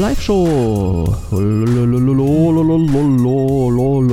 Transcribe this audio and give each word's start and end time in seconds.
Live-Show. 0.00 1.14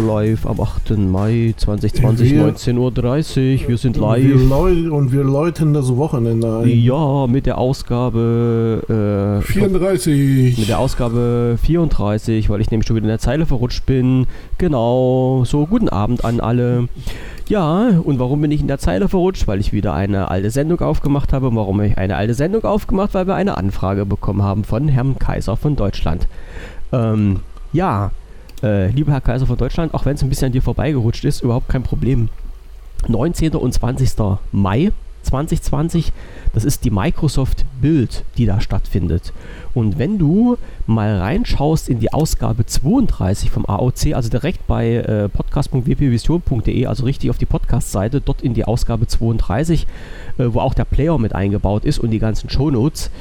Live 0.08 0.46
am 0.46 0.60
8. 0.60 0.98
Mai 0.98 1.54
2020, 1.56 2.34
19.30 2.34 3.64
Uhr. 3.64 3.70
Wir 3.70 3.78
sind 3.78 3.96
live. 3.98 4.24
Wir 4.24 4.94
und 4.94 5.12
wir 5.14 5.24
läuten 5.24 5.74
das 5.74 5.96
Wochenende 5.96 6.60
ein. 6.60 6.70
Ja, 6.70 7.28
mit 7.28 7.46
der 7.46 7.58
Ausgabe. 7.58 8.82
Äh, 8.90 9.42
34. 9.42 10.58
Mit 10.58 10.68
der 10.68 10.80
Ausgabe 10.80 11.58
34, 11.64 12.50
weil 12.50 12.60
ich 12.62 12.72
nämlich 12.72 12.88
schon 12.88 12.98
wieder 12.98 13.06
in 13.06 13.10
der 13.10 13.20
Zeile 13.20 13.46
verrutscht 13.46 13.86
bin. 13.86 14.28
Genau. 14.58 15.44
So, 15.46 15.66
guten 15.66 15.90
Abend 15.90 16.26
an 16.26 16.40
alle. 16.42 16.90
Ja, 17.50 17.90
und 18.04 18.20
warum 18.20 18.42
bin 18.42 18.52
ich 18.52 18.62
in 18.62 18.68
der 18.68 18.78
Zeile 18.78 19.10
verrutscht? 19.10 19.48
Weil 19.48 19.60
ich 19.60 19.74
wieder 19.74 19.96
eine 19.96 20.30
alte 20.30 20.52
Sendung 20.52 20.82
aufgemacht 20.82 21.34
habe. 21.34 21.48
Und 21.48 21.56
warum 21.56 21.78
habe 21.78 21.88
ich 21.88 21.98
eine 21.98 22.16
alte 22.16 22.36
Sendung 22.36 22.64
aufgemacht? 22.64 23.16
Weil 23.16 23.26
wir 23.26 23.34
eine 23.34 23.58
Anfrage 23.58 24.06
bekommen 24.06 24.44
haben 24.44 24.64
von 24.64 24.88
Herrn 24.88 25.18
Kaiser 25.18 25.58
von 25.58 25.76
Deutschland. 25.76 26.28
Ähm, 26.92 27.40
ja, 27.74 28.12
äh, 28.62 28.92
lieber 28.92 29.14
Herr 29.14 29.22
Kaiser 29.22 29.48
von 29.48 29.58
Deutschland, 29.58 29.96
auch 29.96 30.06
wenn 30.06 30.14
es 30.14 30.22
ein 30.22 30.30
bisschen 30.30 30.48
an 30.48 30.52
dir 30.52 30.62
vorbeigerutscht 30.62 31.26
ist, 31.26 31.42
überhaupt 31.42 31.70
kein 31.70 31.82
Problem. 31.82 32.30
19. 33.08 33.56
und 33.56 33.74
20. 33.74 34.38
Mai 34.52 34.92
2020. 35.24 36.12
Das 36.54 36.66
ist 36.66 36.84
die 36.84 36.92
Microsoft 36.92 37.66
Build, 37.82 38.24
die 38.38 38.46
da 38.46 38.60
stattfindet. 38.62 39.34
Und 39.74 40.00
wenn 40.00 40.18
du 40.18 40.58
mal 40.88 41.18
reinschaust 41.18 41.90
in 41.90 42.00
die 42.00 42.12
Ausgabe 42.12 42.66
32 42.66 43.52
vom 43.52 43.66
AOC, 43.66 44.14
also 44.14 44.30
direkt 44.30 44.66
bei 44.68 44.96
äh, 44.96 45.30
podcast.wpvision.de, 45.30 46.86
also 46.86 47.06
richtig 47.06 47.30
auf 47.30 47.38
die 47.38 47.46
Podcast-Seite, 47.46 48.22
dort 48.22 48.42
in 48.42 48.54
die 48.54 48.66
Ausgabe 48.66 49.08
32, 49.08 49.86
äh, 50.38 50.46
wo 50.48 50.60
auch 50.60 50.74
der 50.74 50.86
Player 50.86 51.18
mit 51.18 51.36
eingebaut 51.36 51.86
ist 51.86 52.00
und 52.00 52.10
die 52.12 52.20
ganzen 52.20 52.50
Shownotes, 52.50 53.12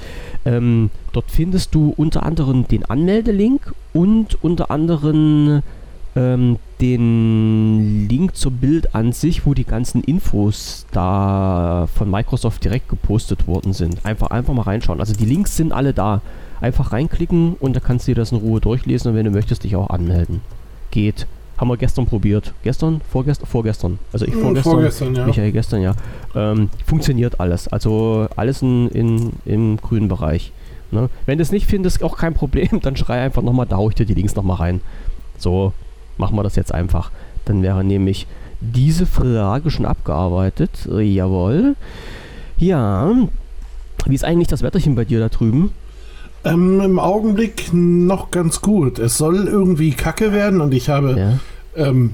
ähm, 0.44 0.90
dort 1.12 1.30
findest 1.30 1.74
du 1.74 1.92
unter 1.96 2.22
anderem 2.22 2.66
den 2.66 2.84
Anmeldelink 2.84 3.74
und 3.92 4.42
unter 4.42 4.70
anderem 4.70 5.62
ähm, 6.18 6.56
den 6.80 8.08
Link 8.08 8.36
zum 8.36 8.56
Bild 8.56 8.94
an 8.94 9.12
sich, 9.12 9.46
wo 9.46 9.54
die 9.54 9.64
ganzen 9.64 10.02
Infos 10.02 10.86
da 10.92 11.88
von 11.94 12.10
Microsoft 12.10 12.64
direkt 12.64 12.88
gepostet 12.88 13.46
worden 13.46 13.72
sind. 13.72 14.04
Einfach, 14.04 14.28
einfach 14.28 14.54
mal 14.54 14.62
reinschauen. 14.62 15.00
Also 15.00 15.14
die 15.14 15.24
Links 15.24 15.56
sind 15.56 15.72
alle 15.72 15.92
da. 15.92 16.20
Einfach 16.60 16.92
reinklicken 16.92 17.54
und 17.54 17.76
da 17.76 17.80
kannst 17.80 18.08
du 18.08 18.12
dir 18.12 18.16
das 18.16 18.32
in 18.32 18.38
Ruhe 18.38 18.60
durchlesen 18.60 19.10
und 19.10 19.16
wenn 19.16 19.24
du 19.24 19.30
möchtest, 19.30 19.62
dich 19.62 19.76
auch 19.76 19.90
anmelden. 19.90 20.40
Geht. 20.90 21.28
Haben 21.56 21.68
wir 21.68 21.76
gestern 21.76 22.06
probiert. 22.06 22.52
Gestern? 22.62 23.00
Vorgestern? 23.10 23.46
Vorgestern. 23.46 23.98
Also 24.12 24.26
ich 24.26 24.34
hm, 24.34 24.42
vorgestern. 24.42 24.72
vorgestern 24.72 25.14
ja. 25.14 25.26
Michael 25.26 25.52
gestern, 25.52 25.82
ja. 25.82 25.94
Ähm, 26.34 26.68
funktioniert 26.84 27.38
alles. 27.38 27.68
Also 27.68 28.28
alles 28.34 28.62
in, 28.62 28.88
in, 28.88 29.32
im 29.44 29.76
grünen 29.76 30.08
Bereich. 30.08 30.52
Ne? 30.90 31.10
Wenn 31.26 31.38
du 31.38 31.42
es 31.42 31.52
nicht 31.52 31.66
findest, 31.66 32.02
auch 32.02 32.16
kein 32.16 32.34
Problem, 32.34 32.80
dann 32.82 32.96
schrei 32.96 33.20
einfach 33.20 33.42
nochmal, 33.42 33.66
da 33.66 33.76
hau 33.76 33.88
ich 33.88 33.94
dir 33.94 34.06
die 34.06 34.14
Links 34.14 34.34
nochmal 34.34 34.56
rein. 34.56 34.80
So, 35.36 35.72
machen 36.18 36.36
wir 36.36 36.42
das 36.42 36.56
jetzt 36.56 36.72
einfach. 36.72 37.10
Dann 37.44 37.62
wäre 37.62 37.84
nämlich 37.84 38.26
diese 38.60 39.06
Frage 39.06 39.70
schon 39.70 39.86
abgearbeitet. 39.86 40.88
Äh, 40.90 41.02
jawohl. 41.02 41.76
Ja. 42.58 43.12
Wie 44.06 44.14
ist 44.14 44.24
eigentlich 44.24 44.48
das 44.48 44.62
Wetterchen 44.62 44.94
bei 44.94 45.04
dir 45.04 45.20
da 45.20 45.28
drüben? 45.28 45.70
Ähm, 46.44 46.80
Im 46.80 46.98
Augenblick 46.98 47.72
noch 47.72 48.30
ganz 48.30 48.60
gut. 48.60 48.98
Es 48.98 49.18
soll 49.18 49.46
irgendwie 49.46 49.90
kacke 49.92 50.32
werden 50.32 50.60
und 50.60 50.72
ich 50.72 50.88
habe 50.88 51.40
ja. 51.76 51.86
ähm, 51.86 52.12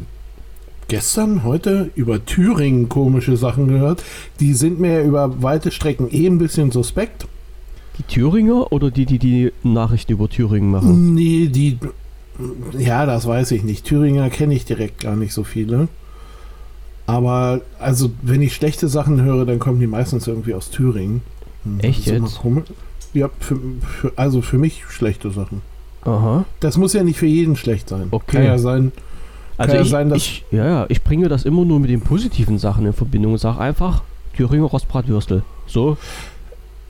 gestern, 0.89 1.45
heute 1.45 1.91
über 1.95 2.25
Thüringen 2.25 2.89
komische 2.89 3.37
Sachen 3.37 3.69
gehört. 3.69 4.03
Die 4.41 4.55
sind 4.55 4.81
mir 4.81 5.03
über 5.03 5.43
weite 5.43 5.71
Strecken 5.71 6.09
eh 6.11 6.27
ein 6.27 6.39
bisschen 6.39 6.71
suspekt. 6.71 7.27
Die 7.99 8.03
Thüringer 8.03 8.73
oder 8.73 8.91
die, 8.91 9.07
die 9.07 9.19
die 9.19 9.53
Nachrichten 9.63 10.13
über 10.13 10.29
Thüringen 10.29 10.70
machen? 10.70 11.14
Nee, 11.14 11.47
die 11.47 11.79
ja, 12.78 13.06
das 13.06 13.27
weiß 13.27 13.52
ich 13.52 13.62
nicht. 13.62 13.84
Thüringer 13.84 14.30
kenne 14.30 14.55
ich 14.55 14.64
direkt 14.64 15.00
gar 15.00 15.17
nicht 15.17 15.33
so 15.33 15.45
viele. 15.45 15.89
Aber 17.06 17.61
also, 17.78 18.11
wenn 18.22 18.42
ich 18.42 18.55
schlechte 18.55 18.89
Sachen 18.89 19.22
höre, 19.22 19.45
dann 19.45 19.58
kommen 19.58 19.78
die 19.78 19.86
meistens 19.86 20.27
irgendwie 20.27 20.55
aus 20.55 20.70
Thüringen. 20.70 21.22
Hm, 21.64 21.80
Echt 21.80 22.06
jetzt? 22.06 22.40
Ja, 23.12 23.30
für, 23.39 23.58
für, 23.80 24.12
also 24.17 24.42
für 24.42 24.58
mich 24.58 24.84
schlechte 24.89 25.30
Sachen. 25.30 25.61
Aha. 26.05 26.45
Das 26.61 26.77
muss 26.77 26.92
ja 26.92 27.02
nicht 27.02 27.18
für 27.18 27.27
jeden 27.27 27.56
schlecht 27.56 27.89
sein. 27.89 28.08
Okay. 28.11 28.39
Kann 28.39 28.45
ja 28.45 28.58
sein. 28.58 28.92
Also 29.56 29.72
kann 29.72 29.83
ich, 29.83 29.90
ja, 29.90 29.90
sein, 29.90 30.08
dass 30.08 30.18
ich, 30.18 30.45
ja, 30.51 30.66
ja, 30.66 30.86
ich 30.89 31.02
bringe 31.02 31.28
das 31.28 31.45
immer 31.45 31.64
nur 31.64 31.78
mit 31.78 31.90
den 31.90 32.01
positiven 32.01 32.58
Sachen 32.58 32.86
in 32.86 32.92
Verbindung. 32.92 33.39
Sag 33.39 33.58
einfach 33.58 34.02
Thüringer 34.36 34.64
Rostbratwürstel. 34.64 35.42
So. 35.66 35.96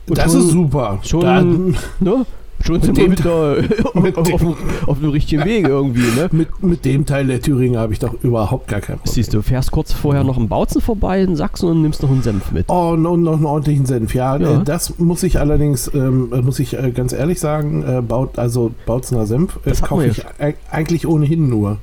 Und 0.09 0.19
das 0.19 0.33
schon, 0.33 0.41
ist 0.41 0.51
super. 0.51 0.99
Schon, 1.03 1.21
da, 1.21 1.43
ne? 1.43 2.27
Schon 2.65 2.81
sind 2.81 2.97
wir 2.97 3.11
wieder 3.11 3.59
auf, 4.15 4.33
auf, 4.33 4.57
auf, 4.89 4.99
dem 4.99 5.11
richtigen 5.11 5.45
Weg 5.45 5.69
irgendwie, 5.69 6.19
ne? 6.19 6.31
Mit, 6.33 6.63
mit 6.63 6.85
dem 6.87 7.05
Teil 7.05 7.27
der 7.27 7.43
Thüringen 7.43 7.79
habe 7.79 7.93
ich 7.93 7.99
doch 7.99 8.15
überhaupt 8.23 8.69
gar 8.69 8.81
kein 8.81 8.97
Problem. 8.97 9.13
Siehst 9.13 9.35
du, 9.35 9.43
fährst 9.43 9.71
kurz 9.71 9.93
vorher 9.93 10.25
noch 10.25 10.39
einen 10.39 10.49
Bautzen 10.49 10.81
vorbei 10.81 11.23
in 11.23 11.37
Sachsen 11.37 11.69
und 11.69 11.83
nimmst 11.83 12.03
noch 12.03 12.11
einen 12.11 12.23
Senf 12.23 12.53
mit. 12.53 12.71
Oh, 12.71 12.97
no, 12.97 13.19
noch 13.19 13.35
einen 13.35 13.45
ordentlichen 13.45 13.85
Senf, 13.85 14.15
ja. 14.15 14.39
ja. 14.39 14.61
Äh, 14.61 14.65
das 14.65 14.99
muss 14.99 15.23
ich 15.25 15.39
allerdings, 15.39 15.91
ähm, 15.93 16.31
muss 16.43 16.59
ich 16.59 16.73
äh, 16.79 16.91
ganz 16.93 17.13
ehrlich 17.13 17.39
sagen, 17.39 17.85
äh, 17.87 18.01
Baut, 18.01 18.39
also 18.39 18.73
Bautzener 18.87 19.27
Senf 19.27 19.59
äh, 19.67 19.73
kaufe 19.73 20.07
ich 20.07 20.25
eigentlich 20.71 21.07
ohnehin 21.07 21.51
nur. 21.51 21.77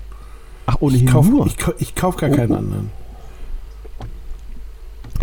Ach, 0.66 0.78
ohnehin 0.80 1.06
ich 1.06 1.12
kauf, 1.12 1.30
nur? 1.30 1.46
Ich, 1.46 1.58
ich 1.78 1.94
kaufe 1.94 2.18
gar 2.18 2.32
oh, 2.32 2.36
keinen 2.36 2.54
oh. 2.54 2.58
anderen. 2.58 2.90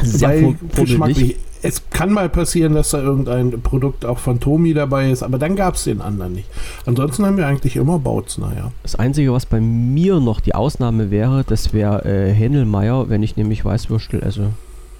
Sehr 0.03 0.29
Weil 0.29 0.57
geschmacklich, 0.77 1.37
es 1.63 1.83
kann 1.91 2.13
mal 2.13 2.29
passieren, 2.29 2.75
dass 2.75 2.91
da 2.91 3.01
irgendein 3.01 3.61
Produkt 3.63 4.05
auch 4.05 4.19
von 4.19 4.41
Tomi 4.41 4.75
dabei 4.75 5.11
ist, 5.11 5.23
aber 5.23 5.39
dann 5.39 5.57
gab 5.57 5.75
es 5.75 5.85
den 5.85 6.01
anderen 6.01 6.35
nicht. 6.35 6.49
Ansonsten 6.87 7.25
haben 7.25 7.37
wir 7.37 7.47
eigentlich 7.47 7.77
immer 7.77 7.99
Bautzner, 7.99 8.53
ja. 8.57 8.73
Das 8.83 8.97
Einzige, 8.97 9.33
was 9.33 9.47
bei 9.47 9.61
mir 9.61 10.21
noch 10.21 10.41
die 10.41 10.55
Ausnahme 10.55 11.11
wäre, 11.11 11.45
das 11.45 11.73
wäre 11.73 12.05
äh, 12.05 12.33
Händelmeier, 12.33 13.09
wenn 13.09 13.23
ich 13.23 13.37
nämlich 13.37 13.65
Weißwürstel 13.65 14.23
esse. 14.23 14.51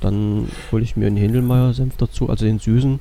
Dann 0.01 0.49
hole 0.71 0.83
ich 0.83 0.97
mir 0.97 1.07
einen 1.07 1.17
Händelmeier-Senf 1.17 1.97
dazu, 1.97 2.29
also 2.29 2.45
den 2.45 2.59
süßen. 2.59 3.01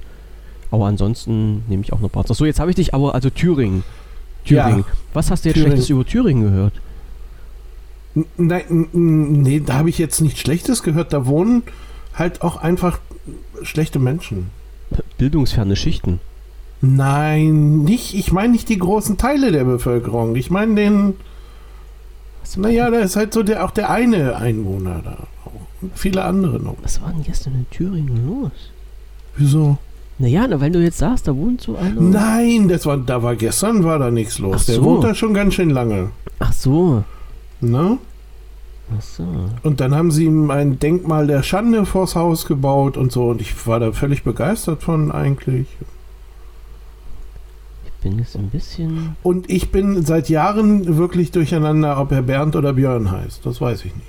Aber 0.72 0.86
ansonsten 0.86 1.64
nehme 1.68 1.84
ich 1.84 1.94
auch 1.94 2.00
noch 2.00 2.10
Bautzner. 2.10 2.36
So, 2.36 2.46
jetzt 2.46 2.60
habe 2.60 2.72
ich 2.72 2.76
dich 2.76 2.94
aber, 2.94 3.16
also 3.16 3.30
Thüringen. 3.30 3.84
Thüringen. 4.46 4.80
Ja, 4.80 4.98
was 5.14 5.32
hast 5.32 5.46
du 5.46 5.50
jetzt 5.50 5.56
Thüringen. 5.56 5.74
Schlechtes 5.74 5.90
über 5.90 6.06
Thüringen 6.06 6.44
gehört? 6.44 6.74
Nein, 8.38 8.88
nee, 8.94 9.62
da 9.64 9.76
habe 9.76 9.90
ich 9.90 9.98
jetzt 9.98 10.22
nichts 10.22 10.40
Schlechtes 10.40 10.82
gehört. 10.82 11.14
Da 11.14 11.28
wohnen 11.28 11.64
halt 12.16 12.42
auch 12.42 12.58
einfach 12.58 13.00
schlechte 13.64 14.00
Menschen. 14.00 14.50
Bildungsferne 15.18 15.76
Schichten. 15.76 16.20
Nein, 16.82 17.84
nicht. 17.84 18.14
Ich 18.14 18.32
meine 18.32 18.54
nicht 18.54 18.70
die 18.70 18.78
großen 18.78 19.18
Teile 19.18 19.52
der 19.52 19.64
Bevölkerung. 19.64 20.36
Ich 20.36 20.50
meine 20.50 20.76
den. 20.76 21.14
Naja, 22.56 22.90
da 22.90 23.00
ist 23.00 23.16
halt 23.16 23.34
so 23.34 23.44
der, 23.44 23.66
auch 23.66 23.72
der 23.72 23.90
eine 23.90 24.38
Einwohner 24.38 25.02
da. 25.04 25.28
Und 25.82 25.92
viele 25.96 26.24
andere 26.24 26.60
noch. 26.60 26.76
Was 26.82 27.02
war 27.02 27.12
denn 27.12 27.24
gestern 27.24 27.54
in 27.56 27.70
Thüringen 27.70 28.26
los? 28.26 28.52
Wieso? 29.36 29.78
Naja, 30.20 30.48
na, 30.48 30.60
wenn 30.60 30.74
du 30.74 30.82
jetzt 30.82 30.98
sagst, 30.98 31.28
da 31.28 31.36
wohnt 31.36 31.62
so 31.62 31.76
einer. 31.76 32.02
Nein, 32.02 32.68
das 32.68 32.86
war, 32.86 32.98
da 32.98 33.22
war 33.22 33.36
gestern 33.36 33.84
war 33.84 34.00
da 34.00 34.10
nichts 34.10 34.40
los. 34.40 34.66
So. 34.66 34.74
Der 34.74 34.84
wohnt 34.84 35.04
da 35.04 35.14
schon 35.14 35.34
ganz 35.34 35.54
schön 35.54 35.70
lange. 35.70 36.10
Ach 36.40 36.54
so. 36.54 37.04
Na? 37.62 37.98
Ach 38.96 39.02
so. 39.02 39.26
Und 39.64 39.80
dann 39.80 39.94
haben 39.94 40.12
sie 40.12 40.26
ihm 40.26 40.50
ein 40.50 40.80
Denkmal 40.80 41.28
der 41.28 41.44
Schande 41.44 41.86
vors 41.86 42.16
Haus 42.16 42.46
gebaut 42.46 42.96
und 42.96 43.12
so. 43.12 43.30
Und 43.30 43.42
ich 43.42 43.68
war 43.68 43.80
da 43.80 43.92
völlig 43.92 44.24
begeistert 44.24 44.84
von 44.84 45.12
eigentlich. 45.12 45.68
Ich 47.86 47.92
bin 48.02 48.20
jetzt 48.20 48.36
ein 48.36 48.50
bisschen. 48.50 49.18
Und 49.24 49.50
ich 49.50 49.72
bin 49.72 50.06
seit 50.06 50.30
Jahren 50.30 50.98
wirklich 50.98 51.32
durcheinander, 51.32 52.00
ob 52.00 52.12
er 52.12 52.22
Bernd 52.22 52.56
oder 52.56 52.74
Björn 52.74 53.12
heißt. 53.12 53.46
Das 53.46 53.60
weiß 53.60 53.86
ich 53.86 53.96
nicht. 53.96 54.08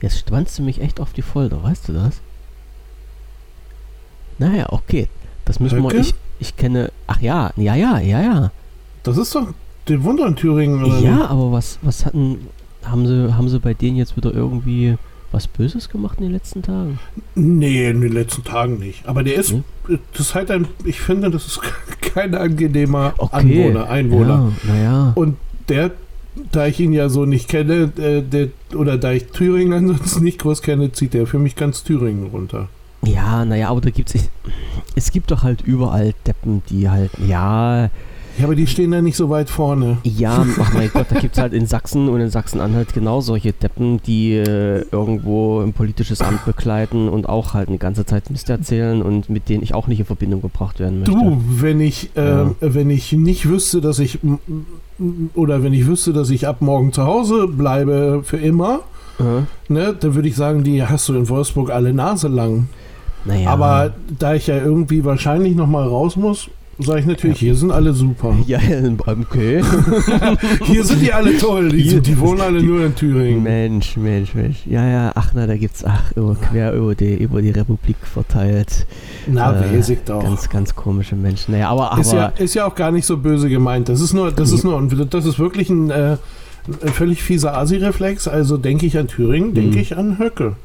Jetzt 0.00 0.18
spannst 0.18 0.58
du 0.58 0.62
mich 0.62 0.80
echt 0.80 1.00
auf 1.00 1.12
die 1.12 1.22
Folter, 1.22 1.62
weißt 1.62 1.88
du 1.88 1.92
das? 1.92 2.20
Naja, 4.38 4.66
okay. 4.70 5.08
Das 5.44 5.60
müssen 5.60 5.82
Höcke? 5.82 5.94
wir. 5.94 6.00
Ich, 6.00 6.14
ich 6.40 6.56
kenne. 6.56 6.90
Ach 7.06 7.20
ja, 7.20 7.52
ja, 7.56 7.74
ja, 7.74 7.98
ja, 8.00 8.20
ja. 8.20 8.50
Das 9.02 9.16
ist 9.16 9.34
doch 9.34 9.48
den 9.88 10.02
Wunder 10.02 10.26
in 10.26 10.36
Thüringen. 10.36 10.84
Oder 10.84 10.98
ja, 10.98 11.26
aber 11.26 11.52
was, 11.52 11.78
was 11.82 12.04
hatten. 12.04 12.48
Haben 12.86 13.06
sie, 13.06 13.34
haben 13.34 13.48
sie 13.48 13.58
bei 13.58 13.74
denen 13.74 13.96
jetzt 13.96 14.16
wieder 14.16 14.32
irgendwie 14.32 14.96
was 15.34 15.48
Böses 15.48 15.88
gemacht 15.88 16.18
in 16.18 16.24
den 16.24 16.32
letzten 16.32 16.62
Tagen? 16.62 16.98
Nee, 17.34 17.90
in 17.90 18.00
den 18.00 18.12
letzten 18.12 18.44
Tagen 18.44 18.78
nicht. 18.78 19.06
Aber 19.06 19.22
der 19.24 19.34
ist, 19.34 19.50
hm? 19.50 19.64
das 20.12 20.20
ist 20.28 20.34
halt 20.34 20.50
ein, 20.50 20.68
ich 20.84 21.00
finde, 21.00 21.30
das 21.30 21.46
ist 21.46 21.60
kein 22.00 22.34
angenehmer 22.34 23.14
okay. 23.18 23.36
Anwohner, 23.36 23.88
Einwohner. 23.90 24.52
Ja, 24.64 24.72
naja. 24.72 25.12
Und 25.16 25.36
der, 25.68 25.90
da 26.52 26.66
ich 26.66 26.78
ihn 26.80 26.92
ja 26.92 27.08
so 27.08 27.26
nicht 27.26 27.48
kenne, 27.48 27.92
äh, 27.98 28.22
der, 28.22 28.48
oder 28.74 28.96
da 28.96 29.12
ich 29.12 29.26
Thüringen 29.26 29.72
ansonsten 29.72 30.22
nicht 30.22 30.40
groß 30.40 30.62
kenne, 30.62 30.92
zieht 30.92 31.14
der 31.14 31.26
für 31.26 31.38
mich 31.38 31.56
ganz 31.56 31.82
Thüringen 31.82 32.28
runter. 32.28 32.68
Ja, 33.04 33.44
naja, 33.44 33.68
aber 33.68 33.80
da 33.80 33.90
gibt 33.90 34.14
es, 34.14 34.30
es 34.94 35.10
gibt 35.10 35.30
doch 35.30 35.42
halt 35.42 35.62
überall 35.62 36.14
Deppen, 36.26 36.62
die 36.70 36.88
halt, 36.88 37.10
ja, 37.26 37.90
Ja, 38.38 38.44
aber 38.46 38.56
die 38.56 38.66
stehen 38.66 38.90
da 38.90 39.00
nicht 39.00 39.16
so 39.16 39.30
weit 39.30 39.48
vorne. 39.48 39.98
Ja, 40.02 40.44
ach 40.60 40.74
mein 40.74 40.90
Gott, 40.92 41.06
da 41.08 41.20
gibt 41.20 41.36
es 41.36 41.40
halt 41.40 41.52
in 41.52 41.66
Sachsen 41.66 42.08
und 42.08 42.20
in 42.20 42.30
Sachsen-Anhalt 42.30 42.92
genau 42.92 43.20
solche 43.20 43.52
Deppen, 43.52 44.00
die 44.02 44.32
äh, 44.32 44.84
irgendwo 44.90 45.60
ein 45.60 45.72
politisches 45.72 46.20
Amt 46.20 46.44
begleiten 46.44 47.08
und 47.08 47.28
auch 47.28 47.54
halt 47.54 47.68
eine 47.68 47.78
ganze 47.78 48.04
Zeit 48.06 48.30
Mist 48.30 48.50
erzählen 48.50 49.02
und 49.02 49.30
mit 49.30 49.48
denen 49.48 49.62
ich 49.62 49.74
auch 49.74 49.86
nicht 49.86 50.00
in 50.00 50.06
Verbindung 50.06 50.42
gebracht 50.42 50.80
werden 50.80 51.00
möchte. 51.00 51.14
Du, 51.14 51.40
wenn 51.60 51.80
ich, 51.80 52.10
äh, 52.16 52.24
ja. 52.24 52.54
wenn 52.60 52.90
ich 52.90 53.12
nicht 53.12 53.48
wüsste, 53.48 53.80
dass 53.80 53.98
ich 53.98 54.18
oder 55.34 55.62
wenn 55.62 55.72
ich 55.72 55.86
wüsste, 55.86 56.12
dass 56.12 56.30
ich 56.30 56.46
ab 56.46 56.60
morgen 56.60 56.92
zu 56.92 57.04
Hause 57.04 57.46
bleibe 57.48 58.22
für 58.24 58.36
immer, 58.36 58.80
mhm. 59.18 59.46
ne, 59.68 59.94
dann 59.98 60.14
würde 60.14 60.28
ich 60.28 60.36
sagen, 60.36 60.64
die 60.64 60.82
hast 60.82 61.08
du 61.08 61.14
in 61.14 61.28
Wolfsburg 61.28 61.70
alle 61.70 61.92
Nase 61.92 62.28
lang. 62.28 62.68
Naja. 63.24 63.48
Aber 63.48 63.94
da 64.18 64.34
ich 64.34 64.46
ja 64.48 64.56
irgendwie 64.56 65.04
wahrscheinlich 65.04 65.56
noch 65.56 65.66
mal 65.66 65.86
raus 65.86 66.16
muss, 66.16 66.50
sage 66.78 67.00
ich 67.00 67.06
natürlich, 67.06 67.36
ja. 67.40 67.46
hier 67.46 67.54
sind 67.54 67.70
alle 67.70 67.92
super. 67.92 68.36
Ja, 68.46 68.58
okay. 69.06 69.62
hier 70.64 70.84
sind 70.84 71.00
die 71.02 71.12
alle 71.12 71.36
toll. 71.38 71.70
Die, 71.70 71.82
hier, 71.82 72.00
die 72.00 72.18
wohnen 72.18 72.40
alle 72.40 72.60
die, 72.60 72.66
nur 72.66 72.84
in 72.84 72.94
Thüringen. 72.94 73.42
Mensch, 73.42 73.96
Mensch, 73.96 74.34
Mensch. 74.34 74.58
Ja, 74.66 74.86
ja, 74.86 75.12
ach 75.14 75.32
na, 75.34 75.46
da 75.46 75.56
gibt's, 75.56 75.84
ach, 75.84 76.12
über, 76.16 76.34
quer 76.34 76.72
über 76.74 76.94
die, 76.94 77.14
über 77.14 77.42
die 77.42 77.50
Republik 77.50 77.96
verteilt. 78.02 78.86
Na, 79.26 79.52
äh, 79.52 79.78
weiß 79.78 79.92
doch. 80.06 80.22
Ganz, 80.22 80.48
ganz 80.48 80.74
komische 80.74 81.16
Menschen. 81.16 81.52
Naja, 81.52 81.70
aber, 81.70 81.92
aber 81.92 82.00
ist, 82.00 82.12
ja, 82.12 82.26
ist 82.26 82.54
ja 82.54 82.66
auch 82.66 82.74
gar 82.74 82.90
nicht 82.90 83.06
so 83.06 83.16
böse 83.16 83.48
gemeint. 83.48 83.88
Das 83.88 84.00
ist 84.00 84.12
nur, 84.12 84.32
das 84.32 84.52
ist 84.52 84.64
nur, 84.64 84.80
das 84.82 85.24
ist 85.26 85.38
wirklich 85.38 85.70
ein, 85.70 85.90
äh, 85.90 86.16
ein 86.82 86.92
völlig 86.92 87.22
fieser 87.22 87.56
Asi-Reflex. 87.56 88.28
Also 88.28 88.56
denke 88.56 88.86
ich 88.86 88.98
an 88.98 89.08
Thüringen, 89.08 89.54
denke 89.54 89.76
mhm. 89.76 89.82
ich 89.82 89.96
an 89.96 90.18
Höcke. 90.18 90.56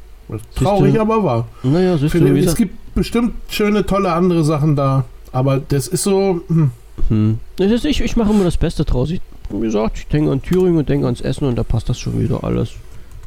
Traurig, 0.54 0.98
aber 1.00 1.24
wahr. 1.24 1.48
Naja, 1.62 1.98
siehst 1.98 2.14
du, 2.14 2.24
es 2.36 2.54
gibt 2.54 2.94
bestimmt 2.94 3.32
schöne, 3.48 3.84
tolle 3.84 4.12
andere 4.12 4.44
Sachen 4.44 4.76
da. 4.76 5.04
Aber 5.32 5.58
das 5.58 5.88
ist 5.88 6.02
so. 6.02 6.40
Hm. 6.48 6.70
Hm. 7.08 7.38
Das 7.56 7.70
ist, 7.70 7.84
ich, 7.84 8.00
ich 8.00 8.16
mache 8.16 8.30
immer 8.30 8.44
das 8.44 8.56
Beste 8.56 8.84
draus. 8.84 9.10
Ich, 9.10 9.20
wie 9.50 9.60
gesagt, 9.60 9.98
ich 9.98 10.06
denke 10.08 10.30
an 10.30 10.42
Thüringen 10.42 10.78
und 10.78 10.88
denke 10.88 11.06
ans 11.06 11.20
Essen 11.20 11.46
und 11.46 11.56
da 11.56 11.62
passt 11.62 11.88
das 11.88 11.98
schon 11.98 12.20
wieder 12.20 12.44
alles. 12.44 12.70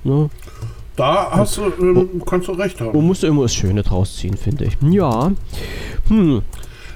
Ne? 0.04 0.30
Da 0.96 1.32
hast 1.32 1.58
du, 1.58 1.64
ähm, 1.82 2.22
kannst 2.26 2.48
du 2.48 2.52
recht 2.52 2.80
haben. 2.80 2.96
Man 2.96 3.08
muss 3.08 3.24
immer 3.24 3.44
das 3.44 3.56
Schöne 3.56 3.82
draus 3.82 4.18
ziehen, 4.18 4.38
finde 4.38 4.66
ich. 4.66 4.78
Ja. 4.82 5.32
Hm. 6.08 6.42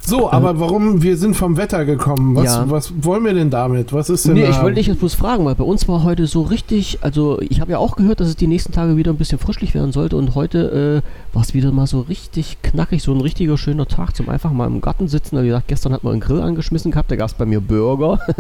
So, 0.08 0.32
aber 0.32 0.58
warum, 0.58 1.04
wir 1.04 1.18
sind 1.18 1.36
vom 1.36 1.58
Wetter 1.58 1.84
gekommen. 1.84 2.34
Was, 2.34 2.46
ja. 2.46 2.70
was 2.70 2.94
wollen 3.04 3.26
wir 3.26 3.34
denn 3.34 3.50
damit? 3.50 3.92
Was 3.92 4.10
ist 4.10 4.26
denn 4.26 4.36
Nee, 4.36 4.46
ich 4.46 4.62
wollte 4.62 4.76
dich 4.76 4.88
jetzt 4.88 5.00
bloß 5.00 5.16
fragen, 5.16 5.44
weil 5.44 5.56
bei 5.56 5.66
uns 5.66 5.86
war 5.90 6.04
heute 6.04 6.28
so 6.28 6.44
richtig, 6.44 7.00
also 7.02 7.42
ich 7.42 7.60
habe 7.60 7.74
ja 7.74 7.78
auch 7.78 7.98
gehört, 7.98 8.22
dass 8.22 8.30
es 8.30 8.38
die 8.38 8.48
nächsten 8.48 8.72
Tage 8.72 8.96
wieder 8.96 9.12
ein 9.12 9.18
bisschen 9.18 9.38
frischlich 9.38 9.76
werden 9.76 9.92
sollte 9.92 10.16
und 10.16 10.34
heute 10.34 11.04
äh, 11.04 11.36
war 11.36 11.42
es 11.44 11.54
wieder 11.54 11.74
mal 11.74 11.88
so 11.88 12.00
richtig 12.00 12.58
knackig, 12.64 13.04
so 13.04 13.14
ein 13.14 13.20
richtiger 13.20 13.58
schöner 13.58 13.86
Tag 13.86 14.16
zum 14.16 14.30
einfach 14.30 14.52
mal 14.54 14.66
im 14.66 14.80
Garten 14.80 15.10
sitzen. 15.10 15.42
Wie 15.44 15.48
gesagt, 15.48 15.68
gestern 15.68 15.92
hat 15.92 16.06
man 16.06 16.14
einen 16.14 16.22
Grill 16.22 16.42
angeschmissen 16.42 16.92
gehabt, 16.92 17.12
da 17.12 17.18
gab 17.18 17.28
es 17.28 17.34
bei 17.34 17.46
mir 17.46 17.60
Burger. 17.60 18.20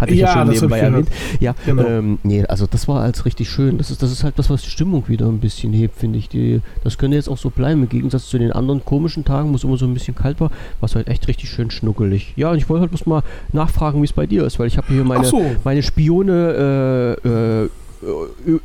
Hatte 0.00 0.12
ich 0.12 0.18
ja, 0.18 0.28
ja 0.28 0.32
schon 0.32 0.48
nebenbei 0.48 0.78
erwähnt. 0.78 1.08
Ja, 1.38 1.54
genau. 1.66 1.84
ähm, 1.84 2.18
nee, 2.22 2.44
also 2.46 2.66
das 2.66 2.88
war 2.88 3.02
als 3.02 3.26
richtig 3.26 3.50
schön. 3.50 3.76
Das 3.76 3.90
ist, 3.90 4.02
das 4.02 4.10
ist 4.10 4.24
halt 4.24 4.38
das, 4.38 4.48
was 4.48 4.62
die 4.62 4.70
Stimmung 4.70 5.06
wieder 5.06 5.26
ein 5.26 5.38
bisschen 5.38 5.72
hebt, 5.74 5.96
finde 5.96 6.18
ich. 6.18 6.28
Die, 6.28 6.62
das 6.82 6.96
könnte 6.96 7.16
jetzt 7.16 7.28
auch 7.28 7.38
so 7.38 7.50
bleiben. 7.50 7.82
Im 7.82 7.88
Gegensatz 7.88 8.26
zu 8.26 8.38
den 8.38 8.52
anderen 8.52 8.84
komischen 8.84 9.24
Tagen, 9.24 9.52
wo 9.52 9.56
es 9.56 9.64
immer 9.64 9.76
so 9.76 9.84
ein 9.84 9.94
bisschen 9.94 10.14
kalt 10.14 10.40
war, 10.40 10.45
war 10.80 10.86
es 10.86 10.94
halt 10.94 11.08
echt 11.08 11.28
richtig 11.28 11.50
schön 11.50 11.70
schnuckelig. 11.70 12.32
Ja, 12.36 12.50
und 12.50 12.58
ich 12.58 12.68
wollte 12.68 12.82
halt 12.82 12.90
bloß 12.90 13.06
mal 13.06 13.22
nachfragen, 13.52 14.00
wie 14.02 14.06
es 14.06 14.12
bei 14.12 14.26
dir 14.26 14.44
ist, 14.44 14.58
weil 14.58 14.66
ich 14.66 14.76
habe 14.76 14.88
hier 14.88 15.04
meine, 15.04 15.24
so. 15.24 15.42
meine 15.64 15.82
Spione 15.82 17.16
äh, 17.24 17.28
äh, 17.28 17.68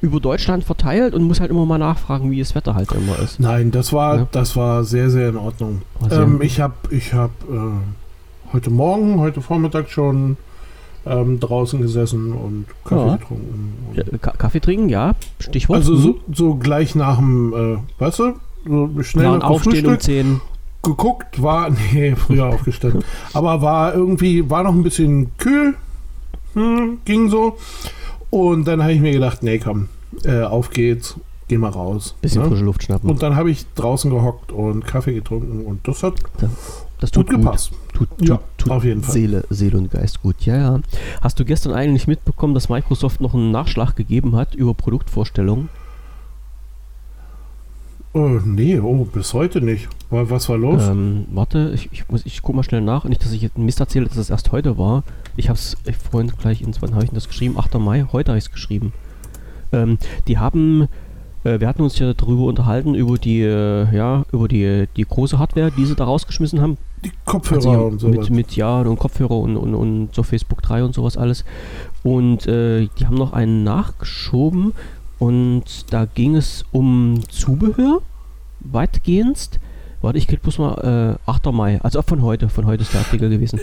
über 0.01 0.19
Deutschland 0.19 0.63
verteilt 0.63 1.13
und 1.13 1.23
muss 1.23 1.39
halt 1.39 1.51
immer 1.51 1.65
mal 1.65 1.77
nachfragen, 1.77 2.31
wie 2.31 2.39
das 2.39 2.53
Wetter 2.53 2.75
halt 2.75 2.91
immer 2.91 3.17
ist. 3.19 3.39
Nein, 3.39 3.71
das 3.71 3.93
war, 3.93 4.17
ja. 4.17 4.27
das 4.31 4.55
war 4.55 4.83
sehr, 4.83 5.09
sehr 5.09 5.29
in 5.29 5.37
Ordnung. 5.37 5.81
Ähm, 6.11 6.41
ich 6.41 6.59
habe 6.59 6.73
ich 6.89 7.13
hab, 7.13 7.31
äh, 7.49 8.53
heute 8.53 8.69
Morgen, 8.69 9.19
heute 9.19 9.41
Vormittag 9.41 9.89
schon 9.89 10.37
ähm, 11.05 11.39
draußen 11.39 11.81
gesessen 11.81 12.33
und 12.33 12.65
Kaffee 12.83 13.07
ja. 13.07 13.15
getrunken. 13.15 13.73
Ja, 13.93 14.03
Kaffee 14.17 14.59
trinken, 14.59 14.89
ja, 14.89 15.15
Stichwort. 15.39 15.77
Also 15.77 15.95
so, 15.95 16.19
so 16.31 16.55
gleich 16.55 16.95
nach 16.95 17.17
dem, 17.17 17.53
äh, 17.53 18.01
weißt 18.01 18.19
du, 18.19 18.33
so 18.67 19.03
schnell 19.03 19.25
nach, 19.25 19.39
nach 19.39 19.49
Aufstehen 19.49 19.87
um 19.87 19.99
10 19.99 20.41
geguckt, 20.83 21.41
war, 21.41 21.69
nee, 21.93 22.15
früher 22.15 22.47
aufgestanden, 22.47 23.03
aber 23.33 23.61
war 23.61 23.93
irgendwie, 23.93 24.49
war 24.49 24.63
noch 24.63 24.73
ein 24.73 24.83
bisschen 24.83 25.35
kühl, 25.37 25.75
hm, 26.53 26.99
ging 27.05 27.29
so. 27.29 27.57
Und 28.29 28.65
dann 28.65 28.81
habe 28.81 28.93
ich 28.93 29.01
mir 29.01 29.11
gedacht, 29.11 29.43
nee, 29.43 29.59
komm, 29.59 29.89
äh, 30.23 30.41
auf 30.43 30.69
geht's, 30.69 31.15
geh 31.47 31.57
mal 31.57 31.69
raus. 31.69 32.15
Bisschen 32.21 32.43
ne? 32.43 32.47
frische 32.47 32.63
Luft 32.63 32.83
schnappen. 32.83 33.09
Und 33.09 33.21
dann 33.21 33.35
habe 33.35 33.51
ich 33.51 33.65
draußen 33.75 34.09
gehockt 34.09 34.51
und 34.51 34.85
Kaffee 34.85 35.13
getrunken 35.13 35.65
und 35.65 35.87
das 35.87 36.03
hat 36.03 36.15
das 37.01 37.09
tut 37.09 37.27
gut 37.27 37.37
gepasst. 37.37 37.71
Tut, 37.93 38.09
tut, 38.17 38.29
ja, 38.29 38.39
tut 38.57 38.71
auf 38.71 38.83
jeden 38.83 39.01
Fall. 39.01 39.11
Seele, 39.11 39.43
Seele 39.49 39.77
und 39.77 39.91
Geist 39.91 40.21
gut. 40.21 40.35
Ja, 40.41 40.55
ja. 40.55 40.79
Hast 41.19 41.39
du 41.39 41.45
gestern 41.45 41.73
eigentlich 41.73 42.07
mitbekommen, 42.07 42.53
dass 42.53 42.69
Microsoft 42.69 43.21
noch 43.21 43.33
einen 43.33 43.51
Nachschlag 43.51 43.95
gegeben 43.95 44.35
hat 44.35 44.53
über 44.53 44.75
Produktvorstellungen? 44.75 45.67
Oh, 48.13 48.39
nee, 48.43 48.77
oh, 48.77 49.05
bis 49.05 49.33
heute 49.33 49.61
nicht. 49.61 49.87
Was 50.09 50.49
war 50.49 50.57
los? 50.57 50.85
Ähm, 50.85 51.25
warte, 51.31 51.71
ich, 51.73 51.89
ich, 51.93 52.09
muss, 52.09 52.25
ich 52.25 52.41
guck 52.41 52.55
mal 52.55 52.63
schnell 52.63 52.81
nach. 52.81 53.05
Nicht, 53.05 53.23
dass 53.23 53.31
ich 53.31 53.41
jetzt 53.41 53.57
Mist 53.57 53.79
erzähle, 53.79 54.07
dass 54.07 54.17
es 54.17 54.29
erst 54.29 54.51
heute 54.51 54.77
war. 54.77 55.03
Ich 55.37 55.47
habe 55.47 55.57
es 55.57 55.77
vorhin 56.11 56.31
gleich, 56.37 56.61
ins, 56.61 56.81
wann 56.81 56.93
habe 56.93 57.05
ich 57.05 57.11
das 57.11 57.29
geschrieben? 57.29 57.57
8. 57.57 57.75
Mai, 57.75 58.05
heute 58.11 58.31
habe 58.31 58.37
ich 58.37 58.45
es 58.45 58.51
geschrieben. 58.51 58.91
Ähm, 59.71 59.97
die 60.27 60.37
haben, 60.37 60.89
äh, 61.45 61.61
wir 61.61 61.69
hatten 61.69 61.81
uns 61.81 61.97
ja 61.99 62.13
darüber 62.13 62.43
unterhalten, 62.43 62.95
über 62.95 63.17
die, 63.17 63.43
äh, 63.43 63.95
ja, 63.95 64.25
über 64.33 64.49
die, 64.49 64.87
die 64.97 65.05
große 65.05 65.39
Hardware, 65.39 65.71
die 65.71 65.85
sie 65.85 65.95
da 65.95 66.03
rausgeschmissen 66.03 66.59
haben. 66.59 66.77
Die 67.05 67.11
Kopfhörer 67.23 67.71
also, 67.71 67.85
und 67.85 67.99
so. 68.01 68.07
Mit, 68.09 68.29
mit, 68.29 68.55
ja, 68.57 68.81
und 68.81 68.99
Kopfhörer 68.99 69.37
und, 69.37 69.55
und, 69.55 69.73
und 69.73 70.13
so 70.13 70.23
Facebook 70.23 70.61
3 70.61 70.83
und 70.83 70.93
sowas 70.93 71.15
alles. 71.15 71.45
Und 72.03 72.45
äh, 72.45 72.89
die 72.99 73.07
haben 73.07 73.15
noch 73.15 73.31
einen 73.31 73.63
nachgeschoben 73.63 74.73
und 75.21 75.93
da 75.93 76.05
ging 76.05 76.35
es 76.35 76.65
um 76.71 77.19
Zubehör, 77.29 78.01
weitgehend. 78.59 79.59
Warte, 80.01 80.17
ich 80.17 80.25
krieg 80.25 80.41
bloß 80.41 80.57
mal 80.57 81.19
äh, 81.27 81.29
8. 81.29 81.45
Mai, 81.51 81.79
also 81.81 82.01
von 82.01 82.23
heute, 82.23 82.49
von 82.49 82.65
heute 82.65 82.81
ist 82.81 82.93
der 82.93 83.01
Artikel 83.01 83.29
gewesen. 83.29 83.59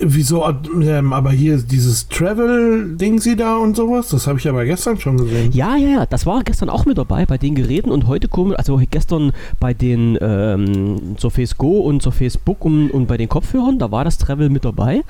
Wieso, 0.00 0.44
ähm, 0.80 1.12
aber 1.12 1.32
hier 1.32 1.58
dieses 1.58 2.06
Travel-Ding 2.06 3.18
sie 3.18 3.34
da 3.34 3.56
und 3.56 3.74
sowas, 3.74 4.10
das 4.10 4.28
habe 4.28 4.38
ich 4.38 4.48
aber 4.48 4.64
gestern 4.64 5.00
schon 5.00 5.16
gesehen. 5.16 5.50
Ja, 5.50 5.74
ja, 5.74 5.88
ja, 5.88 6.06
das 6.06 6.24
war 6.24 6.44
gestern 6.44 6.70
auch 6.70 6.86
mit 6.86 6.98
dabei 6.98 7.26
bei 7.26 7.36
den 7.36 7.56
Geräten 7.56 7.90
und 7.90 8.06
heute 8.06 8.28
kommen, 8.28 8.54
also 8.54 8.80
gestern 8.88 9.32
bei 9.58 9.74
den 9.74 10.16
ähm, 10.20 11.16
Surface 11.18 11.58
Go 11.58 11.80
und 11.80 12.00
Surface 12.00 12.36
Book 12.36 12.64
und, 12.64 12.90
und 12.92 13.08
bei 13.08 13.16
den 13.16 13.28
Kopfhörern, 13.28 13.80
da 13.80 13.90
war 13.90 14.04
das 14.04 14.18
Travel 14.18 14.50
mit 14.50 14.64
dabei. 14.64 15.02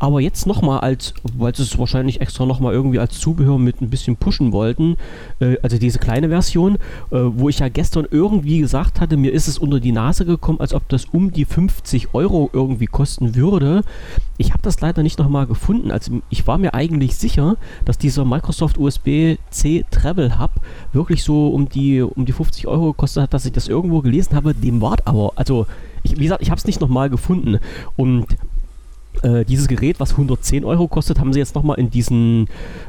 Aber 0.00 0.20
jetzt 0.20 0.48
nochmal 0.48 0.80
als, 0.80 1.14
weil 1.38 1.54
sie 1.54 1.62
es 1.62 1.78
wahrscheinlich 1.78 2.20
extra 2.20 2.44
nochmal 2.44 2.72
irgendwie 2.72 2.98
als 2.98 3.20
Zubehör 3.20 3.60
mit 3.60 3.80
ein 3.80 3.90
bisschen 3.90 4.16
pushen 4.16 4.50
wollten, 4.50 4.96
äh, 5.38 5.56
also 5.62 5.78
diese 5.78 6.00
kleine 6.00 6.30
Version, 6.30 6.78
äh, 7.12 7.18
wo 7.20 7.48
ich 7.48 7.60
ja 7.60 7.68
gestern 7.68 8.08
irgendwie 8.10 8.58
gesagt 8.58 9.00
hatte, 9.00 9.16
mir 9.16 9.32
ist 9.32 9.46
es 9.46 9.58
unter 9.58 9.78
die 9.78 9.92
Nase 9.92 10.24
gekommen, 10.24 10.60
als 10.60 10.74
ob 10.74 10.88
das 10.88 11.04
um 11.12 11.30
die 11.30 11.44
50 11.44 12.12
Euro 12.12 12.50
irgendwie 12.52 12.86
kosten 12.86 13.36
würde. 13.36 13.84
Ich 14.42 14.50
habe 14.50 14.62
das 14.62 14.80
leider 14.80 15.04
nicht 15.04 15.20
nochmal 15.20 15.46
gefunden. 15.46 15.92
Also 15.92 16.20
ich 16.28 16.48
war 16.48 16.58
mir 16.58 16.74
eigentlich 16.74 17.14
sicher, 17.14 17.56
dass 17.84 17.96
dieser 17.96 18.24
Microsoft 18.24 18.76
USB-C 18.76 19.84
Travel 19.92 20.40
Hub 20.40 20.50
wirklich 20.92 21.22
so 21.22 21.50
um 21.50 21.68
die, 21.68 22.02
um 22.02 22.24
die 22.26 22.32
50 22.32 22.66
Euro 22.66 22.86
gekostet 22.86 23.22
hat, 23.22 23.34
dass 23.34 23.46
ich 23.46 23.52
das 23.52 23.68
irgendwo 23.68 24.00
gelesen 24.00 24.34
habe. 24.34 24.52
Dem 24.52 24.80
war 24.80 24.96
aber, 25.04 25.32
also 25.36 25.66
ich, 26.02 26.18
wie 26.18 26.24
gesagt, 26.24 26.42
ich 26.42 26.50
habe 26.50 26.58
es 26.58 26.64
nicht 26.64 26.80
nochmal 26.80 27.08
gefunden. 27.08 27.60
Und 27.94 28.26
äh, 29.22 29.44
dieses 29.44 29.68
Gerät, 29.68 30.00
was 30.00 30.10
110 30.10 30.64
Euro 30.64 30.88
kostet, 30.88 31.20
haben 31.20 31.32
sie 31.32 31.38
jetzt 31.38 31.54
nochmal 31.54 31.78
in 31.78 31.90
diesen 31.90 32.48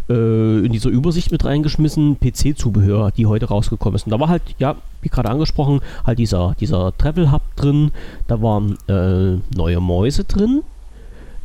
äh, 0.09 0.65
in 0.65 0.71
dieser 0.71 0.89
Übersicht 0.89 1.31
mit 1.31 1.45
reingeschmissen, 1.45 2.17
PC-Zubehör, 2.19 3.11
die 3.11 3.27
heute 3.27 3.45
rausgekommen 3.45 3.95
ist. 3.95 4.07
Und 4.07 4.11
da 4.11 4.19
war 4.19 4.29
halt, 4.29 4.41
ja, 4.57 4.75
wie 5.03 5.09
gerade 5.09 5.29
angesprochen, 5.29 5.81
halt 6.03 6.17
dieser, 6.17 6.55
dieser 6.59 6.97
Travel 6.97 7.31
Hub 7.31 7.43
drin, 7.55 7.91
da 8.27 8.41
waren 8.41 8.75
äh, 8.87 9.37
neue 9.55 9.79
Mäuse 9.79 10.23
drin, 10.23 10.63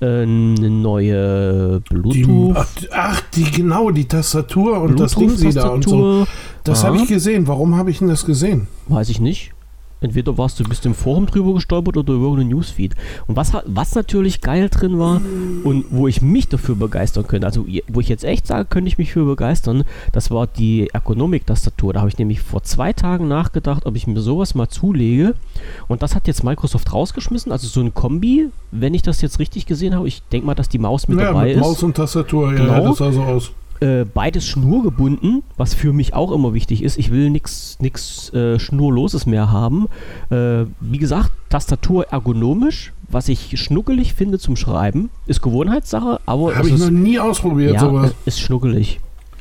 eine 0.00 0.70
neue 0.70 1.80
Bluetooth. 1.88 2.56
Die, 2.80 2.92
ach, 2.92 3.20
die 3.34 3.44
genau, 3.50 3.90
die 3.90 4.06
Tastatur 4.06 4.80
und 4.80 5.00
das 5.00 5.14
Ding 5.14 5.30
sie 5.30 5.52
da 5.52 5.68
und 5.68 5.84
so. 5.84 6.26
Das 6.64 6.84
habe 6.84 6.98
ich 6.98 7.08
gesehen. 7.08 7.46
Warum 7.48 7.76
habe 7.76 7.90
ich 7.90 7.98
denn 7.98 8.08
das 8.08 8.24
gesehen? 8.24 8.68
Weiß 8.86 9.08
ich 9.08 9.20
nicht. 9.20 9.52
Entweder 10.00 10.38
warst 10.38 10.60
du 10.60 10.64
bist 10.64 10.86
im 10.86 10.94
Forum 10.94 11.26
drüber 11.26 11.54
gestolpert 11.54 11.96
oder 11.96 12.14
über 12.14 12.32
einen 12.32 12.48
Newsfeed. 12.48 12.94
Und 13.26 13.36
was, 13.36 13.52
was 13.64 13.94
natürlich 13.94 14.40
geil 14.40 14.68
drin 14.68 14.98
war 14.98 15.20
und 15.64 15.86
wo 15.90 16.06
ich 16.06 16.22
mich 16.22 16.48
dafür 16.48 16.76
begeistern 16.76 17.26
könnte, 17.26 17.46
also 17.46 17.66
wo 17.88 18.00
ich 18.00 18.08
jetzt 18.08 18.24
echt 18.24 18.46
sage, 18.46 18.66
könnte 18.66 18.88
ich 18.88 18.98
mich 18.98 19.12
für 19.12 19.24
begeistern, 19.24 19.84
das 20.12 20.30
war 20.30 20.46
die 20.46 20.88
Ergonomik-Tastatur. 20.92 21.92
Da 21.92 22.00
habe 22.00 22.08
ich 22.08 22.18
nämlich 22.18 22.40
vor 22.40 22.62
zwei 22.62 22.92
Tagen 22.92 23.28
nachgedacht, 23.28 23.86
ob 23.86 23.96
ich 23.96 24.06
mir 24.06 24.20
sowas 24.20 24.54
mal 24.54 24.68
zulege. 24.68 25.34
Und 25.88 26.02
das 26.02 26.14
hat 26.14 26.26
jetzt 26.26 26.44
Microsoft 26.44 26.92
rausgeschmissen, 26.92 27.50
also 27.50 27.66
so 27.66 27.80
ein 27.80 27.94
Kombi, 27.94 28.48
wenn 28.70 28.94
ich 28.94 29.02
das 29.02 29.20
jetzt 29.20 29.38
richtig 29.38 29.66
gesehen 29.66 29.94
habe. 29.94 30.06
Ich 30.06 30.22
denke 30.30 30.46
mal, 30.46 30.54
dass 30.54 30.68
die 30.68 30.78
Maus 30.78 31.08
mit 31.08 31.18
ja, 31.18 31.26
dabei 31.26 31.46
mit 31.46 31.56
ist. 31.56 31.60
Maus 31.60 31.82
und 31.82 31.96
Tastatur, 31.96 32.52
genau. 32.52 32.72
ja, 32.72 32.80
das 32.80 32.98
sah 32.98 33.12
so 33.12 33.22
aus. 33.22 33.52
Äh, 33.80 34.04
beides 34.04 34.44
schnurgebunden, 34.46 35.44
was 35.56 35.74
für 35.74 35.92
mich 35.92 36.12
auch 36.12 36.32
immer 36.32 36.52
wichtig 36.52 36.82
ist. 36.82 36.98
Ich 36.98 37.12
will 37.12 37.30
nichts 37.30 38.32
äh, 38.32 38.58
Schnurloses 38.58 39.24
mehr 39.26 39.52
haben. 39.52 39.86
Äh, 40.30 40.64
wie 40.80 40.98
gesagt, 40.98 41.30
Tastatur 41.48 42.06
ergonomisch, 42.08 42.92
was 43.08 43.28
ich 43.28 43.58
schnuckelig 43.60 44.14
finde 44.14 44.38
zum 44.38 44.56
Schreiben. 44.56 45.10
Ist 45.26 45.42
Gewohnheitssache, 45.42 46.20
aber. 46.26 46.56
Habe 46.56 46.68
ich 46.68 46.74
ist, 46.74 46.80
noch 46.80 46.90
nie 46.90 47.18
ausprobiert, 47.20 47.74
ja, 47.74 47.80
sowas. 47.80 48.14
Ist 48.24 48.40
schnuckelig. 48.40 49.00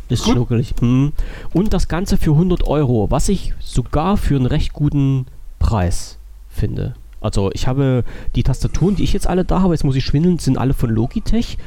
Ist 0.09 0.23
Gut. 0.23 0.33
schnuckelig. 0.33 0.73
Hm. 0.79 1.11
Und 1.53 1.73
das 1.73 1.87
Ganze 1.87 2.17
für 2.17 2.31
100 2.31 2.65
Euro, 2.67 3.09
was 3.09 3.29
ich 3.29 3.53
sogar 3.59 4.17
für 4.17 4.35
einen 4.35 4.45
recht 4.45 4.71
guten 4.71 5.25
Preis 5.59 6.17
finde. 6.47 6.93
Also 7.19 7.49
ich 7.53 7.67
habe 7.67 8.03
die 8.35 8.43
Tastaturen, 8.43 8.95
die 8.95 9.03
ich 9.03 9.13
jetzt 9.13 9.27
alle 9.27 9.43
da 9.43 9.61
habe, 9.61 9.73
jetzt 9.73 9.83
muss 9.83 9.95
ich 9.95 10.05
schwindeln, 10.05 10.37
sind 10.37 10.57
alle 10.57 10.73
von 10.73 10.89
Logitech. 10.89 11.57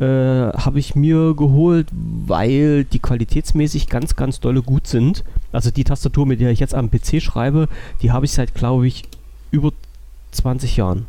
Äh, 0.00 0.04
habe 0.04 0.78
ich 0.78 0.94
mir 0.94 1.34
geholt, 1.34 1.88
weil 1.92 2.84
die 2.84 2.98
qualitätsmäßig 2.98 3.88
ganz, 3.88 4.16
ganz 4.16 4.40
dolle 4.40 4.62
gut 4.62 4.86
sind. 4.86 5.24
Also 5.52 5.70
die 5.70 5.84
Tastatur, 5.84 6.26
mit 6.26 6.40
der 6.40 6.50
ich 6.50 6.60
jetzt 6.60 6.74
am 6.74 6.90
PC 6.90 7.22
schreibe, 7.22 7.68
die 8.00 8.10
habe 8.10 8.24
ich 8.24 8.32
seit, 8.32 8.54
glaube 8.54 8.86
ich, 8.86 9.04
über 9.50 9.72
20 10.32 10.76
Jahren. 10.76 11.06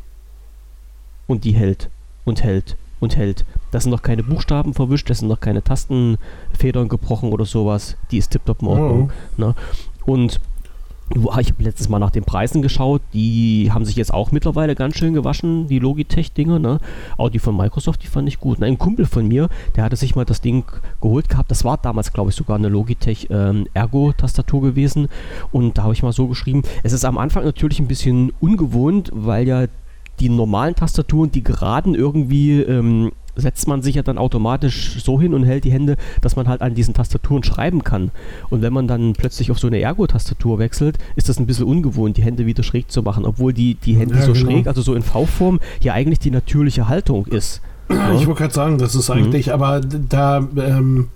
Und 1.27 1.45
die 1.45 1.53
hält 1.53 1.89
und 2.25 2.43
hält 2.43 2.75
und 2.99 3.15
hält. 3.15 3.45
Da 3.71 3.79
sind 3.79 3.91
noch 3.91 4.01
keine 4.01 4.23
Buchstaben 4.23 4.73
verwischt, 4.73 5.09
da 5.09 5.13
sind 5.13 5.27
noch 5.27 5.39
keine 5.39 5.63
Tastenfedern 5.63 6.89
gebrochen 6.89 7.31
oder 7.31 7.45
sowas. 7.45 7.95
Die 8.11 8.17
ist 8.17 8.31
tiptop 8.31 8.61
in 8.61 8.67
Ordnung. 8.67 9.11
Oh. 9.37 9.41
Ne? 9.41 9.55
Und 10.05 10.39
ich 11.15 11.49
habe 11.49 11.63
letztes 11.63 11.89
Mal 11.89 11.99
nach 11.99 12.11
den 12.11 12.23
Preisen 12.23 12.61
geschaut, 12.61 13.01
die 13.13 13.69
haben 13.71 13.85
sich 13.85 13.95
jetzt 13.95 14.13
auch 14.13 14.31
mittlerweile 14.31 14.75
ganz 14.75 14.97
schön 14.97 15.13
gewaschen, 15.13 15.67
die 15.67 15.79
Logitech-Dinger, 15.79 16.59
ne? 16.59 16.79
Auch 17.17 17.29
die 17.29 17.39
von 17.39 17.55
Microsoft, 17.55 18.03
die 18.03 18.07
fand 18.07 18.27
ich 18.27 18.39
gut. 18.39 18.61
ein 18.61 18.77
Kumpel 18.77 19.05
von 19.05 19.27
mir, 19.27 19.49
der 19.75 19.83
hatte 19.83 19.95
sich 19.95 20.15
mal 20.15 20.25
das 20.25 20.41
Ding 20.41 20.63
geholt 21.01 21.29
gehabt, 21.29 21.51
das 21.51 21.63
war 21.63 21.77
damals, 21.77 22.13
glaube 22.13 22.31
ich, 22.31 22.35
sogar 22.35 22.57
eine 22.57 22.69
Logitech 22.69 23.27
ähm, 23.29 23.67
gewesen. 24.61 25.07
Und 25.51 25.77
da 25.77 25.83
habe 25.83 25.93
ich 25.93 26.03
mal 26.03 26.13
so 26.13 26.27
geschrieben, 26.27 26.63
es 26.83 26.93
ist 26.93 27.05
am 27.05 27.17
Anfang 27.17 27.43
natürlich 27.43 27.79
ein 27.79 27.87
bisschen 27.87 28.31
ungewohnt, 28.39 29.11
weil 29.13 29.47
ja 29.47 29.65
die 30.19 30.29
normalen 30.29 30.75
Tastaturen, 30.75 31.31
die 31.31 31.43
geraden 31.43 31.95
irgendwie 31.95 32.61
ähm, 32.61 33.11
setzt 33.35 33.67
man 33.67 33.81
sich 33.81 33.95
ja 33.95 34.03
dann 34.03 34.17
automatisch 34.17 35.03
so 35.03 35.19
hin 35.19 35.33
und 35.33 35.43
hält 35.43 35.63
die 35.63 35.71
Hände, 35.71 35.95
dass 36.21 36.35
man 36.35 36.47
halt 36.47 36.61
an 36.61 36.75
diesen 36.75 36.93
Tastaturen 36.93 37.43
schreiben 37.43 37.83
kann. 37.83 38.11
Und 38.49 38.61
wenn 38.61 38.73
man 38.73 38.87
dann 38.87 39.13
plötzlich 39.13 39.51
auf 39.51 39.59
so 39.59 39.67
eine 39.67 39.79
Ergo-Tastatur 39.79 40.59
wechselt, 40.59 40.97
ist 41.15 41.29
das 41.29 41.39
ein 41.39 41.45
bisschen 41.45 41.65
ungewohnt, 41.65 42.17
die 42.17 42.23
Hände 42.23 42.45
wieder 42.45 42.63
schräg 42.63 42.91
zu 42.91 43.01
machen, 43.01 43.25
obwohl 43.25 43.53
die, 43.53 43.75
die 43.75 43.95
Hände 43.95 44.15
ja, 44.15 44.21
so 44.21 44.33
genau. 44.33 44.45
schräg, 44.45 44.67
also 44.67 44.81
so 44.81 44.93
in 44.93 45.01
V-Form, 45.01 45.59
ja 45.81 45.93
eigentlich 45.93 46.19
die 46.19 46.31
natürliche 46.31 46.87
Haltung 46.87 47.25
ist. 47.27 47.61
Ja? 47.89 48.13
Ich 48.13 48.27
wollte 48.27 48.41
gerade 48.41 48.53
sagen, 48.53 48.77
das 48.77 48.95
ist 48.95 49.09
eigentlich, 49.09 49.47
mhm. 49.47 49.53
aber 49.53 49.81
da, 49.81 50.47
ähm, 50.57 51.09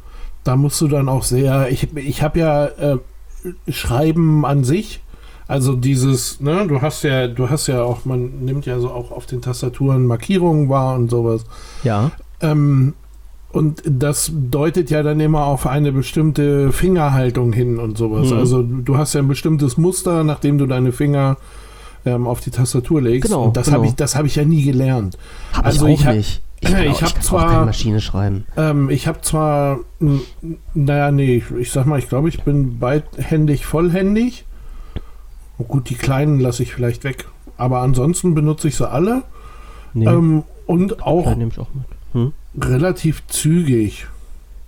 da 0.43 0.55
musst 0.55 0.81
du 0.81 0.87
dann 0.87 1.09
auch 1.09 1.23
sehr, 1.23 1.69
ich, 1.69 1.95
ich 1.95 2.21
habe 2.21 2.39
ja 2.39 2.65
äh, 2.65 2.97
Schreiben 3.69 4.45
an 4.45 4.63
sich, 4.63 5.01
also 5.47 5.75
dieses, 5.75 6.41
ne, 6.41 6.67
du 6.67 6.81
hast 6.81 7.03
ja, 7.03 7.27
du 7.27 7.49
hast 7.49 7.67
ja 7.67 7.83
auch, 7.83 8.05
man 8.05 8.43
nimmt 8.43 8.65
ja 8.65 8.79
so 8.79 8.89
auch 8.89 9.11
auf 9.11 9.25
den 9.25 9.41
Tastaturen 9.41 10.05
Markierungen 10.05 10.69
wahr 10.69 10.95
und 10.95 11.09
sowas. 11.09 11.45
Ja. 11.83 12.11
Ähm, 12.41 12.93
und 13.51 13.81
das 13.85 14.31
deutet 14.33 14.89
ja 14.89 15.03
dann 15.03 15.19
immer 15.19 15.45
auf 15.45 15.65
eine 15.65 15.91
bestimmte 15.91 16.71
Fingerhaltung 16.73 17.53
hin 17.53 17.79
und 17.79 17.97
sowas. 17.97 18.29
Mhm. 18.29 18.37
Also 18.37 18.61
du 18.61 18.97
hast 18.97 19.13
ja 19.13 19.21
ein 19.21 19.27
bestimmtes 19.27 19.77
Muster, 19.77 20.23
nachdem 20.23 20.57
du 20.57 20.65
deine 20.65 20.91
Finger 20.91 21.37
ähm, 22.05 22.27
auf 22.27 22.41
die 22.41 22.51
Tastatur 22.51 23.01
legst. 23.01 23.29
Genau. 23.29 23.45
Und 23.45 23.57
das 23.57 23.65
genau. 23.67 23.77
habe 23.77 23.87
ich, 23.87 23.95
das 23.95 24.15
habe 24.15 24.27
ich 24.27 24.35
ja 24.35 24.43
nie 24.43 24.63
gelernt. 24.63 25.17
Hab 25.53 25.65
also 25.65 25.85
ich 25.87 26.05
auch 26.05 26.11
ich 26.11 26.15
nicht. 26.17 26.41
Ich, 26.59 26.73
ich 26.73 27.03
habe 27.03 27.19
zwar 27.19 27.65
Maschine 27.65 28.01
schreiben. 28.01 28.45
Ähm, 28.57 28.89
ich 28.89 29.07
habe 29.07 29.21
zwar, 29.21 29.79
naja, 30.73 31.11
nee, 31.11 31.35
ich, 31.35 31.51
ich 31.51 31.71
sag 31.71 31.85
mal, 31.85 31.99
ich 31.99 32.09
glaube, 32.09 32.29
ich 32.29 32.43
bin 32.43 32.79
beidhändig, 32.79 33.65
vollhändig. 33.65 34.46
Oh, 35.57 35.63
gut, 35.63 35.89
die 35.89 35.95
kleinen 35.95 36.39
lasse 36.39 36.63
ich 36.63 36.73
vielleicht 36.73 37.03
weg. 37.03 37.25
Aber 37.57 37.79
ansonsten 37.79 38.35
benutze 38.35 38.67
ich 38.67 38.75
sie 38.75 38.89
alle. 38.89 39.23
Nee. 39.93 40.05
Ähm, 40.05 40.43
und 40.65 41.01
auch, 41.01 41.27
auch 41.27 41.67
hm? 42.13 42.33
relativ 42.59 43.25
zügig. 43.27 44.07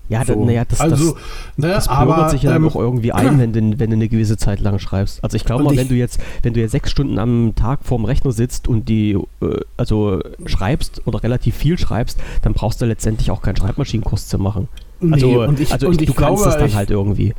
Ja, 0.09 0.25
so. 0.25 0.43
naja, 0.43 0.65
das, 0.65 0.81
also, 0.81 1.13
das, 1.13 1.23
ne, 1.57 1.67
das 1.67 1.87
aber, 1.87 2.29
sich 2.29 2.41
ja 2.41 2.55
ähm, 2.55 2.67
auch 2.67 2.75
irgendwie 2.75 3.11
ein, 3.11 3.37
wenn 3.37 3.53
du, 3.53 3.79
wenn 3.79 3.91
du 3.91 3.95
eine 3.95 4.09
gewisse 4.09 4.37
Zeit 4.37 4.59
lang 4.59 4.79
schreibst. 4.79 5.23
Also 5.23 5.37
ich 5.37 5.45
glaube 5.45 5.63
mal, 5.63 5.77
wenn 5.77 5.87
du 5.87 5.93
jetzt, 5.93 6.19
wenn 6.41 6.55
du 6.55 6.59
jetzt 6.59 6.71
sechs 6.71 6.89
Stunden 6.89 7.19
am 7.19 7.53
Tag 7.55 7.81
vorm 7.83 8.05
Rechner 8.05 8.31
sitzt 8.31 8.67
und 8.67 8.89
die, 8.89 9.19
äh, 9.41 9.59
also 9.77 10.19
schreibst 10.47 11.03
oder 11.05 11.21
relativ 11.21 11.55
viel 11.55 11.77
schreibst, 11.77 12.19
dann 12.41 12.53
brauchst 12.53 12.81
du 12.81 12.85
letztendlich 12.85 13.29
auch 13.29 13.43
keinen 13.43 13.57
Schreibmaschinenkurs 13.57 14.27
zu 14.27 14.39
machen. 14.39 14.67
Also, 15.11 15.27
nee, 15.27 15.37
und 15.37 15.59
ich, 15.59 15.71
also 15.71 15.87
und 15.87 16.01
ich, 16.01 16.07
du 16.07 16.13
glaube, 16.15 16.41
kannst 16.41 16.47
es 16.47 16.57
dann 16.57 16.69
ich, 16.69 16.75
halt 16.75 16.89
irgendwie. 16.89 17.35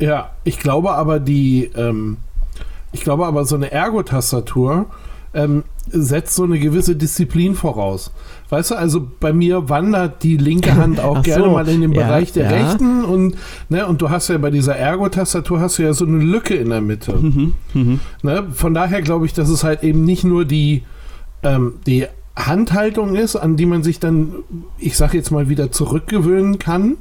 Ja, 0.00 0.32
ich 0.42 0.58
glaube 0.58 0.94
aber 0.94 1.20
die, 1.20 1.70
ähm, 1.76 2.16
ich 2.98 3.04
glaube 3.04 3.26
aber, 3.26 3.44
so 3.44 3.54
eine 3.54 3.70
Ergo-Tastatur 3.70 4.86
ähm, 5.32 5.62
setzt 5.88 6.34
so 6.34 6.42
eine 6.42 6.58
gewisse 6.58 6.96
Disziplin 6.96 7.54
voraus. 7.54 8.10
Weißt 8.50 8.72
du, 8.72 8.74
also 8.74 9.08
bei 9.20 9.32
mir 9.32 9.68
wandert 9.68 10.24
die 10.24 10.36
linke 10.36 10.74
Hand 10.74 10.98
auch 11.04 11.22
gerne 11.22 11.44
so. 11.44 11.50
mal 11.50 11.68
in 11.68 11.80
den 11.80 11.92
ja, 11.92 12.02
Bereich 12.02 12.32
der 12.32 12.50
ja. 12.50 12.56
rechten 12.56 13.04
und, 13.04 13.36
ne, 13.68 13.86
und 13.86 14.02
du 14.02 14.10
hast 14.10 14.28
ja 14.28 14.38
bei 14.38 14.50
dieser 14.50 14.74
Ergo-Tastatur 14.74 15.60
hast 15.60 15.78
du 15.78 15.84
ja 15.84 15.92
so 15.92 16.04
eine 16.06 16.18
Lücke 16.18 16.54
in 16.54 16.70
der 16.70 16.80
Mitte. 16.80 17.12
Mhm, 17.14 17.54
mhm. 17.72 18.00
Ne, 18.22 18.48
von 18.52 18.74
daher 18.74 19.00
glaube 19.00 19.26
ich, 19.26 19.32
dass 19.32 19.48
es 19.48 19.62
halt 19.62 19.84
eben 19.84 20.04
nicht 20.04 20.24
nur 20.24 20.44
die, 20.44 20.82
ähm, 21.44 21.74
die 21.86 22.06
Handhaltung 22.34 23.14
ist, 23.14 23.36
an 23.36 23.56
die 23.56 23.66
man 23.66 23.84
sich 23.84 24.00
dann, 24.00 24.34
ich 24.78 24.96
sag 24.96 25.14
jetzt 25.14 25.30
mal, 25.30 25.48
wieder 25.48 25.70
zurückgewöhnen 25.70 26.58
kann, 26.58 26.96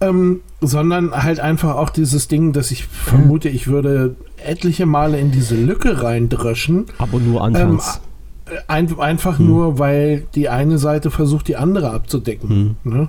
ähm, 0.00 0.40
sondern 0.60 1.12
halt 1.12 1.40
einfach 1.40 1.76
auch 1.76 1.90
dieses 1.90 2.28
Ding, 2.28 2.52
dass 2.52 2.70
ich 2.70 2.86
vermute, 2.86 3.48
ich 3.48 3.66
würde 3.68 4.16
etliche 4.44 4.86
Male 4.86 5.18
in 5.18 5.30
diese 5.30 5.56
Lücke 5.56 6.02
reindröschen. 6.02 6.86
Aber 6.98 7.18
nur 7.18 7.42
anfangs. 7.42 8.00
Ähm, 8.46 8.58
ein, 8.66 8.98
einfach 8.98 9.38
hm. 9.38 9.46
nur, 9.46 9.78
weil 9.78 10.26
die 10.34 10.48
eine 10.48 10.78
Seite 10.78 11.10
versucht, 11.10 11.48
die 11.48 11.56
andere 11.56 11.90
abzudecken. 11.90 12.48
Hm. 12.48 12.76
Ne? 12.84 13.08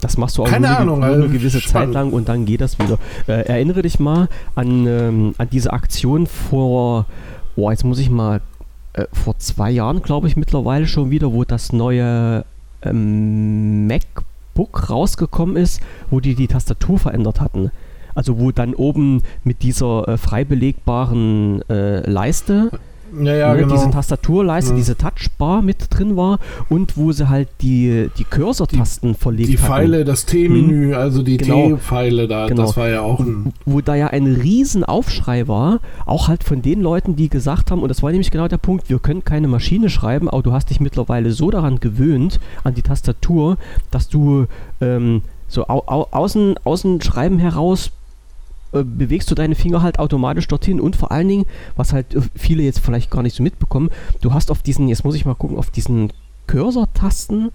Das 0.00 0.18
machst 0.18 0.36
du 0.36 0.42
auch 0.42 0.48
Keine 0.48 0.68
nur, 0.68 0.78
Ahnung, 0.78 1.00
nur 1.00 1.08
eine 1.08 1.28
gewisse 1.28 1.60
spannend. 1.60 1.94
Zeit 1.94 2.02
lang 2.02 2.12
und 2.12 2.28
dann 2.28 2.44
geht 2.44 2.60
das 2.60 2.78
wieder. 2.78 2.98
Äh, 3.26 3.46
erinnere 3.46 3.82
dich 3.82 3.98
mal 3.98 4.28
an, 4.54 4.86
ähm, 4.86 5.34
an 5.38 5.48
diese 5.50 5.72
Aktion 5.72 6.26
vor, 6.26 7.06
oh, 7.56 7.70
jetzt 7.70 7.84
muss 7.84 7.98
ich 7.98 8.10
mal, 8.10 8.40
äh, 8.94 9.06
vor 9.12 9.38
zwei 9.38 9.70
Jahren, 9.70 10.02
glaube 10.02 10.26
ich, 10.26 10.36
mittlerweile 10.36 10.86
schon 10.86 11.10
wieder, 11.10 11.32
wo 11.32 11.44
das 11.44 11.72
neue 11.72 12.44
ähm, 12.82 13.86
MacBook 13.86 14.24
Book 14.54 14.88
rausgekommen 14.88 15.56
ist, 15.56 15.80
wo 16.10 16.20
die 16.20 16.34
die 16.34 16.48
Tastatur 16.48 16.98
verändert 16.98 17.40
hatten. 17.40 17.70
Also 18.14 18.38
wo 18.38 18.52
dann 18.52 18.74
oben 18.74 19.22
mit 19.42 19.62
dieser 19.62 20.08
äh, 20.08 20.16
frei 20.16 20.44
belegbaren 20.44 21.62
äh, 21.68 22.08
Leiste 22.08 22.70
ja, 23.20 23.34
ja, 23.34 23.54
ne, 23.54 23.60
genau. 23.60 23.74
diese 23.74 23.90
Tastaturleiste, 23.90 24.70
ja. 24.70 24.76
diese 24.76 24.96
Touchbar 24.96 25.62
mit 25.62 25.86
drin 25.90 26.16
war 26.16 26.38
und 26.68 26.96
wo 26.96 27.12
sie 27.12 27.28
halt 27.28 27.48
die, 27.60 28.10
die 28.18 28.24
Cursor-Tasten 28.24 29.14
verlegt 29.14 29.48
Die 29.48 29.56
Pfeile, 29.56 29.98
hatten. 29.98 30.06
das 30.06 30.26
T-Menü, 30.26 30.92
hm. 30.92 30.98
also 30.98 31.22
die 31.22 31.36
genau. 31.36 31.68
T-Pfeile 31.68 32.28
da, 32.28 32.46
genau. 32.46 32.62
das 32.62 32.76
war 32.76 32.88
ja 32.88 33.02
auch 33.02 33.20
ein... 33.20 33.52
Wo 33.64 33.80
da 33.80 33.94
ja 33.94 34.08
ein 34.08 34.26
riesen 34.26 34.84
Aufschrei 34.84 35.48
war, 35.48 35.80
auch 36.06 36.28
halt 36.28 36.44
von 36.44 36.62
den 36.62 36.80
Leuten, 36.80 37.16
die 37.16 37.28
gesagt 37.28 37.70
haben, 37.70 37.82
und 37.82 37.88
das 37.88 38.02
war 38.02 38.10
nämlich 38.10 38.30
genau 38.30 38.48
der 38.48 38.58
Punkt, 38.58 38.88
wir 38.90 38.98
können 38.98 39.24
keine 39.24 39.48
Maschine 39.48 39.90
schreiben, 39.90 40.28
aber 40.28 40.42
du 40.42 40.52
hast 40.52 40.70
dich 40.70 40.80
mittlerweile 40.80 41.32
so 41.32 41.50
daran 41.50 41.80
gewöhnt, 41.80 42.40
an 42.62 42.74
die 42.74 42.82
Tastatur, 42.82 43.56
dass 43.90 44.08
du 44.08 44.46
ähm, 44.80 45.22
so 45.48 45.68
au, 45.68 45.82
au, 45.86 46.08
außen, 46.10 46.56
außen 46.64 47.00
Schreiben 47.00 47.38
heraus 47.38 47.90
bewegst 48.82 49.30
du 49.30 49.34
deine 49.34 49.54
Finger 49.54 49.82
halt 49.82 49.98
automatisch 49.98 50.48
dorthin 50.48 50.80
und 50.80 50.96
vor 50.96 51.12
allen 51.12 51.28
Dingen, 51.28 51.46
was 51.76 51.92
halt 51.92 52.14
äh, 52.14 52.20
viele 52.34 52.62
jetzt 52.62 52.80
vielleicht 52.80 53.10
gar 53.10 53.22
nicht 53.22 53.36
so 53.36 53.42
mitbekommen, 53.42 53.90
du 54.20 54.32
hast 54.32 54.50
auf 54.50 54.62
diesen, 54.62 54.88
jetzt 54.88 55.04
muss 55.04 55.14
ich 55.14 55.24
mal 55.24 55.34
gucken, 55.34 55.56
auf 55.56 55.70
diesen 55.70 56.12
Cursor-Tasten 56.46 57.50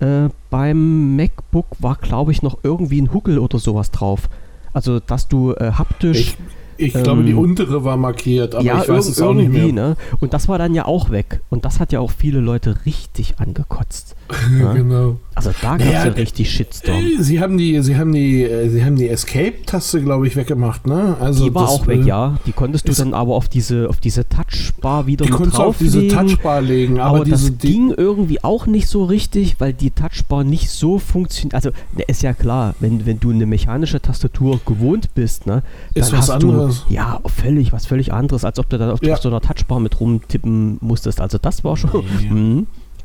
äh, 0.00 0.28
beim 0.48 1.16
MacBook 1.16 1.66
war, 1.78 1.96
glaube 1.96 2.32
ich, 2.32 2.42
noch 2.42 2.58
irgendwie 2.62 3.00
ein 3.00 3.12
Huckel 3.12 3.38
oder 3.38 3.58
sowas 3.58 3.90
drauf. 3.90 4.28
Also, 4.72 5.00
dass 5.00 5.28
du 5.28 5.52
äh, 5.52 5.72
haptisch. 5.72 6.20
Ich, 6.20 6.36
ich 6.80 6.94
ähm, 6.94 7.02
glaube, 7.02 7.22
die 7.24 7.34
untere 7.34 7.84
war 7.84 7.96
markiert, 7.96 8.54
aber 8.54 8.64
ja, 8.64 8.82
ich 8.82 8.88
weiß 8.88 9.08
es 9.08 9.20
auch 9.20 9.34
nicht 9.34 9.50
mehr. 9.50 9.72
Ne? 9.72 9.96
Und 10.20 10.32
das 10.32 10.48
war 10.48 10.58
dann 10.58 10.74
ja 10.74 10.86
auch 10.86 11.10
weg. 11.10 11.40
Und 11.50 11.64
das 11.64 11.80
hat 11.80 11.92
ja 11.92 12.00
auch 12.00 12.10
viele 12.10 12.40
Leute 12.40 12.76
richtig 12.86 13.34
angekotzt. 13.38 14.16
ja? 14.58 14.74
Genau. 14.80 15.18
Also 15.34 15.52
da 15.62 15.68
gab 15.68 15.80
es 15.80 15.86
naja, 15.86 16.06
ja 16.06 16.12
richtig 16.12 16.50
Shitstorm. 16.50 16.96
Äh, 16.96 17.22
sie 17.22 17.40
haben 17.40 17.56
die, 17.56 17.80
sie 17.82 17.96
haben 17.96 18.12
die, 18.12 18.42
äh, 18.42 18.68
sie 18.68 18.84
haben 18.84 18.96
die 18.96 19.08
Escape-Taste, 19.08 20.02
glaube 20.02 20.26
ich, 20.26 20.36
weggemacht, 20.36 20.86
ne? 20.86 21.16
Also 21.20 21.44
die 21.44 21.54
war 21.54 21.62
das, 21.62 21.70
auch 21.70 21.86
weg, 21.86 22.00
äh, 22.00 22.04
ja. 22.04 22.36
Die 22.46 22.52
konntest 22.52 22.86
du 22.88 22.92
dann 22.92 23.14
aber 23.14 23.34
auf 23.36 23.48
diese, 23.48 23.88
auf 23.88 24.00
diese 24.00 24.28
Touchbar 24.28 25.06
wieder 25.06 25.24
die 25.24 25.32
mit 25.32 25.54
auf 25.54 25.78
diese 25.78 26.08
Touchbar 26.08 26.60
legen, 26.60 26.98
aber, 27.00 27.16
aber 27.16 27.24
diese, 27.24 27.52
das 27.52 27.58
ging 27.58 27.94
irgendwie 27.96 28.42
auch 28.44 28.66
nicht 28.66 28.88
so 28.88 29.04
richtig, 29.04 29.56
weil 29.60 29.72
die 29.72 29.90
Touchbar 29.90 30.44
nicht 30.44 30.70
so 30.70 30.98
funktioniert. 30.98 31.54
Also 31.54 31.70
ne, 31.96 32.04
ist 32.06 32.22
ja 32.22 32.34
klar, 32.34 32.74
wenn, 32.80 33.06
wenn 33.06 33.18
du 33.20 33.30
eine 33.30 33.46
mechanische 33.46 34.00
Tastatur 34.00 34.60
gewohnt 34.66 35.14
bist, 35.14 35.46
ne, 35.46 35.62
dann 35.94 36.02
ist 36.02 36.12
was 36.12 36.28
hast 36.28 36.42
anderes. 36.78 36.86
ja 36.88 37.20
völlig 37.26 37.72
was 37.72 37.86
völlig 37.86 38.12
anderes, 38.12 38.44
als 38.44 38.58
ob 38.58 38.68
du 38.68 38.78
dann 38.78 38.90
auf, 38.90 39.02
ja. 39.02 39.16
so 39.16 39.28
einer 39.28 39.40
Touchbar 39.40 39.80
mit 39.80 40.00
rumtippen 40.00 40.78
musstest. 40.80 41.20
Also 41.20 41.38
das 41.38 41.64
war 41.64 41.76
schon. 41.76 41.90
Ja. 41.92 42.30
Mh, 42.30 42.62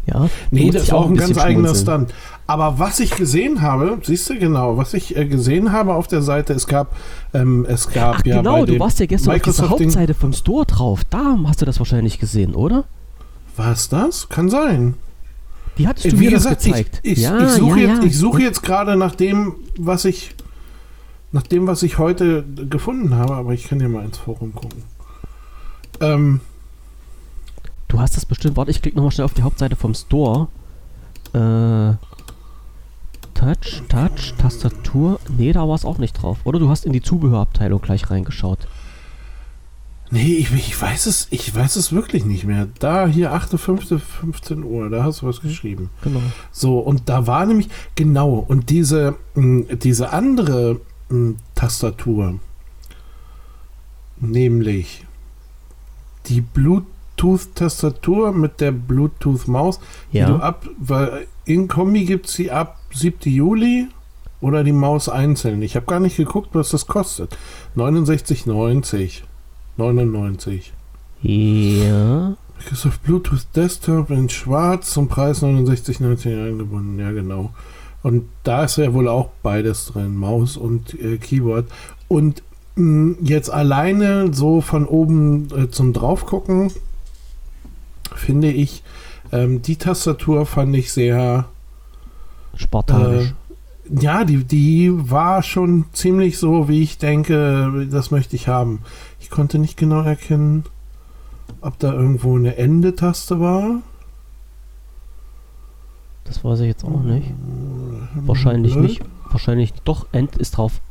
Ja, 0.08 0.30
nee, 0.52 0.70
das 0.70 0.84
ist 0.84 0.94
auch 0.94 1.10
ein 1.10 1.16
ganz 1.16 1.38
eigener 1.38 1.74
Stand. 1.74 2.14
Aber 2.48 2.78
was 2.78 3.00
ich 3.00 3.16
gesehen 3.16 3.62
habe, 3.62 3.98
siehst 4.04 4.30
du 4.30 4.38
genau, 4.38 4.78
was 4.78 4.94
ich 4.94 5.18
äh, 5.18 5.26
gesehen 5.26 5.72
habe 5.72 5.96
auf 5.96 6.08
der 6.08 6.22
Seite, 6.22 6.54
es 6.54 6.68
gab, 6.68 6.96
ähm, 7.34 7.66
es 7.68 7.90
gab 7.90 8.18
Ach, 8.20 8.26
ja. 8.26 8.38
Genau, 8.38 8.66
du 8.66 8.80
warst 8.80 9.00
ja 9.00 9.08
gestern 9.08 9.34
Microsoft 9.34 9.72
auf 9.72 9.78
der 9.78 9.86
Hauptseite 9.88 10.14
vom 10.14 10.34
Store 10.34 10.66
drauf. 10.66 11.02
Da 11.10 11.40
hast 11.48 11.62
du 11.62 11.66
das 11.66 11.80
wahrscheinlich 11.80 12.20
gesehen, 12.20 12.54
oder? 12.54 12.84
War 13.56 13.72
es 13.72 13.90
das? 13.90 14.30
Kann 14.30 14.50
sein. 14.50 14.96
Wie 15.76 15.88
hattest 15.88 16.06
du 16.06 16.20
Wie 16.20 16.26
mir 16.26 16.32
gesagt, 16.32 16.58
das 16.58 16.66
gezeigt? 16.66 17.00
Ich, 17.04 17.14
ich, 17.14 17.20
ja, 17.20 17.44
ich 17.44 17.50
suche 17.52 17.80
ja, 17.82 17.96
jetzt, 17.96 18.04
ja. 18.04 18.12
such 18.12 18.40
jetzt 18.40 18.64
gerade 18.64 18.96
nach 18.96 19.16
dem, 19.16 19.56
was 19.78 20.06
ich, 20.06 20.36
nach 21.36 21.46
dem, 21.46 21.68
was 21.68 21.84
ich 21.84 21.98
heute 21.98 22.46
gefunden 22.70 23.14
habe, 23.16 23.36
aber 23.36 23.52
ich 23.52 23.68
kann 23.68 23.82
ja 23.82 23.90
mal 23.90 24.06
ins 24.06 24.18
Forum 24.18 24.56
gucken. 24.56 24.84
Ähm, 26.00 26.40
du 27.90 28.00
hast 28.00 28.16
das 28.16 28.26
bestimmt, 28.26 28.56
warte, 28.56 28.72
ich 28.72 28.82
klicke 28.82 28.96
nochmal 28.96 29.12
schnell 29.12 29.26
auf 29.26 29.34
die 29.34 29.42
Hauptseite 29.42 29.76
vom 29.76 29.94
Store. 29.94 30.48
Äh, 31.34 31.96
Touch, 33.34 33.84
Touch, 33.90 34.34
Tastatur. 34.38 35.20
Nee, 35.38 35.52
da 35.52 35.68
war 35.68 35.76
es 35.76 35.84
auch 35.84 35.98
nicht 35.98 36.14
drauf. 36.14 36.38
Oder 36.46 36.58
du 36.58 36.70
hast 36.70 36.86
in 36.86 36.94
die 36.94 37.02
Zubehörabteilung 37.02 37.82
gleich 37.82 38.10
reingeschaut. 38.10 38.70
Nee, 40.12 40.36
ich, 40.36 40.54
ich, 40.54 40.82
weiß 40.82 41.06
es, 41.06 41.28
ich 41.32 41.54
weiß 41.54 41.76
es 41.76 41.92
wirklich 41.92 42.24
nicht 42.24 42.46
mehr. 42.46 42.70
Da 42.80 43.08
hier 43.08 43.34
8.5.15 43.34 44.64
Uhr, 44.64 44.90
da 44.90 45.04
hast 45.04 45.22
du 45.22 45.28
was 45.28 45.42
geschrieben. 45.42 45.90
Genau. 46.02 46.22
So, 46.54 46.80
und 46.80 47.10
da 47.10 47.28
war 47.28 47.46
nämlich, 47.46 47.68
genau, 47.96 48.36
und 48.36 48.70
diese, 48.70 49.16
diese 49.36 50.14
andere 50.14 50.80
Tastatur, 51.54 52.40
nämlich 54.18 55.06
die 56.28 56.42
Bluetooth-Tastatur 56.42 58.32
mit 58.32 58.60
der 58.62 58.72
Bluetooth-Maus, 58.72 59.80
ja. 60.12 60.26
die 60.26 60.32
du 60.32 60.40
ab, 60.40 60.68
weil 60.78 61.28
in 61.46 61.68
Kombi 61.68 62.06
gibt 62.06 62.28
es 62.28 62.34
sie 62.34 62.52
ab 62.52 62.80
7. 62.92 63.32
Juli 63.32 63.88
oder 64.42 64.64
die 64.64 64.72
Maus 64.72 65.10
einzeln. 65.10 65.62
Ich 65.62 65.76
habe 65.76 65.86
gar 65.86 66.00
nicht 66.00 66.18
geguckt, 66.18 66.50
was 66.54 66.70
das 66.70 66.88
kostet. 66.88 67.38
69,90. 67.76 69.22
99. 69.78 70.74
Ja. 71.22 72.36
Microsoft 72.58 73.04
Bluetooth 73.04 73.48
Desktop 73.56 74.10
in 74.10 74.30
schwarz 74.30 74.92
zum 74.92 75.08
Preis 75.08 75.44
69,90 75.44 76.48
eingebunden. 76.48 77.00
Ja, 77.00 77.12
genau. 77.12 77.52
Und 78.06 78.26
da 78.44 78.66
ist 78.66 78.78
ja 78.78 78.94
wohl 78.94 79.08
auch 79.08 79.30
beides 79.42 79.88
drin, 79.88 80.16
Maus 80.16 80.58
und 80.58 80.94
äh, 81.02 81.18
Keyboard. 81.18 81.66
Und 82.08 82.44
mh, 82.76 83.16
jetzt 83.24 83.50
alleine 83.50 84.32
so 84.32 84.62
von 84.62 84.86
oben 84.86 85.48
äh, 85.58 85.72
zum 85.72 85.92
Draufgucken, 85.92 86.72
finde 88.14 88.52
ich, 88.52 88.84
ähm, 89.32 89.64
die 89.64 89.78
Tastatur 89.78 90.46
fand 90.46 90.76
ich 90.76 90.94
sehr 90.94 91.46
spartanisch. 92.54 93.34
Äh, 93.90 94.00
ja, 94.00 94.24
die, 94.24 94.44
die 94.44 94.92
war 94.94 95.42
schon 95.42 95.86
ziemlich 95.92 96.38
so, 96.38 96.70
wie 96.70 96.84
ich 96.84 97.00
denke, 97.00 97.88
das 97.90 98.12
möchte 98.12 98.36
ich 98.36 98.48
haben. 98.48 98.82
Ich 99.20 99.32
konnte 99.32 99.58
nicht 99.58 99.78
genau 99.78 100.04
erkennen, 100.04 100.66
ob 101.60 101.80
da 101.80 101.92
irgendwo 101.92 102.36
eine 102.36 102.56
Ende-Taste 102.56 103.40
war. 103.40 103.82
Das 106.26 106.44
weiß 106.44 106.60
ich 106.62 106.68
jetzt 106.68 106.84
auch 106.84 107.02
nicht. 107.02 107.32
Wahrscheinlich 108.16 108.76
nicht. 108.76 109.02
Wahrscheinlich 109.30 109.74
doch, 109.84 110.08
End 110.12 110.38
ist 110.38 110.58
drauf. 110.58 110.82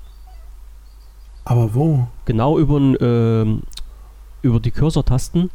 Aber 1.45 1.75
wo? 1.75 2.09
Genau 2.25 2.59
über, 2.59 2.79
ähm, 2.79 3.63
über 4.43 4.61
die 4.61 4.71
Cursor-Tasten. 4.71 5.51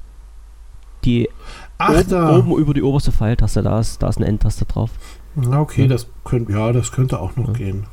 Die 1.05 1.29
Ach, 1.77 1.91
oben, 1.91 2.09
da. 2.09 2.38
oben 2.38 2.57
über 2.57 2.74
die 2.74 2.83
oberste 2.83 3.12
Pfeiltaste, 3.12 3.63
da 3.63 3.79
ist, 3.79 4.03
da 4.03 4.09
ist 4.09 4.17
eine 4.17 4.27
Endtaste 4.27 4.65
drauf. 4.65 4.91
Okay, 5.36 5.83
ja. 5.83 5.88
das 5.88 6.07
könnte, 6.25 6.51
ja, 6.51 6.74
das 6.74 6.91
könnte 6.91 7.19
auch 7.19 7.36
noch 7.36 7.48
ja. 7.48 7.53
gehen. 7.53 7.86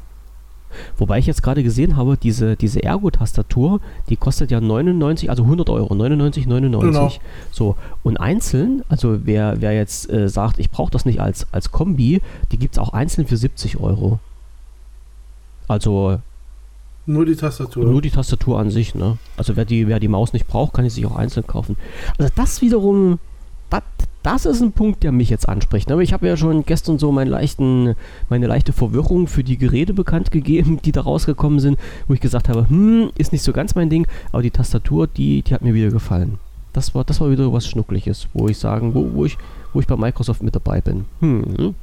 Wobei 0.96 1.18
ich 1.18 1.26
jetzt 1.26 1.42
gerade 1.42 1.62
gesehen 1.62 1.96
habe, 1.96 2.16
diese, 2.16 2.56
diese 2.56 2.82
Ergo-Tastatur, 2.82 3.80
die 4.08 4.16
kostet 4.16 4.50
ja 4.50 4.61
99, 4.61 5.30
also 5.30 5.44
100 5.44 5.68
Euro, 5.70 5.94
99,99. 5.94 6.46
99. 6.46 6.80
Genau. 6.80 7.12
So, 7.50 7.76
und 8.02 8.18
einzeln, 8.18 8.82
also 8.88 9.20
wer, 9.25 9.61
wer 9.61 9.73
jetzt 9.73 10.11
äh, 10.11 10.28
sagt, 10.28 10.58
ich 10.58 10.70
brauche 10.70 10.90
das 10.90 11.04
nicht 11.04 11.20
als, 11.20 11.46
als 11.52 11.70
Kombi, 11.70 12.20
die 12.52 12.58
gibt 12.58 12.75
es 12.75 12.78
auch 12.78 12.92
einzeln 12.92 13.26
für 13.26 13.37
70 13.37 13.80
Euro. 13.80 14.18
Also. 15.68 16.20
Nur 17.06 17.25
die 17.25 17.37
Tastatur. 17.37 17.85
Nur 17.85 18.02
die 18.02 18.11
Tastatur 18.11 18.58
an 18.58 18.70
sich, 18.70 18.94
ne? 18.94 19.18
Also 19.37 19.57
wer 19.57 19.64
die, 19.64 19.87
wer 19.87 20.00
die 20.00 20.09
Maus 20.09 20.33
nicht 20.33 20.48
braucht, 20.48 20.74
kann 20.74 20.85
die 20.85 20.90
sich 20.90 21.07
auch 21.07 21.14
einzeln 21.14 21.46
kaufen. 21.46 21.76
Also 22.18 22.33
das 22.35 22.62
wiederum, 22.62 23.20
das, 23.70 23.83
das 24.27 24.45
ist 24.45 24.61
ein 24.61 24.73
Punkt, 24.73 25.05
der 25.05 25.12
mich 25.12 25.31
jetzt 25.31 25.49
anspricht. 25.49 25.93
Aber 25.93 26.03
ich 26.03 26.12
habe 26.12 26.27
ja 26.27 26.37
schon 26.37 26.67
gestern 26.67 26.99
so 26.99 27.12
meinen 27.12 27.31
leichten, 27.31 27.95
meine 28.29 28.49
leichte 28.49 28.73
Verwirrung 28.73 29.29
für 29.29 29.45
die 29.45 29.57
Geräte 29.57 29.95
bekannt 29.95 30.33
gegeben, 30.33 30.81
die 30.85 30.91
da 30.91 31.03
rausgekommen 31.03 31.61
sind, 31.61 31.79
wo 32.09 32.15
ich 32.15 32.21
gesagt 32.21 32.49
habe, 32.49 32.69
hm, 32.69 33.11
ist 33.17 33.31
nicht 33.31 33.43
so 33.43 33.53
ganz 33.53 33.77
mein 33.77 33.89
Ding, 33.89 34.09
aber 34.33 34.43
die 34.43 34.51
Tastatur, 34.51 35.07
die, 35.07 35.43
die 35.43 35.55
hat 35.55 35.62
mir 35.62 35.75
wieder 35.75 35.91
gefallen. 35.91 36.39
Das 36.73 36.93
war, 36.93 37.05
das 37.05 37.21
war 37.21 37.31
wieder 37.31 37.53
was 37.53 37.69
Schnuckliges, 37.69 38.27
wo 38.35 38.49
ich 38.49 38.59
sagen, 38.59 38.95
wo, 38.95 39.09
wo 39.15 39.25
ich, 39.25 39.39
wo 39.73 39.79
ich 39.79 39.87
bei 39.87 39.97
Microsoft 39.97 40.43
mit 40.43 40.57
dabei 40.57 40.81
bin. 40.81 41.05
Hm. 41.21 41.77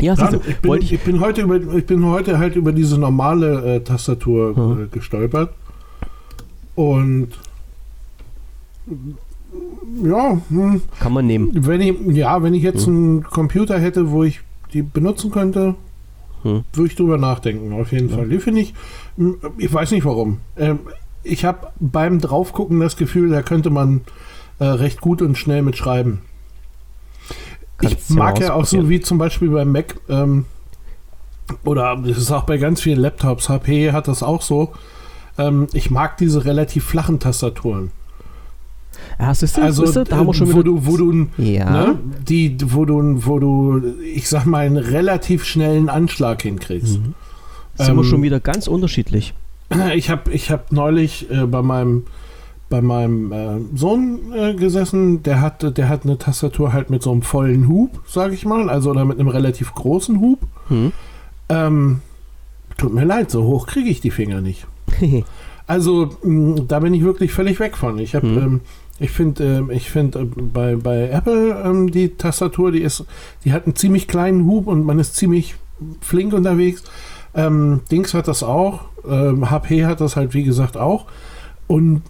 Ja, 0.00 0.14
Dann, 0.14 0.40
ich, 0.46 0.58
bin, 0.58 0.74
ich, 0.74 0.92
ich, 0.92 1.00
bin 1.00 1.18
heute 1.18 1.42
über, 1.42 1.56
ich 1.56 1.84
bin 1.84 2.06
heute 2.06 2.38
halt 2.38 2.54
über 2.54 2.70
diese 2.70 2.96
normale 2.96 3.76
äh, 3.76 3.80
Tastatur 3.80 4.54
hm. 4.54 4.84
äh, 4.84 4.86
gestolpert. 4.86 5.52
Und 6.76 7.30
ja. 10.02 10.40
Hm. 10.48 10.82
Kann 11.00 11.12
man 11.12 11.26
nehmen. 11.26 11.50
Wenn 11.52 11.80
ich, 11.80 11.94
ja, 12.16 12.42
wenn 12.42 12.54
ich 12.54 12.62
jetzt 12.62 12.86
hm. 12.86 12.94
einen 12.94 13.22
Computer 13.24 13.78
hätte, 13.78 14.10
wo 14.10 14.24
ich 14.24 14.40
die 14.72 14.82
benutzen 14.82 15.30
könnte, 15.30 15.74
hm. 16.42 16.64
würde 16.72 16.86
ich 16.88 16.96
drüber 16.96 17.18
nachdenken, 17.18 17.72
auf 17.72 17.92
jeden 17.92 18.08
ja. 18.08 18.16
Fall. 18.16 18.28
Die 18.28 18.38
finde 18.38 18.60
ich, 18.60 18.74
hm, 19.16 19.36
ich 19.58 19.72
weiß 19.72 19.90
nicht 19.90 20.04
warum. 20.04 20.38
Ähm, 20.56 20.80
ich 21.22 21.44
habe 21.44 21.68
beim 21.78 22.20
Draufgucken 22.20 22.80
das 22.80 22.96
Gefühl, 22.96 23.30
da 23.30 23.42
könnte 23.42 23.70
man 23.70 24.02
äh, 24.58 24.64
recht 24.64 25.00
gut 25.00 25.22
und 25.22 25.38
schnell 25.38 25.62
mitschreiben. 25.62 26.20
Kannst 27.78 28.10
ich 28.10 28.16
mag 28.16 28.40
ja 28.40 28.54
auch 28.54 28.64
so 28.64 28.88
wie 28.88 29.00
zum 29.00 29.18
Beispiel 29.18 29.50
beim 29.50 29.72
Mac, 29.72 29.96
ähm, 30.08 30.46
oder 31.64 31.96
das 31.96 32.18
ist 32.18 32.32
auch 32.32 32.44
bei 32.44 32.58
ganz 32.58 32.80
vielen 32.80 33.00
Laptops, 33.00 33.48
HP 33.48 33.92
hat 33.92 34.08
das 34.08 34.22
auch 34.22 34.42
so. 34.42 34.72
Ähm, 35.38 35.68
ich 35.72 35.90
mag 35.90 36.16
diese 36.16 36.44
relativ 36.44 36.84
flachen 36.84 37.20
Tastaturen. 37.20 37.90
Ja, 39.18 39.34
siehst 39.34 39.56
du, 39.56 39.62
also, 39.62 39.86
siehst 39.86 40.10
da 40.10 40.16
haben 40.16 40.26
wir 40.26 40.34
schon 40.34 40.52
wo 40.52 40.62
du, 40.62 40.86
wo 40.86 40.96
du, 40.96 41.26
ja. 41.38 41.70
ne, 41.70 41.98
die, 42.26 42.56
wo 42.64 42.84
du, 42.84 43.26
wo 43.26 43.38
du, 43.38 43.82
ich 44.14 44.28
sag 44.28 44.46
mal, 44.46 44.66
einen 44.66 44.76
relativ 44.76 45.44
schnellen 45.44 45.88
Anschlag 45.88 46.42
hinkriegst. 46.42 46.98
Mhm. 46.98 47.14
Sind 47.74 47.88
ähm, 47.88 47.96
wir 47.96 48.04
schon 48.04 48.22
wieder 48.22 48.40
ganz 48.40 48.66
unterschiedlich. 48.66 49.34
Ich 49.94 50.10
habe 50.10 50.30
ich 50.32 50.50
hab 50.50 50.70
neulich 50.70 51.30
äh, 51.30 51.46
bei 51.46 51.62
meinem 51.62 52.04
bei 52.72 52.80
meinem 52.80 53.32
äh, 53.32 53.76
Sohn 53.76 54.32
äh, 54.34 54.54
gesessen, 54.54 55.22
der 55.22 55.42
hat, 55.42 55.76
der 55.76 55.90
hat 55.90 56.04
eine 56.04 56.16
Tastatur 56.16 56.72
halt 56.72 56.88
mit 56.88 57.02
so 57.02 57.12
einem 57.12 57.20
vollen 57.20 57.68
Hub, 57.68 58.00
sag 58.06 58.32
ich 58.32 58.46
mal, 58.46 58.70
also 58.70 58.92
oder 58.92 59.04
mit 59.04 59.20
einem 59.20 59.28
relativ 59.28 59.74
großen 59.74 60.18
Hub. 60.22 60.38
Mhm. 60.70 60.92
Ähm, 61.50 62.00
tut 62.78 62.94
mir 62.94 63.04
leid, 63.04 63.30
so 63.30 63.44
hoch 63.44 63.66
kriege 63.66 63.90
ich 63.90 64.00
die 64.00 64.10
Finger 64.10 64.40
nicht. 64.40 64.66
also 65.66 66.16
mh, 66.22 66.62
da 66.66 66.80
bin 66.80 66.94
ich 66.94 67.04
wirklich 67.04 67.32
völlig 67.32 67.60
weg 67.60 67.76
von. 67.76 67.98
Ich 67.98 68.14
habe 68.14 68.26
mhm. 68.26 68.38
ähm, 68.38 68.60
ich 69.02 69.10
finde, 69.10 69.66
äh, 69.68 69.74
ich 69.74 69.90
finde 69.90 70.20
äh, 70.20 70.24
bei, 70.24 70.76
bei 70.76 71.08
Apple 71.08 71.62
ähm, 71.64 71.90
die 71.90 72.16
Tastatur, 72.16 72.72
die 72.72 72.82
ist, 72.82 73.04
die 73.44 73.52
hat 73.52 73.66
einen 73.66 73.76
ziemlich 73.76 74.08
kleinen 74.08 74.46
Hub 74.46 74.66
und 74.66 74.84
man 74.84 74.98
ist 74.98 75.16
ziemlich 75.16 75.56
flink 76.00 76.32
unterwegs. 76.32 76.84
Ähm, 77.34 77.80
Dings 77.90 78.14
hat 78.14 78.28
das 78.28 78.42
auch, 78.42 78.82
ähm, 79.08 79.50
HP 79.50 79.86
hat 79.86 80.00
das 80.00 80.16
halt 80.16 80.34
wie 80.34 80.44
gesagt 80.44 80.76
auch 80.76 81.06
und 81.66 82.02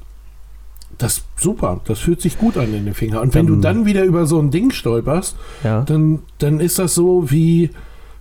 das 0.98 1.24
super, 1.36 1.80
das 1.84 1.98
fühlt 1.98 2.20
sich 2.20 2.38
gut 2.38 2.56
an 2.56 2.74
in 2.74 2.84
den 2.84 2.94
Finger. 2.94 3.20
Und 3.20 3.34
wenn 3.34 3.46
ähm, 3.46 3.54
du 3.54 3.60
dann 3.60 3.86
wieder 3.86 4.04
über 4.04 4.26
so 4.26 4.38
ein 4.38 4.50
Ding 4.50 4.70
stolperst, 4.70 5.36
ja. 5.64 5.82
dann, 5.82 6.20
dann 6.38 6.60
ist 6.60 6.78
das 6.78 6.94
so 6.94 7.30
wie, 7.30 7.70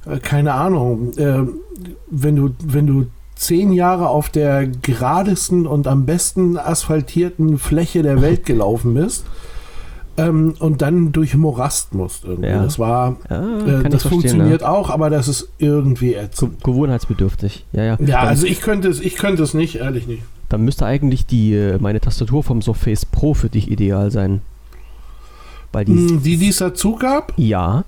äh, 0.05 0.19
keine 0.19 0.53
Ahnung, 0.53 1.11
äh, 1.17 1.43
wenn 2.09 2.35
du, 2.35 2.51
wenn 2.63 2.87
du 2.87 3.05
zehn 3.41 3.73
Jahre 3.73 4.07
auf 4.07 4.29
der 4.29 4.67
geradesten 4.67 5.65
und 5.65 5.87
am 5.87 6.05
besten 6.05 6.57
asphaltierten 6.57 7.57
Fläche 7.57 8.03
der 8.03 8.21
Welt 8.21 8.45
gelaufen 8.45 8.93
bist 8.93 9.25
ähm, 10.15 10.53
und 10.59 10.83
dann 10.83 11.11
durch 11.11 11.35
Morast 11.35 11.95
musst 11.95 12.23
irgendwie. 12.23 12.49
Ja. 12.49 12.61
Das 12.61 12.77
war, 12.77 13.17
ja, 13.31 13.81
äh, 13.81 13.89
das 13.89 14.03
funktioniert 14.03 14.61
ja. 14.61 14.69
auch, 14.69 14.91
aber 14.91 15.09
das 15.09 15.27
ist 15.27 15.49
irgendwie 15.57 16.13
ätzend. 16.13 16.63
Gewohnheitsbedürftig, 16.63 17.65
ja, 17.73 17.83
ja. 17.83 17.97
Ja, 17.99 18.05
dann, 18.05 18.27
also 18.27 18.45
ich 18.45 18.61
könnte 18.61 18.89
es, 18.89 18.99
ich 18.99 19.15
könnte 19.15 19.41
es 19.41 19.55
nicht, 19.55 19.77
ehrlich 19.77 20.05
nicht. 20.05 20.21
Dann 20.49 20.61
müsste 20.61 20.85
eigentlich 20.85 21.25
die, 21.25 21.55
äh, 21.55 21.79
meine 21.79 21.99
Tastatur 21.99 22.43
vom 22.43 22.61
Surface 22.61 23.05
Pro 23.05 23.33
für 23.33 23.49
dich 23.49 23.71
ideal 23.71 24.11
sein. 24.11 24.41
Weil 25.71 25.85
die, 25.85 25.93
hm, 25.93 26.21
die, 26.21 26.37
die 26.37 26.49
es 26.49 26.57
dazu 26.57 26.95
gab? 26.95 27.33
Ja. 27.37 27.85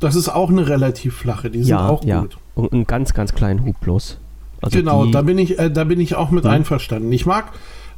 Das 0.00 0.16
ist 0.16 0.28
auch 0.28 0.50
eine 0.50 0.66
relativ 0.68 1.14
flache, 1.14 1.48
die 1.48 1.60
sind 1.60 1.68
ja, 1.68 1.88
auch 1.88 2.00
gut. 2.00 2.38
Und 2.56 2.72
einen 2.72 2.86
ganz, 2.86 3.14
ganz 3.14 3.34
kleinen 3.34 3.64
Hub 3.64 3.78
bloß. 3.80 4.18
Also 4.62 4.78
genau, 4.78 5.06
da 5.06 5.22
bin 5.22 5.38
ich, 5.38 5.58
äh, 5.58 5.70
da 5.70 5.84
bin 5.84 6.00
ich 6.00 6.14
auch 6.14 6.30
mit 6.30 6.44
mhm. 6.44 6.50
einverstanden. 6.50 7.12
Ich 7.12 7.26
mag, 7.26 7.52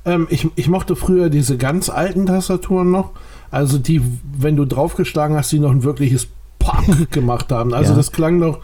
ähm, 0.05 0.27
ich, 0.31 0.49
ich 0.57 0.69
mochte 0.69 0.97
früher 0.97 1.31
diese 1.31 1.57
ganz 1.57 1.89
alten 1.89 2.27
Tastaturen 2.27 2.91
noch. 2.91 3.11
Also 3.51 3.79
die, 3.79 4.03
wenn 4.39 4.57
du 4.57 4.65
draufgeschlagen 4.65 5.37
hast, 5.37 5.53
die 5.53 5.59
noch 5.59 5.71
ein 5.71 5.85
wirkliches 5.85 6.29
gemacht 7.11 7.53
haben. 7.53 7.73
Also 7.73 7.93
ja. 7.93 7.97
das 7.97 8.13
klang 8.13 8.41
doch, 8.41 8.61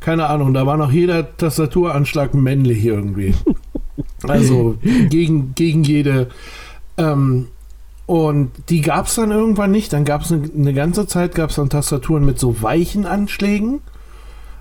keine 0.00 0.26
Ahnung, 0.26 0.54
da 0.54 0.66
war 0.66 0.76
noch 0.76 0.92
jeder 0.92 1.36
Tastaturanschlag 1.36 2.34
männlich 2.34 2.84
irgendwie. 2.84 3.34
Also 4.22 4.76
gegen, 4.82 5.54
gegen 5.54 5.82
jede. 5.82 6.28
Ähm, 6.98 7.48
und 8.06 8.50
die 8.68 8.80
gab 8.80 9.06
es 9.06 9.16
dann 9.16 9.30
irgendwann 9.30 9.70
nicht. 9.70 9.92
Dann 9.92 10.04
gab 10.04 10.22
es 10.22 10.32
eine, 10.32 10.48
eine, 10.54 10.74
ganze 10.74 11.06
Zeit 11.06 11.34
gab 11.34 11.50
es 11.50 11.56
dann 11.56 11.70
Tastaturen 11.70 12.24
mit 12.24 12.38
so 12.38 12.62
weichen 12.62 13.04
Anschlägen. 13.04 13.80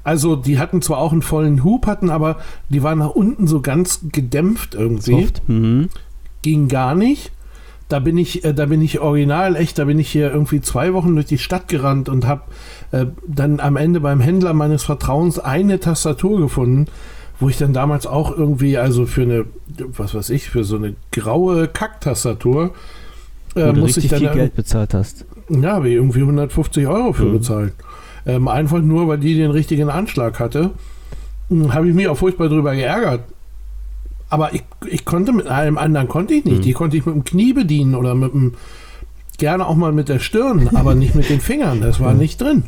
Also 0.05 0.35
die 0.35 0.59
hatten 0.59 0.83
zwar 0.83 0.99
auch 0.99 1.11
einen 1.11 1.23
vollen 1.23 1.63
Hub, 1.63 1.87
hatten 1.87 2.11
aber 2.11 2.37
die 2.69 2.83
waren 2.83 2.99
nach 2.99 3.09
unten 3.09 3.47
so 3.47 3.59
ganz 3.59 4.01
gedämpft 4.11 4.75
irgendwie. 4.75 5.27
Mhm. 5.47 5.89
Ging 6.43 6.67
gar 6.67 6.93
nicht. 6.93 7.31
Da 7.89 7.99
bin 7.99 8.17
ich, 8.17 8.45
äh, 8.45 8.53
da 8.53 8.67
bin 8.67 8.83
ich 8.83 8.99
original 8.99 9.55
echt, 9.55 9.79
da 9.79 9.85
bin 9.85 9.97
ich 9.97 10.09
hier 10.09 10.31
irgendwie 10.31 10.61
zwei 10.61 10.93
Wochen 10.93 11.15
durch 11.15 11.25
die 11.25 11.39
Stadt 11.39 11.67
gerannt 11.67 12.07
und 12.07 12.27
habe 12.27 12.43
äh, 12.91 13.07
dann 13.27 13.59
am 13.59 13.77
Ende 13.77 13.99
beim 13.99 14.19
Händler 14.19 14.53
meines 14.53 14.83
Vertrauens 14.83 15.39
eine 15.39 15.79
Tastatur 15.79 16.39
gefunden, 16.39 16.85
wo 17.39 17.49
ich 17.49 17.57
dann 17.57 17.73
damals 17.73 18.05
auch 18.05 18.35
irgendwie, 18.35 18.77
also 18.77 19.07
für 19.07 19.23
eine, 19.23 19.45
was 19.97 20.13
weiß 20.13 20.29
ich, 20.29 20.51
für 20.51 20.63
so 20.63 20.75
eine 20.75 20.95
graue 21.11 21.67
Kacktastatur, 21.67 22.75
äh, 23.55 23.73
muss 23.73 23.97
ich 23.97 24.07
dann 24.07 24.19
viel 24.19 24.29
Geld 24.29 24.55
bezahlt 24.55 24.93
hast. 24.93 25.25
Ja, 25.49 25.73
habe 25.73 25.89
ich 25.89 25.95
irgendwie 25.95 26.21
150 26.21 26.85
Euro 26.85 27.11
für 27.13 27.25
mhm. 27.25 27.33
bezahlt. 27.33 27.73
Ähm, 28.25 28.47
einfach 28.47 28.81
nur, 28.81 29.07
weil 29.07 29.19
die 29.19 29.35
den 29.35 29.51
richtigen 29.51 29.89
Anschlag 29.89 30.39
hatte, 30.39 30.71
hm, 31.49 31.73
habe 31.73 31.87
ich 31.87 31.93
mich 31.93 32.07
auch 32.07 32.17
furchtbar 32.17 32.49
drüber 32.49 32.75
geärgert. 32.75 33.21
Aber 34.29 34.53
ich, 34.53 34.63
ich 34.89 35.05
konnte 35.05 35.31
mit 35.31 35.47
allem 35.47 35.77
anderen 35.77 36.07
konnte 36.07 36.33
ich 36.33 36.45
nicht. 36.45 36.59
Mhm. 36.59 36.63
Die 36.63 36.73
konnte 36.73 36.97
ich 36.97 37.05
mit 37.05 37.15
dem 37.15 37.23
Knie 37.23 37.53
bedienen 37.53 37.95
oder 37.95 38.15
mit 38.15 38.33
dem, 38.33 38.55
gerne 39.37 39.67
auch 39.67 39.75
mal 39.75 39.91
mit 39.91 40.09
der 40.09 40.19
Stirn, 40.19 40.69
aber 40.75 40.95
nicht 40.95 41.15
mit 41.15 41.29
den 41.29 41.39
Fingern. 41.39 41.81
Das 41.81 41.99
war 41.99 42.13
nicht 42.13 42.41
drin. 42.41 42.65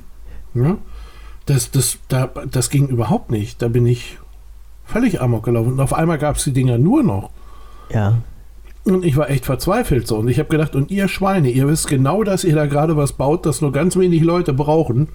Ja? 0.53 0.77
Das, 1.45 1.71
das, 1.71 1.97
da, 2.07 2.29
das 2.51 2.69
ging 2.69 2.87
überhaupt 2.87 3.31
nicht. 3.31 3.61
Da 3.61 3.69
bin 3.69 3.87
ich 3.87 4.17
völlig 4.85 5.21
amok 5.21 5.45
gelaufen. 5.45 5.73
Und 5.73 5.79
auf 5.79 5.93
einmal 5.93 6.17
gab 6.17 6.35
es 6.35 6.43
die 6.43 6.53
Dinger 6.53 6.77
nur 6.77 7.03
noch. 7.03 7.31
Ja. 7.89 8.19
Und 8.83 9.03
ich 9.03 9.17
war 9.17 9.29
echt 9.29 9.45
verzweifelt 9.45 10.07
so. 10.07 10.17
Und 10.17 10.29
ich 10.29 10.39
habe 10.39 10.49
gedacht, 10.49 10.75
und 10.75 10.91
ihr 10.91 11.07
Schweine, 11.07 11.49
ihr 11.49 11.67
wisst 11.67 11.87
genau, 11.87 12.23
dass 12.23 12.43
ihr 12.43 12.55
da 12.55 12.67
gerade 12.67 12.95
was 12.95 13.13
baut, 13.13 13.45
das 13.45 13.61
nur 13.61 13.71
ganz 13.71 13.97
wenig 13.97 14.21
Leute 14.21 14.53
brauchen. 14.53 15.09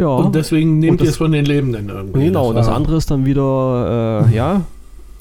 Ja. 0.00 0.08
Und 0.08 0.34
deswegen 0.34 0.78
nehmt 0.78 1.00
ihr 1.02 1.10
es 1.10 1.18
von 1.18 1.30
den 1.30 1.44
Lebenden 1.44 1.90
irgendwie. 1.90 2.24
Genau, 2.24 2.52
das, 2.52 2.66
das 2.66 2.74
andere 2.74 2.96
ist 2.96 3.10
dann 3.10 3.26
wieder, 3.26 4.26
äh, 4.30 4.34
ja, 4.34 4.62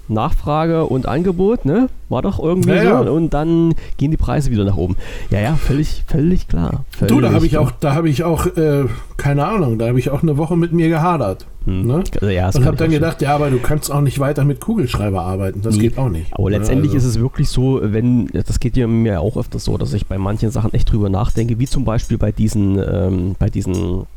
Nachfrage 0.09 0.85
und 0.85 1.07
Angebot, 1.07 1.65
ne? 1.65 1.87
War 2.09 2.21
doch 2.21 2.39
irgendwie 2.39 2.71
ja, 2.71 2.81
so. 2.81 3.05
Ja. 3.05 3.11
Und 3.11 3.33
dann 3.33 3.75
gehen 3.97 4.09
die 4.09 4.17
Preise 4.17 4.49
wieder 4.49 4.65
nach 4.65 4.75
oben. 4.75 4.95
Ja, 5.29 5.39
ja, 5.39 5.55
völlig, 5.55 6.03
völlig 6.07 6.47
klar. 6.47 6.83
Völlig 6.89 7.13
du, 7.13 7.21
da 7.21 7.31
habe 7.31 7.45
ich 7.45 7.57
auch, 7.57 7.71
da 7.71 7.93
habe 7.93 8.09
ich 8.09 8.23
auch, 8.23 8.47
äh, 8.57 8.85
keine 9.17 9.45
Ahnung, 9.45 9.77
da 9.77 9.87
habe 9.87 9.99
ich 9.99 10.09
auch 10.09 10.23
eine 10.23 10.37
Woche 10.37 10.57
mit 10.57 10.73
mir 10.73 10.89
gehadert. 10.89 11.45
Hm. 11.65 11.85
Ne? 11.85 12.03
Also, 12.19 12.29
ja, 12.29 12.49
und 12.49 12.65
habe 12.65 12.77
dann 12.77 12.89
gedacht, 12.89 13.21
ja, 13.21 13.35
aber 13.35 13.51
du 13.51 13.59
kannst 13.59 13.91
auch 13.91 14.01
nicht 14.01 14.19
weiter 14.19 14.45
mit 14.45 14.59
Kugelschreiber 14.59 15.21
arbeiten. 15.21 15.61
Das 15.61 15.75
nee. 15.75 15.83
geht 15.83 15.97
auch 15.99 16.09
nicht. 16.09 16.33
Aber 16.33 16.49
letztendlich 16.49 16.93
also. 16.93 17.07
ist 17.07 17.15
es 17.15 17.21
wirklich 17.21 17.49
so, 17.49 17.79
wenn, 17.83 18.27
das 18.27 18.59
geht 18.59 18.77
ja 18.77 18.87
mir 18.87 19.21
auch 19.21 19.37
öfters 19.37 19.65
so, 19.65 19.77
dass 19.77 19.93
ich 19.93 20.07
bei 20.07 20.17
manchen 20.17 20.49
Sachen 20.49 20.73
echt 20.73 20.91
drüber 20.91 21.09
nachdenke, 21.09 21.59
wie 21.59 21.67
zum 21.67 21.85
Beispiel 21.85 22.17
bei 22.17 22.31
diesen, 22.31 22.79
ähm, 22.79 23.35
bei 23.37 23.49
diesen 23.49 24.07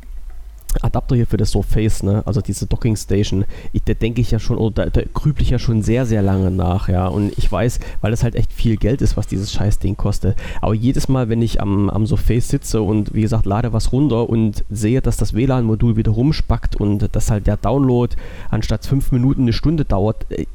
Adapter 0.81 1.15
hier 1.15 1.27
für 1.27 1.37
das 1.37 1.51
Surface, 1.51 2.03
ne? 2.03 2.23
also 2.25 2.41
diese 2.41 2.65
Docking 2.65 2.95
Station, 2.95 3.45
ich, 3.71 3.83
da 3.83 3.93
denke 3.93 4.21
ich 4.21 4.31
ja 4.31 4.39
schon, 4.39 4.57
oder 4.57 4.85
da, 4.85 5.01
da 5.01 5.01
grüble 5.13 5.43
ich 5.43 5.49
ja 5.49 5.59
schon 5.59 5.81
sehr, 5.81 6.05
sehr 6.05 6.21
lange 6.21 6.51
nach, 6.51 6.89
ja. 6.89 7.07
Und 7.07 7.37
ich 7.37 7.51
weiß, 7.51 7.79
weil 8.01 8.11
das 8.11 8.23
halt 8.23 8.35
echt 8.35 8.51
viel 8.51 8.77
Geld 8.77 9.01
ist, 9.01 9.17
was 9.17 9.27
dieses 9.27 9.51
Scheißding 9.51 9.97
kostet. 9.97 10.35
Aber 10.61 10.73
jedes 10.73 11.07
Mal, 11.07 11.29
wenn 11.29 11.41
ich 11.41 11.61
am, 11.61 11.89
am 11.89 12.05
Surface 12.05 12.47
sitze 12.47 12.81
und 12.81 13.13
wie 13.13 13.21
gesagt, 13.21 13.45
lade 13.45 13.73
was 13.73 13.91
runter 13.91 14.29
und 14.29 14.63
sehe, 14.69 15.01
dass 15.01 15.17
das 15.17 15.33
WLAN-Modul 15.33 15.97
wieder 15.97 16.11
rumspackt 16.11 16.75
und 16.75 17.15
dass 17.15 17.29
halt 17.29 17.47
der 17.47 17.57
Download 17.57 18.15
anstatt 18.49 18.85
fünf 18.85 19.11
Minuten 19.11 19.43
eine 19.43 19.53
Stunde 19.53 19.85
dauert, 19.85 20.25
äh, 20.29 20.45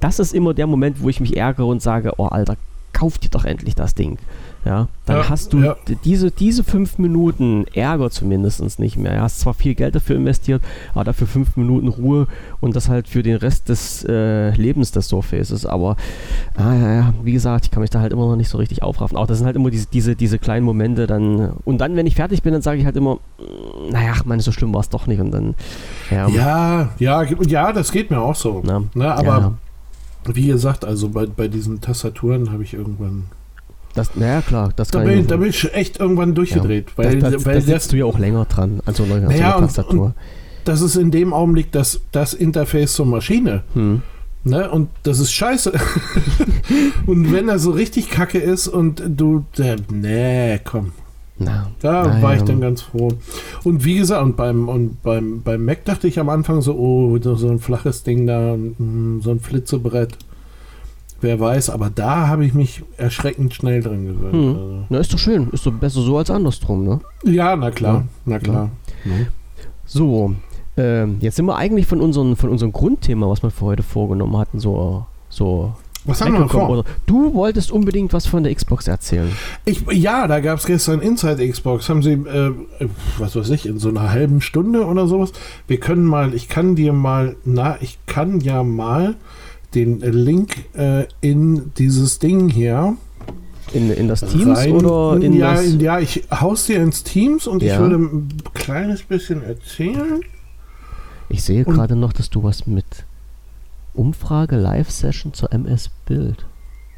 das 0.00 0.18
ist 0.18 0.34
immer 0.34 0.54
der 0.54 0.66
Moment, 0.66 1.02
wo 1.02 1.08
ich 1.08 1.20
mich 1.20 1.36
ärgere 1.36 1.66
und 1.66 1.82
sage, 1.82 2.14
oh 2.16 2.26
Alter, 2.26 2.56
kauf 2.92 3.18
dir 3.18 3.28
doch 3.28 3.44
endlich 3.44 3.74
das 3.74 3.94
Ding. 3.94 4.18
Ja, 4.66 4.88
dann 5.04 5.18
ja, 5.18 5.28
hast 5.28 5.52
du 5.52 5.60
ja. 5.60 5.76
diese, 6.02 6.32
diese 6.32 6.64
fünf 6.64 6.98
Minuten 6.98 7.66
Ärger 7.72 8.10
zumindest 8.10 8.80
nicht 8.80 8.96
mehr. 8.96 9.14
Du 9.14 9.20
hast 9.20 9.38
zwar 9.38 9.54
viel 9.54 9.76
Geld 9.76 9.94
dafür 9.94 10.16
investiert, 10.16 10.60
aber 10.92 11.04
dafür 11.04 11.28
fünf 11.28 11.56
Minuten 11.56 11.86
Ruhe 11.86 12.26
und 12.60 12.74
das 12.74 12.88
halt 12.88 13.06
für 13.06 13.22
den 13.22 13.36
Rest 13.36 13.68
des 13.68 14.04
äh, 14.08 14.50
Lebens 14.56 14.90
des 14.90 15.06
Surfaces. 15.06 15.66
Aber 15.66 15.94
ah, 16.56 16.74
ja, 16.74 16.94
ja, 16.94 17.14
wie 17.22 17.30
gesagt, 17.30 17.66
ich 17.66 17.70
kann 17.70 17.80
mich 17.80 17.90
da 17.90 18.00
halt 18.00 18.12
immer 18.12 18.26
noch 18.26 18.34
nicht 18.34 18.48
so 18.48 18.58
richtig 18.58 18.82
aufraffen. 18.82 19.16
Auch 19.16 19.28
das 19.28 19.38
sind 19.38 19.46
halt 19.46 19.54
immer 19.54 19.70
diese, 19.70 19.86
diese, 19.86 20.16
diese 20.16 20.40
kleinen 20.40 20.66
Momente 20.66 21.06
dann. 21.06 21.52
Und 21.64 21.78
dann, 21.78 21.94
wenn 21.94 22.08
ich 22.08 22.16
fertig 22.16 22.42
bin, 22.42 22.52
dann 22.52 22.62
sage 22.62 22.80
ich 22.80 22.86
halt 22.86 22.96
immer, 22.96 23.14
mm, 23.14 23.92
naja, 23.92 24.14
meine, 24.24 24.42
so 24.42 24.50
schlimm 24.50 24.74
war 24.74 24.80
es 24.80 24.88
doch 24.88 25.06
nicht. 25.06 25.20
Und 25.20 25.30
dann. 25.30 25.54
Ja, 26.10 26.26
ja, 26.26 26.88
ja, 26.98 27.22
ja, 27.22 27.72
das 27.72 27.92
geht 27.92 28.10
mir 28.10 28.20
auch 28.20 28.34
so. 28.34 28.62
Na, 28.64 28.82
Na 28.94 29.14
aber 29.14 29.54
wie 30.26 30.48
gesagt, 30.48 30.84
also 30.84 31.10
bei, 31.10 31.26
bei 31.26 31.46
diesen 31.46 31.80
Tastaturen 31.80 32.50
habe 32.50 32.64
ich 32.64 32.74
irgendwann 32.74 33.26
das, 33.96 34.14
naja, 34.14 34.42
klar. 34.42 34.70
Das 34.76 34.88
da, 34.88 35.00
bin, 35.00 35.26
da 35.26 35.36
bin 35.38 35.48
ich 35.48 35.74
echt 35.74 35.98
irgendwann 35.98 36.34
durchgedreht. 36.34 36.90
Ja, 36.90 37.04
weil, 37.04 37.18
da, 37.18 37.30
da, 37.30 37.44
weil 37.44 37.54
da 37.56 37.60
sitzt 37.62 37.92
du 37.92 37.96
ja 37.96 38.04
auch 38.04 38.18
länger 38.18 38.44
dran 38.44 38.80
an 38.84 38.94
so 38.94 39.02
einer, 39.04 39.20
naja, 39.20 39.54
so 39.54 39.60
Tastatur. 39.64 39.92
Und, 39.92 40.06
und 40.06 40.14
das 40.64 40.80
ist 40.80 40.96
in 40.96 41.10
dem 41.10 41.32
Augenblick 41.32 41.72
das, 41.72 42.00
das 42.12 42.34
Interface 42.34 42.92
zur 42.92 43.06
Maschine. 43.06 43.62
Hm. 43.74 44.02
Ne? 44.44 44.70
Und 44.70 44.90
das 45.02 45.18
ist 45.18 45.32
scheiße. 45.32 45.72
und 47.06 47.32
wenn 47.32 47.48
er 47.48 47.58
so 47.58 47.70
richtig 47.70 48.10
kacke 48.10 48.38
ist 48.38 48.68
und 48.68 49.02
du, 49.06 49.44
äh, 49.58 49.76
nee, 49.90 50.60
komm. 50.64 50.92
Na, 51.38 51.70
da 51.80 52.04
na, 52.06 52.22
war 52.22 52.34
ich 52.34 52.42
dann 52.42 52.60
ganz 52.60 52.82
froh. 52.82 53.08
Und 53.62 53.84
wie 53.84 53.96
gesagt, 53.96 54.22
und 54.22 54.36
beim, 54.36 54.68
und 54.68 55.02
beim, 55.02 55.42
beim 55.42 55.64
Mac 55.64 55.84
dachte 55.84 56.08
ich 56.08 56.18
am 56.18 56.30
Anfang 56.30 56.62
so, 56.62 56.74
oh, 56.76 57.18
so 57.20 57.48
ein 57.48 57.58
flaches 57.58 58.04
Ding 58.04 58.26
da, 58.26 58.56
mm, 58.56 59.20
so 59.22 59.30
ein 59.30 59.40
Flitzebrett. 59.40 60.16
Wer 61.26 61.40
weiß, 61.40 61.70
aber 61.70 61.90
da 61.90 62.28
habe 62.28 62.44
ich 62.46 62.54
mich 62.54 62.84
erschreckend 62.96 63.52
schnell 63.52 63.82
drin 63.82 64.06
gewöhnt. 64.06 64.32
Hm. 64.32 64.48
Also. 64.48 64.86
Na, 64.88 64.98
ist 64.98 65.12
doch 65.12 65.18
schön. 65.18 65.50
Ist 65.50 65.66
doch 65.66 65.72
besser 65.72 66.00
so 66.00 66.16
als 66.16 66.30
andersrum, 66.30 66.84
ne? 66.84 67.00
Ja, 67.24 67.56
na 67.56 67.72
klar. 67.72 67.94
Ja. 67.94 68.04
Na 68.26 68.38
klar. 68.38 68.70
Ja. 69.04 69.10
So, 69.84 70.36
ähm, 70.76 71.16
jetzt 71.18 71.34
sind 71.34 71.46
wir 71.46 71.56
eigentlich 71.56 71.88
von, 71.88 72.00
unseren, 72.00 72.36
von 72.36 72.48
unserem 72.48 72.72
Grundthema, 72.72 73.28
was 73.28 73.42
wir 73.42 73.50
für 73.50 73.64
heute 73.64 73.82
vorgenommen 73.82 74.36
hatten, 74.36 74.60
so, 74.60 75.04
so 75.28 75.72
was 76.04 76.20
haben 76.20 76.34
wir 76.34 76.48
vor? 76.48 76.70
Oder 76.70 76.84
du 77.06 77.34
wolltest 77.34 77.72
unbedingt 77.72 78.12
was 78.12 78.26
von 78.26 78.44
der 78.44 78.54
Xbox 78.54 78.86
erzählen. 78.86 79.32
Ich, 79.64 79.84
ja, 79.90 80.28
da 80.28 80.38
gab 80.38 80.60
es 80.60 80.66
gestern 80.66 81.00
Inside 81.00 81.44
Xbox. 81.48 81.88
Haben 81.88 82.02
sie, 82.02 82.12
äh, 82.12 82.52
was 83.18 83.34
weiß 83.34 83.50
ich, 83.50 83.66
in 83.66 83.80
so 83.80 83.88
einer 83.88 84.12
halben 84.12 84.40
Stunde 84.40 84.86
oder 84.86 85.08
sowas. 85.08 85.32
Wir 85.66 85.80
können 85.80 86.04
mal, 86.04 86.34
ich 86.34 86.48
kann 86.48 86.76
dir 86.76 86.92
mal, 86.92 87.34
na, 87.44 87.78
ich 87.80 87.98
kann 88.06 88.40
ja 88.40 88.62
mal 88.62 89.16
den 89.76 90.00
Link 90.00 90.74
äh, 90.74 91.06
in 91.20 91.72
dieses 91.74 92.18
Ding 92.18 92.48
hier. 92.48 92.96
In, 93.72 93.90
in 93.90 94.06
das 94.06 94.20
Teams 94.20 94.58
rein, 94.58 94.72
oder 94.72 95.20
in 95.20 95.32
ja, 95.32 95.54
das? 95.54 95.74
Ja, 95.74 95.98
ich 95.98 96.24
haus 96.30 96.66
dir 96.66 96.80
ins 96.80 97.02
Teams 97.02 97.48
und 97.48 97.62
ja. 97.62 97.74
ich 97.74 97.80
würde 97.80 97.96
ein 97.96 98.28
kleines 98.54 99.02
bisschen 99.02 99.42
erzählen. 99.42 100.20
Ich 101.28 101.42
sehe 101.42 101.64
gerade 101.64 101.96
noch, 101.96 102.12
dass 102.12 102.30
du 102.30 102.44
was 102.44 102.68
mit 102.68 102.86
Umfrage 103.92 104.56
Live-Session 104.56 105.34
zur 105.34 105.52
MS 105.52 105.90
Bild. 106.06 106.46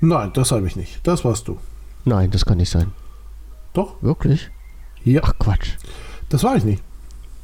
Nein, 0.00 0.30
das 0.34 0.52
habe 0.52 0.66
ich 0.66 0.76
nicht. 0.76 1.00
Das 1.04 1.24
warst 1.24 1.48
du. 1.48 1.58
Nein, 2.04 2.30
das 2.30 2.44
kann 2.44 2.58
nicht 2.58 2.70
sein. 2.70 2.92
Doch? 3.72 4.02
Wirklich? 4.02 4.50
Ja. 5.04 5.22
Ach 5.24 5.32
Quatsch. 5.38 5.70
Das 6.28 6.44
war 6.44 6.56
ich 6.56 6.64
nicht. 6.64 6.82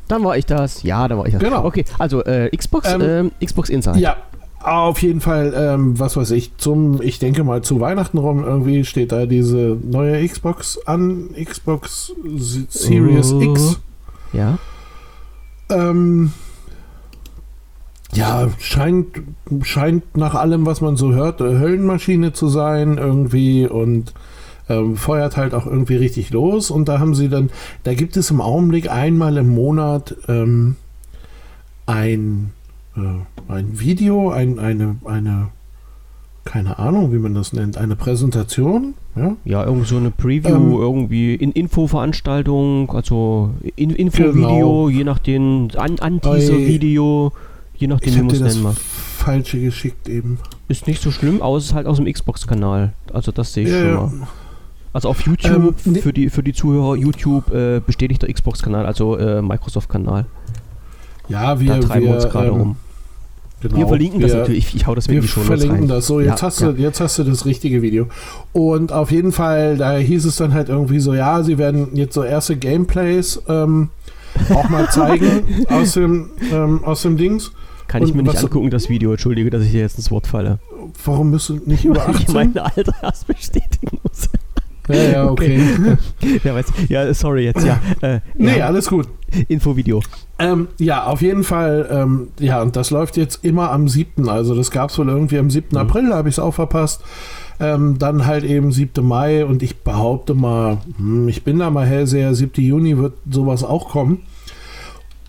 Dann 0.08 0.22
war 0.22 0.36
ich 0.36 0.44
das. 0.44 0.82
Ja, 0.82 1.08
dann 1.08 1.18
war 1.18 1.26
ich 1.26 1.32
das. 1.32 1.42
Genau. 1.42 1.64
Okay, 1.64 1.84
also 1.98 2.22
äh, 2.24 2.54
Xbox, 2.54 2.92
ähm, 2.92 3.00
ähm, 3.00 3.32
Xbox 3.42 3.70
Inside. 3.70 3.98
Ja, 3.98 4.18
auf 4.64 5.02
jeden 5.02 5.20
Fall, 5.20 5.52
ähm, 5.56 5.98
was 5.98 6.16
weiß 6.16 6.30
ich, 6.30 6.56
zum, 6.56 7.02
ich 7.02 7.18
denke 7.18 7.44
mal 7.44 7.62
zu 7.62 7.80
Weihnachten 7.80 8.18
rum 8.18 8.42
irgendwie 8.42 8.84
steht 8.84 9.12
da 9.12 9.26
diese 9.26 9.78
neue 9.82 10.26
Xbox 10.26 10.78
an, 10.86 11.30
Xbox 11.34 12.12
Series 12.68 13.32
uh, 13.32 13.42
X. 13.42 13.80
Ja. 14.32 14.58
Ähm, 15.68 16.32
ja, 18.14 18.48
scheint, 18.58 19.22
scheint 19.62 20.16
nach 20.16 20.34
allem, 20.34 20.66
was 20.66 20.80
man 20.80 20.96
so 20.96 21.12
hört, 21.12 21.42
eine 21.42 21.58
Höllenmaschine 21.58 22.32
zu 22.32 22.48
sein 22.48 22.96
irgendwie 22.96 23.66
und 23.66 24.14
ähm, 24.68 24.96
feuert 24.96 25.36
halt 25.36 25.52
auch 25.52 25.66
irgendwie 25.66 25.96
richtig 25.96 26.30
los. 26.30 26.70
Und 26.70 26.88
da 26.88 27.00
haben 27.00 27.14
sie 27.14 27.28
dann, 27.28 27.50
da 27.82 27.92
gibt 27.92 28.16
es 28.16 28.30
im 28.30 28.40
Augenblick 28.40 28.90
einmal 28.90 29.36
im 29.36 29.48
Monat 29.50 30.16
ähm, 30.28 30.76
ein 31.86 32.52
äh, 32.96 33.52
ein 33.52 33.78
Video, 33.80 34.30
ein, 34.30 34.58
eine, 34.58 34.96
eine, 35.04 35.48
keine 36.44 36.78
Ahnung, 36.78 37.12
wie 37.12 37.18
man 37.18 37.34
das 37.34 37.52
nennt, 37.52 37.76
eine 37.78 37.96
Präsentation. 37.96 38.94
Ja, 39.16 39.36
ja 39.44 39.64
irgend 39.64 39.86
so 39.86 39.96
eine 39.96 40.10
Preview, 40.10 40.54
ähm, 40.54 40.72
irgendwie 40.72 41.34
in 41.34 41.52
Infoveranstaltung, 41.52 42.90
also 42.90 43.50
in, 43.76 43.90
Infovideo, 43.90 44.86
genau. 44.86 44.88
je 44.88 45.04
nachdem, 45.04 45.68
an, 45.76 45.98
an 46.00 46.20
Teaser-Video, 46.20 47.32
je 47.76 47.86
nachdem, 47.86 48.14
wie 48.14 48.22
man 48.22 48.30
es 48.30 48.40
nennen 48.40 48.62
mag. 48.62 48.76
Falsche 48.76 49.60
geschickt 49.60 50.08
eben. 50.08 50.38
Ist 50.68 50.86
nicht 50.86 51.00
so 51.02 51.10
schlimm, 51.10 51.40
außer 51.40 51.64
es 51.64 51.74
halt 51.74 51.86
aus 51.86 51.96
dem 51.96 52.12
Xbox-Kanal. 52.12 52.92
Also 53.12 53.32
das 53.32 53.52
sehe 53.52 53.64
ich 53.64 53.70
ja, 53.70 53.80
schon 53.80 54.18
mal. 54.20 54.28
Also 54.92 55.08
auf 55.08 55.22
YouTube, 55.22 55.74
ähm, 55.86 55.96
für, 55.96 56.12
die, 56.12 56.30
für 56.30 56.42
die 56.42 56.52
Zuhörer, 56.52 56.94
YouTube 56.94 57.52
äh, 57.52 57.80
bestätigter 57.84 58.32
Xbox-Kanal, 58.32 58.86
also 58.86 59.16
äh, 59.16 59.42
Microsoft-Kanal. 59.42 60.26
Ja, 61.28 61.58
wir, 61.58 61.74
da 61.74 61.78
treiben 61.80 62.06
wir 62.06 62.14
uns 62.14 62.28
gerade 62.28 62.48
ähm, 62.48 62.60
um. 62.60 62.76
Genau, 63.68 63.80
wir 63.80 63.88
verlinken 63.88 64.20
wir, 64.20 64.28
das 64.28 64.36
natürlich. 64.36 64.68
Ich, 64.68 64.74
ich 64.76 64.86
hau 64.86 64.94
das 64.94 65.08
mit 65.08 65.16
in 65.16 65.22
die 65.22 65.28
Show 65.28 65.40
verlinken 65.40 65.78
rein. 65.78 65.88
das. 65.88 66.06
So, 66.06 66.20
jetzt, 66.20 66.40
ja, 66.40 66.46
hast 66.46 66.60
ja. 66.60 66.72
du, 66.72 66.80
jetzt 66.80 67.00
hast 67.00 67.18
du 67.18 67.24
das 67.24 67.46
richtige 67.46 67.80
Video. 67.82 68.08
Und 68.52 68.92
auf 68.92 69.10
jeden 69.10 69.32
Fall, 69.32 69.76
da 69.76 69.96
hieß 69.96 70.26
es 70.26 70.36
dann 70.36 70.52
halt 70.52 70.68
irgendwie 70.68 71.00
so, 71.00 71.14
ja, 71.14 71.42
sie 71.42 71.56
werden 71.56 71.88
jetzt 71.94 72.14
so 72.14 72.22
erste 72.22 72.56
Gameplays 72.56 73.42
ähm, 73.48 73.88
auch 74.50 74.68
mal 74.68 74.88
zeigen 74.90 75.44
aus, 75.68 75.92
dem, 75.92 76.30
ähm, 76.52 76.84
aus 76.84 77.02
dem 77.02 77.16
Dings. 77.16 77.52
Kann 77.86 78.02
ich 78.02 78.14
mir 78.14 78.22
nicht 78.22 78.36
angucken, 78.36 78.70
das 78.70 78.88
Video. 78.88 79.12
Entschuldige, 79.12 79.50
dass 79.50 79.62
ich 79.62 79.70
hier 79.70 79.80
jetzt 79.80 79.96
ins 79.98 80.10
Wort 80.10 80.26
falle. 80.26 80.58
Warum 81.04 81.30
müsst 81.30 81.48
du 81.48 81.60
nicht 81.64 81.84
über 81.84 82.00
18? 82.08 82.14
Weil 82.14 82.20
ich 82.48 82.54
meine 82.54 82.64
Alter 82.76 82.94
erst 83.02 83.26
bestätigen 83.26 83.98
muss. 84.02 84.28
Ja, 84.88 84.94
ja, 84.94 85.24
okay. 85.30 85.58
ja, 86.44 86.54
weiß, 86.54 86.66
ja, 86.88 87.14
sorry 87.14 87.44
jetzt, 87.44 87.64
ja. 87.64 87.80
Äh, 88.00 88.20
nee, 88.36 88.58
ja. 88.58 88.66
alles 88.66 88.88
gut. 88.88 89.08
Infovideo. 89.48 90.02
Ähm, 90.38 90.68
ja, 90.78 91.04
auf 91.04 91.22
jeden 91.22 91.44
Fall, 91.44 91.88
ähm, 91.90 92.28
ja, 92.38 92.60
und 92.60 92.76
das 92.76 92.90
läuft 92.90 93.16
jetzt 93.16 93.44
immer 93.44 93.70
am 93.70 93.88
7. 93.88 94.28
Also 94.28 94.54
das 94.54 94.70
gab 94.70 94.90
es 94.90 94.98
wohl 94.98 95.08
irgendwie 95.08 95.38
am 95.38 95.50
7. 95.50 95.68
Mhm. 95.72 95.78
April, 95.78 96.08
da 96.10 96.16
habe 96.16 96.28
ich 96.28 96.34
es 96.34 96.38
auch 96.38 96.54
verpasst. 96.54 97.02
Ähm, 97.60 97.98
dann 97.98 98.26
halt 98.26 98.44
eben 98.44 98.72
7. 98.72 99.06
Mai 99.06 99.44
und 99.44 99.62
ich 99.62 99.78
behaupte 99.78 100.34
mal, 100.34 100.78
hm, 100.96 101.28
ich 101.28 101.44
bin 101.44 101.60
da 101.60 101.70
mal 101.70 101.86
hellseher, 101.86 102.34
7. 102.34 102.62
Juni 102.62 102.98
wird 102.98 103.14
sowas 103.30 103.62
auch 103.64 103.88
kommen. 103.90 104.22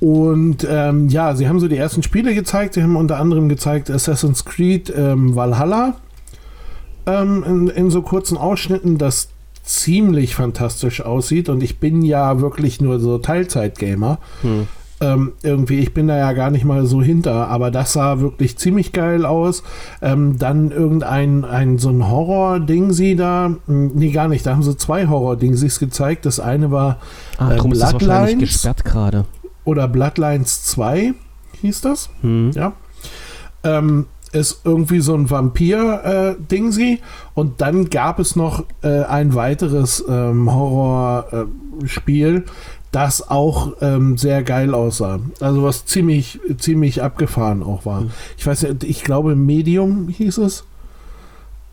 Und 0.02 0.68
ähm, 0.70 1.08
ja, 1.08 1.36
sie 1.36 1.48
haben 1.48 1.60
so 1.60 1.68
die 1.68 1.78
ersten 1.78 2.04
Spiele 2.04 2.36
gezeigt. 2.36 2.74
Sie 2.74 2.84
haben 2.84 2.96
unter 2.96 3.18
anderem 3.18 3.48
gezeigt 3.48 3.90
Assassin's 3.90 4.44
Creed 4.44 4.94
ähm, 4.96 5.36
Valhalla 5.36 5.96
ähm, 7.06 7.44
in, 7.48 7.68
in, 7.68 7.90
so 7.90 8.02
kurzen 8.02 8.38
Ausschnitten, 8.38 8.98
das 8.98 9.30
ziemlich 9.66 10.36
fantastisch 10.36 11.02
aussieht. 11.02 11.50
Und 11.50 11.62
ich 11.64 11.80
bin 11.80 12.02
ja 12.02 12.40
wirklich 12.40 12.82
nur 12.82 13.00
so 13.00 13.18
Teilzeit-Gamer. 13.18 14.20
Hm. 14.42 14.68
Ähm, 15.02 15.34
irgendwie, 15.44 15.80
ich 15.80 15.94
bin 15.94 16.08
da 16.08 16.18
ja 16.18 16.32
gar 16.32 16.52
nicht 16.52 16.64
mal 16.64 16.86
so 16.86 17.02
hinter, 17.02 17.50
aber 17.50 17.70
das 17.70 17.94
sah 17.94 18.22
wirklich 18.22 18.58
ziemlich 18.58 18.94
geil 18.94 19.26
aus. 19.26 19.62
Ähm, 20.02 20.38
dann 20.40 20.72
irgendein 20.72 21.44
ein, 21.44 21.78
so 21.80 21.90
ein 21.90 22.10
Horror-Ding 22.10 22.94
sie 22.94 23.18
da, 23.18 23.56
hm, 23.66 23.92
nee, 23.94 24.12
gar 24.12 24.30
nicht, 24.30 24.46
da 24.46 24.54
haben 24.54 24.64
sie 24.64 24.78
zwei 24.78 25.08
Horror-Dingsies 25.08 25.80
gezeigt. 25.80 26.26
Das 26.26 26.40
eine 26.40 26.72
war 26.72 27.00
ah, 27.38 27.52
äh, 27.52 27.58
Bloodlines. 27.58 28.40
gesperrt 28.40 28.86
gerade. 28.86 29.26
Oder 29.66 29.88
Bloodlines 29.90 30.64
2 30.64 31.14
hieß 31.62 31.82
das. 31.82 32.10
Hm. 32.22 32.52
Ja. 32.56 32.74
Ähm, 33.64 34.06
ist 34.36 34.62
irgendwie 34.66 35.00
so 35.00 35.16
ein 35.16 35.30
Vampir-Dingsi. 35.30 36.94
Äh, 36.94 37.00
und 37.34 37.62
dann 37.62 37.90
gab 37.90 38.20
es 38.20 38.36
noch 38.36 38.66
äh, 38.84 39.04
ein 39.04 39.34
weiteres 39.34 40.04
ähm, 40.08 40.54
Horrorspiel, 40.54 42.44
das 42.92 43.28
auch 43.30 43.74
ähm, 43.82 44.18
sehr 44.18 44.44
geil 44.44 44.74
aussah. 44.74 45.20
Also 45.40 45.64
was 45.64 45.86
ziemlich, 45.86 46.40
ziemlich 46.58 47.02
abgefahren 47.02 47.64
auch 47.64 47.86
war. 47.86 48.02
Mhm. 48.02 48.12
Ich 48.38 48.46
weiß 48.46 48.62
ja, 48.64 48.70
ich 48.84 49.04
glaube 49.04 49.36
Medium 49.36 50.10
hieß 50.10 50.38
es. 50.40 50.66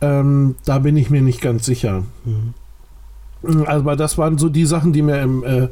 Ähm, 0.00 0.56
da 0.64 0.78
bin 0.78 0.96
ich 0.96 1.10
mir 1.10 1.22
nicht 1.22 1.40
ganz 1.40 1.64
sicher. 1.64 2.04
Mhm. 2.24 2.54
Aber 3.66 3.96
das 3.96 4.18
waren 4.18 4.38
so 4.38 4.48
die 4.48 4.66
Sachen, 4.66 4.92
die 4.92 5.02
mir 5.02 5.20
im, 5.20 5.44
äh, 5.44 5.68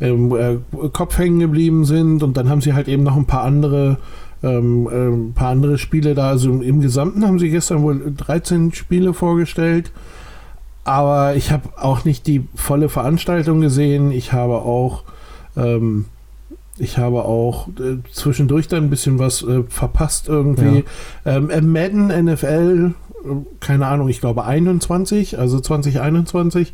im 0.00 0.34
äh, 0.36 0.58
Kopf 0.92 1.18
hängen 1.18 1.38
geblieben 1.38 1.84
sind. 1.84 2.22
Und 2.22 2.36
dann 2.36 2.48
haben 2.48 2.60
sie 2.60 2.74
halt 2.74 2.88
eben 2.88 3.04
noch 3.04 3.16
ein 3.16 3.26
paar 3.26 3.42
andere 3.42 3.98
ähm, 4.42 4.88
äh, 4.90 5.08
ein 5.08 5.32
paar 5.34 5.50
andere 5.50 5.78
Spiele 5.78 6.14
da. 6.14 6.28
Also 6.28 6.50
im 6.50 6.80
Gesamten 6.80 7.26
haben 7.26 7.38
sie 7.38 7.50
gestern 7.50 7.82
wohl 7.82 8.12
13 8.16 8.72
Spiele 8.74 9.14
vorgestellt. 9.14 9.92
Aber 10.84 11.36
ich 11.36 11.52
habe 11.52 11.68
auch 11.80 12.04
nicht 12.04 12.26
die 12.26 12.44
volle 12.54 12.88
Veranstaltung 12.88 13.60
gesehen. 13.60 14.10
Ich 14.10 14.32
habe 14.32 14.54
auch, 14.54 15.04
ähm, 15.56 16.06
ich 16.76 16.98
habe 16.98 17.24
auch 17.24 17.68
äh, 17.68 17.98
zwischendurch 18.12 18.66
dann 18.66 18.84
ein 18.84 18.90
bisschen 18.90 19.18
was 19.18 19.42
äh, 19.42 19.62
verpasst 19.68 20.28
irgendwie. 20.28 20.84
Ja. 21.24 21.36
Ähm, 21.36 21.50
äh, 21.50 21.60
Madden 21.60 22.08
NFL, 22.08 22.94
äh, 23.24 23.28
keine 23.60 23.86
Ahnung, 23.86 24.08
ich 24.08 24.20
glaube 24.20 24.44
21, 24.44 25.38
also 25.38 25.60
2021 25.60 26.72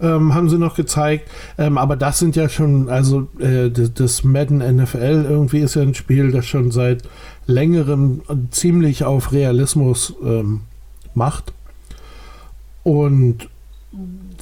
ähm, 0.00 0.34
haben 0.34 0.48
sie 0.48 0.58
noch 0.58 0.74
gezeigt. 0.74 1.30
Ähm, 1.56 1.78
aber 1.78 1.96
das 1.96 2.18
sind 2.18 2.36
ja 2.36 2.48
schon, 2.48 2.88
also 2.88 3.28
äh, 3.38 3.70
das 3.70 4.24
Madden 4.24 4.58
NFL 4.58 5.26
irgendwie 5.28 5.60
ist 5.60 5.74
ja 5.74 5.82
ein 5.82 5.94
Spiel, 5.94 6.30
das 6.32 6.46
schon 6.46 6.70
seit 6.70 7.02
längerem 7.46 8.22
ziemlich 8.50 9.04
auf 9.04 9.32
Realismus 9.32 10.14
ähm, 10.24 10.60
macht. 11.14 11.52
Und 12.82 13.48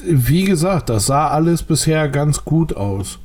wie 0.05 0.45
gesagt, 0.45 0.88
das 0.88 1.07
sah 1.07 1.29
alles 1.29 1.62
bisher 1.62 2.09
ganz 2.09 2.45
gut 2.45 2.77
aus. 2.77 3.19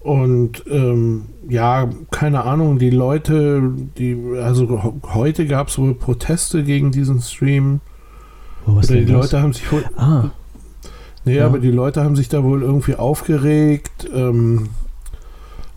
Und 0.00 0.62
ähm, 0.70 1.26
ja, 1.48 1.88
keine 2.10 2.44
Ahnung, 2.44 2.78
die 2.78 2.90
Leute, 2.90 3.62
die, 3.96 4.16
also 4.42 4.94
heute 5.14 5.46
gab 5.46 5.68
es 5.68 5.78
wohl 5.78 5.94
Proteste 5.94 6.64
gegen 6.64 6.92
diesen 6.92 7.20
Stream. 7.20 7.80
Oh, 8.66 8.72
Oder 8.72 8.86
die 8.88 9.04
Leute 9.04 9.40
haben 9.40 9.52
sich 9.52 9.70
wohl. 9.72 9.84
Ah. 9.96 10.30
Nee, 11.24 11.36
ja. 11.36 11.46
aber 11.46 11.58
die 11.58 11.70
Leute 11.70 12.02
haben 12.02 12.16
sich 12.16 12.28
da 12.28 12.44
wohl 12.44 12.62
irgendwie 12.62 12.96
aufgeregt, 12.96 14.08
ähm, 14.14 14.68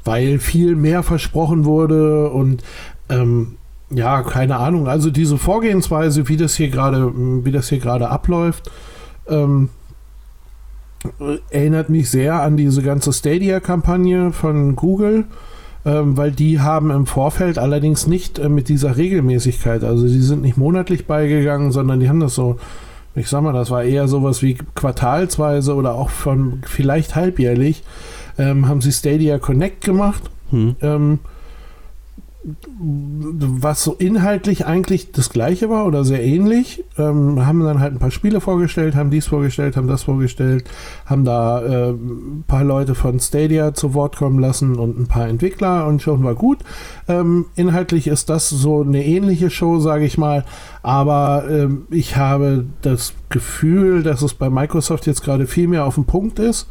weil 0.03 0.39
viel 0.39 0.75
mehr 0.75 1.03
versprochen 1.03 1.65
wurde 1.65 2.29
und 2.29 2.63
ähm, 3.09 3.55
ja, 3.89 4.21
keine 4.23 4.57
Ahnung. 4.57 4.87
Also 4.87 5.09
diese 5.09 5.37
Vorgehensweise, 5.37 6.27
wie 6.27 6.37
das 6.37 6.55
hier 6.55 6.69
gerade, 6.69 7.11
wie 7.15 7.51
das 7.51 7.69
hier 7.69 7.79
gerade 7.79 8.09
abläuft, 8.09 8.69
ähm, 9.27 9.69
erinnert 11.49 11.89
mich 11.89 12.09
sehr 12.09 12.41
an 12.41 12.57
diese 12.57 12.81
ganze 12.81 13.13
Stadia-Kampagne 13.13 14.33
von 14.33 14.75
Google, 14.75 15.25
ähm, 15.85 16.17
weil 16.17 16.31
die 16.31 16.59
haben 16.59 16.91
im 16.91 17.05
Vorfeld 17.05 17.57
allerdings 17.57 18.07
nicht 18.07 18.39
äh, 18.39 18.49
mit 18.49 18.67
dieser 18.67 18.97
Regelmäßigkeit, 18.97 19.83
also 19.83 20.07
sie 20.07 20.21
sind 20.21 20.41
nicht 20.41 20.57
monatlich 20.57 21.05
beigegangen, 21.05 21.71
sondern 21.71 21.99
die 21.99 22.09
haben 22.09 22.19
das 22.19 22.35
so 22.35 22.57
ich 23.17 23.27
sag 23.27 23.41
mal, 23.41 23.53
das 23.53 23.71
war 23.71 23.83
eher 23.83 24.07
sowas 24.07 24.41
wie 24.43 24.57
quartalsweise 24.75 25.73
oder 25.75 25.95
auch 25.95 26.09
von 26.09 26.61
vielleicht 26.65 27.15
halbjährlich, 27.15 27.83
ähm, 28.37 28.67
haben 28.67 28.81
sie 28.81 28.91
Stadia 28.91 29.39
Connect 29.39 29.83
gemacht. 29.83 30.23
Hm. 30.51 30.75
Ähm, 30.81 31.19
was 32.79 33.83
so 33.83 33.93
inhaltlich 33.93 34.65
eigentlich 34.65 35.11
das 35.11 35.29
gleiche 35.29 35.69
war 35.69 35.85
oder 35.85 36.05
sehr 36.05 36.23
ähnlich. 36.23 36.83
Ähm, 36.97 37.45
haben 37.45 37.63
dann 37.63 37.79
halt 37.79 37.93
ein 37.93 37.99
paar 37.99 38.11
Spiele 38.11 38.39
vorgestellt, 38.39 38.95
haben 38.95 39.09
dies 39.09 39.27
vorgestellt, 39.27 39.75
haben 39.75 39.87
das 39.87 40.03
vorgestellt, 40.03 40.63
haben 41.05 41.25
da 41.25 41.61
äh, 41.61 41.89
ein 41.91 42.45
paar 42.47 42.63
Leute 42.63 42.95
von 42.95 43.19
Stadia 43.19 43.73
zu 43.73 43.93
Wort 43.93 44.15
kommen 44.15 44.39
lassen 44.39 44.77
und 44.77 44.97
ein 44.97 45.07
paar 45.07 45.27
Entwickler 45.27 45.87
und 45.87 46.01
schon 46.01 46.23
war 46.23 46.35
gut. 46.35 46.59
Ähm, 47.07 47.45
inhaltlich 47.55 48.07
ist 48.07 48.29
das 48.29 48.49
so 48.49 48.81
eine 48.81 49.05
ähnliche 49.05 49.49
Show, 49.49 49.79
sage 49.79 50.05
ich 50.05 50.17
mal, 50.17 50.45
aber 50.83 51.45
ähm, 51.49 51.87
ich 51.89 52.15
habe 52.15 52.65
das 52.81 53.13
Gefühl, 53.29 54.03
dass 54.03 54.21
es 54.21 54.33
bei 54.33 54.49
Microsoft 54.49 55.05
jetzt 55.05 55.23
gerade 55.23 55.47
viel 55.47 55.67
mehr 55.67 55.85
auf 55.85 55.95
den 55.95 56.05
Punkt 56.05 56.39
ist 56.39 56.67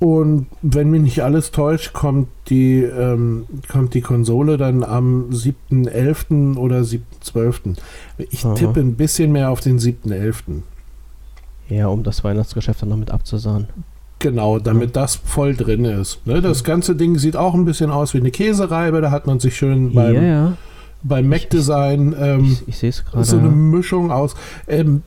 und 0.00 0.46
wenn 0.62 0.90
mich 0.90 1.02
nicht 1.02 1.22
alles 1.24 1.50
täuscht, 1.50 1.92
kommt 1.92 2.28
die, 2.48 2.82
ähm, 2.82 3.46
kommt 3.68 3.94
die 3.94 4.00
Konsole 4.00 4.56
dann 4.56 4.84
am 4.84 5.30
7.11. 5.30 6.56
oder 6.56 6.80
7.12. 6.80 7.76
Ich 8.30 8.44
Aha. 8.44 8.54
tippe 8.54 8.80
ein 8.80 8.94
bisschen 8.94 9.32
mehr 9.32 9.50
auf 9.50 9.60
den 9.60 9.78
7.11. 9.78 10.62
Ja, 11.68 11.88
um 11.88 12.04
das 12.04 12.22
Weihnachtsgeschäft 12.22 12.82
dann 12.82 12.90
noch 12.90 12.96
mit 12.96 13.10
abzusahen. 13.10 13.66
Genau, 14.20 14.58
damit 14.58 14.96
ja. 14.96 15.02
das 15.02 15.16
voll 15.16 15.54
drin 15.54 15.84
ist. 15.84 16.24
Ne, 16.26 16.40
das 16.40 16.64
ganze 16.64 16.94
Ding 16.94 17.18
sieht 17.18 17.36
auch 17.36 17.54
ein 17.54 17.64
bisschen 17.64 17.90
aus 17.90 18.14
wie 18.14 18.18
eine 18.18 18.30
Käsereibe. 18.30 19.00
Da 19.00 19.10
hat 19.10 19.26
man 19.26 19.40
sich 19.40 19.56
schön 19.56 19.92
beim, 19.94 20.14
ja, 20.14 20.22
ja. 20.22 20.56
beim 21.02 21.28
Mac-Design 21.28 22.14
ähm, 22.18 22.56
ich, 22.66 22.82
ich 22.82 22.96
so 23.22 23.36
eine 23.36 23.48
Mischung 23.48 24.10
aus. 24.10 24.34
Ähm, 24.66 25.02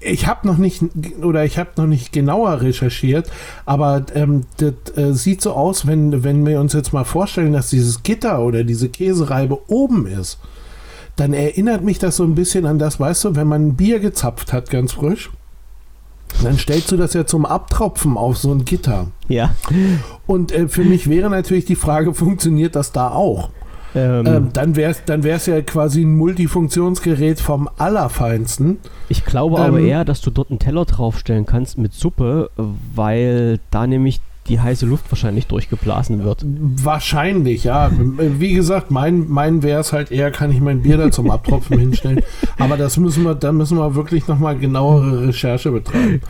ich 0.00 0.26
habe 0.26 0.46
noch 0.46 0.58
nicht 0.58 0.82
oder 1.22 1.44
ich 1.44 1.58
habe 1.58 1.70
noch 1.76 1.86
nicht 1.86 2.12
genauer 2.12 2.60
recherchiert, 2.60 3.30
aber 3.64 4.04
ähm, 4.14 4.42
das 4.56 4.74
äh, 4.96 5.12
sieht 5.14 5.40
so 5.40 5.52
aus, 5.52 5.86
wenn, 5.86 6.24
wenn 6.24 6.44
wir 6.44 6.60
uns 6.60 6.72
jetzt 6.72 6.92
mal 6.92 7.04
vorstellen, 7.04 7.52
dass 7.52 7.70
dieses 7.70 8.02
Gitter 8.02 8.40
oder 8.40 8.64
diese 8.64 8.88
Käsereibe 8.88 9.58
oben 9.70 10.06
ist, 10.06 10.38
dann 11.16 11.32
erinnert 11.32 11.82
mich 11.82 11.98
das 11.98 12.16
so 12.16 12.24
ein 12.24 12.34
bisschen 12.34 12.66
an 12.66 12.78
das, 12.78 13.00
weißt 13.00 13.24
du, 13.24 13.36
wenn 13.36 13.48
man 13.48 13.68
ein 13.68 13.76
Bier 13.76 14.00
gezapft 14.00 14.52
hat, 14.52 14.70
ganz 14.70 14.92
frisch. 14.92 15.30
Dann 16.42 16.58
stellst 16.58 16.92
du 16.92 16.96
das 16.96 17.14
ja 17.14 17.26
zum 17.26 17.46
Abtropfen 17.46 18.16
auf 18.16 18.36
so 18.38 18.52
ein 18.52 18.64
Gitter. 18.64 19.08
Ja. 19.28 19.54
Und 20.26 20.52
äh, 20.52 20.68
für 20.68 20.84
mich 20.84 21.08
wäre 21.08 21.30
natürlich 21.30 21.64
die 21.64 21.74
Frage, 21.74 22.14
funktioniert 22.14 22.76
das 22.76 22.92
da 22.92 23.10
auch? 23.10 23.50
Ähm, 23.94 24.26
ähm, 24.26 24.48
dann 24.52 24.76
wäre 24.76 24.90
es 24.90 25.04
dann 25.04 25.22
wär's 25.22 25.46
ja 25.46 25.60
quasi 25.62 26.02
ein 26.02 26.14
Multifunktionsgerät 26.16 27.40
vom 27.40 27.68
Allerfeinsten. 27.78 28.78
Ich 29.08 29.24
glaube 29.24 29.56
ähm, 29.56 29.62
aber 29.62 29.80
eher, 29.80 30.04
dass 30.04 30.20
du 30.20 30.30
dort 30.30 30.50
einen 30.50 30.58
Teller 30.58 30.84
draufstellen 30.84 31.46
kannst 31.46 31.78
mit 31.78 31.94
Suppe, 31.94 32.50
weil 32.94 33.60
da 33.70 33.86
nämlich 33.86 34.20
die 34.48 34.60
heiße 34.60 34.86
Luft 34.86 35.10
wahrscheinlich 35.10 35.46
durchgeblasen 35.46 36.24
wird. 36.24 36.44
Wahrscheinlich, 36.44 37.64
ja. 37.64 37.90
Wie 38.16 38.54
gesagt, 38.54 38.90
mein, 38.90 39.28
mein 39.28 39.62
wäre 39.62 39.80
es 39.80 39.92
halt 39.92 40.10
eher, 40.10 40.30
kann 40.30 40.50
ich 40.50 40.60
mein 40.60 40.82
Bier 40.82 40.96
da 40.96 41.10
zum 41.10 41.30
Abtropfen 41.30 41.78
hinstellen. 41.78 42.22
Aber 42.58 42.76
das 42.76 42.96
müssen 42.96 43.24
wir, 43.24 43.34
da 43.34 43.52
müssen 43.52 43.78
wir 43.78 43.94
wirklich 43.94 44.26
nochmal 44.26 44.58
genauere 44.58 45.28
Recherche 45.28 45.70
betreiben. 45.70 46.20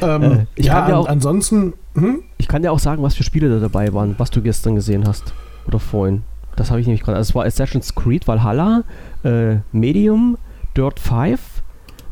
Ähm, 0.00 0.22
äh, 0.22 0.46
ich 0.54 0.66
ja, 0.66 0.88
ja 0.88 0.96
auch, 0.96 1.08
ansonsten. 1.08 1.74
Hm? 1.94 2.22
Ich 2.38 2.48
kann 2.48 2.62
dir 2.62 2.72
auch 2.72 2.78
sagen, 2.78 3.02
was 3.02 3.14
für 3.14 3.24
Spiele 3.24 3.48
da 3.48 3.58
dabei 3.58 3.92
waren, 3.92 4.14
was 4.18 4.30
du 4.30 4.42
gestern 4.42 4.74
gesehen 4.74 5.06
hast. 5.06 5.34
Oder 5.66 5.80
vorhin. 5.80 6.22
Das 6.56 6.70
habe 6.70 6.80
ich 6.80 6.86
nämlich 6.86 7.02
gerade. 7.02 7.18
Also 7.18 7.30
es 7.30 7.34
war 7.34 7.44
Assassin's 7.44 7.94
Creed 7.94 8.26
Valhalla, 8.26 8.84
äh, 9.24 9.56
Medium, 9.72 10.38
Dirt 10.76 10.98
5, 10.98 11.62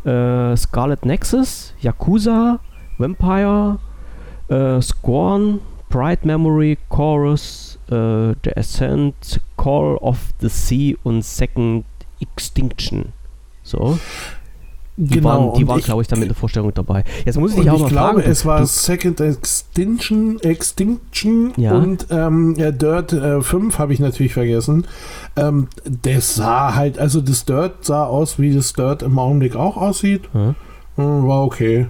äh, 0.05 0.57
Scarlet 0.57 1.05
Nexus, 1.05 1.75
Yakuza, 1.81 2.61
Vampire, 2.99 3.79
äh, 4.49 4.81
Scorn, 4.81 5.61
Bright 5.89 6.25
Memory, 6.25 6.79
Chorus, 6.89 7.79
äh, 7.89 8.35
The 8.45 8.57
Ascent, 8.57 9.41
Call 9.57 9.97
of 9.97 10.35
the 10.41 10.49
Sea 10.49 10.97
und 11.03 11.23
Second 11.23 11.85
Extinction. 12.21 13.13
So. 13.63 13.99
Die 14.97 15.15
genau, 15.15 15.29
waren, 15.29 15.59
die 15.59 15.67
waren 15.67 15.81
glaube 15.81 16.03
ich, 16.03 16.09
dann 16.09 16.21
mit 16.21 16.29
der 16.29 16.37
Vorstellung 16.37 16.73
dabei. 16.73 17.03
Jetzt 17.25 17.37
muss 17.37 17.53
ich 17.53 17.61
dich 17.61 17.71
auch 17.71 17.81
mal 17.81 17.89
glaube, 17.89 18.21
fragen. 18.21 18.31
es 18.31 18.47
war 18.47 18.65
Second 18.65 19.21
Extinction, 19.21 20.39
Extinction 20.41 21.53
ja. 21.57 21.73
und 21.73 22.07
ähm, 22.11 22.55
ja, 22.57 22.71
Dirt 22.71 23.13
äh, 23.13 23.43
5 23.43 23.77
habe 23.79 23.93
ich 23.93 23.99
natürlich 23.99 24.35
vergessen. 24.35 24.87
Ähm, 25.35 25.67
das 25.85 26.37
sah 26.37 26.77
halt, 26.77 27.01
also 27.01 27.21
das 27.21 27.45
Dirt 27.45 27.85
sah 27.85 28.05
aus, 28.05 28.39
wie 28.39 28.55
das 28.55 28.73
Dirt 28.73 29.03
im 29.03 29.19
Augenblick 29.19 29.57
auch 29.57 29.77
aussieht. 29.77 30.29
Hm. 30.33 30.55
War 30.97 31.43
okay. 31.43 31.89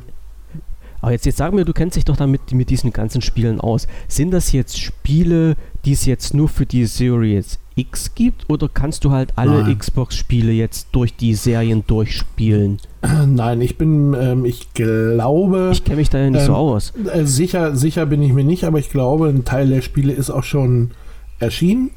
Aber 1.03 1.13
jetzt, 1.13 1.27
jetzt 1.27 1.37
sag 1.37 1.53
mir, 1.53 1.67
du 1.67 1.75
kennst 1.75 1.99
dich 1.99 2.07
doch 2.07 2.17
damit 2.17 2.53
mit 2.53 2.71
diesen 2.71 2.91
ganzen 2.91 3.21
Spielen 3.21 3.61
aus. 3.61 3.87
Sind 4.09 4.31
das 4.31 4.53
jetzt 4.53 4.81
Spiele, 4.81 5.57
die 5.85 5.93
es 5.93 6.07
jetzt 6.07 6.33
nur 6.33 6.49
für 6.49 6.65
die 6.65 6.87
Series 6.87 7.59
X 7.77 8.15
gibt 8.15 8.49
oder 8.49 8.69
kannst 8.69 9.05
du 9.05 9.11
halt 9.11 9.33
alle 9.37 9.75
Xbox-Spiele 9.75 10.53
jetzt 10.53 10.89
durch 10.93 11.17
die 11.17 11.35
Serien 11.35 11.85
durchspielen? 11.87 12.79
Nein, 13.27 13.61
ich 13.61 13.77
bin, 13.77 14.15
ähm, 14.15 14.45
ich 14.45 14.73
glaube. 14.75 15.71
Ich 15.73 15.85
kenne 15.85 15.97
mich 15.97 16.11
da 16.11 16.19
ja 16.19 16.31
nicht 16.31 16.41
ähm, 16.43 16.47
so 16.47 16.55
aus. 16.55 16.93
Äh, 17.13 17.25
sicher, 17.25 17.75
sicher 17.75 18.07
bin 18.07 18.23
ich 18.23 18.33
mir 18.33 18.45
nicht, 18.45 18.65
aber 18.65 18.79
ich 18.79 18.91
glaube, 18.91 19.29
ein 19.29 19.45
Teil 19.45 19.69
der 19.69 19.83
Spiele 19.83 20.13
ist 20.13 20.31
auch 20.31 20.45
schon 20.45 20.93
erschienen. 21.41 21.91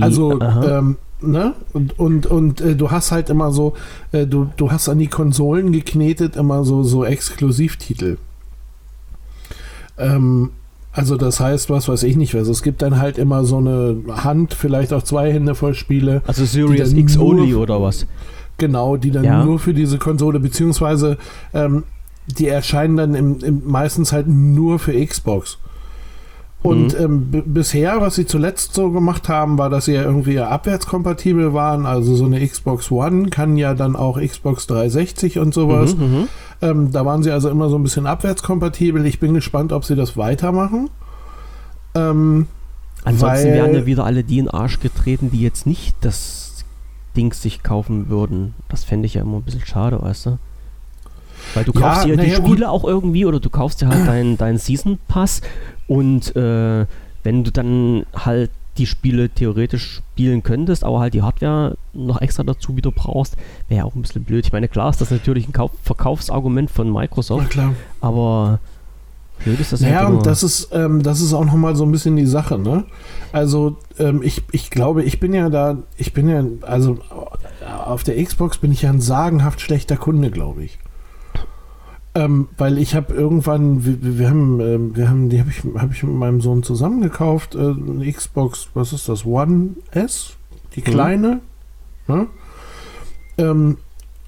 Also, 0.00 0.40
ähm, 0.40 0.96
ne? 1.20 1.54
Und, 1.72 1.98
und, 1.98 2.26
und 2.26 2.60
äh, 2.60 2.74
du 2.74 2.90
hast 2.90 3.12
halt 3.12 3.30
immer 3.30 3.52
so, 3.52 3.74
äh, 4.12 4.26
du, 4.26 4.50
du 4.56 4.70
hast 4.70 4.88
an 4.88 4.98
die 4.98 5.06
Konsolen 5.06 5.72
geknetet 5.72 6.36
immer 6.36 6.64
so, 6.64 6.82
so 6.82 7.04
Exklusivtitel. 7.04 8.18
Ähm, 9.98 10.50
also 10.96 11.18
das 11.18 11.40
heißt, 11.40 11.68
was 11.68 11.88
weiß 11.88 12.04
ich 12.04 12.16
nicht, 12.16 12.34
also 12.34 12.50
es 12.50 12.62
gibt 12.62 12.80
dann 12.80 12.98
halt 12.98 13.18
immer 13.18 13.44
so 13.44 13.58
eine 13.58 13.98
Hand, 14.08 14.54
vielleicht 14.54 14.94
auch 14.94 15.02
zwei 15.02 15.30
Hände 15.30 15.54
voll 15.54 15.74
Spiele. 15.74 16.22
Also 16.26 16.46
Series 16.46 16.94
X 16.94 17.18
Only 17.18 17.54
oder 17.54 17.82
was? 17.82 18.06
Genau, 18.56 18.96
die 18.96 19.10
dann 19.10 19.24
ja. 19.24 19.44
nur 19.44 19.58
für 19.58 19.74
diese 19.74 19.98
Konsole, 19.98 20.40
beziehungsweise 20.40 21.18
ähm, 21.52 21.84
die 22.26 22.48
erscheinen 22.48 22.96
dann 22.96 23.14
im, 23.14 23.38
im, 23.40 23.62
meistens 23.66 24.12
halt 24.12 24.26
nur 24.26 24.78
für 24.78 24.92
Xbox. 25.04 25.58
Und 26.62 26.98
mhm. 26.98 27.30
ähm, 27.32 27.44
bisher, 27.46 28.00
was 28.00 28.14
sie 28.14 28.24
zuletzt 28.24 28.72
so 28.72 28.90
gemacht 28.90 29.28
haben, 29.28 29.58
war, 29.58 29.68
dass 29.68 29.84
sie 29.84 29.92
ja 29.92 30.02
irgendwie 30.02 30.40
abwärtskompatibel 30.40 31.52
waren. 31.52 31.84
Also 31.84 32.16
so 32.16 32.24
eine 32.24 32.44
Xbox 32.44 32.90
One 32.90 33.28
kann 33.28 33.58
ja 33.58 33.74
dann 33.74 33.94
auch 33.94 34.18
Xbox 34.18 34.66
360 34.66 35.38
und 35.38 35.52
sowas. 35.52 35.94
Mhm, 35.94 36.02
mhm, 36.02 36.28
ähm, 36.62 36.92
da 36.92 37.04
waren 37.04 37.22
sie 37.22 37.30
also 37.30 37.48
immer 37.48 37.68
so 37.68 37.76
ein 37.76 37.82
bisschen 37.82 38.06
abwärtskompatibel. 38.06 39.04
Ich 39.06 39.20
bin 39.20 39.34
gespannt, 39.34 39.72
ob 39.72 39.84
sie 39.84 39.96
das 39.96 40.16
weitermachen. 40.16 40.90
Ähm, 41.94 42.46
Ansonsten 43.04 43.52
werden 43.52 43.74
ja 43.74 43.86
wieder 43.86 44.04
alle 44.04 44.24
die 44.24 44.38
in 44.38 44.46
den 44.46 44.54
Arsch 44.54 44.80
getreten, 44.80 45.30
die 45.30 45.40
jetzt 45.40 45.66
nicht 45.66 45.96
das 46.00 46.64
Ding 47.16 47.32
sich 47.32 47.62
kaufen 47.62 48.08
würden. 48.08 48.54
Das 48.68 48.84
fände 48.84 49.06
ich 49.06 49.14
ja 49.14 49.22
immer 49.22 49.36
ein 49.36 49.42
bisschen 49.42 49.64
schade, 49.64 50.00
weißt 50.00 50.26
du? 50.26 50.38
Weil 51.54 51.64
du 51.64 51.72
kaufst 51.72 52.06
ja, 52.06 52.16
dir 52.16 52.22
die 52.22 52.30
Spiele 52.32 52.56
gut. 52.56 52.64
auch 52.64 52.84
irgendwie 52.84 53.24
oder 53.24 53.38
du 53.38 53.50
kaufst 53.50 53.80
dir 53.80 53.88
halt 53.88 54.06
deinen 54.06 54.36
dein 54.36 54.58
Season 54.58 54.98
Pass 55.06 55.42
und 55.86 56.34
äh, 56.34 56.86
wenn 57.22 57.44
du 57.44 57.52
dann 57.52 58.06
halt 58.14 58.50
die 58.78 58.86
Spiele 58.86 59.28
theoretisch 59.28 60.02
spielen 60.12 60.42
könntest, 60.42 60.84
aber 60.84 61.00
halt 61.00 61.14
die 61.14 61.22
Hardware 61.22 61.76
noch 61.92 62.20
extra 62.20 62.42
dazu 62.42 62.76
wieder 62.76 62.90
brauchst, 62.90 63.36
wäre 63.68 63.78
ja 63.78 63.84
auch 63.84 63.94
ein 63.94 64.02
bisschen 64.02 64.24
blöd. 64.24 64.46
Ich 64.46 64.52
meine, 64.52 64.68
klar 64.68 64.90
ist 64.90 65.00
das 65.00 65.10
natürlich 65.10 65.48
ein 65.48 65.52
Kauf 65.52 65.72
Verkaufsargument 65.82 66.70
von 66.70 66.92
Microsoft, 66.92 67.50
klar. 67.50 67.74
aber 68.00 68.60
blöd 69.44 69.60
ist 69.60 69.72
das 69.72 69.80
ja. 69.80 69.88
Naja, 69.88 70.06
und 70.08 70.26
das 70.26 70.42
ist, 70.42 70.70
ähm, 70.72 71.02
das 71.02 71.20
ist 71.20 71.32
auch 71.32 71.44
nochmal 71.44 71.76
so 71.76 71.84
ein 71.84 71.92
bisschen 71.92 72.16
die 72.16 72.26
Sache, 72.26 72.58
ne? 72.58 72.84
Also, 73.32 73.76
ähm, 73.98 74.22
ich, 74.22 74.42
ich 74.52 74.70
glaube, 74.70 75.02
ich 75.02 75.20
bin 75.20 75.34
ja 75.34 75.50
da, 75.50 75.78
ich 75.96 76.12
bin 76.12 76.28
ja, 76.28 76.44
also 76.62 76.98
auf 77.84 78.04
der 78.04 78.22
Xbox 78.22 78.58
bin 78.58 78.72
ich 78.72 78.82
ja 78.82 78.90
ein 78.90 79.00
sagenhaft 79.00 79.60
schlechter 79.60 79.96
Kunde, 79.96 80.30
glaube 80.30 80.64
ich. 80.64 80.78
Ähm, 82.16 82.48
weil 82.56 82.78
ich 82.78 82.94
habe 82.94 83.12
irgendwann, 83.12 83.84
wir, 83.84 84.18
wir 84.18 84.30
haben, 84.30 84.58
äh, 84.58 84.96
wir 84.96 85.10
haben, 85.10 85.28
die 85.28 85.38
habe 85.38 85.50
ich, 85.50 85.62
hab 85.74 85.92
ich 85.92 86.02
mit 86.02 86.14
meinem 86.14 86.40
Sohn 86.40 86.62
zusammen 86.62 87.02
gekauft, 87.02 87.54
äh, 87.54 87.58
eine 87.58 88.10
Xbox, 88.10 88.70
was 88.72 88.94
ist 88.94 89.10
das, 89.10 89.26
One 89.26 89.76
S, 89.90 90.36
die 90.74 90.80
mhm. 90.80 90.84
kleine. 90.84 91.40
Mhm. 92.06 92.14
Ne? 92.14 92.26
Ähm, 93.36 93.76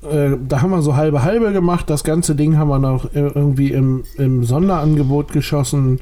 äh, 0.03 0.37
da 0.47 0.61
haben 0.61 0.71
wir 0.71 0.83
so 0.83 0.97
halbe 0.97 1.23
halbe 1.23 1.51
gemacht. 1.53 1.89
Das 1.89 2.05
ganze 2.05 2.35
Ding 2.35 2.59
haben 2.59 2.69
wir 2.69 2.79
noch 2.79 3.15
irgendwie 3.15 3.73
im, 3.73 4.05
im 4.19 4.45
Sonderangebot 4.45 5.33
geschossen. 5.33 6.01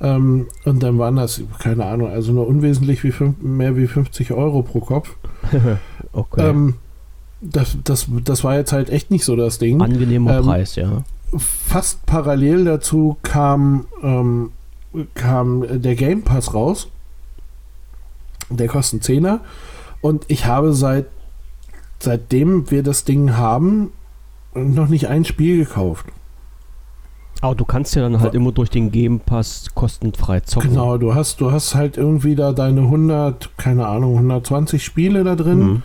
Ähm, 0.00 0.46
und 0.64 0.82
dann 0.82 0.98
waren 0.98 1.16
das, 1.16 1.42
keine 1.58 1.84
Ahnung, 1.84 2.08
also 2.08 2.32
nur 2.32 2.46
unwesentlich 2.46 3.04
wie 3.04 3.12
fünf, 3.12 3.42
mehr 3.42 3.76
wie 3.76 3.86
50 3.86 4.32
Euro 4.32 4.62
pro 4.62 4.80
Kopf. 4.80 5.16
okay. 6.14 6.48
Ähm, 6.48 6.76
das, 7.40 7.76
das, 7.84 8.06
das 8.24 8.44
war 8.44 8.56
jetzt 8.56 8.72
halt 8.72 8.90
echt 8.90 9.10
nicht 9.10 9.24
so 9.24 9.36
das 9.36 9.58
Ding. 9.58 9.80
Angenehmer 9.80 10.38
ähm, 10.38 10.44
Preis, 10.44 10.76
ja. 10.76 11.04
Fast 11.36 12.04
parallel 12.06 12.64
dazu 12.64 13.16
kam, 13.22 13.86
ähm, 14.02 14.50
kam 15.14 15.82
der 15.82 15.94
Game 15.94 16.22
Pass 16.22 16.54
raus. 16.54 16.88
Der 18.48 18.66
kostet 18.66 19.02
10er. 19.02 19.40
Und 20.00 20.24
ich 20.28 20.46
habe 20.46 20.72
seit 20.72 21.06
seitdem 22.02 22.70
wir 22.70 22.82
das 22.82 23.04
Ding 23.04 23.36
haben, 23.36 23.92
noch 24.54 24.88
nicht 24.88 25.08
ein 25.08 25.24
Spiel 25.24 25.58
gekauft. 25.58 26.06
Aber 27.42 27.54
du 27.54 27.64
kannst 27.64 27.94
ja 27.94 28.02
dann 28.02 28.20
halt 28.20 28.34
immer 28.34 28.52
durch 28.52 28.68
den 28.68 28.90
Game 28.90 29.20
Pass 29.20 29.66
kostenfrei 29.74 30.40
zocken. 30.40 30.70
Genau, 30.70 30.98
du 30.98 31.14
hast, 31.14 31.40
du 31.40 31.52
hast 31.52 31.74
halt 31.74 31.96
irgendwie 31.96 32.34
da 32.34 32.52
deine 32.52 32.82
100, 32.82 33.56
keine 33.56 33.86
Ahnung, 33.86 34.14
120 34.16 34.84
Spiele 34.84 35.24
da 35.24 35.36
drin. 35.36 35.58
Mhm. 35.58 35.82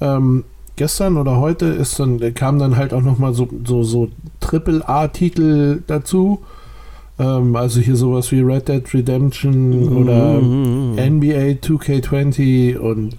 Ähm, 0.00 0.44
gestern 0.80 1.18
oder 1.18 1.36
heute 1.36 1.66
ist 1.66 2.00
dann, 2.00 2.32
kam 2.32 2.58
dann 2.58 2.78
halt 2.78 2.94
auch 2.94 3.02
nochmal 3.02 3.34
so, 3.34 3.46
so, 3.66 3.82
so 3.82 4.08
Triple-A-Titel 4.40 5.82
dazu. 5.86 6.40
Ähm, 7.18 7.54
also 7.54 7.80
hier 7.80 7.96
sowas 7.96 8.32
wie 8.32 8.40
Red 8.40 8.68
Dead 8.68 8.94
Redemption 8.94 9.84
mhm. 9.84 9.96
oder 9.98 10.40
NBA 10.40 11.60
2K20 11.60 12.78
und 12.78 13.14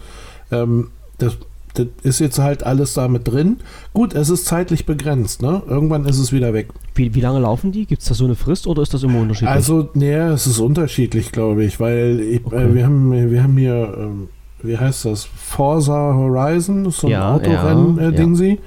ähm, 0.52 0.88
das, 1.20 1.38
das 1.76 1.86
ist 2.02 2.20
jetzt 2.20 2.40
halt 2.40 2.64
alles 2.64 2.96
damit 2.96 3.28
drin. 3.28 3.58
Gut, 3.94 4.16
es 4.16 4.32
ist 4.32 4.46
zeitlich 4.48 4.88
begrenzt, 4.88 5.44
ne? 5.44 5.62
Irgendwann 5.70 6.06
ist 6.06 6.18
es 6.18 6.34
wieder 6.34 6.56
weg. 6.56 6.70
Wie, 6.96 7.14
wie 7.14 7.22
lange 7.22 7.42
laufen 7.42 7.72
die? 7.72 7.86
Gibt 7.86 8.02
es 8.02 8.08
da 8.08 8.16
so 8.16 8.26
eine 8.26 8.34
Frist 8.34 8.66
oder 8.66 8.82
ist 8.82 8.96
das 8.96 9.04
immer 9.04 9.20
unterschiedlich? 9.20 9.52
Also, 9.52 9.88
nee, 9.94 10.16
es 10.16 10.48
ist 10.48 10.58
unterschiedlich, 10.58 11.32
glaube 11.32 11.64
ich, 11.64 11.80
weil 11.80 12.22
ich, 12.22 12.40
äh, 12.40 12.42
okay. 12.44 12.64
äh, 12.64 12.74
wir, 12.74 12.86
haben, 12.86 13.30
wir 13.30 13.44
haben 13.44 13.58
hier. 13.58 13.96
Ähm, 14.00 14.30
wie 14.64 14.78
heißt 14.78 15.06
das? 15.06 15.26
Forza 15.26 16.14
Horizon, 16.14 16.90
so 16.92 17.08
ein 17.08 17.12
ja, 17.12 17.34
Autorennen-Ding 17.34 18.30
ja, 18.32 18.36
sie. 18.36 18.60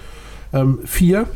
Ähm, 0.53 0.79
vier. 0.85 1.27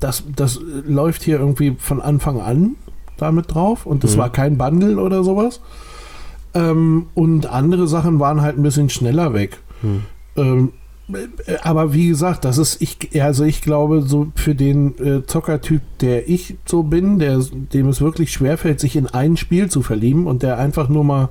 Das, 0.00 0.24
das 0.36 0.60
läuft 0.86 1.22
hier 1.22 1.38
irgendwie 1.38 1.76
von 1.78 2.00
Anfang 2.00 2.40
an 2.40 2.76
damit 3.16 3.54
drauf 3.54 3.86
und 3.86 4.04
das 4.04 4.16
mhm. 4.16 4.20
war 4.20 4.30
kein 4.30 4.58
Bundle 4.58 4.98
oder 5.00 5.24
sowas. 5.24 5.60
Ähm, 6.54 7.06
und 7.14 7.46
andere 7.46 7.88
Sachen 7.88 8.20
waren 8.20 8.42
halt 8.42 8.58
ein 8.58 8.62
bisschen 8.62 8.90
schneller 8.90 9.32
weg. 9.32 9.58
Mhm. 9.80 10.02
Ähm, 10.36 10.72
aber 11.62 11.92
wie 11.94 12.08
gesagt, 12.08 12.44
das 12.44 12.58
ist 12.58 12.80
ich, 12.80 13.22
also 13.22 13.44
ich 13.44 13.60
glaube, 13.62 14.02
so 14.02 14.28
für 14.34 14.54
den 14.54 14.98
äh, 14.98 15.26
Zockertyp, 15.26 15.82
der 16.00 16.28
ich 16.28 16.56
so 16.64 16.82
bin, 16.82 17.18
der, 17.18 17.38
dem 17.38 17.88
es 17.88 18.00
wirklich 18.00 18.32
schwerfällt, 18.32 18.80
sich 18.80 18.96
in 18.96 19.06
ein 19.06 19.36
Spiel 19.36 19.68
zu 19.68 19.82
verlieben 19.82 20.26
und 20.26 20.42
der 20.42 20.58
einfach 20.58 20.88
nur 20.88 21.04
mal 21.04 21.28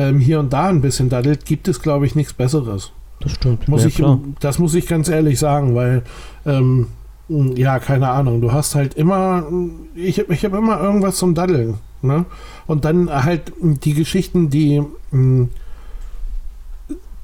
ähm, 0.00 0.18
hier 0.18 0.40
und 0.40 0.52
da 0.52 0.68
ein 0.68 0.80
bisschen 0.80 1.08
daddelt, 1.08 1.44
gibt 1.44 1.68
es, 1.68 1.82
glaube 1.82 2.06
ich, 2.06 2.14
nichts 2.14 2.32
Besseres. 2.32 2.92
Das 3.20 3.32
stimmt. 3.32 3.68
Muss 3.68 3.82
ja, 3.82 3.88
ich, 3.88 3.96
klar. 3.96 4.18
Das 4.40 4.58
muss 4.58 4.74
ich 4.74 4.86
ganz 4.86 5.08
ehrlich 5.08 5.38
sagen, 5.38 5.74
weil, 5.74 6.02
ähm, 6.46 6.86
ja, 7.28 7.78
keine 7.78 8.08
Ahnung, 8.08 8.40
du 8.40 8.52
hast 8.52 8.74
halt 8.74 8.94
immer, 8.94 9.46
ich, 9.94 10.18
ich 10.18 10.44
habe 10.44 10.56
immer 10.56 10.80
irgendwas 10.80 11.16
zum 11.16 11.34
Daddeln. 11.34 11.74
Ne? 12.02 12.24
Und 12.66 12.84
dann 12.86 13.10
halt 13.10 13.52
die 13.60 13.92
Geschichten, 13.92 14.48
die, 14.48 14.82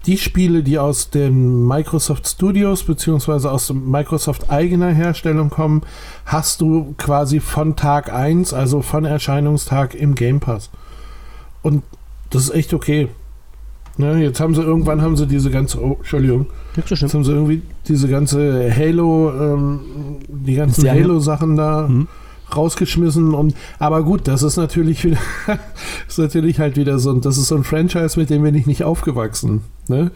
die 0.07 0.19
Spiele, 0.19 0.63
die 0.63 0.79
aus 0.79 1.11
den 1.11 1.67
Microsoft 1.67 2.29
Studios 2.29 2.85
beziehungsweise 2.85 3.51
aus 3.51 3.73
Microsoft 3.73 4.51
eigener 4.51 4.93
Herstellung 4.93 5.49
kommen, 5.49 5.83
hast 6.27 6.61
du 6.61 6.95
quasi 6.99 7.41
von 7.41 7.75
Tag 7.75 8.13
1, 8.13 8.53
also 8.53 8.83
von 8.83 9.07
Erscheinungstag 9.07 9.95
im 9.95 10.15
Game 10.15 10.41
Pass. 10.41 10.71
Und 11.63 11.83
das 12.37 12.45
ist 12.45 12.55
echt 12.55 12.75
okay. 12.75 13.09
Ne, 13.99 14.23
jetzt 14.23 14.41
haben 14.41 14.55
sie 14.55 14.63
irgendwann 14.63 15.01
haben 15.01 15.17
sie 15.17 15.27
diese 15.27 15.51
ganze, 15.51 15.83
oh, 15.83 15.95
Entschuldigung, 15.99 16.47
jetzt 16.77 17.15
haben 17.15 17.25
sie 17.25 17.33
irgendwie 17.33 17.63
diese 17.89 18.09
ganze 18.09 18.71
Halo, 18.75 19.33
ähm, 19.33 19.81
die 20.29 20.55
ganzen 20.55 20.89
Halo-Sachen 20.89 21.57
da. 21.57 21.89
Mhm 21.89 22.07
rausgeschmissen 22.55 23.35
und 23.35 23.55
aber 23.79 24.03
gut, 24.05 24.29
das 24.29 24.43
ist 24.43 24.57
natürlich 24.57 25.05
wieder 25.05 25.19
ist 26.09 26.19
natürlich 26.19 26.61
halt 26.61 26.77
wieder 26.77 26.99
so 26.99 27.13
das 27.15 27.39
ist 27.39 27.49
so 27.49 27.57
ein 27.57 27.65
Franchise, 27.65 28.19
mit 28.19 28.31
dem 28.31 28.43
bin 28.43 28.55
ich 28.55 28.67
nicht 28.67 28.85
aufgewachsen. 28.85 29.63
Ne? 29.89 30.11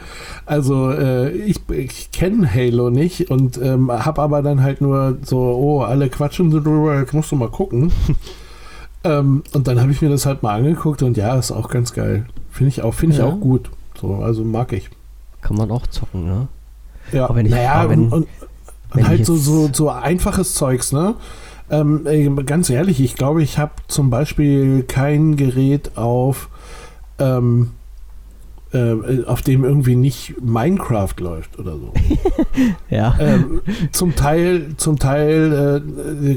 Also 0.47 0.91
äh, 0.91 1.31
ich, 1.33 1.61
ich 1.71 2.13
kenne 2.13 2.53
Halo 2.53 2.91
nicht 2.91 3.31
und 3.31 3.61
ähm, 3.61 3.91
habe 3.91 4.23
aber 4.23 4.43
dann 4.43 4.63
halt 4.63 4.81
nur 4.81 5.19
so, 5.23 5.39
oh, 5.39 5.81
alle 5.83 6.09
quatschen 6.09 6.51
drüber, 6.51 7.01
jetzt 7.01 7.15
musst 7.15 7.33
du 7.33 7.37
mal 7.37 7.51
gucken. 7.51 7.91
ähm, 9.05 9.43
und 9.53 9.67
dann 9.67 9.81
habe 9.81 9.93
ich 9.93 10.03
mir 10.03 10.09
das 10.11 10.27
halt 10.27 10.43
mal 10.43 10.57
angeguckt 10.57 11.03
und 11.03 11.17
ja, 11.17 11.37
ist 11.37 11.53
auch 11.53 11.69
ganz 11.69 11.93
geil. 11.93 12.27
Finde 12.51 12.69
ich 12.69 12.83
auch, 12.83 12.95
finde 12.95 13.17
ja. 13.17 13.27
ich 13.27 13.33
auch 13.33 13.41
gut. 13.41 13.71
So, 14.01 14.17
also 14.17 14.45
mag 14.45 14.73
ich. 14.73 14.91
Kann 15.41 15.57
man 15.57 15.71
auch 15.71 15.87
zocken, 15.87 16.27
ne? 16.27 16.49
Ja, 17.13 17.25
aber 17.25 17.37
wenn 17.37 17.47
ich, 17.47 17.53
naja, 17.53 17.73
aber 17.75 17.91
wenn, 17.91 18.05
und, 18.05 18.13
und, 18.13 18.29
und 18.95 19.09
halt 19.09 19.25
so, 19.25 19.37
so, 19.37 19.71
so 19.73 19.89
einfaches 19.91 20.55
Zeugs, 20.55 20.93
ne? 20.93 21.15
Ähm, 21.71 22.45
ganz 22.47 22.69
ehrlich, 22.69 23.01
ich 23.01 23.15
glaube, 23.15 23.43
ich 23.43 23.57
habe 23.59 23.73
zum 23.87 24.11
Beispiel 24.11 24.83
kein 24.83 25.37
Gerät 25.37 25.97
auf, 25.97 26.49
ähm, 27.19 27.71
äh, 28.73 29.25
auf 29.25 29.43
dem 29.43 29.65
irgendwie 29.65 29.95
nicht 29.95 30.35
Minecraft 30.43 31.15
läuft 31.19 31.59
oder 31.59 31.77
so. 31.77 31.93
ja. 32.91 33.17
Ähm, 33.21 33.63
zum 33.93 34.17
Teil, 34.17 34.75
zum 34.77 34.99
Teil 34.99 35.83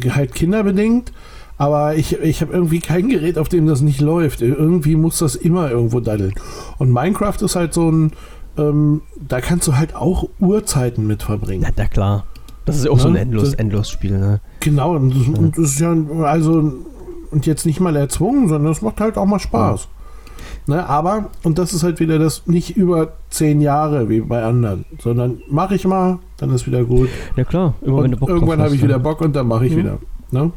äh, 0.06 0.10
halt 0.12 0.36
kinderbedingt. 0.36 1.12
Aber 1.58 1.96
ich, 1.96 2.20
ich 2.20 2.42
habe 2.42 2.54
irgendwie 2.54 2.80
kein 2.80 3.10
Gerät, 3.10 3.38
auf 3.38 3.50
dem 3.50 3.68
das 3.68 3.82
nicht 3.82 4.02
läuft. 4.02 4.42
Irgendwie 4.42 4.96
muss 4.96 5.20
das 5.20 5.36
immer 5.36 5.70
irgendwo 5.70 6.00
daddeln. 6.00 6.34
Und 6.78 6.92
Minecraft 6.92 7.42
ist 7.42 7.56
halt 7.56 7.74
so 7.74 7.90
ein, 7.90 8.12
ähm, 8.58 9.02
da 9.28 9.42
kannst 9.42 9.68
du 9.68 9.78
halt 9.78 9.96
auch 9.96 10.28
Uhrzeiten 10.40 11.08
mit 11.08 11.24
verbringen. 11.24 11.64
Ja, 11.64 11.70
na 11.76 11.86
klar. 11.86 12.26
Das 12.66 12.78
ist 12.78 12.88
auch 12.88 12.96
ne? 12.96 13.02
so 13.02 13.08
ein 13.10 13.16
endlos, 13.16 13.44
das, 13.44 13.54
endlos 13.56 13.90
Spiel, 13.90 14.18
ne? 14.18 14.40
Genau, 14.62 14.96
und 14.96 15.10
das, 15.10 15.28
ja. 15.28 15.34
und 15.34 15.58
das, 15.58 15.66
ist 15.66 15.80
ja, 15.80 15.96
also, 16.24 16.74
und 17.32 17.46
jetzt 17.46 17.66
nicht 17.66 17.80
mal 17.80 17.96
erzwungen, 17.96 18.48
sondern 18.48 18.72
es 18.72 18.82
macht 18.82 19.02
halt 19.02 19.18
auch 19.18 19.26
mal 19.26 19.40
Spaß. 19.40 19.82
Ja. 19.82 19.90
Ne, 20.66 20.88
aber, 20.88 21.30
und 21.44 21.58
das 21.58 21.74
ist 21.74 21.84
halt 21.84 22.00
wieder 22.00 22.20
das, 22.20 22.48
nicht 22.48 22.78
über 22.78 23.14
zehn 23.30 23.60
Jahre 23.60 24.08
wie 24.08 24.22
bei 24.22 24.44
anderen, 24.44 24.86
sondern 25.00 25.42
mache 25.50 25.76
ich 25.76 25.86
mal, 25.86 26.20
dann 26.38 26.52
ist 26.52 26.66
wieder 26.66 26.86
gut. 26.86 27.10
Ja 27.36 27.44
klar, 27.44 27.74
immer 27.82 27.98
und 27.98 28.04
wenn 28.04 28.12
du 28.12 28.18
Bock 28.18 28.30
Irgendwann 28.30 28.62
habe 28.62 28.74
ich 28.74 28.82
wieder 28.82 29.00
Bock 29.00 29.20
und 29.20 29.36
dann 29.36 29.48
mache 29.48 29.66
ich 29.66 29.74
mhm. 29.74 29.78
wieder. 29.78 29.98
Ne? 30.32 30.52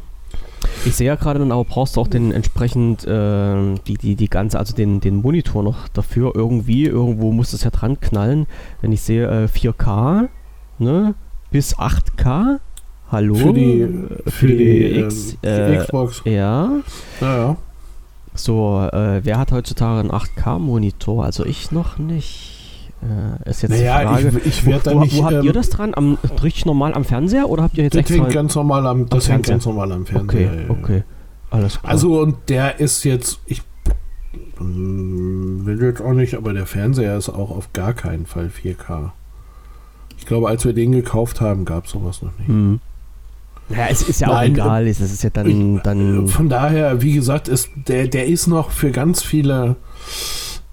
Ich 0.85 0.95
sehe 0.95 1.07
ja 1.07 1.15
gerade 1.15 1.39
dann 1.39 1.51
aber 1.51 1.65
brauchst 1.65 1.95
du 1.95 2.01
auch 2.01 2.07
den 2.07 2.31
entsprechend 2.31 3.05
äh, 3.05 3.75
die, 3.87 3.95
die, 3.95 4.15
die 4.15 4.29
ganze, 4.29 4.57
also 4.57 4.75
den, 4.75 4.99
den 5.01 5.17
Monitor 5.17 5.63
noch 5.63 5.87
dafür 5.89 6.33
irgendwie, 6.35 6.85
irgendwo 6.85 7.31
muss 7.31 7.51
das 7.51 7.63
ja 7.63 7.71
dran 7.71 7.99
knallen. 7.99 8.47
Wenn 8.81 8.91
ich 8.91 9.01
sehe 9.01 9.27
äh, 9.27 9.45
4K, 9.47 10.29
ne? 10.79 11.15
bis 11.51 11.77
8K. 11.77 12.59
Hallo? 13.11 13.35
Für 13.35 13.53
die, 13.53 13.87
für, 14.25 14.31
für 14.31 14.47
die, 14.47 14.55
die 14.55 14.99
X, 14.99 15.37
äh, 15.41 15.77
Xbox. 15.77 16.21
Ja. 16.25 16.71
Ja, 17.21 17.57
So, 18.33 18.87
äh, 18.91 19.21
wer 19.23 19.39
hat 19.39 19.51
heutzutage 19.51 19.99
einen 19.99 20.11
8K-Monitor? 20.11 21.23
Also 21.23 21.45
ich 21.45 21.71
noch 21.71 21.97
nicht. 21.97 22.56
Äh, 23.01 23.49
ist 23.49 23.61
jetzt 23.61 23.71
naja, 23.71 23.99
die 23.99 24.23
Frage, 24.23 24.39
ich, 24.39 24.45
ich 24.45 24.65
werde 24.65 24.93
wo, 24.93 24.99
nicht, 24.99 25.17
wo, 25.17 25.23
habt 25.25 25.33
ähm, 25.33 25.43
ihr 25.43 25.53
das 25.53 25.69
dran? 25.69 25.93
Am, 25.93 26.17
richtig 26.41 26.65
normal 26.65 26.93
am 26.93 27.05
Fernseher 27.05 27.49
oder 27.49 27.63
habt 27.63 27.77
ihr 27.77 27.83
jetzt 27.83 27.93
das 27.93 28.01
extra? 28.01 28.23
Hängt 28.23 28.33
ganz 28.33 28.55
normal 28.55 28.87
am, 28.87 29.07
das 29.07 29.27
am 29.27 29.33
hängt 29.33 29.47
ganz 29.47 29.65
normal 29.65 29.91
am 29.91 30.05
Fernseher. 30.05 30.65
Okay, 30.67 30.81
okay. 30.83 31.03
Alles 31.49 31.79
klar. 31.79 31.91
Also 31.91 32.19
und 32.21 32.49
der 32.49 32.79
ist 32.79 33.03
jetzt, 33.03 33.39
ich 33.45 33.61
will 34.59 35.81
jetzt 35.81 36.01
auch 36.01 36.13
nicht, 36.13 36.35
aber 36.35 36.53
der 36.53 36.65
Fernseher 36.65 37.17
ist 37.17 37.29
auch 37.29 37.51
auf 37.51 37.71
gar 37.73 37.93
keinen 37.93 38.25
Fall 38.25 38.49
4K. 38.49 39.11
Ich 40.17 40.25
glaube, 40.25 40.47
als 40.47 40.65
wir 40.65 40.73
den 40.73 40.91
gekauft 40.91 41.41
haben, 41.41 41.65
gab 41.65 41.85
es 41.85 41.91
sowas 41.91 42.21
noch 42.21 42.37
nicht. 42.39 42.49
Mhm. 42.49 42.79
Ja, 43.69 43.87
es 43.89 44.01
ist 44.01 44.21
ja 44.21 44.27
Nein, 44.27 44.51
auch 44.51 44.65
egal, 44.65 44.87
es 44.87 45.01
ist 45.01 45.23
ja 45.23 45.29
dann, 45.29 45.81
dann. 45.83 46.27
Von 46.27 46.47
daher, 46.47 47.01
wie 47.01 47.13
gesagt, 47.13 47.49
ist, 47.49 47.69
der, 47.75 48.07
der 48.07 48.27
ist 48.27 48.47
noch 48.47 48.71
für 48.71 48.91
ganz 48.91 49.21
viele, 49.21 49.75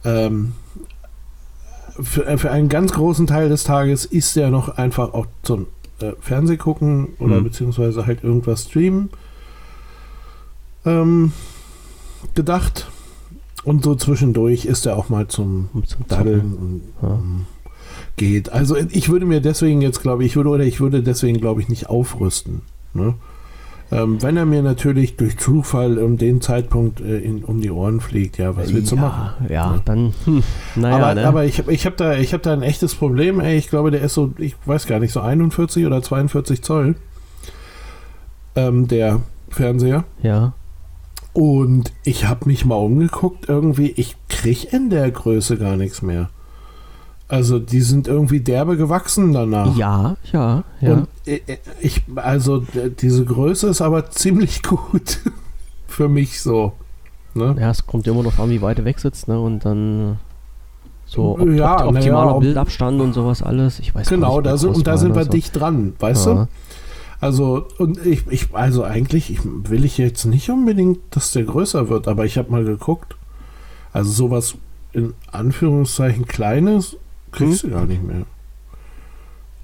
ähm, 0.04 0.52
für, 2.00 2.38
für 2.38 2.50
einen 2.50 2.68
ganz 2.68 2.92
großen 2.92 3.26
Teil 3.26 3.48
des 3.48 3.64
Tages 3.64 4.04
ist 4.04 4.36
der 4.36 4.50
noch 4.50 4.76
einfach 4.76 5.14
auch 5.14 5.26
zum 5.42 5.66
äh, 6.00 6.12
Fernseh 6.20 6.56
gucken 6.56 7.08
oder 7.18 7.40
mhm. 7.40 7.44
beziehungsweise 7.44 8.06
halt 8.06 8.24
irgendwas 8.24 8.64
streamen 8.64 9.10
ähm, 10.84 11.32
gedacht. 12.34 12.88
Und 13.64 13.82
so 13.82 13.94
zwischendurch 13.94 14.66
ist 14.66 14.84
er 14.84 14.96
auch 14.96 15.08
mal 15.08 15.26
zum, 15.28 15.70
zum 15.86 16.06
Daddeln 16.06 16.54
und, 16.54 16.82
ja. 17.02 17.08
um, 17.08 17.46
geht. 18.16 18.52
Also 18.52 18.76
ich 18.76 19.08
würde 19.08 19.26
mir 19.26 19.40
deswegen 19.40 19.80
jetzt, 19.80 20.02
glaube 20.02 20.24
ich, 20.24 20.36
würde 20.36 20.50
oder 20.50 20.64
ich 20.64 20.80
würde 20.80 21.02
deswegen, 21.02 21.40
glaube 21.40 21.60
ich, 21.60 21.68
nicht 21.68 21.88
aufrüsten. 21.88 22.62
Ne? 22.92 23.14
Ähm, 23.92 24.22
wenn 24.22 24.36
er 24.36 24.46
mir 24.46 24.62
natürlich 24.62 25.16
durch 25.16 25.38
Zufall 25.38 25.98
um 25.98 26.16
den 26.16 26.40
Zeitpunkt 26.40 27.00
äh, 27.00 27.18
in, 27.18 27.44
um 27.44 27.60
die 27.60 27.70
Ohren 27.70 28.00
fliegt, 28.00 28.38
ja, 28.38 28.56
was 28.56 28.72
willst 28.72 28.90
ja, 28.92 28.96
du 28.96 29.02
machen? 29.02 29.46
Ja, 29.48 29.72
ne? 29.72 29.82
dann, 29.84 30.14
hm, 30.24 30.42
naja. 30.74 30.96
Aber, 30.96 31.14
ne? 31.14 31.26
aber 31.26 31.44
ich, 31.44 31.66
ich 31.68 31.86
habe 31.86 31.96
da, 31.96 32.14
hab 32.14 32.42
da 32.42 32.52
ein 32.52 32.62
echtes 32.62 32.94
Problem, 32.94 33.40
ey. 33.40 33.56
Ich 33.56 33.68
glaube, 33.68 33.90
der 33.90 34.00
ist 34.02 34.14
so, 34.14 34.32
ich 34.38 34.56
weiß 34.64 34.86
gar 34.86 35.00
nicht, 35.00 35.12
so 35.12 35.20
41 35.20 35.86
oder 35.86 36.02
42 36.02 36.62
Zoll. 36.62 36.96
Ähm, 38.56 38.88
der 38.88 39.20
Fernseher. 39.50 40.04
Ja. 40.22 40.54
Und 41.32 41.92
ich 42.04 42.26
habe 42.26 42.46
mich 42.46 42.64
mal 42.64 42.76
umgeguckt, 42.76 43.48
irgendwie, 43.48 43.90
ich 43.96 44.16
kriege 44.28 44.68
in 44.70 44.88
der 44.88 45.10
Größe 45.10 45.58
gar 45.58 45.76
nichts 45.76 46.00
mehr. 46.00 46.30
Also 47.26 47.58
die 47.58 47.80
sind 47.80 48.06
irgendwie 48.06 48.40
derbe 48.40 48.76
gewachsen 48.76 49.32
danach. 49.32 49.76
Ja, 49.76 50.16
ja, 50.32 50.64
ja. 50.80 50.92
Und 50.92 51.08
ich, 51.80 52.02
also 52.16 52.62
diese 53.00 53.24
Größe 53.24 53.68
ist 53.68 53.80
aber 53.80 54.10
ziemlich 54.10 54.62
gut 54.62 55.20
für 55.86 56.08
mich 56.08 56.42
so. 56.42 56.72
Ne? 57.34 57.56
Ja, 57.58 57.70
es 57.70 57.86
kommt 57.86 58.06
immer 58.06 58.22
noch 58.22 58.38
an, 58.38 58.50
wie 58.50 58.62
weit 58.62 58.78
du 58.78 58.84
weg 58.84 59.00
sitzt, 59.00 59.26
ne? 59.26 59.40
Und 59.40 59.64
dann 59.64 60.18
so 61.06 61.32
op 61.32 61.48
ja, 61.48 61.86
optimaler 61.86 62.32
ja, 62.32 62.38
Bildabstand 62.38 63.00
und 63.00 63.12
sowas 63.12 63.42
alles. 63.42 63.78
Ich 63.78 63.94
weiß 63.94 64.08
genau, 64.08 64.36
nicht, 64.36 64.46
da 64.46 64.56
sind, 64.56 64.76
und 64.76 64.86
da 64.86 64.96
sind 64.96 65.14
wir 65.14 65.24
so. 65.24 65.30
dicht 65.30 65.58
dran, 65.58 65.94
weißt 65.98 66.26
ja. 66.26 66.34
du? 66.34 66.48
Also, 67.20 67.66
und 67.78 68.04
ich, 68.04 68.26
ich, 68.28 68.48
also 68.52 68.84
eigentlich 68.84 69.30
ich, 69.30 69.40
will 69.44 69.84
ich 69.84 69.98
jetzt 69.98 70.26
nicht 70.26 70.50
unbedingt, 70.50 70.98
dass 71.10 71.32
der 71.32 71.44
größer 71.44 71.88
wird, 71.88 72.06
aber 72.06 72.24
ich 72.26 72.36
habe 72.36 72.50
mal 72.50 72.64
geguckt. 72.64 73.16
Also 73.92 74.10
sowas 74.10 74.56
in 74.92 75.14
Anführungszeichen 75.30 76.26
Kleines 76.26 76.96
kriegst 77.34 77.62
hm? 77.62 77.70
du 77.70 77.76
gar 77.76 77.86
nicht 77.86 78.02
mehr. 78.02 78.24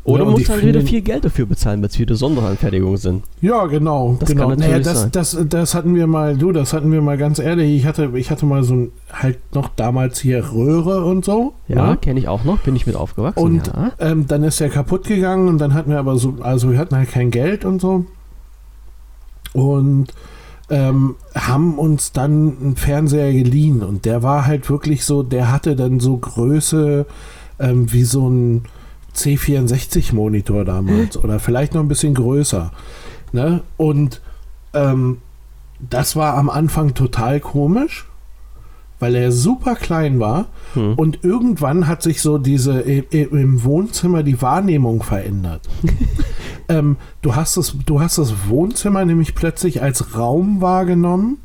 Oder 0.02 0.24
ja, 0.24 0.30
musst 0.30 0.48
halt 0.48 0.64
wieder 0.64 0.80
viel 0.80 1.02
Geld 1.02 1.26
dafür 1.26 1.44
bezahlen, 1.44 1.82
weil 1.82 1.90
es 1.90 1.98
wieder 1.98 2.14
Sonderanfertigungen 2.14 2.96
sind. 2.96 3.22
Ja, 3.42 3.66
genau. 3.66 4.16
Das 4.18 4.30
genau. 4.30 4.54
naja, 4.54 4.78
das, 4.78 5.10
das, 5.10 5.36
das 5.46 5.74
hatten 5.74 5.94
wir 5.94 6.06
mal, 6.06 6.38
du, 6.38 6.52
das 6.52 6.72
hatten 6.72 6.90
wir 6.90 7.02
mal 7.02 7.18
ganz 7.18 7.38
ehrlich. 7.38 7.76
Ich 7.76 7.86
hatte, 7.86 8.10
ich 8.14 8.30
hatte 8.30 8.46
mal 8.46 8.64
so 8.64 8.74
ein, 8.74 8.92
halt 9.12 9.38
noch 9.54 9.68
damals 9.76 10.18
hier 10.18 10.52
Röhre 10.52 11.04
und 11.04 11.26
so. 11.26 11.52
Ja, 11.68 11.90
ne? 11.90 11.96
kenne 11.98 12.18
ich 12.18 12.28
auch 12.28 12.44
noch, 12.44 12.60
bin 12.60 12.76
ich 12.76 12.86
mit 12.86 12.96
aufgewachsen. 12.96 13.42
Und 13.42 13.66
ja. 13.66 13.92
ähm, 13.98 14.26
dann 14.26 14.42
ist 14.42 14.58
der 14.58 14.70
kaputt 14.70 15.06
gegangen 15.06 15.48
und 15.48 15.58
dann 15.58 15.74
hatten 15.74 15.90
wir 15.90 15.98
aber 15.98 16.16
so, 16.16 16.36
also 16.40 16.70
wir 16.70 16.78
hatten 16.78 16.96
halt 16.96 17.10
kein 17.10 17.30
Geld 17.30 17.66
und 17.66 17.80
so. 17.80 18.06
Und 19.52 20.14
ähm, 20.70 21.16
haben 21.34 21.78
uns 21.78 22.12
dann 22.12 22.56
einen 22.58 22.76
Fernseher 22.76 23.32
geliehen 23.32 23.82
und 23.82 24.06
der 24.06 24.22
war 24.22 24.46
halt 24.46 24.70
wirklich 24.70 25.04
so, 25.04 25.22
der 25.22 25.52
hatte 25.52 25.76
dann 25.76 26.00
so 26.00 26.16
Größe 26.16 27.06
ähm, 27.60 27.92
wie 27.92 28.04
so 28.04 28.28
ein 28.28 28.64
C64-Monitor 29.14 30.64
damals 30.64 31.16
oder 31.16 31.38
vielleicht 31.38 31.74
noch 31.74 31.82
ein 31.82 31.88
bisschen 31.88 32.14
größer. 32.14 32.72
Ne? 33.32 33.62
Und 33.76 34.20
ähm, 34.74 35.18
das 35.78 36.16
war 36.16 36.34
am 36.34 36.50
Anfang 36.50 36.94
total 36.94 37.40
komisch, 37.40 38.06
weil 38.98 39.14
er 39.14 39.32
super 39.32 39.76
klein 39.76 40.20
war 40.20 40.48
hm. 40.74 40.94
und 40.94 41.24
irgendwann 41.24 41.86
hat 41.88 42.02
sich 42.02 42.20
so 42.20 42.36
diese 42.38 42.80
im 42.80 43.64
Wohnzimmer 43.64 44.22
die 44.22 44.42
Wahrnehmung 44.42 45.02
verändert. 45.02 45.68
ähm, 46.68 46.96
du, 47.22 47.34
hast 47.34 47.56
das, 47.56 47.76
du 47.86 48.00
hast 48.00 48.18
das 48.18 48.48
Wohnzimmer 48.48 49.04
nämlich 49.04 49.34
plötzlich 49.34 49.82
als 49.82 50.16
Raum 50.16 50.60
wahrgenommen 50.60 51.38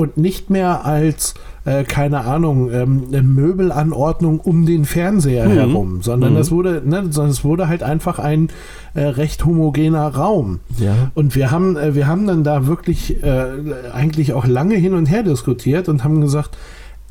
und 0.00 0.16
nicht 0.16 0.48
mehr 0.50 0.84
als 0.86 1.34
äh, 1.66 1.84
keine 1.84 2.22
Ahnung, 2.22 2.70
ähm, 2.72 3.04
eine 3.08 3.22
Möbelanordnung 3.22 4.40
um 4.40 4.64
den 4.64 4.86
Fernseher 4.86 5.46
mhm. 5.46 5.52
herum, 5.52 6.02
sondern 6.02 6.32
mhm. 6.32 6.38
das 6.38 6.50
wurde, 6.50 6.82
ne, 6.84 7.04
sondern 7.10 7.30
es 7.30 7.44
wurde 7.44 7.68
halt 7.68 7.82
einfach 7.82 8.18
ein 8.18 8.48
äh, 8.94 9.02
recht 9.02 9.44
homogener 9.44 10.08
Raum. 10.08 10.60
Ja. 10.78 11.10
Und 11.14 11.34
wir 11.34 11.50
haben, 11.50 11.76
äh, 11.76 11.94
wir 11.94 12.06
haben 12.06 12.26
dann 12.26 12.44
da 12.44 12.66
wirklich 12.66 13.22
äh, 13.22 13.44
eigentlich 13.92 14.32
auch 14.32 14.46
lange 14.46 14.76
hin 14.76 14.94
und 14.94 15.06
her 15.06 15.22
diskutiert 15.22 15.88
und 15.90 16.02
haben 16.02 16.22
gesagt, 16.22 16.56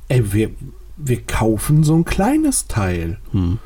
ey, 0.07 0.33
wir, 0.33 0.49
wir 0.97 1.21
kaufen 1.21 1.83
so 1.83 1.95
ein 1.95 2.05
kleines 2.05 2.67
Teil. 2.67 3.17
Hm. 3.31 3.59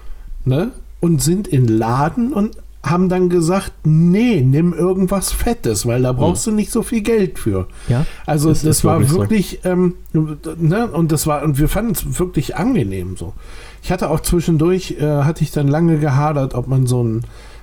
Ne? 0.44 0.72
Und 1.00 1.22
sind 1.22 1.48
in 1.48 1.68
Laden 1.68 2.34
und 2.34 2.58
haben 2.84 3.08
dann 3.08 3.30
gesagt, 3.30 3.72
nee, 3.86 4.42
nimm 4.42 4.74
irgendwas 4.74 5.32
Fettes, 5.32 5.86
weil 5.86 6.02
da 6.02 6.12
brauchst 6.12 6.46
hm. 6.46 6.54
du 6.54 6.56
nicht 6.58 6.72
so 6.72 6.84
viel 6.84 7.02
Geld 7.02 7.40
für. 7.40 7.68
Ja. 7.88 8.06
Also 8.26 8.50
das, 8.50 8.62
das 8.62 8.84
war 8.84 9.10
wirklich, 9.10 9.62
so. 9.64 9.70
ähm, 9.70 9.96
ne, 10.14 10.88
und 10.88 11.14
das 11.14 11.26
war, 11.26 11.44
und 11.44 11.58
wir 11.58 11.70
fanden 11.70 11.94
es 11.94 12.20
wirklich 12.20 12.58
angenehm 12.58 13.16
so. 13.16 13.34
Ich 13.82 13.92
hatte 13.92 14.10
auch 14.10 14.20
zwischendurch, 14.20 14.98
äh, 15.00 15.24
hatte 15.24 15.44
ich 15.44 15.52
dann 15.52 15.70
lange 15.70 15.98
gehadert, 15.98 16.54
ob 16.56 16.68
man 16.68 16.86
so 16.86 17.04
ein 17.04 17.22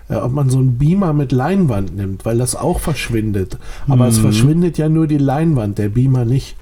äh, 0.09 0.16
ob 0.16 0.33
man 0.33 0.51
so 0.51 0.59
einen 0.59 0.77
Beamer 0.77 1.12
mit 1.12 1.33
Leinwand 1.33 1.97
nimmt, 1.97 2.25
weil 2.25 2.39
das 2.39 2.57
auch 2.57 2.81
verschwindet. 2.81 3.59
Aber 3.89 4.05
mhm. 4.05 4.11
es 4.11 4.18
verschwindet 4.18 4.77
ja 4.77 4.89
nur 4.89 5.07
die 5.07 5.18
Leinwand, 5.18 5.79
der 5.79 5.91
Beamer 5.91 6.25
nicht. 6.25 6.57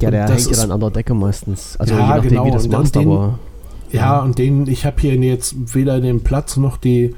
Ja, 0.00 0.10
der 0.10 0.28
hängt 0.28 0.50
ja 0.50 0.56
dann 0.56 0.70
an 0.70 0.80
der 0.80 0.90
Decke 0.90 1.14
meistens. 1.14 1.76
Also 1.78 1.94
ja, 1.94 2.00
je 2.00 2.06
nachdem, 2.06 2.30
genau. 2.30 2.46
wie 2.46 2.50
das 2.50 2.68
machst, 2.68 2.94
den, 2.94 3.08
aber. 3.10 3.38
Ja, 3.90 4.00
ja, 4.00 4.18
und 4.20 4.38
den, 4.38 4.66
ich 4.66 4.86
habe 4.86 5.00
hier 5.00 5.14
jetzt 5.16 5.74
weder 5.74 6.00
den 6.00 6.22
Platz 6.22 6.56
noch 6.56 6.76
die 6.76 7.14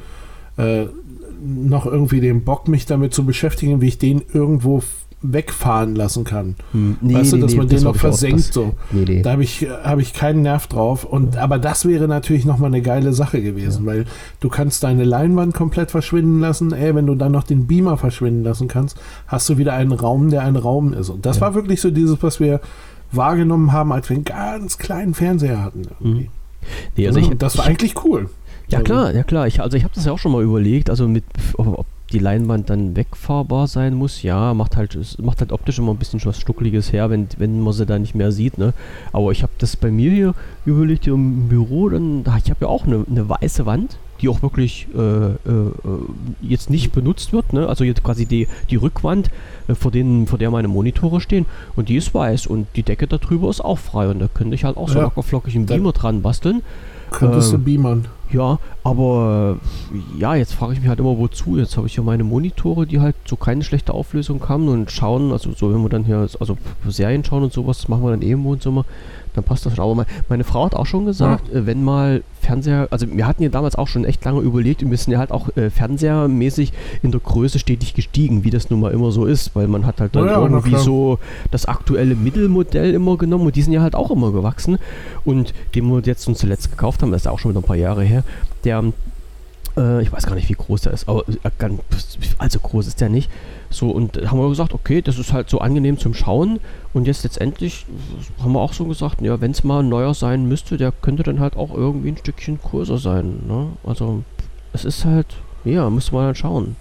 äh, 0.56 0.86
noch 1.44 1.86
irgendwie 1.86 2.20
den 2.20 2.44
Bock, 2.44 2.68
mich 2.68 2.86
damit 2.86 3.14
zu 3.14 3.24
beschäftigen, 3.24 3.80
wie 3.80 3.88
ich 3.88 3.98
den 3.98 4.22
irgendwo 4.32 4.82
wegfahren 5.22 5.94
lassen 5.94 6.24
kann. 6.24 6.56
Hm, 6.72 6.98
nee, 7.00 7.14
weißt 7.14 7.32
du, 7.32 7.36
dass 7.38 7.52
nee, 7.52 7.58
man 7.58 7.68
den 7.68 7.82
noch 7.82 7.96
versenkt 7.96 8.40
das, 8.40 8.54
so. 8.54 8.74
Nee, 8.92 9.22
da 9.22 9.32
habe 9.32 9.42
ich, 9.42 9.66
hab 9.82 9.98
ich 9.98 10.12
keinen 10.12 10.42
Nerv 10.42 10.66
drauf. 10.66 11.04
Und, 11.04 11.36
aber 11.36 11.58
das 11.58 11.86
wäre 11.86 12.06
natürlich 12.06 12.44
nochmal 12.44 12.68
eine 12.68 12.82
geile 12.82 13.12
Sache 13.12 13.42
gewesen, 13.42 13.86
ja. 13.86 13.92
weil 13.92 14.04
du 14.40 14.48
kannst 14.48 14.82
deine 14.82 15.04
Leinwand 15.04 15.54
komplett 15.54 15.90
verschwinden 15.90 16.40
lassen. 16.40 16.72
Ey, 16.72 16.94
wenn 16.94 17.06
du 17.06 17.14
dann 17.14 17.32
noch 17.32 17.44
den 17.44 17.66
Beamer 17.66 17.96
verschwinden 17.96 18.44
lassen 18.44 18.68
kannst, 18.68 18.98
hast 19.26 19.48
du 19.48 19.58
wieder 19.58 19.72
einen 19.72 19.92
Raum, 19.92 20.30
der 20.30 20.42
ein 20.42 20.56
Raum 20.56 20.92
ist. 20.92 21.08
Und 21.08 21.24
das 21.26 21.36
ja. 21.36 21.42
war 21.42 21.54
wirklich 21.54 21.80
so 21.80 21.90
dieses, 21.90 22.22
was 22.22 22.38
wir 22.38 22.60
wahrgenommen 23.12 23.72
haben, 23.72 23.92
als 23.92 24.10
wir 24.10 24.16
einen 24.16 24.24
ganz 24.24 24.78
kleinen 24.78 25.14
Fernseher 25.14 25.62
hatten. 25.62 25.82
Mhm. 26.00 26.28
Nee, 26.96 27.06
also 27.06 27.20
ich, 27.20 27.30
das 27.38 27.56
war 27.58 27.64
eigentlich 27.64 28.04
cool. 28.04 28.28
Ja 28.68 28.80
klar, 28.80 29.14
ja 29.14 29.22
klar. 29.22 29.46
Ich, 29.46 29.60
also 29.60 29.76
ich 29.76 29.84
habe 29.84 29.94
das 29.94 30.04
ja 30.04 30.12
auch 30.12 30.18
schon 30.18 30.32
mal 30.32 30.42
überlegt, 30.42 30.90
also 30.90 31.06
mit, 31.06 31.24
ob 31.56 31.86
die 32.12 32.18
Leinwand 32.18 32.70
dann 32.70 32.96
wegfahrbar 32.96 33.66
sein 33.66 33.94
muss, 33.94 34.22
ja, 34.22 34.54
macht 34.54 34.76
halt, 34.76 34.96
macht 35.20 35.40
halt 35.40 35.52
optisch 35.52 35.78
immer 35.78 35.92
ein 35.92 35.96
bisschen 35.96 36.24
was 36.24 36.40
Stuckliges 36.40 36.92
her, 36.92 37.10
wenn, 37.10 37.28
wenn 37.38 37.60
man 37.60 37.72
sie 37.72 37.86
da 37.86 37.98
nicht 37.98 38.14
mehr 38.14 38.30
sieht, 38.32 38.58
ne? 38.58 38.74
Aber 39.12 39.32
ich 39.32 39.42
habe 39.42 39.52
das 39.58 39.76
bei 39.76 39.90
mir 39.90 40.12
hier 40.12 40.34
überlegt, 40.64 41.04
hier 41.04 41.14
im 41.14 41.48
Büro, 41.48 41.88
dann, 41.88 42.20
ich 42.20 42.50
habe 42.50 42.60
ja 42.62 42.68
auch 42.68 42.86
eine, 42.86 43.04
eine 43.10 43.28
weiße 43.28 43.66
Wand, 43.66 43.98
die 44.20 44.28
auch 44.28 44.40
wirklich 44.42 44.86
äh, 44.96 45.00
äh, 45.00 45.36
jetzt 46.40 46.70
nicht 46.70 46.92
benutzt 46.92 47.32
wird, 47.32 47.52
ne? 47.52 47.68
Also 47.68 47.82
jetzt 47.82 48.04
quasi 48.04 48.24
die, 48.24 48.46
die 48.70 48.76
Rückwand, 48.76 49.30
äh, 49.66 49.74
vor, 49.74 49.90
denen, 49.90 50.28
vor 50.28 50.38
der 50.38 50.50
meine 50.50 50.68
Monitore 50.68 51.20
stehen, 51.20 51.46
und 51.74 51.88
die 51.88 51.96
ist 51.96 52.14
weiß 52.14 52.46
und 52.46 52.68
die 52.76 52.84
Decke 52.84 53.08
darüber 53.08 53.50
ist 53.50 53.60
auch 53.60 53.78
frei 53.78 54.08
und 54.08 54.20
da 54.20 54.28
könnte 54.32 54.54
ich 54.54 54.64
halt 54.64 54.76
auch 54.76 54.88
so 54.88 54.98
ja. 54.98 55.04
lockerflockig 55.04 55.56
einen 55.56 55.66
Beamer 55.66 55.92
dran 55.92 56.22
basteln. 56.22 56.62
Könntest 57.10 57.52
du 57.52 57.56
ähm, 57.56 57.64
beamern. 57.64 58.04
Ja, 58.32 58.58
aber 58.82 59.58
ja, 60.18 60.34
jetzt 60.34 60.54
frage 60.54 60.72
ich 60.72 60.80
mich 60.80 60.88
halt 60.88 60.98
immer, 60.98 61.16
wozu. 61.16 61.56
Jetzt 61.58 61.76
habe 61.76 61.86
ich 61.86 61.96
ja 61.96 62.02
meine 62.02 62.24
Monitore, 62.24 62.86
die 62.86 63.00
halt 63.00 63.14
so 63.24 63.36
keine 63.36 63.62
schlechte 63.62 63.94
Auflösung 63.94 64.48
haben 64.48 64.68
und 64.68 64.90
schauen, 64.90 65.30
also 65.30 65.52
so, 65.52 65.72
wenn 65.72 65.82
wir 65.82 65.88
dann 65.88 66.04
hier, 66.04 66.28
also 66.40 66.58
Serien 66.88 67.24
schauen 67.24 67.44
und 67.44 67.52
sowas, 67.52 67.78
das 67.78 67.88
machen 67.88 68.02
wir 68.02 68.10
dann 68.10 68.22
eh 68.22 68.32
im 68.32 68.44
Wohnzimmer 68.44 68.84
dann 69.36 69.44
passt 69.44 69.66
das 69.66 69.74
schon. 69.74 69.84
Aber 69.84 69.94
meine, 69.94 70.08
meine 70.28 70.44
Frau 70.44 70.64
hat 70.64 70.74
auch 70.74 70.86
schon 70.86 71.06
gesagt, 71.06 71.48
ja. 71.52 71.60
Äh, 71.60 71.66
wenn 71.66 71.84
mal 71.84 72.22
Fernseher, 72.40 72.88
also 72.90 73.06
wir 73.10 73.26
hatten 73.26 73.42
ja 73.42 73.48
damals 73.48 73.76
auch 73.76 73.88
schon 73.88 74.04
echt 74.04 74.24
lange 74.24 74.40
überlegt 74.40 74.82
und 74.82 74.90
wir 74.90 74.98
sind 74.98 75.12
ja 75.12 75.18
halt 75.18 75.32
auch 75.32 75.54
äh, 75.56 75.70
fernsehermäßig 75.70 76.72
in 77.02 77.10
der 77.10 77.20
Größe 77.20 77.58
stetig 77.58 77.94
gestiegen, 77.94 78.44
wie 78.44 78.50
das 78.50 78.70
nun 78.70 78.80
mal 78.80 78.92
immer 78.92 79.10
so 79.10 79.26
ist, 79.26 79.54
weil 79.54 79.68
man 79.68 79.86
hat 79.86 80.00
halt 80.00 80.14
dann 80.14 80.26
ja, 80.26 80.40
irgendwie 80.40 80.76
so 80.76 81.18
das 81.50 81.66
aktuelle 81.66 82.14
Mittelmodell 82.14 82.94
immer 82.94 83.16
genommen 83.16 83.46
und 83.46 83.56
die 83.56 83.62
sind 83.62 83.72
ja 83.72 83.82
halt 83.82 83.94
auch 83.94 84.10
immer 84.10 84.32
gewachsen 84.32 84.78
und 85.24 85.54
den 85.74 85.86
wir 85.88 86.00
jetzt 86.00 86.26
uns 86.28 86.38
zuletzt 86.38 86.70
gekauft 86.70 87.02
haben, 87.02 87.10
das 87.10 87.22
ist 87.22 87.26
ja 87.26 87.32
auch 87.32 87.38
schon 87.38 87.50
wieder 87.50 87.60
ein 87.60 87.66
paar 87.66 87.76
Jahre 87.76 88.04
her, 88.04 88.22
der 88.64 88.84
äh, 89.76 90.02
ich 90.02 90.12
weiß 90.12 90.26
gar 90.26 90.34
nicht, 90.34 90.48
wie 90.48 90.54
groß 90.54 90.82
der 90.82 90.92
ist, 90.92 91.08
aber 91.08 91.24
äh, 91.28 91.50
ganz, 91.58 91.80
allzu 92.38 92.60
groß 92.60 92.86
ist 92.86 93.00
der 93.00 93.08
nicht. 93.08 93.30
So, 93.70 93.90
und 93.90 94.16
haben 94.30 94.38
wir 94.38 94.48
gesagt, 94.48 94.72
okay, 94.72 95.02
das 95.02 95.18
ist 95.18 95.32
halt 95.32 95.50
so 95.50 95.58
angenehm 95.58 95.98
zum 95.98 96.14
Schauen. 96.14 96.60
Und 96.94 97.06
jetzt 97.06 97.24
letztendlich 97.24 97.86
haben 98.42 98.52
wir 98.52 98.60
auch 98.60 98.72
so 98.72 98.84
gesagt, 98.86 99.20
ja, 99.20 99.40
wenn 99.40 99.50
es 99.50 99.64
mal 99.64 99.80
ein 99.82 99.88
neuer 99.88 100.14
sein 100.14 100.46
müsste, 100.48 100.76
der 100.76 100.92
könnte 100.92 101.22
dann 101.22 101.40
halt 101.40 101.56
auch 101.56 101.74
irgendwie 101.74 102.10
ein 102.10 102.16
Stückchen 102.16 102.58
größer 102.60 102.98
sein. 102.98 103.40
Ne? 103.46 103.68
Also, 103.84 104.22
es 104.72 104.84
ist 104.84 105.04
halt, 105.04 105.26
ja, 105.64 105.90
müsste 105.90 106.14
man 106.14 106.26
halt 106.26 106.38
schauen. 106.38 106.76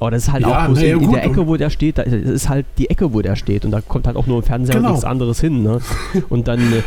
Aber 0.00 0.10
das 0.10 0.24
ist 0.24 0.32
halt 0.32 0.42
ja, 0.42 0.64
auch 0.64 0.66
bloß 0.66 0.82
in, 0.82 1.00
in 1.00 1.12
der 1.12 1.24
Ecke, 1.24 1.46
wo 1.46 1.56
der 1.56 1.70
steht, 1.70 1.98
da 1.98 2.02
ist 2.02 2.48
halt 2.48 2.66
die 2.78 2.90
Ecke, 2.90 3.12
wo 3.12 3.22
der 3.22 3.36
steht. 3.36 3.64
Und 3.64 3.70
da 3.70 3.80
kommt 3.80 4.06
halt 4.06 4.16
auch 4.16 4.26
nur 4.26 4.38
ein 4.38 4.42
Fernseher 4.42 4.76
genau. 4.76 4.88
und 4.88 4.94
nichts 4.94 5.04
anderes 5.04 5.40
hin. 5.40 5.62
Ne? 5.62 5.80
Und 6.28 6.48
dann, 6.48 6.60
äh, 6.60 6.82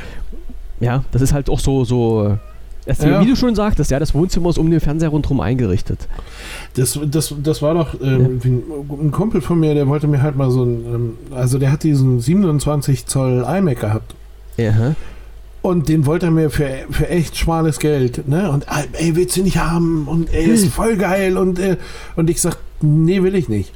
ja, 0.79 1.03
das 1.11 1.21
ist 1.21 1.33
halt 1.33 1.49
auch 1.49 1.59
so, 1.59 1.85
so 1.85 2.37
das, 2.87 2.99
ja. 2.99 3.21
Wie 3.21 3.25
du 3.27 3.35
schon 3.35 3.53
sagtest, 3.53 3.91
ja, 3.91 3.99
das 3.99 4.13
Wohnzimmer 4.13 4.49
ist 4.49 4.57
um 4.57 4.71
den 4.71 4.79
Fernseher 4.79 5.09
rundherum 5.09 5.41
eingerichtet. 5.41 6.07
Das, 6.75 6.97
das, 7.05 7.35
das 7.43 7.61
war 7.61 7.73
doch 7.73 7.99
ähm, 8.01 8.39
ja. 8.43 8.95
ein 9.03 9.11
Kumpel 9.11 9.41
von 9.41 9.59
mir, 9.59 9.73
der 9.73 9.87
wollte 9.87 10.07
mir 10.07 10.21
halt 10.21 10.37
mal 10.37 10.49
so 10.49 10.63
ein, 10.63 10.85
ähm, 10.85 11.17
also 11.35 11.59
der 11.59 11.71
hat 11.71 11.83
diesen 11.83 12.21
27 12.21 13.05
Zoll 13.05 13.45
iMac 13.47 13.81
gehabt. 13.81 14.15
Ja. 14.55 14.95
Und 15.61 15.89
den 15.89 16.05
wollte 16.05 16.27
er 16.27 16.31
mir 16.31 16.49
für, 16.49 16.69
für 16.89 17.09
echt 17.09 17.35
schmales 17.35 17.79
Geld, 17.79 18.27
ne? 18.29 18.49
Und 18.49 18.65
ey, 18.93 19.15
willst 19.17 19.35
du 19.35 19.43
nicht 19.43 19.57
haben? 19.57 20.07
Und 20.07 20.33
ey, 20.33 20.45
ist 20.45 20.63
hm. 20.63 20.71
voll 20.71 20.95
geil. 20.95 21.37
Und, 21.37 21.59
äh, 21.59 21.75
und 22.15 22.29
ich 22.29 22.39
sag, 22.39 22.57
nee, 22.79 23.21
will 23.21 23.35
ich 23.35 23.49
nicht. 23.49 23.73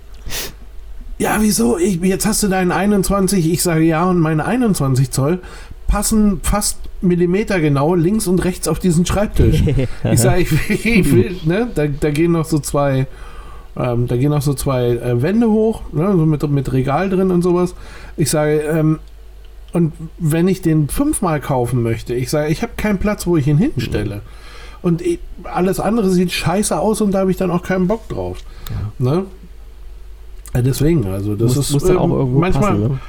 Ja, 1.18 1.38
wieso? 1.42 1.78
Ich, 1.78 2.02
jetzt 2.02 2.26
hast 2.26 2.44
du 2.44 2.48
deinen 2.48 2.72
21, 2.72 3.52
ich 3.52 3.62
sage 3.62 3.84
ja, 3.84 4.06
und 4.06 4.20
meine 4.20 4.46
21 4.46 5.12
Zoll 5.12 5.40
passen 5.88 6.40
fast 6.42 6.78
Millimeter 7.02 7.60
genau 7.60 7.96
links 7.96 8.28
und 8.28 8.44
rechts 8.44 8.68
auf 8.68 8.80
diesen 8.80 9.06
Schreibtisch. 9.06 9.64
ich 10.04 10.20
sage, 10.20 10.42
ich, 10.42 10.86
ich, 10.86 11.12
will, 11.12 11.36
ne, 11.46 11.70
da, 11.74 11.88
da 11.88 12.12
gehen 12.12 12.32
noch 12.32 12.46
so 12.46 12.60
zwei, 12.60 13.08
ähm, 13.78 14.08
da 14.08 14.18
gehen 14.18 14.32
noch 14.32 14.42
so 14.42 14.54
zwei 14.54 14.90
äh, 14.90 15.22
Wände 15.22 15.50
hoch, 15.50 15.82
ne, 15.92 16.14
so 16.16 16.26
mit, 16.26 16.50
mit 16.50 16.72
Regal 16.74 17.10
drin 17.10 17.32
und 17.32 17.42
sowas. 17.42 17.76
Ich 18.18 18.30
sage, 18.30 18.60
ähm, 18.62 19.00
und 19.74 19.94
wenn 20.18 20.48
ich 20.48 20.62
den 20.62 20.90
fünfmal 20.90 21.40
kaufen 21.40 21.82
möchte, 21.82 22.14
ich 22.14 22.30
sage, 22.30 22.52
ich 22.52 22.62
habe 22.62 22.74
keinen 22.76 22.98
Platz, 22.98 23.26
wo 23.26 23.38
ich 23.38 23.48
ihn 23.48 23.58
hinstelle. 23.58 24.22
Und 24.82 25.02
ich, 25.02 25.20
alles 25.44 25.80
andere 25.80 26.10
sieht 26.10 26.32
scheiße 26.32 26.78
aus 26.78 27.02
und 27.02 27.12
da 27.12 27.20
habe 27.20 27.32
ich 27.32 27.38
dann 27.38 27.52
auch 27.52 27.64
keinen 27.64 27.88
Bock 27.88 28.08
drauf. 28.10 28.40
Ja. 28.70 29.12
Ne? 29.14 29.26
Ja, 30.54 30.62
deswegen, 30.62 31.08
also 31.08 31.36
das 31.36 31.56
muss, 31.56 31.68
ist 31.68 31.74
muss 31.74 31.90
ähm, 31.90 32.40
manchmal. 32.40 32.72
Passen, 32.72 32.82
ne? 32.82 33.00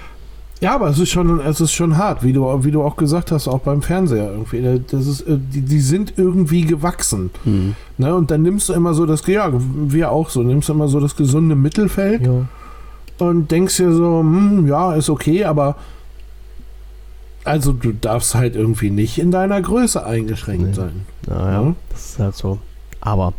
Ja, 0.62 0.76
aber 0.76 0.90
es 0.90 0.98
ist 1.00 1.10
schon, 1.10 1.40
es 1.40 1.60
ist 1.60 1.72
schon 1.72 1.96
hart, 1.96 2.22
wie 2.22 2.32
du, 2.32 2.44
wie 2.64 2.70
du 2.70 2.84
auch 2.84 2.94
gesagt 2.94 3.32
hast, 3.32 3.48
auch 3.48 3.58
beim 3.58 3.82
Fernseher 3.82 4.30
irgendwie. 4.30 4.80
Das 4.88 5.08
ist, 5.08 5.22
äh, 5.22 5.36
die, 5.36 5.62
die 5.62 5.80
sind 5.80 6.14
irgendwie 6.16 6.62
gewachsen. 6.62 7.30
Mhm. 7.44 7.74
Ne? 7.98 8.14
Und 8.14 8.30
dann 8.30 8.42
nimmst 8.42 8.68
du 8.68 8.72
immer 8.72 8.94
so 8.94 9.04
das, 9.04 9.26
ja, 9.26 9.50
wir 9.52 10.12
auch 10.12 10.30
so, 10.30 10.44
nimmst 10.44 10.68
du 10.68 10.74
immer 10.74 10.86
so 10.86 11.00
das 11.00 11.16
gesunde 11.16 11.56
Mittelfeld 11.56 12.24
ja. 12.24 12.46
und 13.18 13.50
denkst 13.50 13.76
dir 13.78 13.92
so, 13.92 14.20
hm, 14.20 14.68
ja, 14.68 14.94
ist 14.94 15.10
okay, 15.10 15.44
aber 15.46 15.74
also 17.42 17.72
du 17.72 17.90
darfst 17.90 18.36
halt 18.36 18.54
irgendwie 18.54 18.90
nicht 18.90 19.18
in 19.18 19.32
deiner 19.32 19.60
Größe 19.60 20.06
eingeschränkt 20.06 20.68
nee. 20.68 20.74
sein. 20.74 21.06
Naja, 21.26 21.62
ja? 21.62 21.74
das 21.90 22.10
ist 22.10 22.18
halt 22.20 22.36
so. 22.36 22.58
Aber 23.00 23.34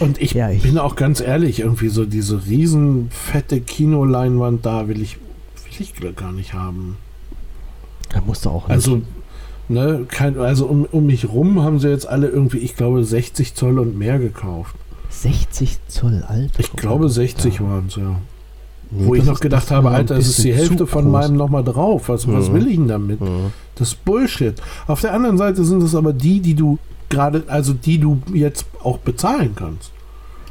und 0.00 0.20
ich, 0.20 0.34
ja, 0.34 0.50
ich, 0.50 0.64
bin 0.64 0.76
auch 0.76 0.96
ganz 0.96 1.22
ehrlich, 1.22 1.60
irgendwie 1.60 1.88
so 1.88 2.04
diese 2.04 2.44
riesen 2.44 3.08
fette 3.10 3.62
Kinoleinwand 3.62 4.66
da 4.66 4.86
will 4.86 5.00
ich 5.00 5.16
Lichtglück 5.82 6.16
gar 6.16 6.30
nicht 6.30 6.54
haben. 6.54 6.96
Er 8.14 8.22
musste 8.22 8.50
auch 8.50 8.68
nicht. 8.68 8.74
Also, 8.74 9.02
ne, 9.68 10.06
kein, 10.08 10.38
also 10.38 10.66
um, 10.66 10.86
um 10.92 11.06
mich 11.06 11.28
rum 11.28 11.60
haben 11.60 11.80
sie 11.80 11.88
jetzt 11.88 12.06
alle 12.06 12.28
irgendwie, 12.28 12.58
ich 12.58 12.76
glaube, 12.76 13.04
60 13.04 13.54
Zoll 13.54 13.80
und 13.80 13.98
mehr 13.98 14.20
gekauft. 14.20 14.76
60 15.10 15.78
Zoll, 15.88 16.24
Alter. 16.26 16.60
Ich 16.60 16.72
glaube, 16.72 17.08
60 17.08 17.56
ja. 17.56 17.60
waren 17.64 17.86
es, 17.88 17.96
ja. 17.96 18.20
Nee, 18.92 19.06
Wo 19.06 19.14
ich 19.16 19.24
noch 19.24 19.40
gedacht 19.40 19.72
habe, 19.72 19.90
Alter, 19.90 20.16
es 20.16 20.28
ist 20.28 20.44
die 20.44 20.54
Hälfte 20.54 20.86
von 20.86 21.10
meinem 21.10 21.36
nochmal 21.36 21.64
drauf. 21.64 22.08
Was, 22.08 22.28
mhm. 22.28 22.34
was 22.34 22.52
will 22.52 22.68
ich 22.68 22.76
denn 22.76 22.88
damit? 22.88 23.20
Mhm. 23.20 23.52
Das 23.74 23.88
ist 23.88 24.04
Bullshit. 24.04 24.54
Auf 24.86 25.00
der 25.00 25.14
anderen 25.14 25.36
Seite 25.36 25.64
sind 25.64 25.82
es 25.82 25.96
aber 25.96 26.12
die, 26.12 26.40
die 26.40 26.54
du 26.54 26.78
gerade, 27.08 27.42
also 27.48 27.72
die 27.72 27.98
du 27.98 28.22
jetzt 28.32 28.66
auch 28.84 28.98
bezahlen 28.98 29.52
kannst. 29.56 29.90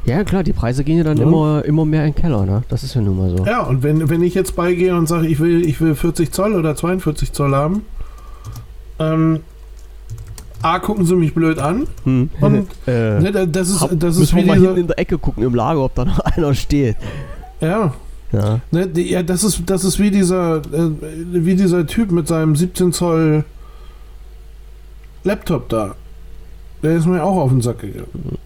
Ja, 0.04 0.24
klar, 0.24 0.42
die 0.42 0.52
Preise 0.52 0.82
gehen 0.82 0.98
ja 0.98 1.04
dann 1.04 1.16
ja. 1.16 1.24
Immer, 1.24 1.64
immer 1.64 1.84
mehr 1.84 2.04
in 2.04 2.12
den 2.12 2.20
Keller, 2.20 2.44
ne? 2.44 2.62
Das 2.68 2.82
ist 2.82 2.94
ja 2.94 3.00
nun 3.00 3.16
mal 3.16 3.30
so. 3.30 3.44
Ja, 3.46 3.62
und 3.62 3.82
wenn, 3.82 4.08
wenn 4.10 4.22
ich 4.22 4.34
jetzt 4.34 4.56
beigehe 4.56 4.96
und 4.96 5.06
sage, 5.06 5.28
ich 5.28 5.38
will, 5.38 5.64
ich 5.64 5.80
will 5.80 5.94
40 5.94 6.32
Zoll 6.32 6.54
oder 6.54 6.74
42 6.74 7.32
Zoll 7.32 7.54
haben, 7.54 7.82
ähm, 8.98 9.40
A, 10.62 10.78
gucken 10.78 11.04
sie 11.04 11.16
mich 11.16 11.34
blöd 11.34 11.58
an. 11.58 11.86
Hm. 12.04 12.30
Und 12.40 12.68
äh, 12.86 13.20
ne, 13.20 13.48
das 13.48 13.70
ist, 13.70 13.88
das 13.92 14.16
ist 14.16 14.34
wie 14.34 14.44
mal 14.44 14.58
dieser, 14.58 14.76
in 14.76 14.86
der 14.86 14.98
Ecke 14.98 15.18
gucken 15.18 15.42
im 15.42 15.54
Lager, 15.54 15.80
ob 15.80 15.94
da 15.94 16.04
noch 16.04 16.18
einer 16.24 16.54
steht. 16.54 16.96
Ja. 17.60 17.92
Ja. 18.32 18.60
Ne, 18.70 18.86
die, 18.86 19.10
ja, 19.10 19.22
das 19.22 19.44
ist, 19.44 19.62
das 19.66 19.84
ist 19.84 19.98
wie 19.98 20.10
dieser, 20.10 20.56
äh, 20.56 20.90
wie 21.32 21.54
dieser 21.54 21.86
Typ 21.86 22.10
mit 22.10 22.26
seinem 22.28 22.56
17 22.56 22.92
Zoll 22.92 23.44
Laptop 25.24 25.68
da. 25.68 25.94
Der 26.82 26.96
ist 26.96 27.06
mir 27.06 27.22
auch 27.22 27.36
auf 27.36 27.50
den 27.50 27.60
Sack 27.60 27.80
gegangen. 27.80 28.38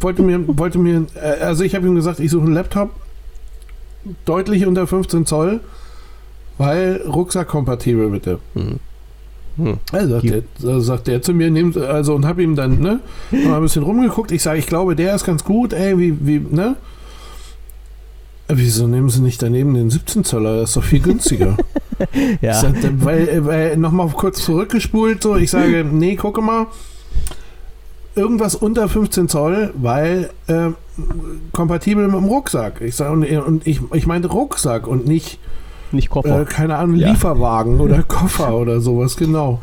Wollte 0.00 0.22
mir, 0.22 0.44
wollte 0.58 0.78
mir, 0.78 1.06
äh, 1.14 1.42
also 1.42 1.64
ich 1.64 1.74
habe 1.74 1.86
ihm 1.86 1.94
gesagt, 1.94 2.20
ich 2.20 2.30
suche 2.30 2.44
einen 2.44 2.54
Laptop 2.54 2.90
deutlich 4.24 4.66
unter 4.66 4.86
15 4.86 5.26
Zoll, 5.26 5.60
weil 6.58 7.02
Rucksack 7.06 7.48
kompatibel 7.48 8.08
bitte. 8.10 8.38
Mhm. 8.54 8.78
Hm. 9.56 9.78
Also 9.92 10.08
sagt, 10.14 10.32
der, 10.62 10.80
sagt 10.80 11.06
der 11.08 11.22
zu 11.22 11.34
mir, 11.34 11.50
nehmt, 11.50 11.76
also 11.76 12.14
und 12.14 12.26
hab 12.26 12.38
ihm 12.38 12.56
dann, 12.56 12.80
ne, 12.80 13.00
mal 13.30 13.56
ein 13.56 13.62
bisschen 13.62 13.82
rumgeguckt. 13.82 14.32
Ich 14.32 14.42
sage, 14.42 14.58
ich 14.58 14.66
glaube, 14.66 14.96
der 14.96 15.14
ist 15.14 15.24
ganz 15.24 15.44
gut, 15.44 15.72
ey, 15.72 15.98
wie, 15.98 16.26
wie, 16.26 16.38
ne? 16.38 16.76
Wieso 18.48 18.86
nehmen 18.86 19.08
sie 19.08 19.20
nicht 19.20 19.42
daneben 19.42 19.74
den 19.74 19.90
17 19.90 20.24
Zoller? 20.24 20.56
Das 20.56 20.70
ist 20.70 20.76
doch 20.76 20.84
viel 20.84 21.00
günstiger. 21.00 21.56
ja. 22.40 22.54
Sag, 22.54 22.74
weil, 23.04 23.44
weil 23.46 23.76
nochmal 23.76 24.08
kurz 24.08 24.42
zurückgespult, 24.42 25.22
so, 25.22 25.36
ich 25.36 25.50
sage, 25.50 25.84
nee, 25.90 26.16
gucke 26.16 26.40
mal, 26.40 26.66
irgendwas 28.14 28.54
unter 28.54 28.88
15 28.88 29.28
Zoll, 29.28 29.72
weil 29.74 30.30
äh, 30.46 30.70
kompatibel 31.52 32.06
mit 32.06 32.16
dem 32.16 32.24
Rucksack. 32.24 32.80
Ich 32.80 32.96
sage, 32.96 33.12
und, 33.12 33.24
und, 33.24 33.66
ich, 33.66 33.80
ich 33.92 34.06
meinte 34.06 34.28
Rucksack 34.28 34.86
und 34.86 35.06
nicht, 35.06 35.38
nicht 35.92 36.10
Koffer. 36.10 36.42
Äh, 36.42 36.44
keine 36.44 36.76
Ahnung, 36.76 36.96
ja. 36.96 37.10
Lieferwagen 37.10 37.80
oder 37.80 38.02
Koffer 38.08 38.54
oder 38.54 38.80
sowas, 38.80 39.16
genau. 39.16 39.60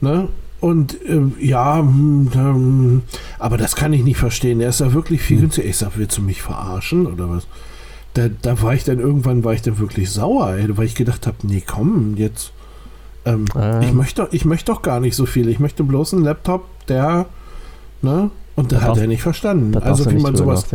Ne? 0.00 0.28
Und 0.60 0.96
äh, 1.04 1.20
ja, 1.40 1.80
ähm, 1.80 3.02
aber 3.38 3.56
das 3.56 3.74
kann 3.74 3.92
ich 3.92 4.04
nicht 4.04 4.16
verstehen. 4.16 4.60
Er 4.60 4.68
ist 4.68 4.80
da 4.80 4.92
wirklich 4.92 5.20
viel 5.20 5.38
hm. 5.38 5.42
günstiger. 5.42 5.66
Ich 5.66 5.76
sag, 5.76 5.96
willst 5.96 6.16
du 6.18 6.22
mich 6.22 6.40
verarschen 6.40 7.06
oder 7.06 7.28
was? 7.28 7.46
Da, 8.14 8.28
da 8.28 8.60
war 8.62 8.74
ich 8.74 8.84
dann 8.84 9.00
irgendwann, 9.00 9.42
war 9.42 9.54
ich 9.54 9.62
dann 9.62 9.78
wirklich 9.78 10.10
sauer, 10.10 10.50
ey, 10.50 10.76
weil 10.76 10.86
ich 10.86 10.94
gedacht 10.94 11.26
habe, 11.26 11.36
nee, 11.42 11.62
komm, 11.66 12.14
jetzt. 12.16 12.52
Ähm, 13.24 13.46
ähm. 13.56 13.82
Ich, 13.82 13.92
möchte, 13.92 14.28
ich 14.32 14.44
möchte 14.44 14.70
doch 14.72 14.82
gar 14.82 15.00
nicht 15.00 15.16
so 15.16 15.26
viel. 15.26 15.48
Ich 15.48 15.58
möchte 15.58 15.82
bloß 15.82 16.14
einen 16.14 16.24
Laptop, 16.24 16.64
der 16.86 17.26
Ne? 18.02 18.30
Und 18.56 18.72
da 18.72 18.82
hat 18.82 18.98
er 18.98 19.06
nicht 19.06 19.22
verstanden. 19.22 19.76
Also 19.78 20.10
wie 20.10 20.18
man 20.18 20.36
sowas, 20.36 20.66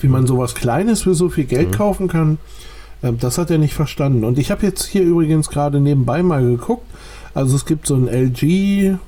wie 0.00 0.08
man 0.08 0.26
sowas 0.26 0.54
Kleines 0.54 1.02
für 1.02 1.14
so 1.14 1.28
viel 1.28 1.44
Geld 1.44 1.68
mhm. 1.68 1.74
kaufen 1.74 2.08
kann, 2.08 2.38
äh, 3.02 3.12
das 3.12 3.38
hat 3.38 3.50
er 3.50 3.58
nicht 3.58 3.74
verstanden. 3.74 4.24
Und 4.24 4.38
ich 4.38 4.50
habe 4.50 4.66
jetzt 4.66 4.84
hier 4.84 5.02
übrigens 5.02 5.48
gerade 5.48 5.80
nebenbei 5.80 6.22
mal 6.22 6.42
geguckt. 6.42 6.86
Also 7.32 7.56
es 7.56 7.64
gibt 7.64 7.86
so 7.86 7.94
einen 7.94 8.08
LG 8.08 8.98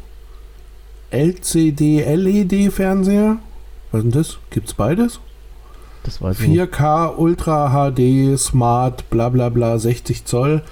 LCD 1.11 2.03
LED 2.15 2.73
Fernseher. 2.73 3.39
Was 3.91 3.99
ist 3.99 4.05
denn 4.05 4.13
das? 4.13 4.39
Gibt's 4.51 4.75
beides? 4.75 5.21
Das 6.05 6.23
weiß 6.23 6.39
4K 6.39 7.17
Ultra 7.17 7.71
HD 7.71 8.39
Smart 8.39 9.09
bla 9.11 9.29
bla 9.29 9.51
bla 9.51 9.79
60 9.79 10.25
Zoll. 10.25 10.63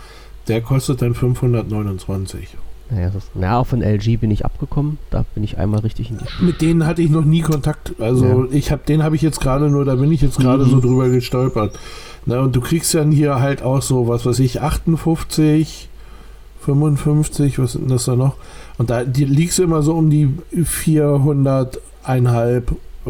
Der 0.48 0.62
kostet 0.62 1.02
dann 1.02 1.14
529. 1.14 2.56
Naja, 2.90 3.10
das, 3.10 3.30
na, 3.34 3.62
von 3.62 3.82
LG 3.82 4.18
bin 4.18 4.30
ich 4.30 4.44
abgekommen. 4.44 4.98
Da 5.10 5.24
bin 5.34 5.44
ich 5.44 5.58
einmal 5.58 5.80
richtig 5.80 6.10
in 6.10 6.18
die 6.18 6.26
Sch 6.26 6.40
Mit 6.40 6.60
denen 6.60 6.86
hatte 6.86 7.02
ich 7.02 7.10
noch 7.10 7.24
nie 7.24 7.40
Kontakt. 7.40 7.94
Also 8.00 8.26
ja. 8.26 8.46
ich 8.50 8.72
habe 8.72 8.82
den 8.86 9.02
habe 9.02 9.14
ich 9.14 9.22
jetzt 9.22 9.40
gerade 9.40 9.70
nur, 9.70 9.84
da 9.84 9.94
bin 9.94 10.10
ich 10.10 10.20
jetzt 10.20 10.38
gerade 10.38 10.64
mhm. 10.64 10.70
so 10.70 10.80
drüber 10.80 11.08
gestolpert. 11.08 11.78
Na, 12.26 12.40
und 12.40 12.54
du 12.54 12.60
kriegst 12.60 12.92
dann 12.94 13.12
hier 13.12 13.40
halt 13.40 13.62
auch 13.62 13.80
so, 13.80 14.08
was 14.08 14.26
weiß 14.26 14.40
ich, 14.40 14.60
58, 14.60 15.88
55, 16.60 17.58
was 17.58 17.72
sind 17.72 17.90
das 17.90 18.04
da 18.04 18.16
noch? 18.16 18.36
Und 18.76 18.90
da 18.90 19.04
die, 19.04 19.24
liegst 19.24 19.58
du 19.58 19.62
immer 19.62 19.82
so 19.82 19.94
um 19.94 20.10
die 20.10 20.34
400, 20.62 21.80
1,5, 22.04 22.62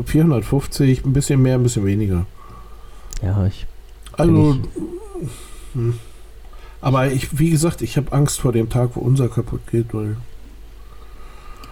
450, 0.04 1.04
ein 1.04 1.12
bisschen 1.12 1.40
mehr, 1.42 1.54
ein 1.54 1.62
bisschen 1.62 1.86
weniger. 1.86 2.26
Ja, 3.22 3.46
ich. 3.46 3.66
Also. 4.12 4.58
Ich, 5.22 5.28
hm. 5.74 5.94
Aber 6.80 7.10
ich, 7.10 7.38
wie 7.38 7.50
gesagt, 7.50 7.82
ich 7.82 7.96
habe 7.96 8.12
Angst 8.12 8.40
vor 8.40 8.52
dem 8.52 8.68
Tag, 8.68 8.90
wo 8.94 9.00
unser 9.00 9.28
kaputt 9.28 9.60
geht, 9.70 9.92
weil. 9.92 10.16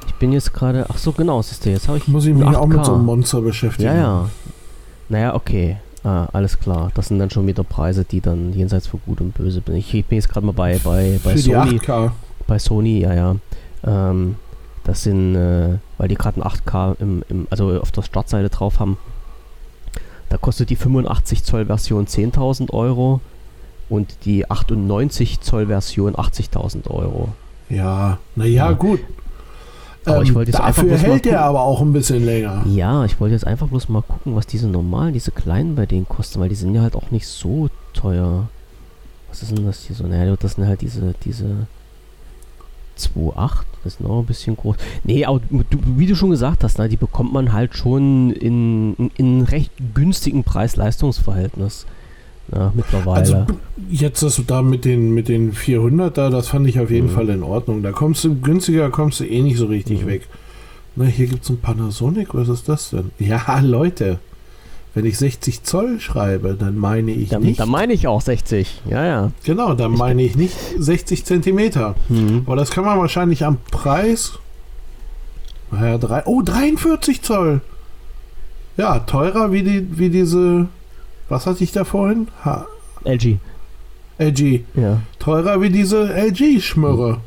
Ich 0.06 0.14
bin 0.14 0.32
jetzt 0.32 0.52
gerade. 0.52 0.86
Ach 0.88 0.98
so, 0.98 1.12
genau, 1.12 1.40
siehst 1.42 1.64
du, 1.64 1.70
jetzt 1.70 1.88
habe 1.88 1.98
ich. 1.98 2.08
Muss 2.08 2.26
ich 2.26 2.34
mich 2.34 2.44
auch 2.44 2.66
mit 2.66 2.84
so 2.84 2.94
einem 2.94 3.04
Monster 3.04 3.40
beschäftigen. 3.40 3.88
Ja, 3.88 3.96
ja. 3.96 4.30
Naja, 5.08 5.34
okay. 5.34 5.78
Ah, 6.04 6.26
alles 6.32 6.58
klar. 6.58 6.90
Das 6.94 7.08
sind 7.08 7.18
dann 7.18 7.30
schon 7.30 7.46
wieder 7.46 7.64
Preise, 7.64 8.04
die 8.04 8.20
dann 8.20 8.52
jenseits 8.52 8.86
von 8.86 9.00
Gut 9.04 9.20
und 9.20 9.34
Böse 9.34 9.60
bin. 9.60 9.76
Ich 9.76 9.90
bin 9.90 10.16
jetzt 10.16 10.28
gerade 10.28 10.46
mal 10.46 10.52
bei, 10.52 10.78
bei, 10.84 11.18
bei 11.24 11.32
Für 11.32 11.38
Sony. 11.38 11.70
Die 11.70 11.80
8K. 11.80 12.10
Bei 12.46 12.58
Sony, 12.58 13.00
ja, 13.00 13.14
ja. 13.14 13.36
Ähm, 13.84 14.36
das 14.84 15.02
sind, 15.02 15.34
äh, 15.34 15.78
weil 15.98 16.08
die 16.08 16.14
gerade 16.14 16.40
ein 16.40 16.48
8K 16.48 16.96
im, 17.00 17.24
im, 17.28 17.46
also 17.50 17.78
auf 17.80 17.90
der 17.90 18.02
Startseite 18.02 18.48
drauf 18.48 18.80
haben. 18.80 18.96
Da 20.28 20.36
kostet 20.36 20.70
die 20.70 20.76
85 20.76 21.42
Zoll 21.42 21.66
Version 21.66 22.06
10.000 22.06 22.70
Euro 22.70 23.20
und 23.88 24.24
die 24.24 24.50
98 24.50 25.40
Zoll 25.40 25.66
Version 25.66 26.14
80.000 26.14 26.90
Euro. 26.90 27.30
Ja, 27.68 28.18
naja, 28.36 28.70
ja. 28.70 28.72
gut. 28.72 29.00
Aber 30.04 30.18
ähm, 30.18 30.22
ich 30.22 30.34
wollte 30.34 30.50
jetzt 30.50 30.60
dafür 30.60 30.92
einfach 30.92 31.06
hält 31.06 31.24
der 31.24 31.42
aber 31.42 31.62
auch 31.62 31.80
ein 31.80 31.92
bisschen 31.92 32.24
länger. 32.24 32.64
Ja, 32.66 33.04
ich 33.04 33.20
wollte 33.20 33.34
jetzt 33.34 33.46
einfach 33.46 33.68
bloß 33.68 33.88
mal 33.88 34.02
gucken, 34.02 34.34
was 34.36 34.46
diese 34.46 34.68
normalen, 34.68 35.12
diese 35.12 35.30
kleinen 35.30 35.74
bei 35.74 35.86
denen 35.86 36.08
kosten, 36.08 36.40
weil 36.40 36.48
die 36.48 36.54
sind 36.54 36.74
ja 36.74 36.82
halt 36.82 36.96
auch 36.96 37.10
nicht 37.10 37.26
so 37.26 37.68
teuer. 37.92 38.48
Was 39.28 39.42
ist 39.42 39.56
denn 39.56 39.66
das 39.66 39.84
hier 39.84 39.96
so? 39.96 40.06
Naja, 40.06 40.34
das 40.38 40.52
sind 40.52 40.66
halt 40.66 40.80
diese, 40.80 41.14
diese 41.24 41.66
2,8, 42.98 43.64
das 43.84 43.94
ist 43.94 44.00
noch 44.00 44.20
ein 44.20 44.26
bisschen 44.26 44.56
groß. 44.56 44.76
Nee, 45.04 45.24
aber 45.24 45.40
du, 45.50 45.78
wie 45.96 46.06
du 46.06 46.14
schon 46.14 46.30
gesagt 46.30 46.64
hast, 46.64 46.78
na, 46.78 46.88
die 46.88 46.96
bekommt 46.96 47.32
man 47.32 47.52
halt 47.52 47.76
schon 47.76 48.32
in, 48.32 48.94
in, 48.94 49.10
in 49.16 49.42
recht 49.42 49.72
günstigen 49.94 50.44
Preis-Leistungs-Verhältnis. 50.44 51.86
Ja, 52.54 52.72
mittlerweile. 52.74 53.18
Also 53.20 53.46
jetzt 53.90 54.22
das 54.22 54.40
da 54.46 54.62
mit 54.62 54.84
den, 54.84 55.12
mit 55.12 55.28
den 55.28 55.52
400 55.52 56.16
da, 56.16 56.30
das 56.30 56.48
fand 56.48 56.66
ich 56.66 56.80
auf 56.80 56.90
jeden 56.90 57.08
mhm. 57.08 57.14
Fall 57.14 57.28
in 57.28 57.42
Ordnung. 57.42 57.82
Da 57.82 57.92
kommst 57.92 58.24
du 58.24 58.40
günstiger, 58.40 58.90
kommst 58.90 59.20
du 59.20 59.24
eh 59.24 59.42
nicht 59.42 59.58
so 59.58 59.66
richtig 59.66 60.02
mhm. 60.02 60.06
weg. 60.06 60.28
Na, 60.96 61.04
hier 61.04 61.26
gibt 61.26 61.44
es 61.44 61.50
ein 61.50 61.60
Panasonic, 61.60 62.34
was 62.34 62.48
ist 62.48 62.68
das 62.68 62.90
denn? 62.90 63.10
Ja, 63.18 63.60
Leute, 63.60 64.18
wenn 64.94 65.04
ich 65.04 65.18
60 65.18 65.62
Zoll 65.62 66.00
schreibe, 66.00 66.54
dann 66.58 66.76
meine 66.76 67.12
ich 67.12 67.28
dann, 67.28 67.42
nicht. 67.42 67.60
Dann 67.60 67.68
meine 67.68 67.92
ich 67.92 68.08
auch 68.08 68.20
60, 68.20 68.82
ja, 68.88 69.04
ja. 69.04 69.32
Genau, 69.44 69.74
dann 69.74 69.92
ich 69.92 69.98
meine 69.98 70.22
ich 70.22 70.36
nicht 70.36 70.56
60 70.78 71.24
Zentimeter. 71.24 71.94
Mhm. 72.08 72.42
Aber 72.46 72.56
das 72.56 72.70
kann 72.70 72.84
man 72.84 72.98
wahrscheinlich 72.98 73.44
am 73.44 73.58
Preis. 73.70 74.38
Naja, 75.70 75.98
drei, 75.98 76.22
oh, 76.24 76.42
43 76.42 77.20
Zoll. 77.22 77.60
Ja, 78.78 79.00
teurer 79.00 79.52
wie, 79.52 79.62
die, 79.62 79.98
wie 79.98 80.08
diese 80.08 80.68
was 81.28 81.46
hatte 81.46 81.64
ich 81.64 81.72
da 81.72 81.84
vorhin? 81.84 82.28
Ha 82.44 82.66
LG. 83.04 83.38
LG. 84.18 84.64
Ja. 84.74 85.00
Teurer 85.18 85.60
wie 85.60 85.70
diese 85.70 86.12
LG-Schmürre. 86.12 87.18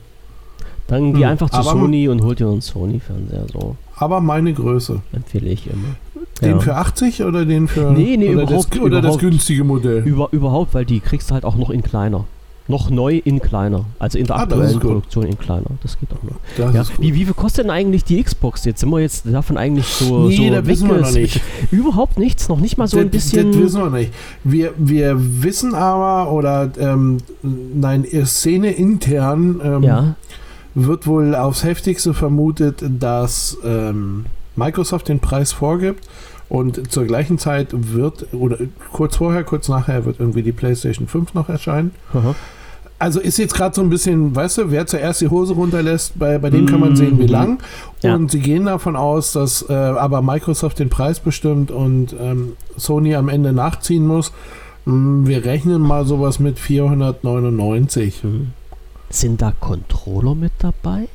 Dann 0.88 1.14
geh 1.14 1.24
hm. 1.24 1.30
einfach 1.30 1.50
zu 1.50 1.58
aber 1.58 1.72
Sony 1.72 2.10
und 2.10 2.22
hol 2.22 2.36
dir 2.36 2.48
einen 2.48 2.62
Sony-Fernseher. 2.62 3.46
So. 3.54 3.78
Aber 3.96 4.20
meine 4.20 4.54
Größe. 4.54 5.02
Empfehle 5.14 5.50
ich 5.50 5.68
immer. 5.68 5.96
Den 6.42 6.52
ja. 6.52 6.60
für 6.60 6.76
80 6.76 7.24
oder 7.24 7.46
den 7.46 7.68
für. 7.68 7.92
Nee, 7.92 8.18
nee, 8.18 8.34
oder 8.34 8.44
überhaupt. 8.44 8.76
Das, 8.76 8.82
oder 8.82 9.00
überhaupt, 9.00 9.16
das 9.16 9.18
günstige 9.18 9.64
Modell? 9.64 10.04
Über, 10.04 10.28
überhaupt, 10.32 10.74
weil 10.74 10.86
die 10.86 11.00
kriegst 11.00 11.30
du 11.30 11.34
halt 11.34 11.46
auch 11.46 11.56
noch 11.56 11.70
in 11.70 11.84
kleiner 11.84 12.26
noch 12.72 12.90
neu 12.90 13.22
in 13.24 13.40
kleiner. 13.40 13.86
Also 14.00 14.18
in 14.18 14.26
der 14.26 14.38
ah, 14.38 14.44
aktuellen 14.44 14.80
Produktion 14.80 15.26
in 15.26 15.38
kleiner. 15.38 15.68
Das 15.84 16.00
geht 16.00 16.10
auch 16.12 16.24
noch. 16.24 16.74
Ja. 16.74 16.84
Wie, 16.98 17.14
wie 17.14 17.26
viel 17.26 17.36
kostet 17.36 17.66
denn 17.66 17.72
eigentlich 17.72 18.04
die 18.04 18.24
Xbox? 18.24 18.66
Jetzt 18.66 18.80
sind 18.80 18.90
wir 18.90 19.00
jetzt 19.00 19.26
davon 19.32 19.58
eigentlich 19.58 19.86
so. 19.86 20.28
Nee, 20.28 20.48
so 20.48 20.50
da 20.50 20.66
wissen 20.66 20.90
wir 20.90 20.98
noch 20.98 21.12
nicht. 21.12 21.40
Überhaupt 21.70 22.18
nichts, 22.18 22.50
noch 22.50 22.60
nicht 22.60 22.78
mal 22.80 22.88
so 22.88 22.98
das, 22.98 23.06
ein 23.06 23.12
bisschen. 23.12 23.52
Das 23.52 23.62
wissen 23.62 23.82
wir 23.84 23.90
nicht. 23.92 24.14
Wir, 24.44 24.74
wir 24.78 25.16
wissen 25.44 25.76
aber, 25.76 26.32
oder 26.32 26.72
ähm, 26.80 27.18
nein, 27.44 28.06
Szene 28.26 28.72
intern 28.72 29.62
ähm, 29.64 29.84
ja. 29.84 30.16
wird 30.74 31.06
wohl 31.06 31.36
aufs 31.36 31.64
heftigste 31.64 32.16
vermutet, 32.16 32.84
dass 33.00 33.58
ähm, 33.64 34.26
Microsoft 34.56 35.10
den 35.10 35.20
Preis 35.20 35.52
vorgibt 35.52 36.08
und 36.52 36.92
zur 36.92 37.06
gleichen 37.06 37.38
Zeit 37.38 37.70
wird, 37.72 38.34
oder 38.34 38.58
kurz 38.92 39.16
vorher, 39.16 39.46
kurz 39.46 39.70
nachher, 39.70 40.04
wird 40.04 40.20
irgendwie 40.20 40.44
die 40.44 40.52
PlayStation 40.52 41.08
5 41.08 41.34
noch 41.34 41.48
erscheinen. 41.48 41.92
Aha. 42.14 42.36
Also 43.02 43.20
ist 43.20 43.40
jetzt 43.40 43.56
gerade 43.56 43.74
so 43.74 43.82
ein 43.82 43.90
bisschen, 43.90 44.36
weißt 44.36 44.60
du, 44.60 44.70
wer 44.70 44.86
zuerst 44.86 45.22
die 45.22 45.28
Hose 45.28 45.56
runterlässt, 45.56 46.20
bei, 46.20 46.38
bei 46.38 46.52
dem 46.52 46.68
kann 46.68 46.80
man 46.80 46.96
sehen, 46.96 47.18
wie 47.18 47.24
mhm. 47.24 47.30
lang. 47.30 47.64
Ja. 48.04 48.14
Und 48.14 48.30
sie 48.30 48.40
gehen 48.40 48.66
davon 48.66 48.96
aus, 48.96 49.32
dass 49.32 49.68
äh, 49.68 49.74
aber 49.74 50.22
Microsoft 50.22 50.78
den 50.78 50.92
Preis 50.92 51.20
bestimmt 51.20 51.72
und 51.72 52.16
ähm, 52.20 52.54
Sony 52.78 53.16
am 53.16 53.28
Ende 53.28 53.54
nachziehen 53.54 54.06
muss. 54.06 54.32
Mm, 54.86 55.26
wir 55.26 55.46
rechnen 55.46 55.82
mal 55.82 56.06
sowas 56.06 56.38
mit 56.38 56.60
499. 56.60 58.24
Mhm. 58.24 58.54
Sind 59.10 59.42
da 59.42 59.52
Controller 59.60 60.36
mit 60.36 60.52
dabei? 60.60 61.08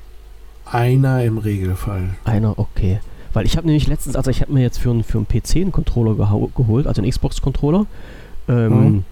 Einer 0.65 1.23
im 1.23 1.39
Regelfall. 1.39 2.17
Einer, 2.25 2.59
okay. 2.59 2.99
Weil 3.33 3.47
ich 3.47 3.57
habe 3.57 3.69
nämlich 3.69 3.87
letztens, 3.87 4.17
also 4.17 4.33
ich 4.33 4.41
habe 4.41 4.53
mir 4.53 4.63
jetzt 4.63 4.79
für, 4.79 4.93
für 5.05 5.19
einen 5.19 5.29
PC 5.29 5.59
einen 5.59 5.71
Controller 5.71 6.17
geholt, 6.53 6.89
also 6.89 7.01
einen 7.01 7.13
Xbox-Controller. 7.13 7.87
Ähm, 8.49 8.73
mhm. 8.73 9.05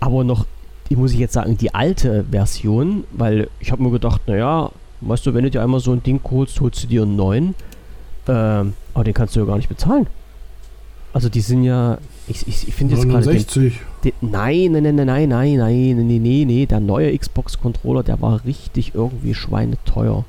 Aber 0.00 0.22
noch 0.22 0.44
die 0.90 0.96
muss 0.96 1.12
ich 1.12 1.18
jetzt 1.18 1.32
sagen, 1.32 1.56
die 1.56 1.74
alte 1.74 2.24
Version, 2.30 3.04
weil 3.12 3.48
ich 3.60 3.72
habe 3.72 3.82
mir 3.82 3.90
gedacht, 3.90 4.22
naja, 4.26 4.70
weißt 5.00 5.26
du, 5.26 5.34
wenn 5.34 5.44
du 5.44 5.50
dir 5.50 5.62
einmal 5.62 5.80
so 5.80 5.92
ein 5.92 6.02
Ding 6.02 6.20
holst, 6.30 6.60
holst 6.60 6.84
du 6.84 6.86
dir 6.86 7.02
einen 7.02 7.16
neuen. 7.16 7.54
Ähm, 8.28 8.74
aber 8.94 9.04
den 9.04 9.14
kannst 9.14 9.36
du 9.36 9.40
ja 9.40 9.46
gar 9.46 9.56
nicht 9.56 9.68
bezahlen. 9.68 10.06
Also 11.12 11.28
die 11.28 11.40
sind 11.40 11.62
ja, 11.62 11.98
ich, 12.26 12.46
ich, 12.48 12.68
ich 12.68 12.74
finde 12.74 12.96
jetzt 12.96 13.08
gerade 13.08 13.22
60. 13.22 13.80
Nein, 14.20 14.72
nein, 14.72 14.82
nein, 14.82 14.96
nein, 14.96 15.06
nein, 15.06 15.28
nein, 15.28 15.56
nein, 15.56 16.06
nee, 16.06 16.18
nee, 16.18 16.44
nee, 16.44 16.66
der 16.66 16.80
neue 16.80 17.16
Xbox-Controller, 17.16 18.02
der 18.02 18.20
war 18.20 18.44
richtig 18.44 18.94
irgendwie 18.94 19.34
schweineteuer. 19.34 20.24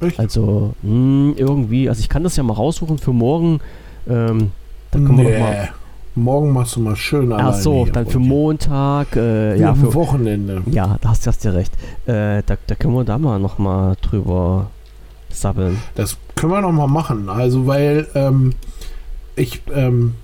Echt? 0.00 0.18
Also, 0.20 0.74
mh, 0.82 0.90
hm, 0.90 1.34
irgendwie, 1.36 1.88
also 1.88 2.00
ich 2.00 2.08
kann 2.08 2.22
das 2.22 2.36
ja 2.36 2.42
mal 2.42 2.54
raussuchen 2.54 2.98
für 2.98 3.12
morgen. 3.12 3.60
Ähm, 4.08 4.52
da 4.90 4.98
können 4.98 5.16
nee. 5.16 5.24
wir 5.24 5.32
doch 5.32 5.40
mal 5.40 5.68
Morgen 6.16 6.52
machst 6.52 6.76
du 6.76 6.80
mal 6.80 6.96
schön 6.96 7.30
alleine. 7.30 7.50
Ach 7.50 7.54
so, 7.54 7.84
dann 7.84 8.06
für 8.06 8.18
Montag. 8.18 9.14
Äh, 9.16 9.60
ja, 9.60 9.74
für 9.74 9.92
Wochenende. 9.92 10.62
Ja, 10.70 10.96
da 11.02 11.10
hast, 11.10 11.26
hast 11.26 11.44
du 11.44 11.54
recht. 11.54 11.74
Äh, 12.06 12.42
da, 12.46 12.56
da 12.66 12.74
können 12.74 12.94
wir 12.94 13.04
da 13.04 13.18
mal 13.18 13.38
noch 13.38 13.58
mal 13.58 13.96
drüber 14.00 14.70
sabbeln. 15.28 15.76
Das 15.94 16.16
können 16.34 16.52
wir 16.52 16.62
noch 16.62 16.72
mal 16.72 16.86
machen. 16.86 17.28
Also, 17.28 17.66
weil 17.66 18.08
ähm, 18.14 18.54
ich, 19.36 19.60
ähm, 19.74 20.14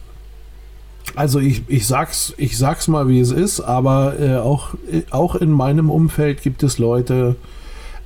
also 1.15 1.41
ich, 1.41 1.65
ich 1.69 1.87
sag's, 1.87 2.33
ich 2.39 2.57
sag's 2.57 2.89
mal, 2.89 3.07
wie 3.09 3.21
es 3.21 3.31
ist, 3.31 3.61
aber 3.61 4.19
äh, 4.19 4.37
auch, 4.37 4.71
auch 5.11 5.35
in 5.35 5.51
meinem 5.51 5.91
Umfeld 5.91 6.41
gibt 6.43 6.63
es 6.63 6.79
Leute, 6.79 7.37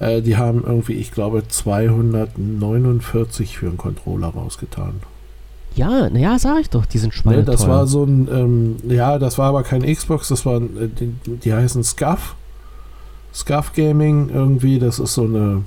äh, 0.01 0.23
die 0.23 0.37
haben 0.37 0.65
irgendwie, 0.67 0.95
ich 0.95 1.13
glaube, 1.13 1.47
249 1.47 3.59
für 3.59 3.67
einen 3.67 3.77
Controller 3.77 4.27
rausgetan. 4.29 4.95
Ja, 5.77 6.09
naja, 6.09 6.39
sag 6.39 6.61
ich 6.61 6.71
doch, 6.71 6.87
die 6.87 6.99
sind 6.99 7.15
Schweine. 7.15 7.39
Ne, 7.39 7.45
das 7.45 7.61
teuer. 7.61 7.69
war 7.69 7.87
so 7.87 8.05
ein, 8.05 8.29
ähm, 8.33 8.77
ja, 8.89 9.19
das 9.19 9.37
war 9.37 9.49
aber 9.49 9.63
kein 9.63 9.83
Xbox, 9.83 10.29
das 10.29 10.47
war, 10.47 10.57
äh, 10.57 10.89
die, 10.89 11.13
die 11.27 11.53
heißen 11.53 11.85
Scuff. 11.85 12.35
Scuff 13.35 13.75
Gaming 13.75 14.31
irgendwie, 14.33 14.79
das 14.79 14.99
ist 14.99 15.15
so 15.15 15.25
eine 15.25 15.63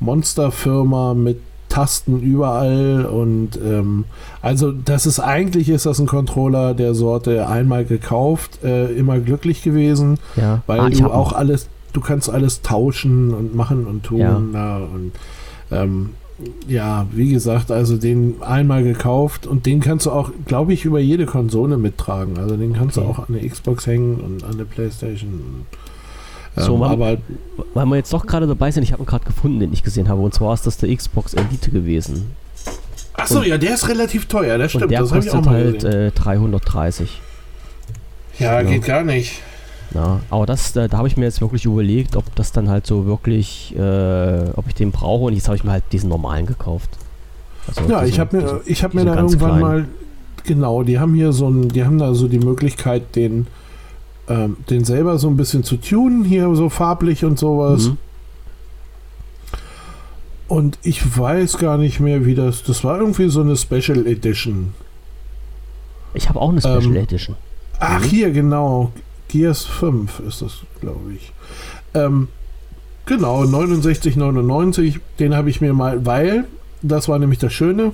Monsterfirma 0.00 1.12
mit 1.12 1.38
Tasten 1.68 2.20
überall 2.20 3.04
und 3.04 3.58
ähm, 3.62 4.04
also 4.40 4.72
das 4.72 5.04
ist 5.04 5.20
eigentlich 5.20 5.68
ist 5.68 5.84
das 5.84 5.98
ein 5.98 6.06
Controller 6.06 6.72
der 6.72 6.94
Sorte 6.94 7.48
einmal 7.48 7.84
gekauft, 7.84 8.62
äh, 8.64 8.86
immer 8.92 9.18
glücklich 9.18 9.62
gewesen, 9.62 10.18
ja. 10.36 10.62
weil 10.66 10.80
ah, 10.80 10.88
du 10.88 11.10
auch 11.10 11.32
alles, 11.32 11.68
du 11.92 12.00
kannst 12.00 12.30
alles 12.30 12.62
tauschen 12.62 13.34
und 13.34 13.54
machen 13.54 13.86
und 13.86 14.04
tun 14.04 14.18
ja. 14.18 14.40
Na, 14.40 14.76
und 14.76 15.12
ähm, 15.70 16.10
ja, 16.68 17.06
wie 17.12 17.30
gesagt, 17.30 17.70
also 17.70 17.96
den 17.96 18.42
einmal 18.42 18.82
gekauft 18.82 19.46
und 19.46 19.64
den 19.64 19.80
kannst 19.80 20.06
du 20.06 20.10
auch, 20.10 20.30
glaube 20.46 20.74
ich, 20.74 20.84
über 20.84 21.00
jede 21.00 21.24
Konsole 21.24 21.78
mittragen. 21.78 22.38
Also 22.38 22.56
den 22.56 22.74
kannst 22.74 22.98
okay. 22.98 23.06
du 23.06 23.12
auch 23.12 23.28
an 23.28 23.34
der 23.34 23.48
Xbox 23.48 23.86
hängen 23.86 24.20
und 24.20 24.44
an 24.44 24.58
der 24.58 24.64
Playstation. 24.64 25.66
Ähm, 26.56 26.62
so, 26.62 26.80
weil, 26.80 26.90
aber 26.90 27.18
weil 27.74 27.86
wir 27.86 27.96
jetzt 27.96 28.12
doch 28.12 28.26
gerade 28.26 28.46
dabei 28.46 28.70
sind, 28.70 28.82
ich 28.82 28.92
habe 28.92 29.02
ihn 29.02 29.06
gerade 29.06 29.24
gefunden, 29.24 29.60
den 29.60 29.72
ich 29.72 29.82
gesehen 29.82 30.08
habe. 30.08 30.20
Und 30.20 30.34
zwar 30.34 30.52
ist 30.52 30.66
das 30.66 30.76
der 30.76 30.94
Xbox 30.94 31.34
Elite 31.34 31.70
gewesen. 31.70 32.32
Achso, 33.14 33.42
ja, 33.42 33.56
der 33.56 33.74
ist 33.74 33.88
relativ 33.88 34.26
teuer, 34.26 34.58
das 34.58 34.72
stimmt. 34.72 34.84
Und 34.84 34.90
der 34.90 35.00
das 35.00 35.10
kostet 35.10 35.46
halt 35.46 35.84
äh, 35.84 36.10
330. 36.10 37.20
Ja, 38.38 38.60
ja, 38.60 38.62
geht 38.62 38.84
gar 38.84 39.04
nicht. 39.04 39.40
Ja, 39.94 40.20
aber 40.30 40.46
das, 40.46 40.72
da, 40.72 40.88
da 40.88 40.98
habe 40.98 41.08
ich 41.08 41.16
mir 41.16 41.24
jetzt 41.24 41.40
wirklich 41.40 41.64
überlegt, 41.64 42.16
ob 42.16 42.34
das 42.34 42.52
dann 42.52 42.68
halt 42.68 42.86
so 42.86 43.06
wirklich, 43.06 43.74
äh, 43.76 44.50
ob 44.54 44.66
ich 44.68 44.74
den 44.74 44.90
brauche. 44.90 45.24
Und 45.24 45.34
jetzt 45.34 45.48
habe 45.48 45.56
ich 45.56 45.64
mir 45.64 45.72
halt 45.72 45.84
diesen 45.92 46.08
normalen 46.08 46.46
gekauft. 46.46 46.90
Also 47.68 47.82
ja, 47.82 48.00
diesen, 48.00 48.12
ich 48.12 48.20
habe 48.20 48.36
mir, 48.36 48.60
ich 48.66 48.84
habe 48.84 48.96
mir 48.96 49.04
da 49.04 49.14
irgendwann 49.14 49.58
kleinen. 49.58 49.60
mal, 49.60 49.88
genau, 50.44 50.82
die 50.82 50.98
haben 50.98 51.14
hier 51.14 51.32
so 51.32 51.48
ein, 51.48 51.68
die 51.68 51.84
haben 51.84 51.98
da 51.98 52.14
so 52.14 52.28
die 52.28 52.38
Möglichkeit, 52.38 53.14
den, 53.16 53.46
ähm, 54.28 54.56
den 54.68 54.84
selber 54.84 55.18
so 55.18 55.28
ein 55.28 55.36
bisschen 55.36 55.62
zu 55.64 55.76
tunen, 55.76 56.24
hier 56.24 56.54
so 56.54 56.68
farblich 56.68 57.24
und 57.24 57.38
sowas. 57.38 57.88
Mhm. 57.88 57.98
Und 60.48 60.78
ich 60.82 61.18
weiß 61.18 61.58
gar 61.58 61.76
nicht 61.76 61.98
mehr, 62.00 62.24
wie 62.24 62.34
das, 62.34 62.62
das 62.62 62.84
war 62.84 63.00
irgendwie 63.00 63.28
so 63.28 63.40
eine 63.40 63.56
Special 63.56 64.06
Edition. 64.06 64.74
Ich 66.14 66.28
habe 66.28 66.40
auch 66.40 66.50
eine 66.50 66.60
Special 66.60 66.84
ähm, 66.84 66.96
Edition. 66.96 67.36
Ach, 67.80 68.00
mhm. 68.00 68.04
hier, 68.04 68.30
genau. 68.30 68.92
Gears 69.36 69.64
5 69.64 70.20
ist 70.20 70.40
das, 70.40 70.60
glaube 70.80 71.12
ich. 71.14 71.32
Ähm, 71.92 72.28
genau, 73.04 73.42
69,99. 73.42 75.00
Den 75.18 75.36
habe 75.36 75.50
ich 75.50 75.60
mir 75.60 75.74
mal, 75.74 76.06
weil, 76.06 76.44
das 76.80 77.06
war 77.06 77.18
nämlich 77.18 77.38
das 77.38 77.52
Schöne. 77.52 77.92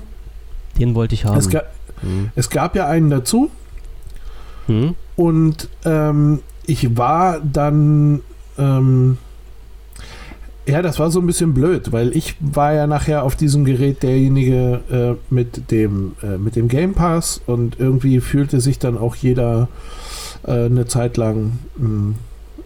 Den 0.79 0.95
wollte 0.95 1.15
ich 1.15 1.25
haben. 1.25 1.37
Es, 1.37 1.49
ga, 1.49 1.63
hm. 1.99 2.29
es 2.35 2.49
gab 2.49 2.77
ja 2.77 2.87
einen 2.87 3.09
dazu. 3.09 3.51
Hm. 4.67 4.95
Und 5.17 5.67
ähm, 5.83 6.39
ich 6.65 6.95
war 6.95 7.41
dann. 7.41 8.21
Ähm, 8.57 9.17
ja, 10.65 10.81
das 10.81 10.97
war 10.97 11.11
so 11.11 11.19
ein 11.19 11.27
bisschen 11.27 11.53
blöd, 11.53 11.91
weil 11.91 12.15
ich 12.15 12.37
war 12.39 12.73
ja 12.73 12.87
nachher 12.87 13.23
auf 13.23 13.35
diesem 13.35 13.65
Gerät 13.65 14.01
derjenige 14.01 14.79
äh, 14.89 15.33
mit, 15.33 15.71
dem, 15.71 16.15
äh, 16.23 16.37
mit 16.37 16.55
dem 16.55 16.69
Game 16.69 16.93
Pass 16.93 17.41
und 17.45 17.81
irgendwie 17.81 18.21
fühlte 18.21 18.61
sich 18.61 18.79
dann 18.79 18.97
auch 18.97 19.17
jeder 19.17 19.63
äh, 19.63 20.02
eine 20.43 20.85
Zeit 20.85 21.17
lang 21.17 21.59
mh, 21.77 22.15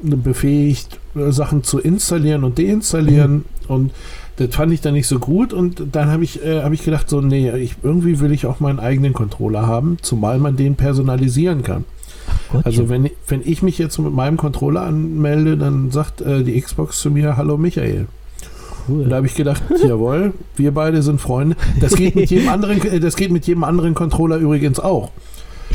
befähigt, 0.02 1.00
äh, 1.16 1.32
Sachen 1.32 1.64
zu 1.64 1.80
installieren 1.80 2.44
und 2.44 2.60
deinstallieren. 2.60 3.34
Mhm. 3.34 3.44
Und 3.68 3.92
das 4.38 4.56
fand 4.56 4.72
ich 4.72 4.82
dann 4.82 4.94
nicht 4.94 5.08
so 5.08 5.20
gut. 5.20 5.54
Und 5.54 5.84
dann 5.92 6.10
habe 6.10 6.24
ich, 6.24 6.44
äh, 6.44 6.62
hab 6.62 6.72
ich 6.72 6.84
gedacht, 6.84 7.10
so, 7.10 7.22
nee, 7.22 7.52
ich, 7.58 7.76
irgendwie 7.84 8.20
will 8.20 8.32
ich 8.32 8.46
auch 8.46 8.60
meinen 8.60 8.80
eigenen 8.80 9.14
Controller 9.14 9.68
haben, 9.68 9.98
zumal 10.02 10.40
man 10.40 10.56
den 10.56 10.76
personalisieren 10.76 11.64
kann. 11.64 11.86
also 12.64 12.90
wenn, 12.90 13.10
wenn 13.28 13.42
ich 13.44 13.62
mich 13.62 13.78
jetzt 13.78 13.98
mit 14.00 14.14
meinem 14.14 14.38
Controller 14.38 14.82
anmelde, 14.82 15.58
dann 15.58 15.92
sagt 15.92 16.22
äh, 16.22 16.44
die 16.44 16.60
Xbox 16.60 17.00
zu 17.00 17.12
mir, 17.12 17.38
hallo 17.38 17.58
Michael. 17.58 18.08
Cool. 18.88 19.04
Und 19.04 19.10
da 19.10 19.18
habe 19.18 19.28
ich 19.28 19.36
gedacht, 19.36 19.64
jawohl, 19.86 20.34
wir 20.56 20.74
beide 20.74 21.02
sind 21.02 21.20
Freunde. 21.20 21.56
Das 21.82 21.96
geht 21.96 22.16
mit 22.16 22.30
jedem 22.30 22.50
anderen, 22.50 22.82
äh, 22.86 23.00
das 23.00 23.16
geht 23.16 23.32
mit 23.32 23.48
jedem 23.48 23.64
anderen 23.64 23.96
Controller 23.96 24.38
übrigens 24.38 24.80
auch. 24.80 25.12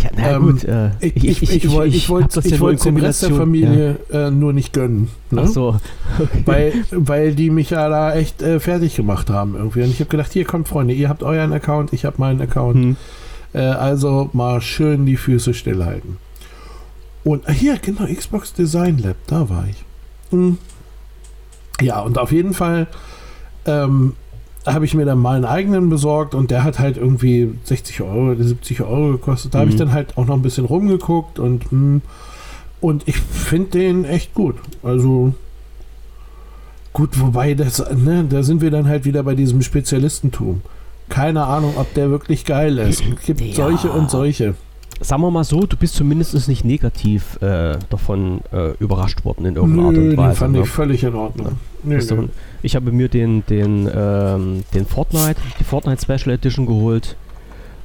Ja, 0.02 0.10
na 0.16 0.30
ähm, 0.32 0.42
gut. 0.42 0.64
Äh, 0.64 0.90
ich 1.00 1.16
ich, 1.16 1.42
ich, 1.42 1.64
ich 1.64 1.70
wollte 1.70 1.96
ich 1.96 2.08
wollt, 2.08 2.36
ich 2.36 2.60
wollt 2.60 2.84
dem 2.84 2.96
Rest 2.96 3.22
der 3.22 3.30
Familie 3.30 3.98
ja. 4.12 4.28
äh, 4.28 4.30
nur 4.30 4.52
nicht 4.52 4.72
gönnen. 4.72 5.08
Ne? 5.30 5.42
Ach 5.44 5.48
so. 5.48 5.76
Okay. 6.18 6.42
Weil, 6.44 6.72
weil 6.90 7.34
die 7.34 7.50
mich 7.50 7.70
ja 7.70 7.88
da 7.88 8.14
echt 8.14 8.42
äh, 8.42 8.58
fertig 8.58 8.96
gemacht 8.96 9.30
haben 9.30 9.54
irgendwie. 9.54 9.82
Und 9.82 9.90
ich 9.90 10.00
habe 10.00 10.10
gedacht, 10.10 10.32
hier 10.32 10.44
kommt 10.44 10.68
Freunde, 10.68 10.94
ihr 10.94 11.08
habt 11.08 11.22
euren 11.22 11.52
Account, 11.52 11.92
ich 11.92 12.04
habe 12.04 12.16
meinen 12.18 12.40
Account. 12.40 12.76
Hm. 12.76 12.96
Äh, 13.52 13.60
also 13.60 14.30
mal 14.32 14.60
schön 14.60 15.06
die 15.06 15.16
Füße 15.16 15.54
stillhalten. 15.54 16.16
Und 17.24 17.48
ah, 17.48 17.52
hier, 17.52 17.78
genau, 17.78 18.06
Xbox 18.06 18.52
Design 18.52 18.98
Lab, 18.98 19.16
da 19.26 19.48
war 19.48 19.66
ich. 19.70 19.84
Hm. 20.30 20.58
Ja, 21.80 22.00
und 22.00 22.18
auf 22.18 22.32
jeden 22.32 22.54
Fall 22.54 22.88
ähm, 23.66 24.14
habe 24.66 24.84
ich 24.84 24.94
mir 24.94 25.04
dann 25.04 25.18
mal 25.18 25.36
einen 25.36 25.44
eigenen 25.44 25.88
besorgt 25.88 26.34
und 26.34 26.50
der 26.50 26.64
hat 26.64 26.78
halt 26.78 26.96
irgendwie 26.96 27.52
60 27.64 28.00
Euro 28.02 28.32
oder 28.32 28.44
70 28.44 28.80
Euro 28.82 29.12
gekostet. 29.12 29.54
Da 29.54 29.58
mhm. 29.58 29.60
habe 29.62 29.70
ich 29.70 29.76
dann 29.76 29.92
halt 29.92 30.16
auch 30.16 30.26
noch 30.26 30.34
ein 30.34 30.42
bisschen 30.42 30.64
rumgeguckt 30.64 31.38
und, 31.38 31.70
hm, 31.70 32.02
und 32.80 33.06
ich 33.06 33.16
finde 33.16 33.70
den 33.70 34.04
echt 34.04 34.34
gut. 34.34 34.56
Also 34.82 35.34
gut, 36.92 37.20
wobei 37.20 37.54
das, 37.54 37.84
ne, 37.94 38.24
da 38.28 38.42
sind 38.42 38.60
wir 38.60 38.70
dann 38.70 38.88
halt 38.88 39.04
wieder 39.04 39.22
bei 39.22 39.34
diesem 39.34 39.62
Spezialistentum. 39.62 40.62
Keine 41.08 41.44
Ahnung, 41.44 41.74
ob 41.76 41.92
der 41.94 42.10
wirklich 42.10 42.44
geil 42.44 42.78
ist. 42.78 43.02
Es 43.02 43.26
gibt 43.26 43.40
ja. 43.40 43.54
solche 43.54 43.90
und 43.90 44.10
solche 44.10 44.54
sagen 45.02 45.22
wir 45.22 45.30
mal 45.30 45.44
so, 45.44 45.66
du 45.66 45.76
bist 45.76 45.94
zumindest 45.94 46.48
nicht 46.48 46.64
negativ 46.64 47.40
äh, 47.42 47.76
davon 47.90 48.40
äh, 48.52 48.72
überrascht 48.78 49.24
worden 49.24 49.46
in 49.46 49.56
irgendeiner 49.56 49.88
Art 49.88 49.96
und 49.96 50.16
Weise. 50.16 50.36
Fand 50.36 50.54
ne? 50.54 50.62
ich 50.62 50.68
völlig 50.68 51.04
in 51.04 51.14
Ordnung. 51.14 51.58
Nee, 51.82 51.98
nee. 51.98 52.28
Ich 52.62 52.76
habe 52.76 52.92
mir 52.92 53.08
den, 53.08 53.44
den, 53.46 53.90
ähm, 53.94 54.64
den 54.74 54.86
Fortnite, 54.86 55.40
die 55.58 55.64
Fortnite 55.64 56.02
Special 56.02 56.34
Edition 56.34 56.66
geholt. 56.66 57.16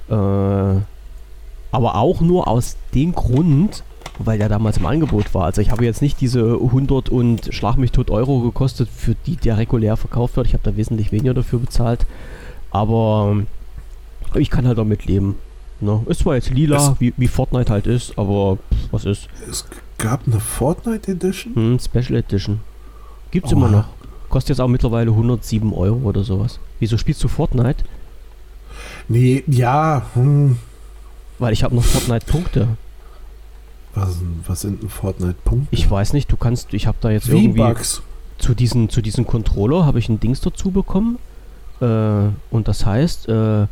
Äh, 0.09 0.13
aber 0.13 1.95
auch 1.95 2.21
nur 2.21 2.47
aus 2.47 2.77
dem 2.93 3.13
Grund, 3.13 3.83
weil 4.19 4.37
der 4.37 4.49
damals 4.49 4.77
im 4.77 4.85
Angebot 4.85 5.33
war. 5.33 5.45
Also 5.45 5.61
ich 5.61 5.71
habe 5.71 5.85
jetzt 5.85 6.01
nicht 6.01 6.21
diese 6.21 6.53
100 6.53 7.09
und 7.09 7.53
Schlag 7.53 7.77
mich 7.77 7.91
tot 7.91 8.09
Euro 8.09 8.39
gekostet, 8.41 8.89
für 8.89 9.15
die 9.25 9.35
der 9.35 9.57
regulär 9.57 9.97
verkauft 9.97 10.37
wird. 10.37 10.47
Ich 10.47 10.53
habe 10.53 10.63
da 10.63 10.77
wesentlich 10.77 11.11
weniger 11.11 11.33
dafür 11.33 11.59
bezahlt. 11.59 12.05
Aber 12.71 13.37
ich 14.35 14.49
kann 14.49 14.67
halt 14.67 14.77
damit 14.77 15.05
leben. 15.05 15.35
Ne? 15.79 16.01
Ist 16.07 16.21
zwar 16.21 16.35
jetzt 16.35 16.49
lila, 16.49 16.95
wie, 16.99 17.13
wie 17.17 17.27
Fortnite 17.27 17.71
halt 17.71 17.87
ist, 17.87 18.17
aber 18.17 18.57
pff, 18.57 18.91
was 18.91 19.05
ist? 19.05 19.27
Es 19.49 19.65
gab 19.97 20.25
eine 20.25 20.39
Fortnite 20.39 21.11
Edition? 21.11 21.55
Hm, 21.55 21.79
Special 21.79 22.15
Edition. 22.15 22.61
Gibt's 23.31 23.51
oh. 23.53 23.55
immer 23.55 23.69
noch. 23.69 23.85
Kostet 24.29 24.49
jetzt 24.49 24.61
auch 24.61 24.67
mittlerweile 24.67 25.11
107 25.11 25.73
Euro 25.73 25.97
oder 26.03 26.23
sowas. 26.23 26.59
Wieso 26.79 26.97
spielst 26.97 27.23
du 27.23 27.27
Fortnite? 27.27 27.83
Nee, 29.07 29.43
ja. 29.47 30.05
Hm. 30.13 30.57
Weil 31.39 31.53
ich 31.53 31.63
habe 31.63 31.75
noch 31.75 31.83
Fortnite-Punkte. 31.83 32.67
Was, 33.93 34.17
was 34.45 34.61
sind 34.61 34.81
denn 34.81 34.89
Fortnite-Punkte? 34.89 35.67
Ich 35.71 35.89
weiß 35.89 36.13
nicht, 36.13 36.31
du 36.31 36.37
kannst, 36.37 36.73
ich 36.73 36.87
habe 36.87 36.97
da 37.01 37.09
jetzt 37.09 37.29
irgendwie 37.29 37.59
Bugs. 37.59 38.01
zu 38.37 38.53
diesen, 38.53 38.89
zu 38.89 39.01
diesem 39.01 39.25
Controller 39.25 39.85
habe 39.85 39.99
ich 39.99 40.09
ein 40.09 40.19
Dings 40.19 40.41
dazu 40.41 40.71
bekommen. 40.71 41.19
Äh, 41.79 42.29
und 42.51 42.67
das 42.67 42.85
heißt, 42.85 43.29
äh, 43.29 43.67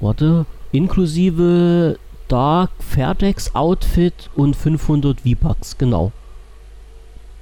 warte, 0.00 0.46
Inklusive 0.72 1.98
Dark 2.28 2.70
Fairdex 2.78 3.54
Outfit 3.54 4.30
und 4.34 4.54
500 4.54 5.22
V-Bucks, 5.22 5.78
genau. 5.78 6.12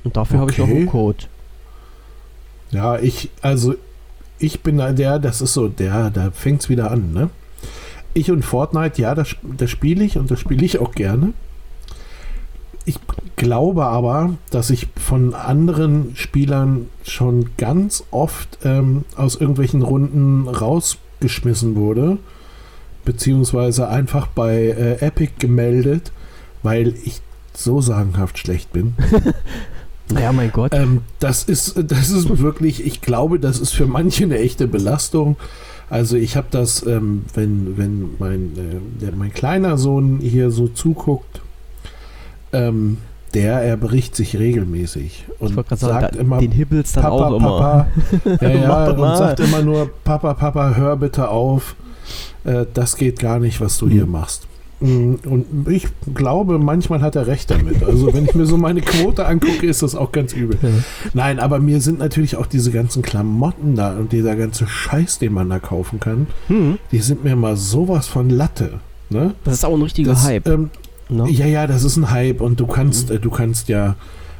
Und 0.04 0.16
dafür 0.16 0.42
okay. 0.42 0.42
habe 0.42 0.50
ich 0.52 0.60
auch 0.60 0.76
einen 0.76 0.86
Code. 0.86 1.24
Ja, 2.70 2.98
ich, 2.98 3.30
also, 3.42 3.74
ich 4.38 4.60
bin 4.60 4.76
der, 4.76 5.18
das 5.18 5.40
ist 5.40 5.54
so, 5.54 5.68
der, 5.68 6.10
da 6.10 6.30
fängt 6.30 6.62
es 6.62 6.68
wieder 6.68 6.90
an, 6.90 7.12
ne? 7.12 7.30
Ich 8.14 8.30
und 8.30 8.44
Fortnite, 8.44 9.02
ja, 9.02 9.14
das, 9.14 9.36
das 9.42 9.70
spiele 9.70 10.04
ich 10.04 10.16
und 10.16 10.30
das 10.30 10.40
spiele 10.40 10.64
ich 10.64 10.78
auch 10.78 10.92
gerne. 10.92 11.32
Ich 12.84 12.98
glaube 13.34 13.84
aber, 13.86 14.34
dass 14.50 14.70
ich 14.70 14.86
von 14.96 15.34
anderen 15.34 16.14
Spielern 16.14 16.88
schon 17.02 17.50
ganz 17.58 18.04
oft 18.12 18.58
ähm, 18.64 19.04
aus 19.16 19.34
irgendwelchen 19.34 19.82
Runden 19.82 20.48
rausgeschmissen 20.48 21.74
wurde, 21.74 22.18
beziehungsweise 23.06 23.88
einfach 23.88 24.26
bei 24.26 24.56
äh, 24.56 25.00
Epic 25.00 25.32
gemeldet, 25.38 26.12
weil 26.62 26.94
ich 27.04 27.22
so 27.54 27.80
sagenhaft 27.80 28.36
schlecht 28.36 28.72
bin. 28.74 28.94
naja, 30.12 30.32
mein 30.32 30.52
Gott. 30.52 30.74
Ähm, 30.74 31.00
das, 31.18 31.44
ist, 31.44 31.76
das 31.76 32.10
ist 32.10 32.38
wirklich, 32.38 32.84
ich 32.84 33.00
glaube, 33.00 33.40
das 33.40 33.58
ist 33.58 33.72
für 33.72 33.86
manche 33.86 34.24
eine 34.24 34.38
echte 34.38 34.68
Belastung. 34.68 35.36
Also 35.88 36.16
ich 36.16 36.36
habe 36.36 36.48
das, 36.50 36.84
ähm, 36.84 37.24
wenn, 37.32 37.78
wenn 37.78 38.10
mein, 38.18 38.52
äh, 38.56 39.00
der, 39.00 39.12
mein 39.12 39.32
kleiner 39.32 39.78
Sohn 39.78 40.18
hier 40.20 40.50
so 40.50 40.68
zuguckt, 40.68 41.40
ähm, 42.52 42.98
der 43.34 43.60
erbricht 43.62 44.16
sich 44.16 44.38
regelmäßig 44.38 45.24
und 45.38 45.54
sagt 45.54 45.78
sagen, 45.78 46.18
immer 46.18 46.38
den 46.38 46.52
Hibbels 46.52 46.92
dann 46.92 47.04
Papa, 47.04 47.28
auch 47.28 47.38
Papa, 47.38 47.86
immer. 48.24 48.42
ja, 48.42 48.48
ja, 48.48 48.90
und 48.90 49.16
sagt 49.16 49.40
immer 49.40 49.62
nur 49.62 49.90
Papa, 50.04 50.34
Papa, 50.34 50.74
hör 50.74 50.96
bitte 50.96 51.28
auf, 51.28 51.76
äh, 52.44 52.66
das 52.72 52.96
geht 52.96 53.18
gar 53.18 53.38
nicht, 53.38 53.60
was 53.60 53.78
du 53.78 53.86
mhm. 53.86 53.90
hier 53.90 54.06
machst. 54.06 54.46
Mm, 54.80 55.14
und 55.24 55.68
ich 55.68 55.88
glaube, 56.14 56.58
manchmal 56.58 57.00
hat 57.00 57.16
er 57.16 57.26
recht 57.26 57.50
damit. 57.50 57.82
Also 57.82 58.12
wenn 58.12 58.26
ich 58.26 58.34
mir 58.34 58.46
so 58.46 58.58
meine 58.58 58.82
Quote 58.82 59.26
angucke, 59.26 59.66
ist 59.66 59.82
das 59.82 59.94
auch 59.94 60.12
ganz 60.12 60.34
übel. 60.34 60.58
Nein, 61.14 61.40
aber 61.40 61.58
mir 61.58 61.80
sind 61.80 61.98
natürlich 61.98 62.36
auch 62.36 62.46
diese 62.46 62.70
ganzen 62.70 63.02
Klamotten 63.02 63.74
da 63.74 63.96
und 63.96 64.12
dieser 64.12 64.36
ganze 64.36 64.66
Scheiß, 64.66 65.18
den 65.18 65.32
man 65.32 65.48
da 65.48 65.58
kaufen 65.58 65.98
kann, 65.98 66.26
mhm. 66.48 66.78
die 66.92 66.98
sind 66.98 67.24
mir 67.24 67.36
mal 67.36 67.56
sowas 67.56 68.06
von 68.06 68.28
Latte. 68.28 68.80
Ne? 69.08 69.34
Das 69.44 69.54
ist 69.54 69.64
auch 69.64 69.74
ein 69.74 69.82
richtiger 69.82 70.10
das, 70.10 70.24
Hype. 70.24 70.46
Ähm, 70.46 70.70
no? 71.08 71.24
Ne? 71.24 71.30
Ja, 71.30 71.46
ja, 71.46 71.66
das 71.66 71.84
ist 71.84 71.96
ein 71.96 72.10
Hype 72.10 72.40
und 72.40 72.60
du 72.60 72.66
kannst, 72.66 73.08
mhm. 73.08 73.16
äh, 73.16 73.18
du 73.18 73.30
kannst 73.30 73.68
ja 73.68 73.96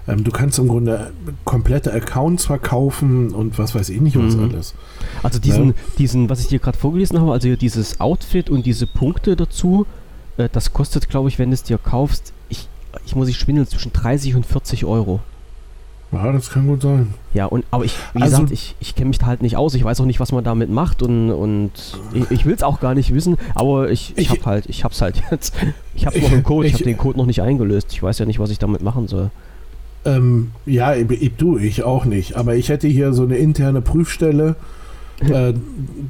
ähm, 0.09 0.25
du 0.25 0.31
kannst 0.31 0.59
im 0.59 0.69
Grunde 0.69 1.13
komplette 1.45 1.93
Accounts 1.93 2.47
verkaufen 2.47 3.33
und 3.33 3.59
was 3.59 3.75
weiß 3.75 3.89
ich 3.89 4.01
nicht 4.01 4.17
was 4.17 4.37
mhm. 4.37 4.51
alles. 4.51 4.75
Also 5.23 5.39
diesen, 5.39 5.69
ja. 5.69 5.75
diesen, 5.99 6.29
was 6.29 6.41
ich 6.41 6.49
dir 6.49 6.59
gerade 6.59 6.79
vorgelesen 6.79 7.21
habe, 7.21 7.33
also 7.33 7.57
dieses 7.57 8.01
Outfit 8.01 8.51
und 8.51 8.67
diese 8.67 8.87
Punkte 8.87 9.37
dazu, 9.37 9.87
äh, 10.37 10.49
das 10.53 10.73
kostet, 10.73 11.09
glaube 11.09 11.29
ich, 11.29 11.39
wenn 11.39 11.51
du 11.51 11.55
es 11.55 11.63
dir 11.63 11.79
kaufst, 11.79 12.33
ich, 12.49 12.69
ich 13.05 13.17
muss 13.17 13.29
ich 13.29 13.37
schwindeln 13.37 13.67
zwischen 13.67 13.93
30 13.93 14.37
und 14.37 14.47
40 14.47 14.85
Euro. 14.85 15.21
Ja, 16.13 16.31
das 16.31 16.51
kann 16.51 16.69
gut 16.69 16.83
sein. 16.83 17.13
Ja, 17.35 17.47
und 17.47 17.65
aber 17.73 17.85
ich, 17.85 17.97
wie 18.15 18.23
also, 18.23 18.37
gesagt, 18.37 18.53
ich, 18.53 18.77
ich 18.79 18.95
kenne 18.95 19.09
mich 19.09 19.19
da 19.19 19.27
halt 19.27 19.43
nicht 19.43 19.57
aus. 19.57 19.75
Ich 19.75 19.83
weiß 19.83 20.01
auch 20.01 20.05
nicht, 20.05 20.21
was 20.21 20.31
man 20.31 20.45
damit 20.45 20.71
macht 20.71 21.03
und, 21.03 21.33
und 21.33 21.73
ich, 22.13 22.31
ich 22.31 22.47
will 22.47 22.55
es 22.55 22.63
auch 22.63 22.79
gar 22.79 22.95
nicht 22.95 23.13
wissen, 23.13 23.37
aber 23.57 23.91
ich, 23.91 24.13
ich, 24.17 24.27
ich 24.27 24.31
habe 24.31 24.45
halt, 24.45 24.67
ich 24.67 24.85
hab's 24.85 25.03
halt 25.03 25.21
jetzt. 25.31 25.55
Ich 25.95 26.07
habe 26.07 26.19
noch 26.21 26.31
einen 26.31 26.45
Code, 26.45 26.67
ich, 26.67 26.75
ich 26.75 26.81
habe 26.81 26.91
den 26.91 26.97
Code 26.97 27.19
noch 27.19 27.27
nicht 27.27 27.43
eingelöst. 27.43 27.89
Ich 27.93 28.03
weiß 28.03 28.19
ja 28.21 28.27
nicht, 28.27 28.39
was 28.39 28.51
ich 28.51 28.59
damit 28.59 28.83
machen 28.83 29.09
soll. 29.09 29.31
Ähm, 30.07 30.53
ja, 30.65 30.95
ich, 30.95 31.33
du, 31.37 31.59
ich 31.59 31.83
auch 31.83 32.05
nicht. 32.05 32.37
Aber 32.37 32.55
ich 32.55 32.69
hätte 32.69 32.87
hier 32.87 33.13
so 33.13 33.25
eine 33.25 33.37
interne 33.37 33.83
Prüfstelle. 33.83 34.55
äh, 35.21 35.53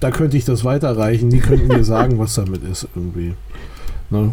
da 0.00 0.10
könnte 0.10 0.36
ich 0.36 0.44
das 0.44 0.64
weiterreichen. 0.64 1.30
Die 1.30 1.38
könnten 1.40 1.68
mir 1.68 1.84
sagen, 1.84 2.18
was 2.18 2.34
damit 2.34 2.62
ist 2.62 2.86
irgendwie. 2.94 3.34
Ne? 4.10 4.32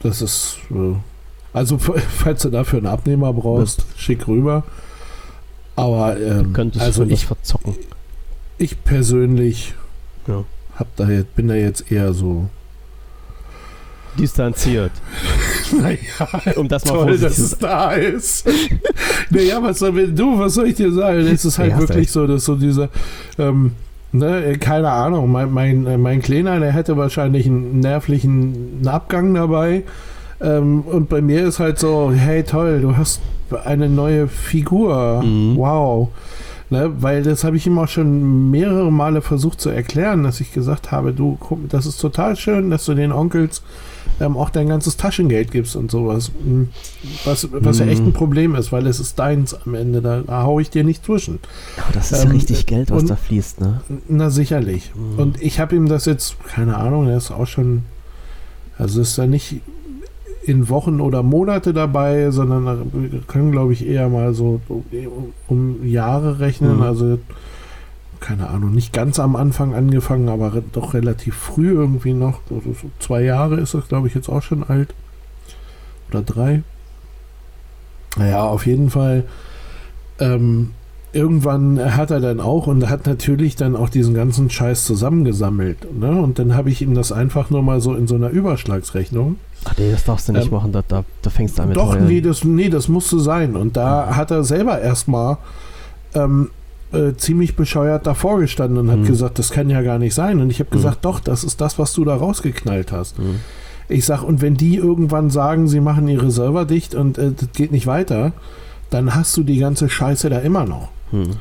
Das 0.00 0.22
ist. 0.22 0.58
Äh, 0.70 0.94
also, 1.52 1.78
falls 1.78 2.42
du 2.42 2.50
dafür 2.50 2.78
einen 2.78 2.86
Abnehmer 2.86 3.32
brauchst, 3.32 3.80
ja. 3.80 3.84
schick 3.96 4.26
rüber. 4.26 4.64
Aber 5.76 6.18
ähm, 6.20 6.52
könntest 6.52 6.84
also 6.84 7.04
ich 7.04 7.26
verzocken. 7.26 7.74
Ich 8.58 8.82
persönlich 8.84 9.74
ja. 10.28 10.44
hab 10.76 10.94
da 10.96 11.08
jetzt, 11.10 11.34
bin 11.34 11.48
da 11.48 11.54
jetzt 11.54 11.90
eher 11.90 12.14
so 12.14 12.48
distanziert. 14.18 14.92
naja, 15.72 16.56
um 16.56 16.68
das 16.68 16.84
mal 16.84 16.92
toll, 16.94 17.18
dass 17.18 17.38
es 17.38 17.58
da 17.58 17.92
ist. 17.92 18.48
naja, 19.30 19.62
was 19.62 19.78
soll 19.78 20.08
du, 20.08 20.38
was 20.38 20.54
soll 20.54 20.68
ich 20.68 20.76
dir 20.76 20.92
sagen? 20.92 21.20
Es 21.20 21.44
ist 21.44 21.58
halt 21.58 21.70
ja, 21.70 21.78
wirklich 21.78 22.10
so, 22.10 22.26
dass 22.26 22.44
so 22.44 22.54
diese 22.56 22.88
ähm, 23.38 23.72
Ne, 24.14 24.56
keine 24.60 24.90
Ahnung, 24.90 25.32
mein, 25.32 25.50
mein, 25.50 25.86
äh, 25.88 25.98
mein 25.98 26.22
Kleiner, 26.22 26.60
der 26.60 26.70
hätte 26.70 26.96
wahrscheinlich 26.96 27.46
einen 27.46 27.80
nervlichen 27.80 28.86
Abgang 28.86 29.34
dabei. 29.34 29.82
Ähm, 30.40 30.82
und 30.82 31.08
bei 31.08 31.20
mir 31.20 31.44
ist 31.44 31.58
halt 31.58 31.80
so, 31.80 32.12
hey 32.12 32.44
toll, 32.44 32.80
du 32.80 32.96
hast 32.96 33.20
eine 33.64 33.88
neue 33.88 34.28
Figur. 34.28 35.20
Mhm. 35.20 35.56
Wow. 35.56 36.10
Ne, 36.70 36.92
weil 37.00 37.24
das 37.24 37.42
habe 37.42 37.56
ich 37.56 37.66
ihm 37.66 37.76
auch 37.76 37.88
schon 37.88 38.52
mehrere 38.52 38.92
Male 38.92 39.20
versucht 39.20 39.60
zu 39.60 39.70
erklären, 39.70 40.22
dass 40.22 40.40
ich 40.40 40.52
gesagt 40.52 40.92
habe, 40.92 41.12
du, 41.12 41.36
das 41.68 41.84
ist 41.84 42.00
total 42.00 42.36
schön, 42.36 42.70
dass 42.70 42.84
du 42.84 42.94
den 42.94 43.10
Onkels 43.10 43.62
ähm, 44.20 44.36
auch 44.36 44.50
dein 44.50 44.68
ganzes 44.68 44.96
Taschengeld 44.96 45.50
gibst 45.50 45.76
und 45.76 45.90
sowas. 45.90 46.30
Hm. 46.44 46.68
Was, 47.24 47.48
was 47.52 47.78
mhm. 47.78 47.86
ja 47.86 47.92
echt 47.92 48.02
ein 48.02 48.12
Problem 48.12 48.54
ist, 48.54 48.72
weil 48.72 48.86
es 48.86 49.00
ist 49.00 49.18
deins 49.18 49.54
am 49.54 49.74
Ende, 49.74 50.00
da, 50.00 50.22
da 50.22 50.42
hau 50.42 50.60
ich 50.60 50.70
dir 50.70 50.84
nicht 50.84 51.04
zwischen. 51.04 51.38
Aber 51.78 51.92
das 51.92 52.12
ist 52.12 52.22
ähm, 52.22 52.28
ja 52.28 52.34
richtig 52.34 52.66
Geld, 52.66 52.90
was 52.90 53.02
und, 53.02 53.10
da 53.10 53.16
fließt, 53.16 53.60
ne? 53.60 53.80
Na 54.08 54.30
sicherlich. 54.30 54.92
Mhm. 54.94 55.18
Und 55.18 55.42
ich 55.42 55.60
habe 55.60 55.74
ihm 55.76 55.88
das 55.88 56.04
jetzt, 56.04 56.36
keine 56.44 56.76
Ahnung, 56.76 57.08
er 57.08 57.16
ist 57.16 57.30
auch 57.30 57.46
schon, 57.46 57.82
also 58.78 59.00
ist 59.00 59.18
er 59.18 59.26
nicht 59.26 59.60
in 60.46 60.68
Wochen 60.68 61.00
oder 61.00 61.22
Monate 61.22 61.72
dabei, 61.72 62.30
sondern 62.30 62.90
wir 62.92 63.20
können, 63.26 63.50
glaube 63.50 63.72
ich, 63.72 63.86
eher 63.86 64.08
mal 64.08 64.34
so 64.34 64.60
um, 64.68 64.84
um 65.48 65.86
Jahre 65.86 66.38
rechnen. 66.38 66.76
Mhm. 66.76 66.82
Also 66.82 67.18
keine 68.24 68.48
Ahnung, 68.48 68.72
nicht 68.72 68.94
ganz 68.94 69.20
am 69.20 69.36
Anfang 69.36 69.74
angefangen, 69.74 70.30
aber 70.30 70.54
re 70.54 70.62
doch 70.72 70.94
relativ 70.94 71.34
früh 71.34 71.72
irgendwie 71.72 72.14
noch. 72.14 72.40
Also 72.48 72.72
so 72.72 72.90
zwei 72.98 73.20
Jahre 73.22 73.56
ist 73.56 73.74
das, 73.74 73.86
glaube 73.86 74.08
ich, 74.08 74.14
jetzt 74.14 74.30
auch 74.30 74.42
schon 74.42 74.64
alt. 74.64 74.94
Oder 76.08 76.22
drei. 76.22 76.62
Naja, 78.16 78.44
auf 78.44 78.64
jeden 78.64 78.88
Fall. 78.88 79.24
Ähm, 80.18 80.70
irgendwann 81.12 81.96
hat 81.96 82.10
er 82.10 82.20
dann 82.20 82.40
auch 82.40 82.66
und 82.66 82.88
hat 82.88 83.06
natürlich 83.06 83.56
dann 83.56 83.76
auch 83.76 83.90
diesen 83.90 84.14
ganzen 84.14 84.48
Scheiß 84.48 84.86
zusammengesammelt. 84.86 85.94
Ne? 85.94 86.18
Und 86.18 86.38
dann 86.38 86.54
habe 86.54 86.70
ich 86.70 86.80
ihm 86.80 86.94
das 86.94 87.12
einfach 87.12 87.50
nur 87.50 87.62
mal 87.62 87.82
so 87.82 87.94
in 87.94 88.06
so 88.06 88.14
einer 88.14 88.30
Überschlagsrechnung. 88.30 89.36
Ach 89.66 89.74
nee, 89.76 89.90
das 89.92 90.04
darfst 90.04 90.28
du 90.28 90.32
nicht 90.32 90.46
ähm, 90.46 90.52
machen, 90.52 90.72
da, 90.72 90.82
da, 90.88 91.04
da 91.20 91.28
fängst 91.28 91.58
du 91.58 91.62
an 91.62 91.68
mit 91.68 91.76
Doch, 91.76 91.98
nee 91.98 92.22
das, 92.22 92.42
nee, 92.42 92.70
das 92.70 92.88
musste 92.88 93.20
sein. 93.20 93.54
Und 93.54 93.76
da 93.76 94.06
mhm. 94.06 94.16
hat 94.16 94.30
er 94.30 94.44
selber 94.44 94.80
erstmal 94.80 95.36
ähm, 96.14 96.48
äh, 96.94 97.16
ziemlich 97.16 97.56
bescheuert 97.56 98.06
davor 98.06 98.38
gestanden 98.38 98.78
und 98.78 98.90
hat 98.90 99.00
mhm. 99.00 99.06
gesagt, 99.06 99.38
das 99.38 99.50
kann 99.50 99.70
ja 99.70 99.82
gar 99.82 99.98
nicht 99.98 100.14
sein. 100.14 100.40
Und 100.40 100.50
ich 100.50 100.60
habe 100.60 100.70
mhm. 100.70 100.76
gesagt, 100.76 101.04
doch, 101.04 101.20
das 101.20 101.44
ist 101.44 101.60
das, 101.60 101.78
was 101.78 101.92
du 101.92 102.04
da 102.04 102.14
rausgeknallt 102.16 102.92
hast. 102.92 103.18
Mhm. 103.18 103.40
Ich 103.88 104.04
sag, 104.06 104.22
und 104.22 104.40
wenn 104.40 104.54
die 104.54 104.76
irgendwann 104.76 105.30
sagen, 105.30 105.68
sie 105.68 105.80
machen 105.80 106.08
ihre 106.08 106.30
Server 106.30 106.64
dicht 106.64 106.94
und 106.94 107.18
äh, 107.18 107.32
das 107.32 107.52
geht 107.52 107.72
nicht 107.72 107.86
weiter, 107.86 108.32
dann 108.90 109.14
hast 109.14 109.36
du 109.36 109.42
die 109.42 109.58
ganze 109.58 109.88
Scheiße 109.88 110.30
da 110.30 110.38
immer 110.38 110.64
noch. 110.64 110.88
Mhm. 111.12 111.36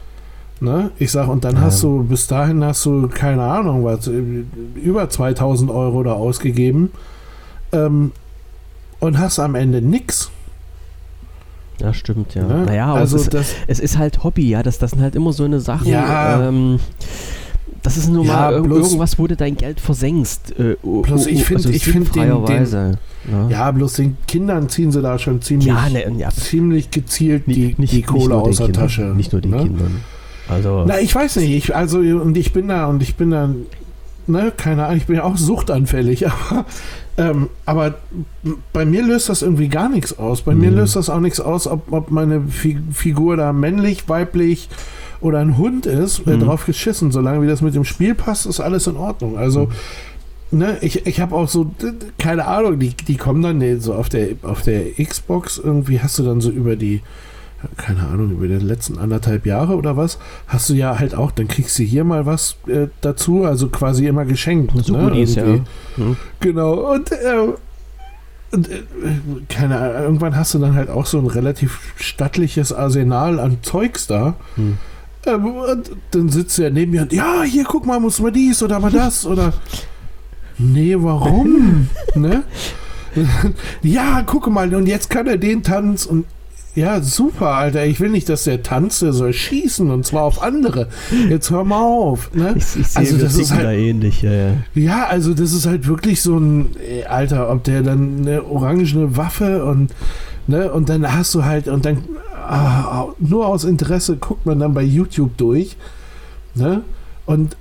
Ne? 0.59 0.91
Ich 0.97 1.11
sag, 1.11 1.27
und 1.27 1.43
dann 1.43 1.55
ja. 1.55 1.61
hast 1.61 1.83
du, 1.83 2.03
bis 2.03 2.27
dahin 2.27 2.63
hast 2.63 2.85
du, 2.85 3.07
keine 3.07 3.43
Ahnung, 3.43 3.83
was, 3.83 4.07
über 4.07 5.09
2000 5.09 5.69
Euro 5.69 6.03
da 6.03 6.13
ausgegeben 6.13 6.91
ähm, 7.73 8.11
und 8.99 9.19
hast 9.19 9.39
am 9.39 9.55
Ende 9.55 9.81
nichts. 9.81 10.31
Ja, 11.81 11.93
stimmt, 11.93 12.35
ja. 12.35 12.43
Ne? 12.43 12.65
Naja, 12.65 12.87
aber 12.87 12.99
also 12.99 13.17
es, 13.17 13.27
ist, 13.27 13.55
es 13.67 13.79
ist 13.79 13.97
halt 13.97 14.23
Hobby, 14.23 14.49
ja. 14.49 14.63
Das, 14.63 14.77
das 14.77 14.91
sind 14.91 15.01
halt 15.01 15.15
immer 15.15 15.33
so 15.33 15.43
eine 15.43 15.59
Sachen. 15.59 15.87
Ja. 15.87 16.47
Ähm, 16.47 16.79
das 17.83 17.97
ist 17.97 18.09
nur 18.09 18.23
ja, 18.25 18.33
mal 18.33 18.61
bloß, 18.61 18.87
irgendwas, 18.87 19.19
wo 19.19 19.27
du 19.27 19.35
dein 19.35 19.57
Geld 19.57 19.81
versenkst. 19.81 20.57
Äh, 20.57 20.77
bloß 20.81 21.27
ich 21.27 21.43
finde, 21.43 21.63
also 21.63 21.69
ich 21.69 21.83
finde 21.83 22.09
den, 22.11 22.45
den 22.45 22.97
ja. 23.29 23.49
ja. 23.49 23.71
bloß 23.71 23.93
den 23.93 24.17
Kindern 24.25 24.69
ziehen 24.69 24.91
sie 24.91 25.01
da 25.01 25.19
schon 25.19 25.41
ziemlich, 25.41 25.67
ja, 25.67 25.89
ne, 25.89 26.09
ja. 26.17 26.29
ziemlich 26.31 26.91
gezielt 26.91 27.43
die, 27.47 27.75
nicht, 27.77 27.91
die 27.91 28.01
Kohle 28.01 28.35
aus 28.35 28.57
der 28.57 28.71
Tasche. 28.71 29.01
Nicht 29.01 29.33
nur 29.33 29.41
den 29.41 29.51
ne? 29.51 29.63
Kindern. 29.63 30.01
Also. 30.47 30.85
Na, 30.87 30.99
ich 30.99 31.13
weiß 31.13 31.37
nicht. 31.37 31.51
Ich, 31.51 31.75
also 31.75 31.99
und 31.99 32.37
ich 32.37 32.53
bin 32.53 32.69
da 32.69 32.87
und 32.87 33.01
ich 33.01 33.15
bin 33.15 33.31
da 33.31 33.49
ne, 34.27 34.51
keine 34.55 34.85
Ahnung, 34.85 34.97
ich 34.97 35.05
bin 35.05 35.15
ja 35.17 35.23
auch 35.23 35.37
suchtanfällig, 35.37 36.27
aber, 36.27 36.65
ähm, 37.17 37.49
aber 37.65 37.95
bei 38.71 38.85
mir 38.85 39.03
löst 39.03 39.29
das 39.29 39.41
irgendwie 39.41 39.69
gar 39.69 39.89
nichts 39.89 40.17
aus. 40.17 40.41
Bei 40.41 40.53
mhm. 40.53 40.61
mir 40.61 40.71
löst 40.71 40.95
das 40.95 41.09
auch 41.09 41.19
nichts 41.19 41.39
aus, 41.39 41.67
ob, 41.67 41.91
ob 41.91 42.11
meine 42.11 42.41
Fi 42.47 42.79
Figur 42.91 43.37
da 43.37 43.53
männlich, 43.53 44.09
weiblich 44.09 44.69
oder 45.21 45.39
ein 45.39 45.57
Hund 45.57 45.85
ist, 45.85 46.25
mhm. 46.25 46.41
drauf 46.41 46.65
geschissen. 46.65 47.11
Solange 47.11 47.41
wie 47.41 47.47
das 47.47 47.61
mit 47.61 47.75
dem 47.75 47.85
Spiel 47.85 48.15
passt, 48.15 48.45
ist 48.45 48.59
alles 48.59 48.87
in 48.87 48.97
Ordnung. 48.97 49.37
Also, 49.37 49.69
mhm. 50.51 50.59
ne, 50.59 50.77
ich, 50.81 51.05
ich 51.05 51.19
habe 51.21 51.35
auch 51.35 51.47
so, 51.47 51.71
keine 52.17 52.45
Ahnung, 52.47 52.79
die, 52.79 52.89
die 52.89 53.17
kommen 53.17 53.41
dann 53.41 53.79
so 53.79 53.93
auf 53.93 54.09
der, 54.09 54.29
auf 54.43 54.61
der 54.61 54.93
Xbox, 54.93 55.57
irgendwie 55.57 56.01
hast 56.01 56.19
du 56.19 56.23
dann 56.23 56.41
so 56.41 56.49
über 56.49 56.75
die 56.75 57.01
keine 57.77 58.07
Ahnung, 58.07 58.31
über 58.31 58.47
die 58.47 58.55
letzten 58.55 58.97
anderthalb 58.97 59.45
Jahre 59.45 59.75
oder 59.75 59.97
was, 59.97 60.19
hast 60.47 60.69
du 60.69 60.73
ja 60.73 60.99
halt 60.99 61.15
auch, 61.15 61.31
dann 61.31 61.47
kriegst 61.47 61.77
du 61.79 61.83
hier 61.83 62.03
mal 62.03 62.25
was 62.25 62.57
äh, 62.67 62.87
dazu, 63.01 63.45
also 63.45 63.69
quasi 63.69 64.07
immer 64.07 64.25
geschenkt. 64.25 64.73
So 64.83 64.93
ne? 64.93 65.03
Goodies, 65.03 65.35
ja. 65.35 65.45
Hm. 65.45 66.17
Genau, 66.39 66.93
und, 66.93 67.11
äh, 67.11 67.53
und 68.51 68.69
äh, 68.69 68.83
keine 69.49 69.79
Ahnung, 69.79 70.01
irgendwann 70.03 70.35
hast 70.35 70.53
du 70.53 70.59
dann 70.59 70.75
halt 70.75 70.89
auch 70.89 71.05
so 71.05 71.17
ein 71.19 71.27
relativ 71.27 71.79
stattliches 71.95 72.73
Arsenal 72.73 73.39
an 73.39 73.59
Zeugs 73.61 74.07
da. 74.07 74.35
Hm. 74.55 74.77
Ähm, 75.25 75.45
und 75.45 75.91
dann 76.11 76.29
sitzt 76.29 76.59
er 76.59 76.69
neben 76.69 76.91
mir 76.91 77.03
und 77.03 77.13
ja, 77.13 77.43
hier 77.43 77.63
guck 77.63 77.85
mal, 77.85 77.99
muss 77.99 78.19
man 78.19 78.33
dies 78.33 78.61
oder 78.61 78.79
mal 78.79 78.91
das 78.91 79.25
oder 79.25 79.53
nee, 80.57 80.95
warum? 80.97 81.87
ne? 82.15 82.43
ja, 83.83 84.23
guck 84.25 84.47
mal, 84.47 84.73
und 84.73 84.87
jetzt 84.87 85.09
kann 85.09 85.27
er 85.27 85.37
den 85.37 85.63
Tanz 85.63 86.05
und 86.05 86.25
Ja, 86.75 87.01
super, 87.01 87.49
Alter. 87.49 87.85
Ich 87.85 87.99
will 87.99 88.09
nicht, 88.09 88.29
dass 88.29 88.45
der 88.45 88.63
tanzt, 88.63 89.03
der 89.03 89.13
soll 89.13 89.31
schießen 89.31 89.91
und 89.91 90.05
zwar 90.05 90.23
auf 90.23 90.41
andere. 90.41 90.87
Jetzt 91.29 91.51
hör 91.51 91.63
mal 91.63 91.81
auf. 91.81 92.33
Ne? 92.33 92.55
Ich, 92.57 92.75
ich 92.79 92.97
also 92.97 93.17
das 93.17 93.37
ist 93.37 93.53
halt 93.53 93.77
ähnlich. 93.77 94.23
Ja, 94.23 94.31
ja. 94.31 94.53
ja, 94.73 95.05
also 95.05 95.33
das 95.35 95.53
ist 95.53 95.67
halt 95.67 95.87
wirklich 95.87 96.21
so 96.21 96.37
ein, 96.37 96.75
ey, 96.77 97.03
Alter, 97.03 97.51
ob 97.51 97.63
der 97.63 97.83
dann 97.83 98.21
eine 98.21 98.43
orangene 98.43 99.15
Waffe 99.15 99.65
und 99.65 99.93
ne 100.47 100.71
und 100.71 100.89
dann 100.89 101.13
hast 101.13 101.35
du 101.35 101.45
halt 101.45 101.67
und 101.67 101.85
dann 101.85 102.03
ah, 102.35 103.05
nur 103.19 103.47
aus 103.47 103.65
Interesse 103.65 104.17
guckt 104.17 104.45
man 104.45 104.59
dann 104.59 104.73
bei 104.73 104.83
YouTube 104.83 105.37
durch, 105.37 105.77
ne 106.55 106.81
und 107.25 107.55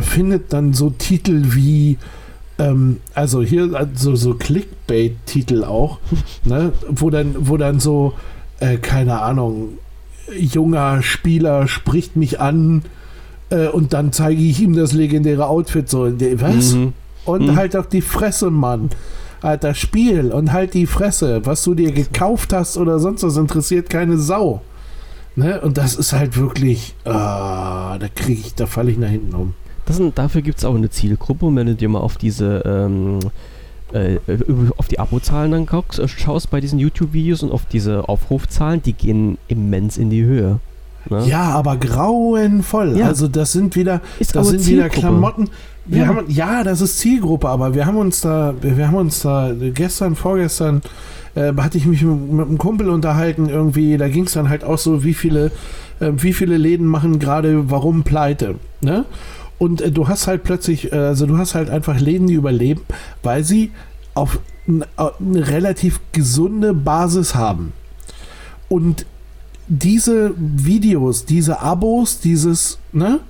findet 0.00 0.52
dann 0.52 0.72
so 0.72 0.90
Titel 0.90 1.42
wie 1.54 1.98
ähm, 2.58 3.00
also 3.14 3.42
hier 3.42 3.74
also 3.74 4.14
so 4.14 4.34
Clickbait-Titel 4.34 5.64
auch, 5.64 5.98
ne, 6.44 6.72
wo 6.88 7.10
dann, 7.10 7.34
wo 7.38 7.56
dann 7.56 7.80
so, 7.80 8.14
äh, 8.60 8.76
keine 8.76 9.20
Ahnung, 9.20 9.78
junger 10.36 11.02
Spieler 11.02 11.68
spricht 11.68 12.16
mich 12.16 12.40
an 12.40 12.82
äh, 13.50 13.68
und 13.68 13.92
dann 13.92 14.12
zeige 14.12 14.42
ich 14.42 14.60
ihm 14.60 14.74
das 14.74 14.92
legendäre 14.92 15.46
Outfit 15.46 15.88
so. 15.88 16.06
Was? 16.06 16.74
Mhm. 16.74 16.92
Und 17.24 17.46
mhm. 17.46 17.56
halt 17.56 17.74
doch 17.74 17.86
die 17.86 18.02
Fresse, 18.02 18.50
Mann. 18.50 18.90
Alter, 19.40 19.74
Spiel 19.74 20.32
und 20.32 20.52
halt 20.52 20.72
die 20.74 20.86
Fresse. 20.86 21.44
Was 21.44 21.64
du 21.64 21.74
dir 21.74 21.92
gekauft 21.92 22.52
hast 22.52 22.78
oder 22.78 22.98
sonst 22.98 23.22
was 23.22 23.36
interessiert 23.36 23.90
keine 23.90 24.16
Sau. 24.16 24.62
Ne? 25.36 25.60
Und 25.60 25.76
das 25.76 25.96
ist 25.96 26.12
halt 26.12 26.38
wirklich, 26.38 26.94
ah, 27.04 27.98
da 27.98 28.08
kriege 28.08 28.40
ich, 28.40 28.54
da 28.54 28.66
falle 28.66 28.90
ich 28.90 28.98
nach 28.98 29.08
hinten 29.08 29.34
um. 29.34 29.54
Sind, 29.88 30.16
dafür 30.16 30.40
gibt 30.40 30.58
es 30.58 30.64
auch 30.64 30.74
eine 30.74 30.88
Zielgruppe 30.88 31.44
und 31.44 31.56
wenn 31.56 31.66
du 31.66 31.74
dir 31.74 31.90
mal 31.90 32.00
auf 32.00 32.16
diese 32.16 32.62
ähm, 32.64 33.18
äh, 33.94 34.18
auf 34.76 34.88
die 34.88 34.98
Abozahlen 34.98 35.52
dann 35.52 35.66
guckst, 35.66 35.98
äh, 35.98 36.08
schaust 36.08 36.50
bei 36.50 36.60
diesen 36.60 36.78
YouTube-Videos 36.78 37.42
und 37.42 37.52
auf 37.52 37.64
diese 37.66 38.08
Aufrufzahlen, 38.08 38.82
die 38.82 38.92
gehen 38.92 39.38
immens 39.48 39.96
in 39.96 40.10
die 40.10 40.24
Höhe. 40.24 40.58
Ne? 41.10 41.24
Ja, 41.26 41.50
aber 41.50 41.76
grauenvoll. 41.76 42.98
Ja. 42.98 43.06
Also 43.06 43.28
das 43.28 43.52
sind 43.52 43.76
wieder, 43.76 44.00
ist 44.18 44.34
das 44.34 44.48
sind 44.48 44.60
Zielgruppe. 44.60 44.96
wieder 44.96 45.00
Klamotten. 45.00 45.50
Wir 45.86 46.02
ja. 46.02 46.06
Haben, 46.08 46.24
ja, 46.28 46.64
das 46.64 46.80
ist 46.80 46.98
Zielgruppe, 46.98 47.48
aber 47.48 47.74
wir 47.74 47.86
haben 47.86 47.96
uns 47.96 48.20
da, 48.20 48.54
wir 48.60 48.86
haben 48.86 48.96
uns 48.96 49.20
da 49.20 49.52
gestern, 49.74 50.16
vorgestern 50.16 50.80
äh, 51.34 51.52
hatte 51.56 51.76
ich 51.76 51.86
mich 51.86 52.02
mit, 52.02 52.32
mit 52.32 52.46
einem 52.46 52.58
Kumpel 52.58 52.88
unterhalten 52.88 53.48
irgendwie. 53.48 53.96
Da 53.98 54.08
ging 54.08 54.24
es 54.24 54.32
dann 54.32 54.48
halt 54.48 54.64
auch 54.64 54.78
so, 54.78 55.04
wie 55.04 55.14
viele, 55.14 55.52
äh, 56.00 56.10
wie 56.16 56.32
viele 56.32 56.56
Läden 56.56 56.86
machen 56.86 57.18
gerade, 57.18 57.70
warum 57.70 58.02
pleite. 58.02 58.56
Ne? 58.80 59.04
Und 59.58 59.80
äh, 59.80 59.90
du 59.90 60.08
hast 60.08 60.26
halt 60.26 60.44
plötzlich, 60.44 60.92
äh, 60.92 60.96
also 60.96 61.26
du 61.26 61.38
hast 61.38 61.54
halt 61.54 61.70
einfach 61.70 61.98
Läden, 61.98 62.26
die 62.26 62.34
überleben, 62.34 62.82
weil 63.22 63.44
sie 63.44 63.72
auf 64.14 64.38
eine 64.66 64.86
relativ 65.48 66.00
gesunde 66.12 66.72
Basis 66.72 67.34
haben. 67.34 67.72
Und 68.68 69.06
diese 69.66 70.32
Videos, 70.36 71.24
diese 71.24 71.60
Abos, 71.60 72.20
dieses, 72.20 72.78
ne, 72.92 73.20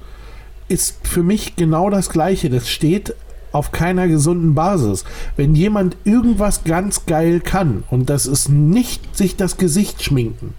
ist 0.69 1.07
für 1.07 1.23
mich 1.23 1.57
genau 1.57 1.91
das 1.91 2.11
Gleiche. 2.11 2.51
Das 2.51 2.69
steht 2.69 3.15
auf 3.53 3.71
keiner 3.71 4.09
gesunden 4.09 4.55
Basis. 4.55 5.05
Wenn 5.37 5.55
jemand 5.55 5.97
irgendwas 6.05 6.65
ganz 6.65 7.07
geil 7.07 7.41
kann 7.41 7.85
und 7.91 8.11
das 8.11 8.27
ist 8.27 8.49
nicht 8.49 9.17
sich 9.17 9.37
das 9.37 9.57
Gesicht 9.57 10.03
schminken, 10.03 10.55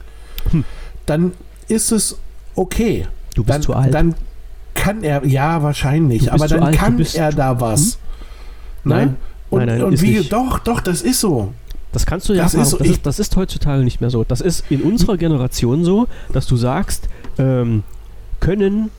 hm. 0.52 0.64
dann 1.06 1.34
ist 1.68 1.92
es 1.92 2.18
okay. 2.56 3.08
Du 3.34 3.44
bist 3.44 3.56
dann, 3.56 3.62
zu 3.62 3.74
alt. 3.74 3.94
Dann 3.94 4.16
kann 4.76 5.02
er, 5.04 5.26
ja, 5.26 5.64
wahrscheinlich, 5.64 6.32
aber 6.32 6.48
dann 6.48 6.62
alt, 6.62 6.78
kann 6.78 7.04
er 7.16 7.32
da 7.32 7.60
was. 7.60 7.94
Hm? 8.84 8.92
Nein, 8.92 9.18
und, 9.50 9.66
nein, 9.66 9.80
nein, 9.80 9.84
und 9.84 10.02
wie, 10.02 10.20
nicht. 10.20 10.32
doch, 10.32 10.60
doch, 10.60 10.80
das 10.82 11.02
ist 11.02 11.20
so. 11.20 11.54
Das 11.92 12.06
kannst 12.06 12.30
du 12.30 12.34
ja 12.34 12.44
das, 12.44 12.54
ist, 12.54 12.74
das, 12.74 12.88
ist, 12.88 13.06
das 13.06 13.20
ist 13.20 13.36
heutzutage 13.36 13.84
nicht 13.84 14.02
mehr 14.02 14.10
so. 14.10 14.24
Das 14.24 14.42
ist 14.42 14.66
in 14.70 14.82
unserer 14.82 15.18
Generation 15.18 15.84
so, 15.86 16.08
dass 16.34 16.46
du 16.46 16.58
sagst, 16.58 17.08
ähm, 17.38 17.84
können, 18.42 18.92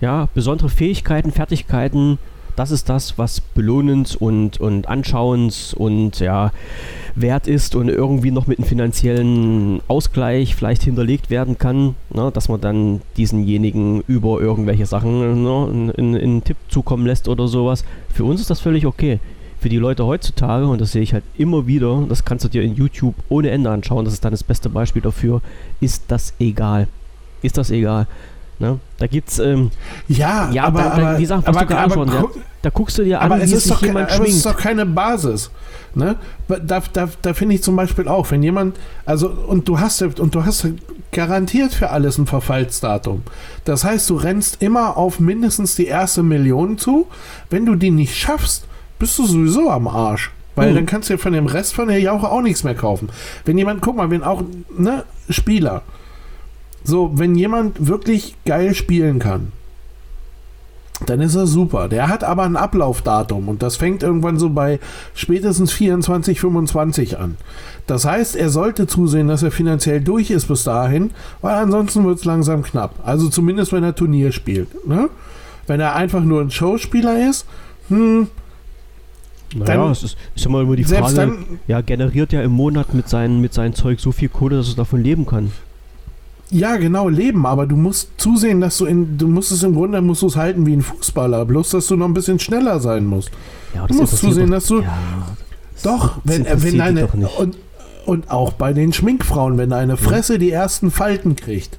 ja, 0.00 0.28
besondere 0.34 0.68
Fähigkeiten, 0.68 1.32
Fertigkeiten, 1.32 2.18
das 2.58 2.72
ist 2.72 2.88
das, 2.88 3.16
was 3.18 3.40
belohnens 3.40 4.16
und, 4.16 4.60
und 4.60 4.88
anschauens 4.88 5.74
und 5.74 6.18
ja, 6.18 6.50
wert 7.14 7.46
ist 7.46 7.76
und 7.76 7.88
irgendwie 7.88 8.32
noch 8.32 8.48
mit 8.48 8.58
einem 8.58 8.66
finanziellen 8.66 9.80
Ausgleich 9.86 10.56
vielleicht 10.56 10.82
hinterlegt 10.82 11.30
werden 11.30 11.56
kann, 11.56 11.94
ne, 12.12 12.30
dass 12.32 12.48
man 12.48 12.60
dann 12.60 13.00
diesenjenigen 13.16 14.02
über 14.08 14.40
irgendwelche 14.40 14.86
Sachen 14.86 15.42
ne, 15.44 15.68
in, 15.70 15.90
in, 15.90 16.16
einen 16.16 16.44
Tipp 16.44 16.56
zukommen 16.68 17.06
lässt 17.06 17.28
oder 17.28 17.46
sowas. 17.46 17.84
Für 18.12 18.24
uns 18.24 18.40
ist 18.40 18.50
das 18.50 18.60
völlig 18.60 18.86
okay. 18.86 19.20
Für 19.60 19.68
die 19.68 19.76
Leute 19.76 20.06
heutzutage, 20.06 20.66
und 20.66 20.80
das 20.80 20.92
sehe 20.92 21.02
ich 21.02 21.14
halt 21.14 21.24
immer 21.36 21.66
wieder, 21.66 22.04
das 22.08 22.24
kannst 22.24 22.44
du 22.44 22.48
dir 22.48 22.62
in 22.62 22.74
YouTube 22.74 23.14
ohne 23.28 23.50
Ende 23.50 23.70
anschauen, 23.70 24.04
das 24.04 24.14
ist 24.14 24.24
dann 24.24 24.32
das 24.32 24.44
beste 24.44 24.68
Beispiel 24.68 25.02
dafür, 25.02 25.42
ist 25.80 26.04
das 26.08 26.32
egal. 26.38 26.88
Ist 27.42 27.56
das 27.56 27.70
egal. 27.70 28.08
Ne? 28.58 28.80
Da 28.98 29.06
gibt's 29.06 29.38
ähm, 29.38 29.70
ja, 30.08 30.50
ja, 30.50 30.64
aber, 30.64 30.82
da, 30.82 30.96
da, 30.96 31.18
wie 31.18 31.22
gesagt, 31.22 31.46
was 31.46 31.56
aber, 31.56 31.66
du 31.66 31.74
gerade 31.74 31.94
schon, 31.94 32.08
ja, 32.08 32.24
da 32.62 32.70
guckst 32.70 32.98
du 32.98 33.04
dir 33.04 33.20
an, 33.20 33.30
aber 33.30 33.42
es 33.42 33.52
ist 33.52 33.70
doch, 33.70 33.82
jemand 33.82 34.10
schwingt. 34.10 34.30
es 34.30 34.36
ist 34.36 34.46
doch 34.46 34.56
keine 34.56 34.84
Basis. 34.84 35.50
Ne? 35.94 36.16
Da, 36.48 36.82
da, 36.92 37.08
da 37.22 37.34
finde 37.34 37.54
ich 37.54 37.62
zum 37.62 37.76
Beispiel 37.76 38.08
auch, 38.08 38.30
wenn 38.30 38.42
jemand, 38.42 38.76
also 39.06 39.28
und 39.28 39.68
du 39.68 39.78
hast 39.78 40.02
und 40.02 40.34
du 40.34 40.44
hast 40.44 40.66
garantiert 41.12 41.72
für 41.72 41.90
alles 41.90 42.18
ein 42.18 42.26
Verfallsdatum. 42.26 43.22
Das 43.64 43.84
heißt, 43.84 44.10
du 44.10 44.16
rennst 44.16 44.60
immer 44.60 44.96
auf 44.96 45.20
mindestens 45.20 45.76
die 45.76 45.86
erste 45.86 46.22
Million 46.22 46.78
zu. 46.78 47.06
Wenn 47.50 47.64
du 47.64 47.76
die 47.76 47.90
nicht 47.90 48.16
schaffst, 48.16 48.66
bist 48.98 49.18
du 49.18 49.26
sowieso 49.26 49.70
am 49.70 49.88
Arsch. 49.88 50.32
Weil 50.54 50.72
mhm. 50.72 50.74
dann 50.74 50.86
kannst 50.86 51.08
du 51.08 51.14
ja 51.14 51.18
von 51.18 51.32
dem 51.32 51.46
Rest 51.46 51.74
von 51.74 51.88
der 51.88 52.00
Jauche 52.00 52.28
auch 52.28 52.42
nichts 52.42 52.64
mehr 52.64 52.74
kaufen. 52.74 53.08
Wenn 53.44 53.56
jemand, 53.56 53.80
guck 53.80 53.96
mal, 53.96 54.10
wenn 54.10 54.24
auch, 54.24 54.42
ne, 54.76 55.04
Spieler, 55.30 55.82
so, 56.88 57.12
wenn 57.14 57.34
jemand 57.34 57.86
wirklich 57.86 58.34
geil 58.44 58.74
spielen 58.74 59.18
kann, 59.18 59.52
dann 61.06 61.20
ist 61.20 61.36
er 61.36 61.46
super. 61.46 61.88
Der 61.88 62.08
hat 62.08 62.24
aber 62.24 62.42
ein 62.42 62.56
Ablaufdatum 62.56 63.48
und 63.48 63.62
das 63.62 63.76
fängt 63.76 64.02
irgendwann 64.02 64.38
so 64.38 64.50
bei 64.50 64.80
spätestens 65.14 65.70
24, 65.72 66.40
25 66.40 67.18
an. 67.18 67.36
Das 67.86 68.04
heißt, 68.04 68.34
er 68.34 68.50
sollte 68.50 68.86
zusehen, 68.86 69.28
dass 69.28 69.42
er 69.42 69.50
finanziell 69.50 70.00
durch 70.00 70.30
ist 70.30 70.48
bis 70.48 70.64
dahin, 70.64 71.10
weil 71.40 71.54
ansonsten 71.54 72.04
wird 72.04 72.18
es 72.18 72.24
langsam 72.24 72.62
knapp. 72.62 72.94
Also 73.04 73.28
zumindest, 73.28 73.72
wenn 73.72 73.84
er 73.84 73.94
Turnier 73.94 74.32
spielt. 74.32 74.88
Ne? 74.88 75.08
Wenn 75.66 75.80
er 75.80 75.94
einfach 75.94 76.24
nur 76.24 76.40
ein 76.40 76.50
Showspieler 76.50 77.28
ist, 77.28 77.46
hm, 77.88 78.28
naja, 79.54 79.90
es 79.90 80.02
ist, 80.02 80.16
ist 80.34 80.46
immer 80.46 80.64
die 80.76 80.84
Frage, 80.84 81.14
dann, 81.14 81.60
ja, 81.66 81.80
generiert 81.80 82.32
er 82.32 82.42
im 82.42 82.52
Monat 82.52 82.92
mit, 82.92 83.08
seinen, 83.08 83.40
mit 83.40 83.54
seinem 83.54 83.74
Zeug 83.74 84.00
so 84.00 84.12
viel 84.12 84.28
Kohle, 84.28 84.56
dass 84.56 84.68
er 84.68 84.76
davon 84.76 85.02
leben 85.02 85.24
kann. 85.26 85.52
Ja, 86.50 86.76
genau, 86.76 87.08
leben, 87.08 87.44
aber 87.44 87.66
du 87.66 87.76
musst 87.76 88.08
zusehen, 88.16 88.60
dass 88.60 88.78
du 88.78 88.86
in, 88.86 89.18
du 89.18 89.28
musst 89.28 89.52
es 89.52 89.62
im 89.62 89.74
Grunde, 89.74 90.00
musst 90.00 90.22
du 90.22 90.28
es 90.28 90.36
halten 90.36 90.64
wie 90.64 90.72
ein 90.74 90.82
Fußballer, 90.82 91.44
bloß 91.44 91.70
dass 91.70 91.86
du 91.88 91.96
noch 91.96 92.06
ein 92.06 92.14
bisschen 92.14 92.38
schneller 92.38 92.80
sein 92.80 93.04
musst. 93.04 93.30
Ja, 93.74 93.86
du 93.86 93.94
musst 93.94 94.16
zusehen, 94.18 94.50
dass 94.50 94.66
du. 94.66 94.80
Ja, 94.80 94.98
doch, 95.82 96.18
wenn, 96.24 96.46
wenn 96.46 96.80
eine. 96.80 97.06
Und, 97.06 97.56
und 98.06 98.30
auch 98.30 98.52
bei 98.52 98.72
den 98.72 98.94
Schminkfrauen, 98.94 99.58
wenn 99.58 99.72
eine 99.72 99.98
Fresse 99.98 100.38
die 100.38 100.50
ersten 100.50 100.90
Falten 100.90 101.36
kriegt, 101.36 101.78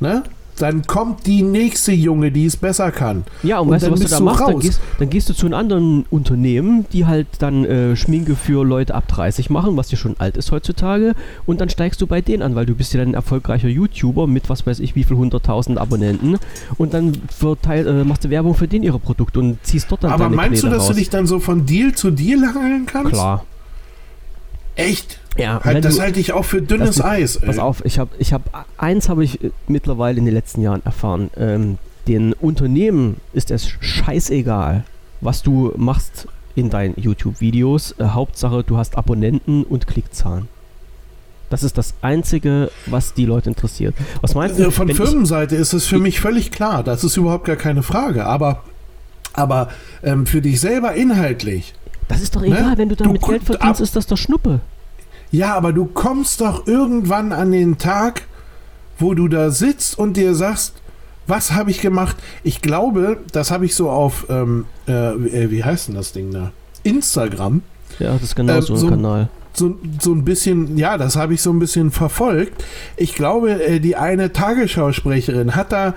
ne? 0.00 0.22
Dann 0.62 0.86
kommt 0.86 1.26
die 1.26 1.42
nächste 1.42 1.92
Junge, 1.92 2.30
die 2.30 2.46
es 2.46 2.56
besser 2.56 2.90
kann. 2.90 3.24
Ja, 3.42 3.58
und, 3.58 3.68
und 3.68 3.74
weißt 3.74 3.86
du, 3.86 3.92
was 3.92 4.00
du 4.00 4.08
da 4.08 4.20
machst? 4.20 4.40
Dann 4.40 4.58
gehst, 4.58 4.80
dann 4.98 5.10
gehst, 5.10 5.28
du 5.28 5.34
zu 5.34 5.46
einem 5.46 5.54
anderen 5.54 6.04
Unternehmen, 6.10 6.86
die 6.92 7.06
halt 7.06 7.26
dann 7.38 7.64
äh, 7.64 7.96
Schminke 7.96 8.36
für 8.36 8.64
Leute 8.64 8.94
ab 8.94 9.08
30 9.08 9.50
machen, 9.50 9.76
was 9.76 9.88
dir 9.88 9.96
schon 9.96 10.16
alt 10.18 10.36
ist 10.36 10.52
heutzutage. 10.52 11.14
Und 11.46 11.60
dann 11.60 11.68
steigst 11.68 12.00
du 12.00 12.06
bei 12.06 12.20
denen 12.20 12.42
an, 12.42 12.54
weil 12.54 12.66
du 12.66 12.74
bist 12.74 12.92
ja 12.92 13.00
dann 13.00 13.10
ein 13.10 13.14
erfolgreicher 13.14 13.68
YouTuber 13.68 14.26
mit 14.26 14.48
was 14.48 14.66
weiß 14.66 14.80
ich 14.80 14.94
wie 14.94 15.04
viel 15.04 15.16
100.000 15.16 15.78
Abonnenten. 15.78 16.36
Und 16.78 16.94
dann 16.94 17.12
verteil, 17.28 17.86
äh, 17.86 18.04
machst 18.04 18.24
du 18.24 18.30
Werbung 18.30 18.54
für 18.54 18.68
den 18.68 18.82
ihre 18.82 18.98
Produkte 18.98 19.40
und 19.40 19.58
ziehst 19.62 19.90
dort 19.90 20.04
dann 20.04 20.12
Aber 20.12 20.24
deine 20.24 20.36
meinst 20.36 20.62
Knete 20.62 20.66
du, 20.66 20.72
dass 20.72 20.82
raus. 20.82 20.88
du 20.88 20.94
dich 20.94 21.10
dann 21.10 21.26
so 21.26 21.40
von 21.40 21.66
Deal 21.66 21.94
zu 21.94 22.10
Deal 22.10 22.40
hangeln 22.54 22.86
kannst? 22.86 23.12
Klar. 23.12 23.44
Echt? 24.76 25.18
Ja, 25.36 25.60
halt, 25.62 25.84
das 25.84 26.00
halte 26.00 26.20
ich 26.20 26.32
auch 26.32 26.44
für 26.44 26.62
dünnes 26.62 26.96
du, 26.96 27.04
Eis. 27.04 27.36
Ey. 27.36 27.46
Pass 27.46 27.58
auf, 27.58 27.84
ich 27.84 27.98
habe, 27.98 28.10
ich 28.18 28.32
habe, 28.32 28.44
eins 28.78 29.08
habe 29.08 29.24
ich 29.24 29.42
äh, 29.42 29.50
mittlerweile 29.68 30.18
in 30.18 30.24
den 30.24 30.34
letzten 30.34 30.62
Jahren 30.62 30.82
erfahren. 30.84 31.30
Ähm, 31.36 31.78
den 32.08 32.32
Unternehmen 32.32 33.16
ist 33.32 33.50
es 33.50 33.68
scheißegal, 33.68 34.84
was 35.20 35.42
du 35.42 35.72
machst 35.76 36.26
in 36.54 36.70
deinen 36.70 36.94
YouTube-Videos. 36.96 37.94
Äh, 37.98 38.04
Hauptsache, 38.04 38.64
du 38.64 38.76
hast 38.76 38.96
Abonnenten 38.96 39.64
und 39.64 39.86
Klickzahlen. 39.86 40.48
Das 41.50 41.64
ist 41.64 41.76
das 41.76 41.94
Einzige, 42.00 42.70
was 42.86 43.12
die 43.12 43.26
Leute 43.26 43.50
interessiert. 43.50 43.94
Was 44.20 44.34
meinst 44.34 44.58
du? 44.58 44.70
Von 44.70 44.88
Firmenseite 44.88 45.56
ist 45.56 45.72
es 45.72 45.86
für 45.86 45.98
mich 45.98 46.20
völlig 46.20 46.52
klar. 46.52 46.84
Das 46.84 47.02
ist 47.02 47.16
überhaupt 47.16 47.44
gar 47.44 47.56
keine 47.56 47.82
Frage. 47.82 48.24
Aber, 48.24 48.62
aber 49.32 49.68
ähm, 50.04 50.26
für 50.26 50.40
dich 50.40 50.60
selber 50.60 50.94
inhaltlich. 50.94 51.74
Das 52.10 52.20
ist 52.20 52.34
doch 52.34 52.40
ne? 52.40 52.48
egal, 52.48 52.70
ne? 52.70 52.78
wenn 52.78 52.88
du 52.88 52.96
damit 52.96 53.22
du, 53.22 53.26
Geld 53.26 53.44
verdienst, 53.44 53.80
ab, 53.80 53.80
ist 53.80 53.94
das 53.94 54.06
doch 54.06 54.16
Schnuppe. 54.16 54.60
Ja, 55.30 55.54
aber 55.54 55.72
du 55.72 55.86
kommst 55.86 56.40
doch 56.40 56.66
irgendwann 56.66 57.32
an 57.32 57.52
den 57.52 57.78
Tag, 57.78 58.22
wo 58.98 59.14
du 59.14 59.28
da 59.28 59.50
sitzt 59.50 59.96
und 59.96 60.16
dir 60.16 60.34
sagst, 60.34 60.74
was 61.28 61.52
habe 61.52 61.70
ich 61.70 61.80
gemacht? 61.80 62.16
Ich 62.42 62.62
glaube, 62.62 63.18
das 63.30 63.52
habe 63.52 63.64
ich 63.64 63.76
so 63.76 63.88
auf, 63.90 64.26
ähm, 64.28 64.66
äh, 64.86 64.92
wie 65.50 65.62
heißt 65.62 65.86
denn 65.86 65.94
das 65.94 66.12
Ding 66.12 66.32
da? 66.32 66.50
Instagram. 66.82 67.62
Ja, 68.00 68.14
das 68.14 68.22
ist 68.24 68.34
genau 68.34 68.54
ähm, 68.54 68.62
so 68.62 68.74
ein 68.74 68.90
Kanal. 68.90 69.28
so, 69.52 69.76
so 70.00 70.12
ein 70.12 70.24
bisschen, 70.24 70.76
ja, 70.76 70.98
das 70.98 71.14
habe 71.14 71.34
ich 71.34 71.42
so 71.42 71.52
ein 71.52 71.60
bisschen 71.60 71.92
verfolgt. 71.92 72.64
Ich 72.96 73.14
glaube, 73.14 73.62
äh, 73.62 73.78
die 73.78 73.94
eine 73.94 74.32
Tagesschausprecherin 74.32 75.54
hat 75.54 75.70
da 75.70 75.94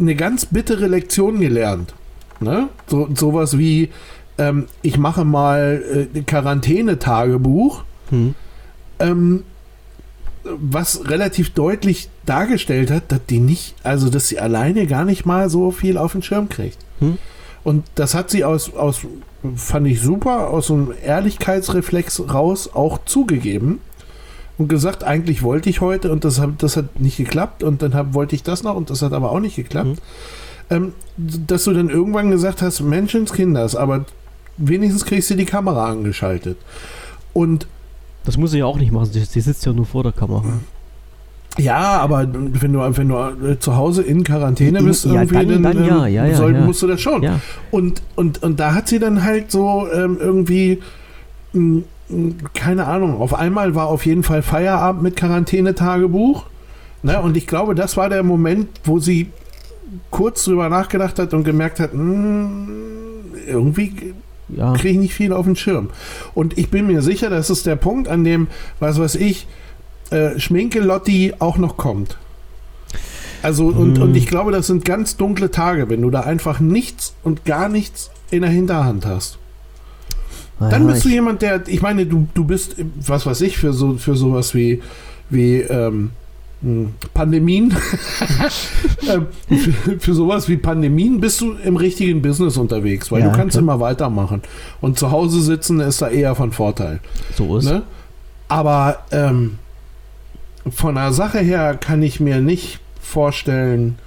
eine 0.00 0.16
ganz 0.16 0.46
bittere 0.46 0.88
Lektion 0.88 1.38
gelernt. 1.38 1.94
Ne? 2.40 2.68
So, 2.88 3.08
sowas 3.14 3.56
wie, 3.56 3.90
ähm, 4.38 4.66
ich 4.82 4.98
mache 4.98 5.24
mal 5.24 6.08
äh, 6.14 6.20
Quarantänetagebuch. 6.22 7.84
Hm. 8.10 8.34
Ähm, 8.98 9.44
was 10.44 11.08
relativ 11.08 11.50
deutlich 11.50 12.08
dargestellt 12.26 12.90
hat, 12.90 13.12
dass 13.12 13.24
die 13.26 13.38
nicht, 13.38 13.74
also 13.84 14.08
dass 14.10 14.28
sie 14.28 14.40
alleine 14.40 14.86
gar 14.86 15.04
nicht 15.04 15.24
mal 15.24 15.48
so 15.48 15.70
viel 15.70 15.96
auf 15.96 16.12
den 16.12 16.22
Schirm 16.22 16.48
kriegt. 16.48 16.78
Hm. 16.98 17.18
Und 17.64 17.84
das 17.94 18.14
hat 18.14 18.30
sie 18.30 18.44
aus, 18.44 18.74
aus, 18.74 19.06
fand 19.54 19.86
ich 19.86 20.00
super, 20.00 20.50
aus 20.50 20.66
so 20.66 20.74
einem 20.74 20.94
Ehrlichkeitsreflex 21.04 22.22
raus 22.32 22.70
auch 22.74 22.98
zugegeben 23.04 23.80
und 24.58 24.68
gesagt, 24.68 25.04
eigentlich 25.04 25.42
wollte 25.42 25.70
ich 25.70 25.80
heute 25.80 26.10
und 26.10 26.24
das, 26.24 26.40
hat, 26.40 26.50
das 26.58 26.76
hat 26.76 26.98
nicht 26.98 27.16
geklappt 27.16 27.62
und 27.62 27.82
dann 27.82 27.94
hab, 27.94 28.14
wollte 28.14 28.34
ich 28.34 28.42
das 28.42 28.64
noch 28.64 28.74
und 28.74 28.90
das 28.90 29.02
hat 29.02 29.12
aber 29.12 29.30
auch 29.30 29.40
nicht 29.40 29.56
geklappt. 29.56 29.88
Hm. 29.88 29.96
Ähm, 30.70 30.92
dass 31.16 31.64
du 31.64 31.72
dann 31.72 31.90
irgendwann 31.90 32.30
gesagt 32.30 32.62
hast, 32.62 32.80
Menschenskinders, 32.80 33.76
aber 33.76 34.06
wenigstens 34.56 35.04
kriegst 35.04 35.30
du 35.30 35.34
die 35.34 35.44
Kamera 35.44 35.90
angeschaltet. 35.90 36.58
Und 37.32 37.66
das 38.24 38.36
muss 38.36 38.52
sie 38.52 38.58
ja 38.58 38.66
auch 38.66 38.78
nicht 38.78 38.92
machen, 38.92 39.10
sie, 39.12 39.40
sitzt 39.40 39.66
ja 39.66 39.72
nur 39.72 39.86
vor 39.86 40.02
der 40.02 40.12
Kamera. 40.12 40.60
Ja, 41.58 41.98
aber 42.00 42.26
wenn 42.32 42.72
du, 42.72 42.78
wenn 42.80 43.08
du 43.08 43.58
zu 43.58 43.76
Hause 43.76 44.02
in 44.02 44.24
Quarantäne 44.24 44.82
bist, 44.82 45.04
ja, 45.04 45.22
irgendwie, 45.22 45.34
dann, 45.34 45.62
dann, 45.62 45.76
dann 45.76 45.84
ja, 45.84 46.06
ja, 46.06 46.26
ja, 46.26 46.34
soll, 46.34 46.54
ja, 46.54 46.60
musst 46.64 46.80
du 46.82 46.86
das 46.86 47.00
schon. 47.00 47.22
Und, 47.70 48.02
und, 48.16 48.42
und 48.42 48.58
da 48.58 48.74
hat 48.74 48.88
sie 48.88 48.98
dann 48.98 49.22
halt 49.22 49.50
so 49.50 49.86
ähm, 49.92 50.16
irgendwie, 50.18 50.80
mh, 51.52 51.82
keine 52.54 52.86
Ahnung, 52.86 53.20
auf 53.20 53.34
einmal 53.34 53.74
war 53.74 53.86
auf 53.86 54.06
jeden 54.06 54.22
Fall 54.22 54.42
Feierabend 54.42 55.02
mit 55.02 55.16
Quarantänetagebuch. 55.16 56.46
Ne? 57.02 57.20
Und 57.20 57.36
ich 57.36 57.46
glaube, 57.46 57.74
das 57.74 57.96
war 57.96 58.08
der 58.08 58.22
Moment, 58.22 58.68
wo 58.84 58.98
sie 58.98 59.30
kurz 60.10 60.44
drüber 60.44 60.68
nachgedacht 60.68 61.18
hat 61.18 61.34
und 61.34 61.44
gemerkt 61.44 61.80
hat, 61.80 61.92
mh, 61.92 62.68
irgendwie 63.46 64.14
ja. 64.56 64.72
kriege 64.74 64.90
ich 64.90 64.98
nicht 64.98 65.14
viel 65.14 65.32
auf 65.32 65.44
den 65.44 65.56
Schirm. 65.56 65.90
Und 66.34 66.58
ich 66.58 66.70
bin 66.70 66.86
mir 66.86 67.02
sicher, 67.02 67.30
das 67.30 67.50
ist 67.50 67.66
der 67.66 67.76
Punkt, 67.76 68.08
an 68.08 68.24
dem, 68.24 68.48
was 68.80 68.98
weiß 68.98 69.16
ich, 69.16 69.46
äh, 70.10 70.38
Schminke 70.38 70.80
Lotti 70.80 71.34
auch 71.38 71.58
noch 71.58 71.76
kommt. 71.76 72.18
Also, 73.42 73.66
und, 73.66 73.96
hm. 73.96 74.02
und 74.02 74.16
ich 74.16 74.26
glaube, 74.26 74.52
das 74.52 74.68
sind 74.68 74.84
ganz 74.84 75.16
dunkle 75.16 75.50
Tage, 75.50 75.88
wenn 75.88 76.00
du 76.02 76.10
da 76.10 76.20
einfach 76.20 76.60
nichts 76.60 77.14
und 77.24 77.44
gar 77.44 77.68
nichts 77.68 78.10
in 78.30 78.42
der 78.42 78.50
Hinterhand 78.50 79.04
hast. 79.04 79.38
Ah 80.60 80.68
Dann 80.68 80.86
bist 80.86 81.04
du 81.04 81.08
jemand, 81.08 81.42
der, 81.42 81.66
ich 81.66 81.82
meine, 81.82 82.06
du, 82.06 82.28
du 82.34 82.44
bist, 82.44 82.76
was 83.06 83.26
weiß 83.26 83.40
ich, 83.40 83.58
für 83.58 83.72
so 83.72 83.94
für 83.94 84.14
sowas 84.14 84.54
wie, 84.54 84.80
wie 85.28 85.56
ähm, 85.56 85.92
hm, 85.92 86.10
Pandemien, 87.12 87.74
ähm, 89.08 89.26
für, 89.48 89.98
für, 89.98 90.14
sowas 90.14 90.48
wie 90.48 90.56
Pandemien 90.56 91.20
bist 91.20 91.40
du 91.40 91.54
im 91.54 91.76
richtigen 91.76 92.22
Business 92.22 92.56
unterwegs, 92.56 93.10
weil 93.10 93.20
ja, 93.20 93.30
du 93.30 93.36
kannst 93.36 93.54
klar. 93.54 93.62
immer 93.62 93.80
weitermachen. 93.80 94.42
Und 94.80 94.96
zu 94.96 95.10
Hause 95.10 95.42
sitzen 95.42 95.80
ist 95.80 96.02
da 96.02 96.08
eher 96.08 96.36
von 96.36 96.52
Vorteil. 96.52 97.00
So 97.34 97.56
ist. 97.56 97.64
Ne? 97.64 97.82
Aber 98.46 98.98
ähm, 99.10 99.58
von 100.70 100.94
der 100.94 101.12
Sache 101.12 101.40
her 101.40 101.76
kann 101.76 102.00
ich 102.02 102.20
mir 102.20 102.40
nicht 102.40 102.78
vorstellen, 103.00 103.98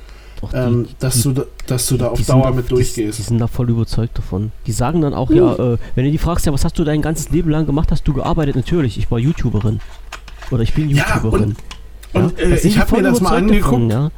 die, 0.41 0.55
ähm, 0.55 0.87
dass, 0.99 1.23
die, 1.23 1.33
du, 1.33 1.45
dass 1.67 1.87
du 1.87 1.97
da 1.97 2.07
auf 2.07 2.21
Dauer 2.25 2.53
mit 2.53 2.71
durchgehst. 2.71 3.17
Die, 3.17 3.21
die, 3.21 3.27
sind 3.27 3.39
da 3.39 3.47
voll 3.47 3.69
überzeugt 3.69 4.17
davon. 4.17 4.51
Die 4.65 4.71
sagen 4.71 5.01
dann 5.01 5.13
auch, 5.13 5.29
mhm. 5.29 5.35
ja, 5.35 5.53
äh, 5.55 5.77
wenn 5.95 6.05
du 6.05 6.11
die 6.11 6.17
fragst, 6.17 6.45
ja, 6.45 6.53
was 6.53 6.63
hast 6.63 6.79
du 6.79 6.85
dein 6.85 7.01
ganzes 7.01 7.31
Leben 7.31 7.49
lang 7.49 7.65
gemacht? 7.65 7.91
Hast 7.91 8.07
du 8.07 8.13
gearbeitet? 8.13 8.55
Natürlich, 8.55 8.97
ich 8.97 9.11
war 9.11 9.19
YouTuberin. 9.19 9.79
Oder 10.51 10.63
ich 10.63 10.73
bin 10.73 10.89
YouTuberin. 10.89 11.41
Ja, 11.41 11.47
und 11.47 11.55
äh, 12.15 12.55
ich 12.55 12.79
habe 12.79 12.97
mir 12.97 13.03
das 13.03 13.21
mal 13.21 13.35
angeguckt. 13.35 13.65
Davon, 13.65 13.89
ja? 13.89 14.11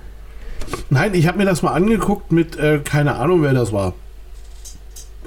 Nein, 0.89 1.14
ich 1.14 1.28
habe 1.28 1.38
mir 1.38 1.45
das 1.45 1.62
mal 1.62 1.72
angeguckt 1.72 2.32
mit, 2.32 2.58
äh, 2.58 2.80
keine 2.84 3.16
Ahnung, 3.16 3.41
wer 3.41 3.54
das 3.54 3.72
war. 3.72 3.93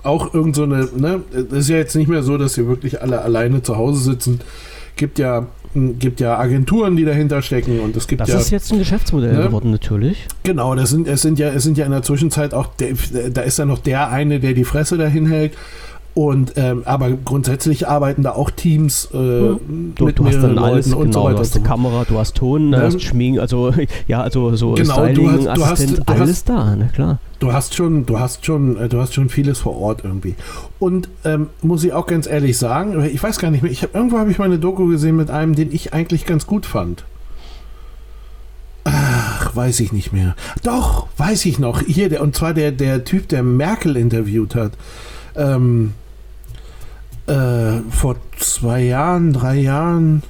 Auch 0.02 0.32
irgend 0.32 0.56
so 0.56 0.62
eine, 0.62 0.88
ne? 0.96 1.22
Es 1.32 1.52
ist 1.52 1.68
ja 1.68 1.76
jetzt 1.76 1.94
nicht 1.94 2.08
mehr 2.08 2.22
so, 2.22 2.38
dass 2.38 2.54
sie 2.54 2.66
wirklich 2.66 3.02
alle 3.02 3.20
alleine 3.20 3.62
zu 3.62 3.76
Hause 3.76 4.00
sitzen. 4.00 4.40
Gibt 4.96 5.18
ja, 5.18 5.46
gibt 5.74 6.20
ja 6.20 6.38
Agenturen, 6.38 6.96
die 6.96 7.04
dahinter 7.04 7.42
stecken 7.42 7.80
und 7.80 7.96
es 7.96 8.06
gibt 8.06 8.22
das 8.22 8.28
ja. 8.28 8.34
Das 8.36 8.44
ist 8.44 8.50
jetzt 8.50 8.72
ein 8.72 8.78
Geschäftsmodell 8.78 9.34
ne? 9.34 9.44
geworden, 9.44 9.70
natürlich. 9.70 10.26
Genau, 10.42 10.74
das 10.74 10.90
sind, 10.90 11.06
es 11.06 11.22
sind 11.22 11.38
ja, 11.38 11.48
es 11.48 11.62
sind 11.62 11.76
ja 11.76 11.84
in 11.84 11.92
der 11.92 12.02
Zwischenzeit 12.02 12.54
auch, 12.54 12.68
der, 12.76 12.94
da 13.30 13.42
ist 13.42 13.58
ja 13.58 13.66
noch 13.66 13.78
der 13.78 14.10
eine, 14.10 14.40
der 14.40 14.54
die 14.54 14.64
Fresse 14.64 14.96
dahin 14.96 15.26
hält 15.26 15.52
und 16.14 16.54
ähm, 16.56 16.82
aber 16.86 17.10
grundsätzlich 17.12 17.86
arbeiten 17.86 18.22
da 18.22 18.32
auch 18.32 18.50
Teams 18.50 19.06
äh, 19.06 19.16
du, 19.16 19.60
mit 20.00 20.18
du 20.18 20.26
hast 20.26 20.42
dann 20.42 20.58
alles, 20.58 20.88
Leuten 20.88 21.00
und 21.00 21.10
genau, 21.10 21.20
so 21.20 21.24
weiter. 21.24 21.34
Du 21.34 21.40
hast 21.40 21.54
die 21.54 21.60
Kamera, 21.60 22.04
du 22.08 22.18
hast 22.18 22.36
Ton, 22.36 22.72
du 22.72 22.78
ja. 22.78 22.84
hast 22.84 23.00
Schmink, 23.00 23.38
also 23.38 23.72
ja, 24.08 24.20
also 24.20 24.56
so 24.56 24.72
genau, 24.72 24.94
Styling, 24.94 25.44
du 25.44 25.50
hast, 25.50 25.72
Assistent, 25.72 25.98
du 25.98 26.12
hast, 26.12 26.20
alles 26.20 26.30
hast, 26.30 26.48
da, 26.48 26.76
na 26.76 26.86
klar. 26.86 27.18
Du 27.38 27.52
hast 27.52 27.74
schon, 27.74 28.06
du 28.06 28.18
hast 28.18 28.44
schon, 28.44 28.76
äh, 28.76 28.88
du 28.88 29.00
hast 29.00 29.14
schon 29.14 29.28
vieles 29.28 29.60
vor 29.60 29.80
Ort 29.80 30.02
irgendwie. 30.04 30.34
Und 30.78 31.08
ähm, 31.24 31.48
muss 31.62 31.84
ich 31.84 31.92
auch 31.92 32.06
ganz 32.06 32.26
ehrlich 32.26 32.58
sagen, 32.58 33.02
ich 33.04 33.22
weiß 33.22 33.38
gar 33.38 33.50
nicht 33.50 33.62
mehr, 33.62 33.70
ich 33.70 33.82
habe 33.82 33.96
irgendwo 33.96 34.18
habe 34.18 34.30
ich 34.30 34.38
mal 34.38 34.46
eine 34.46 34.58
Doku 34.58 34.86
gesehen 34.88 35.16
mit 35.16 35.30
einem, 35.30 35.54
den 35.54 35.72
ich 35.72 35.94
eigentlich 35.94 36.26
ganz 36.26 36.46
gut 36.46 36.66
fand. 36.66 37.04
Ach, 38.84 39.54
weiß 39.54 39.80
ich 39.80 39.92
nicht 39.92 40.12
mehr. 40.12 40.34
Doch, 40.62 41.06
weiß 41.16 41.46
ich 41.46 41.58
noch. 41.58 41.82
Hier, 41.82 42.08
der, 42.08 42.22
und 42.22 42.34
zwar 42.34 42.52
der, 42.52 42.72
der 42.72 43.04
Typ, 43.04 43.28
der 43.28 43.42
Merkel 43.42 43.96
interviewt 43.96 44.54
hat. 44.54 44.72
Ähm, 45.36 45.92
äh, 47.30 47.80
vor 47.90 48.16
zwei 48.38 48.82
Jahren, 48.82 49.32
drei 49.32 49.56
Jahren, 49.56 50.22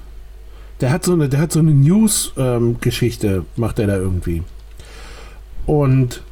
der 0.81 0.93
hat 0.93 1.05
so 1.05 1.15
eine, 1.15 1.29
der 1.29 1.41
hat 1.41 1.53
so 1.53 1.61
eine 1.61 1.73
News-Geschichte, 1.73 3.27
ähm, 3.27 3.47
macht 3.57 3.79
er 3.79 3.87
da 3.87 3.97
irgendwie. 3.97 4.43
Und 5.67 6.23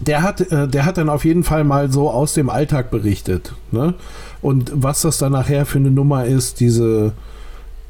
der 0.00 0.22
hat, 0.22 0.40
äh, 0.52 0.68
der 0.68 0.84
hat 0.84 0.98
dann 0.98 1.08
auf 1.08 1.24
jeden 1.24 1.44
Fall 1.44 1.64
mal 1.64 1.90
so 1.90 2.10
aus 2.10 2.34
dem 2.34 2.48
Alltag 2.48 2.90
berichtet. 2.90 3.54
Ne? 3.70 3.94
Und 4.40 4.72
was 4.74 5.02
das 5.02 5.18
dann 5.18 5.32
nachher 5.32 5.66
für 5.66 5.78
eine 5.78 5.90
Nummer 5.90 6.24
ist, 6.24 6.60
diese, 6.60 7.12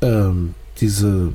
ähm, 0.03 0.55
diese 0.81 1.33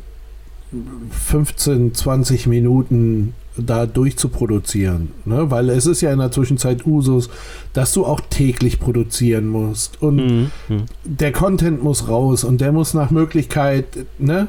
15, 1.12 1.94
20 1.94 2.48
Minuten 2.48 3.34
da 3.58 3.86
durchzuproduzieren. 3.86 5.12
Ne? 5.26 5.50
Weil 5.52 5.70
es 5.70 5.86
ist 5.86 6.02
ja 6.02 6.12
in 6.12 6.20
der 6.20 6.32
Zwischenzeit 6.32 6.86
Usus, 6.86 7.30
dass 7.74 7.94
du 7.94 8.06
auch 8.06 8.22
täglich 8.30 8.80
produzieren 8.80 9.48
musst. 9.48 10.02
Und 10.02 10.16
mhm. 10.18 10.52
mhm. 10.70 10.86
der 11.04 11.32
Content 11.32 11.84
muss 11.84 12.08
raus 12.08 12.44
und 12.44 12.62
der 12.62 12.72
muss 12.72 12.94
nach 12.94 13.12
Möglichkeit, 13.12 13.86
ne? 14.20 14.48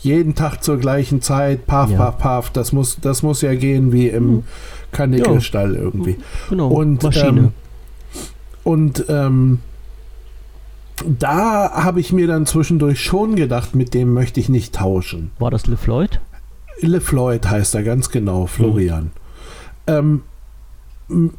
Jeden 0.00 0.34
Tag 0.34 0.64
zur 0.64 0.78
gleichen 0.78 1.22
Zeit, 1.22 1.68
paf, 1.68 1.88
ja. 1.90 1.96
paf, 1.96 2.18
paf. 2.18 2.50
Das 2.50 2.72
muss, 2.72 2.98
das 3.00 3.22
muss 3.22 3.40
ja 3.40 3.54
gehen 3.54 3.92
wie 3.92 4.08
im 4.08 4.26
mhm. 4.26 4.42
Karnickelstall 4.90 5.76
irgendwie. 5.76 6.16
Genau, 6.50 6.68
und, 6.68 7.04
Maschine. 7.04 7.40
Ähm, 7.40 7.52
und 8.64 9.04
ähm, 9.08 9.60
da 11.06 11.70
habe 11.72 12.00
ich 12.00 12.12
mir 12.12 12.26
dann 12.26 12.46
zwischendurch 12.46 13.00
schon 13.00 13.36
gedacht, 13.36 13.76
mit 13.76 13.94
dem 13.94 14.12
möchte 14.12 14.40
ich 14.40 14.48
nicht 14.48 14.74
tauschen. 14.74 15.30
War 15.38 15.52
das 15.52 15.68
LeFloid? 15.68 16.20
LeFloid 16.82 17.48
heißt 17.48 17.74
er 17.74 17.82
ganz 17.82 18.10
genau, 18.10 18.46
Florian. 18.46 19.10
Mhm. 19.86 20.22
Ähm, 21.08 21.30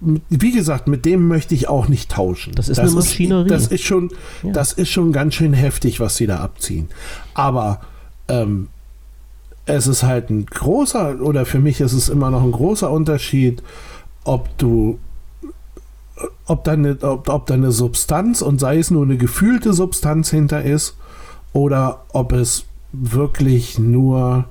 wie 0.00 0.52
gesagt, 0.52 0.86
mit 0.86 1.04
dem 1.04 1.26
möchte 1.26 1.54
ich 1.54 1.68
auch 1.68 1.88
nicht 1.88 2.10
tauschen. 2.10 2.54
Das 2.54 2.68
ist 2.68 2.78
das 2.78 2.90
eine 2.90 3.00
Maschinerie. 3.00 3.46
Ist, 3.46 3.52
das 3.52 3.66
ist 3.72 3.82
schon, 3.82 4.10
ja. 4.42 4.52
das 4.52 4.72
ist 4.72 4.90
schon 4.90 5.12
ganz 5.12 5.34
schön 5.34 5.52
heftig, 5.52 5.98
was 5.98 6.16
sie 6.16 6.26
da 6.26 6.38
abziehen. 6.38 6.88
Aber 7.34 7.80
ähm, 8.28 8.68
es 9.66 9.86
ist 9.86 10.04
halt 10.04 10.30
ein 10.30 10.46
großer, 10.46 11.20
oder 11.20 11.44
für 11.46 11.58
mich 11.58 11.80
ist 11.80 11.92
es 11.92 12.08
immer 12.08 12.30
noch 12.30 12.42
ein 12.42 12.52
großer 12.52 12.90
Unterschied, 12.90 13.62
ob 14.24 14.56
du, 14.56 14.98
ob 16.46 16.62
da 16.64 16.72
eine, 16.72 16.96
ob, 17.02 17.28
ob 17.28 17.46
da 17.46 17.54
eine 17.54 17.72
Substanz 17.72 18.40
und 18.40 18.60
sei 18.60 18.78
es 18.78 18.90
nur 18.90 19.02
eine 19.02 19.16
gefühlte 19.16 19.72
Substanz 19.72 20.30
hinter 20.30 20.62
ist, 20.62 20.96
oder 21.52 22.04
ob 22.12 22.32
es 22.32 22.64
wirklich 22.92 23.78
nur, 23.78 24.46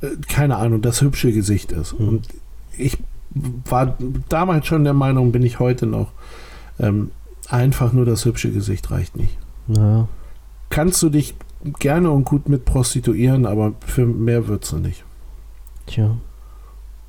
äh, 0.00 0.08
keine 0.28 0.56
Ahnung, 0.56 0.82
das 0.82 1.00
hübsche 1.02 1.32
Gesicht 1.32 1.72
ist. 1.72 1.98
Mhm. 1.98 2.08
Und 2.08 2.28
ich 2.76 2.98
war 3.30 3.96
damals 4.28 4.66
schon 4.66 4.84
der 4.84 4.94
Meinung, 4.94 5.32
bin 5.32 5.42
ich 5.42 5.58
heute 5.58 5.86
noch, 5.86 6.12
ähm, 6.78 7.10
einfach 7.48 7.92
nur 7.92 8.04
das 8.04 8.24
hübsche 8.24 8.50
Gesicht 8.50 8.90
reicht 8.90 9.16
nicht. 9.16 9.36
Naja. 9.66 10.08
Kannst 10.68 11.02
du 11.02 11.08
dich 11.08 11.34
gerne 11.78 12.10
und 12.10 12.24
gut 12.24 12.48
mit 12.48 12.64
prostituieren, 12.64 13.46
aber 13.46 13.74
für 13.86 14.06
mehr 14.06 14.48
wird's 14.48 14.72
nicht. 14.72 15.04
Tja. 15.86 16.16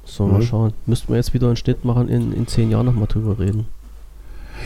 So, 0.03 0.25
mhm. 0.25 0.33
mal 0.33 0.41
schauen. 0.41 0.73
Müssten 0.85 1.09
wir 1.09 1.17
jetzt 1.17 1.33
wieder 1.33 1.47
einen 1.47 1.55
Schnitt 1.55 1.85
machen, 1.85 2.09
in, 2.09 2.33
in 2.33 2.47
zehn 2.47 2.71
Jahren 2.71 2.87
nochmal 2.87 3.07
drüber 3.07 3.39
reden. 3.39 3.67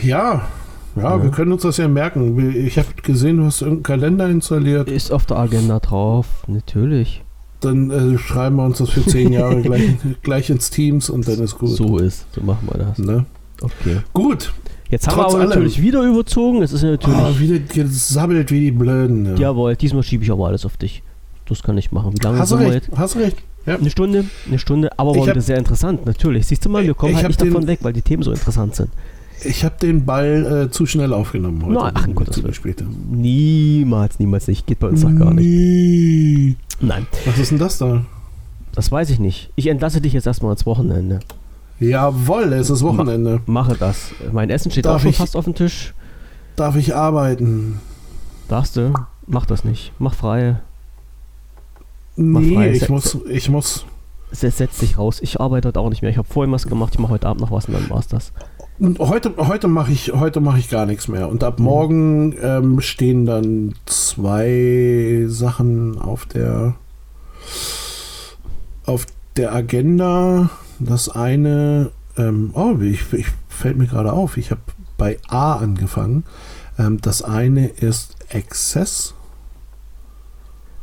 Ja, 0.02 0.48
ja, 0.96 1.02
ja, 1.02 1.22
wir 1.22 1.30
können 1.30 1.52
uns 1.52 1.62
das 1.62 1.76
ja 1.76 1.88
merken. 1.88 2.54
Ich 2.66 2.78
habe 2.78 2.88
gesehen, 3.02 3.38
du 3.38 3.44
hast 3.44 3.62
irgendeinen 3.62 3.82
Kalender 3.82 4.28
installiert. 4.28 4.88
Ist 4.88 5.12
auf 5.12 5.26
der 5.26 5.38
Agenda 5.38 5.78
drauf, 5.78 6.26
natürlich. 6.46 7.22
Dann 7.60 7.90
äh, 7.90 8.18
schreiben 8.18 8.56
wir 8.56 8.64
uns 8.64 8.78
das 8.78 8.90
für 8.90 9.04
zehn 9.04 9.32
Jahre 9.32 9.62
gleich, 9.62 9.96
gleich, 10.22 10.50
ins 10.50 10.70
Teams 10.70 11.10
und 11.10 11.26
dann 11.26 11.40
ist 11.40 11.58
gut. 11.58 11.70
So 11.70 11.98
ist, 11.98 12.26
so 12.34 12.42
machen 12.42 12.68
wir 12.70 12.78
das. 12.78 12.98
Ne? 12.98 13.24
Okay. 13.60 14.00
Gut. 14.12 14.52
Jetzt 14.90 15.08
haben 15.08 15.14
Trotz 15.14 15.32
wir 15.32 15.34
aber 15.34 15.40
allem. 15.40 15.48
natürlich 15.50 15.82
wieder 15.82 16.02
überzogen. 16.02 16.62
Es 16.62 16.72
ist 16.72 16.82
natürlich. 16.82 17.18
Oh, 17.18 17.38
wieder 17.40 17.58
gesabbelt 17.58 18.50
wie 18.50 18.60
die 18.60 18.70
Blöden. 18.70 19.26
Ja. 19.26 19.34
Jawohl, 19.34 19.74
diesmal 19.76 20.02
schiebe 20.02 20.22
ich 20.22 20.30
aber 20.30 20.46
alles 20.46 20.64
auf 20.64 20.76
dich. 20.76 21.02
Das 21.48 21.62
kann 21.62 21.78
ich 21.78 21.92
machen. 21.92 22.12
Wie 22.14 22.22
lange 22.22 22.38
hast 22.38 22.52
du 22.52 22.56
recht, 22.56 22.90
Hast 22.94 23.14
du 23.14 23.20
recht. 23.20 23.36
Ja. 23.66 23.76
Eine 23.76 23.90
Stunde, 23.90 24.24
eine 24.46 24.58
Stunde, 24.60 24.96
aber 24.96 25.16
war 25.16 25.26
wieder 25.26 25.40
sehr 25.40 25.58
interessant, 25.58 26.06
natürlich. 26.06 26.46
Siehst 26.46 26.64
du 26.64 26.68
mal, 26.68 26.84
wir 26.84 26.94
kommen 26.94 27.16
halt 27.16 27.26
nicht 27.26 27.40
davon 27.40 27.66
weg, 27.66 27.80
weil 27.82 27.92
die 27.92 28.02
Themen 28.02 28.22
so 28.22 28.30
interessant 28.30 28.76
sind. 28.76 28.90
Ich 29.44 29.64
habe 29.64 29.76
den 29.80 30.04
Ball 30.04 30.66
äh, 30.66 30.70
zu 30.70 30.86
schnell 30.86 31.12
aufgenommen 31.12 31.64
heute. 31.64 31.74
Nein, 31.74 31.92
ach, 31.94 32.08
Gott, 32.14 32.32
zu 32.32 32.52
später. 32.52 32.84
Niemals, 33.10 34.18
niemals 34.18 34.48
nicht. 34.48 34.66
Geht 34.66 34.78
bei 34.78 34.88
uns 34.88 35.02
doch 35.02 35.14
gar 35.14 35.32
nicht. 35.34 35.46
Nie. 35.46 36.56
Nein. 36.80 37.06
Was 37.24 37.38
ist 37.38 37.50
denn 37.50 37.58
das 37.58 37.78
da? 37.78 38.02
Das 38.72 38.90
weiß 38.90 39.10
ich 39.10 39.18
nicht. 39.18 39.50
Ich 39.56 39.68
entlasse 39.68 40.00
dich 40.00 40.12
jetzt 40.12 40.26
erstmal 40.26 40.52
ins 40.52 40.66
Wochenende. 40.66 41.20
Jawoll, 41.80 42.52
es 42.54 42.70
ist 42.70 42.82
Wochenende. 42.82 43.40
Ma 43.46 43.62
mache 43.62 43.76
das. 43.76 44.10
Mein 44.32 44.50
Essen 44.50 44.70
steht 44.70 44.86
darf 44.86 44.96
auch 44.96 45.00
schon 45.00 45.10
ich, 45.10 45.16
fast 45.16 45.36
auf 45.36 45.44
dem 45.44 45.54
Tisch. 45.54 45.94
Darf 46.56 46.76
ich 46.76 46.94
arbeiten? 46.94 47.80
Darfst 48.48 48.76
du? 48.76 48.94
Mach 49.26 49.44
das 49.44 49.64
nicht. 49.64 49.92
Mach 49.98 50.14
frei. 50.14 50.56
Mach 52.16 52.40
nee, 52.40 52.54
frei. 52.54 52.72
ich 52.72 52.88
muss, 52.88 53.18
ich 53.28 53.48
muss. 53.50 53.84
Setz 54.30 54.78
dich 54.78 54.98
raus. 54.98 55.20
Ich 55.20 55.40
arbeite 55.40 55.68
heute 55.68 55.80
auch 55.80 55.90
nicht 55.90 56.02
mehr. 56.02 56.10
Ich 56.10 56.18
habe 56.18 56.28
vorhin 56.28 56.52
was 56.52 56.66
gemacht. 56.66 56.94
Ich 56.94 56.98
mache 56.98 57.12
heute 57.12 57.28
Abend 57.28 57.42
noch 57.42 57.50
was 57.50 57.66
und 57.66 57.74
dann 57.74 57.90
war's 57.90 58.08
das. 58.08 58.32
Und 58.78 58.98
heute, 58.98 59.32
heute 59.38 59.68
mache 59.68 59.92
ich, 59.92 60.12
heute 60.12 60.42
ich 60.58 60.68
gar 60.68 60.84
nichts 60.84 61.08
mehr. 61.08 61.28
Und 61.28 61.42
ab 61.42 61.58
morgen 61.58 62.34
ähm, 62.42 62.80
stehen 62.80 63.24
dann 63.24 63.74
zwei 63.86 65.24
Sachen 65.28 65.98
auf 65.98 66.26
der 66.26 66.74
auf 68.84 69.06
der 69.36 69.54
Agenda. 69.54 70.50
Das 70.78 71.08
eine, 71.08 71.90
ähm, 72.18 72.50
oh, 72.54 72.76
ich, 72.80 73.12
ich 73.12 73.26
fällt 73.48 73.78
mir 73.78 73.86
gerade 73.86 74.12
auf. 74.12 74.36
Ich 74.36 74.50
habe 74.50 74.60
bei 74.98 75.18
A 75.28 75.54
angefangen. 75.54 76.24
Ähm, 76.78 77.00
das 77.00 77.22
eine 77.22 77.68
ist 77.68 78.14
Access. 78.32 79.14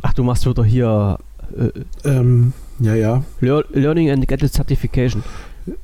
Ach, 0.01 0.13
du 0.13 0.23
machst 0.23 0.47
wieder 0.47 0.65
hier. 0.65 1.19
Äh, 1.55 2.07
ähm, 2.09 2.53
ja, 2.79 2.95
ja. 2.95 3.23
Learning 3.39 4.09
and 4.09 4.27
Get 4.27 4.39
Certification. 4.51 5.23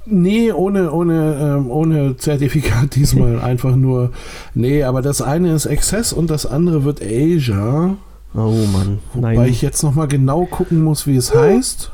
Nee, 0.06 0.52
ohne, 0.52 0.92
ohne, 0.92 1.58
ähm, 1.58 1.72
ohne 1.72 2.18
Zertifikat 2.18 2.96
diesmal. 2.96 3.40
Einfach 3.40 3.76
nur. 3.76 4.12
Nee, 4.54 4.84
aber 4.84 5.02
das 5.02 5.22
eine 5.22 5.54
ist 5.54 5.68
Access 5.68 6.14
und 6.14 6.30
das 6.30 6.46
andere 6.46 6.84
wird 6.84 7.02
Asia. 7.02 7.96
Oh 8.34 8.66
Mann. 8.74 9.00
Nein. 9.14 9.38
Weil 9.38 9.50
ich 9.50 9.62
jetzt 9.62 9.84
nochmal 9.84 10.08
genau 10.08 10.46
gucken 10.46 10.84
muss, 10.84 11.08
wie 11.08 11.16
es 11.16 11.34
heißt. 11.34 11.92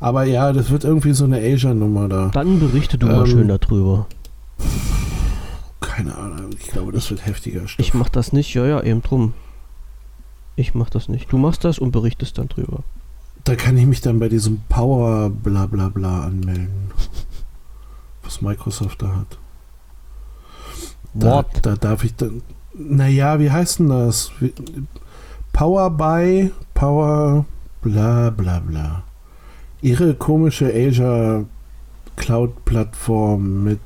Aber 0.00 0.24
ja, 0.24 0.52
das 0.52 0.70
wird 0.70 0.84
irgendwie 0.84 1.12
so 1.12 1.24
eine 1.24 1.38
Asia-Nummer 1.38 2.08
da. 2.08 2.30
Dann 2.34 2.58
berichte 2.58 2.98
du 2.98 3.06
ähm, 3.06 3.12
mal 3.12 3.26
schön 3.26 3.48
darüber. 3.48 4.06
Keine 5.80 6.16
Ahnung, 6.16 6.50
ich 6.58 6.68
glaube, 6.68 6.90
das 6.90 7.08
wird 7.10 7.24
heftiger 7.24 7.68
Stoff. 7.68 7.86
Ich 7.86 7.94
mach 7.94 8.08
das 8.08 8.32
nicht, 8.32 8.52
ja, 8.54 8.66
ja, 8.66 8.82
eben 8.82 9.02
drum. 9.02 9.34
Ich 10.56 10.74
mach 10.74 10.90
das 10.90 11.08
nicht. 11.08 11.30
Du 11.30 11.38
machst 11.38 11.64
das 11.64 11.78
und 11.78 11.92
berichtest 11.92 12.38
dann 12.38 12.48
drüber. 12.48 12.82
Da 13.44 13.56
kann 13.56 13.76
ich 13.76 13.86
mich 13.86 14.00
dann 14.00 14.18
bei 14.18 14.28
diesem 14.28 14.60
Power 14.68 15.30
bla 15.30 15.66
bla 15.66 15.88
bla 15.88 16.24
anmelden. 16.24 16.90
Was 18.22 18.40
Microsoft 18.40 19.02
da 19.02 19.16
hat. 19.16 19.38
Da, 21.14 21.44
da 21.62 21.76
darf 21.76 22.04
ich 22.04 22.14
dann. 22.14 22.42
Naja, 22.74 23.38
wie 23.38 23.50
heißt 23.50 23.80
denn 23.80 23.88
das? 23.88 24.30
Power 25.52 25.90
by 25.90 26.50
Power 26.72 27.44
bla 27.82 28.30
bla 28.30 28.60
bla. 28.60 29.02
Ihre 29.82 30.14
komische 30.14 30.72
Azure 30.72 31.46
Cloud 32.16 32.64
Plattform 32.64 33.64
mit 33.64 33.80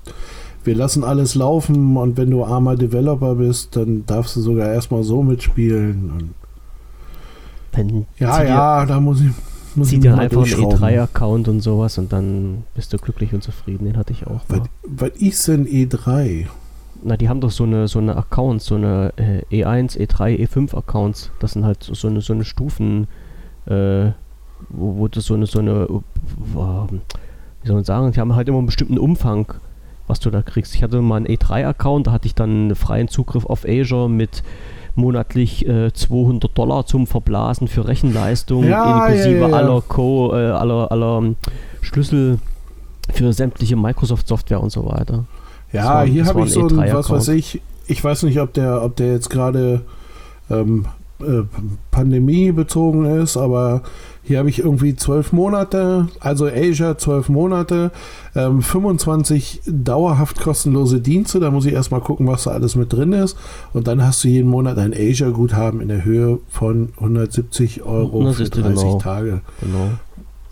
wir 0.66 0.74
lassen 0.74 1.04
alles 1.04 1.36
laufen 1.36 1.96
und 1.96 2.16
wenn 2.16 2.30
du 2.30 2.44
armer 2.44 2.76
Developer 2.76 3.36
bist, 3.36 3.76
dann 3.76 4.04
darfst 4.04 4.34
du 4.34 4.40
sogar 4.40 4.72
erstmal 4.72 5.04
so 5.04 5.22
mitspielen. 5.22 6.10
Und 6.10 6.34
dann 7.76 8.06
ja, 8.18 8.42
ja, 8.42 8.86
da 8.86 9.00
muss 9.00 9.20
ich. 9.20 9.30
Muss 9.74 9.88
Zieh 9.88 10.00
dir 10.00 10.16
einfach 10.16 10.42
einen 10.42 10.54
E3-Account 10.54 11.48
und 11.48 11.60
sowas 11.60 11.98
und 11.98 12.10
dann 12.10 12.64
bist 12.74 12.94
du 12.94 12.96
glücklich 12.96 13.34
und 13.34 13.42
zufrieden. 13.42 13.84
Den 13.84 13.98
hatte 13.98 14.14
ich 14.14 14.26
auch. 14.26 14.40
Was, 14.48 14.62
was 14.84 15.10
ist 15.18 15.48
denn 15.48 15.66
E3? 15.66 16.46
Na, 17.02 17.18
die 17.18 17.28
haben 17.28 17.42
doch 17.42 17.50
so 17.50 17.64
eine, 17.64 17.86
so 17.86 17.98
eine 17.98 18.16
Accounts, 18.16 18.64
so 18.64 18.76
eine 18.76 19.12
äh, 19.16 19.42
E1, 19.62 19.98
E3, 19.98 20.48
E5 20.48 20.74
Accounts. 20.76 21.30
Das 21.40 21.52
sind 21.52 21.66
halt 21.66 21.82
so 21.82 22.08
eine, 22.08 22.22
so 22.22 22.32
eine 22.32 22.44
Stufen, 22.44 23.06
äh, 23.66 24.12
wo, 24.70 24.96
wo 24.96 25.08
das 25.08 25.26
so 25.26 25.34
eine, 25.34 25.44
so 25.44 25.58
eine, 25.58 25.86
wie 25.88 27.66
soll 27.66 27.74
man 27.74 27.84
sagen, 27.84 28.12
die 28.12 28.20
haben 28.20 28.34
halt 28.34 28.48
immer 28.48 28.58
einen 28.58 28.66
bestimmten 28.66 28.98
Umfang, 28.98 29.52
was 30.06 30.20
du 30.20 30.30
da 30.30 30.40
kriegst. 30.40 30.74
Ich 30.74 30.82
hatte 30.82 31.02
mal 31.02 31.16
einen 31.16 31.26
E3-Account, 31.26 32.06
da 32.06 32.12
hatte 32.12 32.26
ich 32.26 32.34
dann 32.34 32.74
freien 32.74 33.08
Zugriff 33.08 33.44
auf 33.44 33.66
Azure 33.68 34.08
mit 34.08 34.42
monatlich 34.96 35.66
äh, 35.66 35.92
200 35.92 36.56
Dollar 36.56 36.86
zum 36.86 37.06
Verblasen 37.06 37.68
für 37.68 37.86
Rechenleistung, 37.86 38.64
ja, 38.64 39.06
inklusive 39.06 39.40
ja, 39.40 39.48
ja. 39.48 39.56
aller 39.56 39.82
Co, 39.82 40.32
äh, 40.32 40.50
aller, 40.50 40.90
aller 40.90 41.18
ähm, 41.18 41.36
Schlüssel 41.82 42.38
für 43.12 43.32
sämtliche 43.32 43.76
Microsoft-Software 43.76 44.60
und 44.60 44.70
so 44.70 44.86
weiter. 44.86 45.24
Ja, 45.72 45.84
war, 45.84 46.06
hier 46.06 46.24
habe 46.26 46.44
ich 46.44 46.52
so 46.52 46.66
ein, 46.66 46.94
was 46.94 47.10
weiß 47.10 47.28
ich, 47.28 47.60
ich 47.86 48.02
weiß 48.02 48.24
nicht, 48.24 48.40
ob 48.40 48.52
der, 48.54 48.82
ob 48.82 48.96
der 48.96 49.12
jetzt 49.12 49.30
gerade 49.30 49.82
ähm, 50.50 50.86
äh, 51.20 51.42
Pandemie 51.90 52.52
bezogen 52.52 53.04
ist, 53.04 53.36
aber 53.36 53.82
hier 54.26 54.38
habe 54.38 54.48
ich 54.50 54.58
irgendwie 54.58 54.96
zwölf 54.96 55.32
Monate, 55.32 56.08
also 56.18 56.46
Asia 56.46 56.98
zwölf 56.98 57.28
Monate, 57.28 57.92
ähm, 58.34 58.60
25 58.60 59.62
dauerhaft 59.66 60.40
kostenlose 60.40 61.00
Dienste. 61.00 61.38
Da 61.38 61.52
muss 61.52 61.64
ich 61.64 61.74
erstmal 61.74 62.00
gucken, 62.00 62.26
was 62.26 62.42
da 62.42 62.50
alles 62.50 62.74
mit 62.74 62.92
drin 62.92 63.12
ist. 63.12 63.36
Und 63.72 63.86
dann 63.86 64.02
hast 64.02 64.24
du 64.24 64.28
jeden 64.28 64.50
Monat 64.50 64.78
ein 64.78 64.92
Asia-Guthaben 64.92 65.80
in 65.80 65.86
der 65.88 66.04
Höhe 66.04 66.40
von 66.48 66.88
170 66.96 67.84
Euro 67.84 68.24
das 68.24 68.38
für 68.38 68.44
30 68.50 68.82
genau. 68.82 68.98
Tage. 68.98 69.42
Genau. 69.60 69.90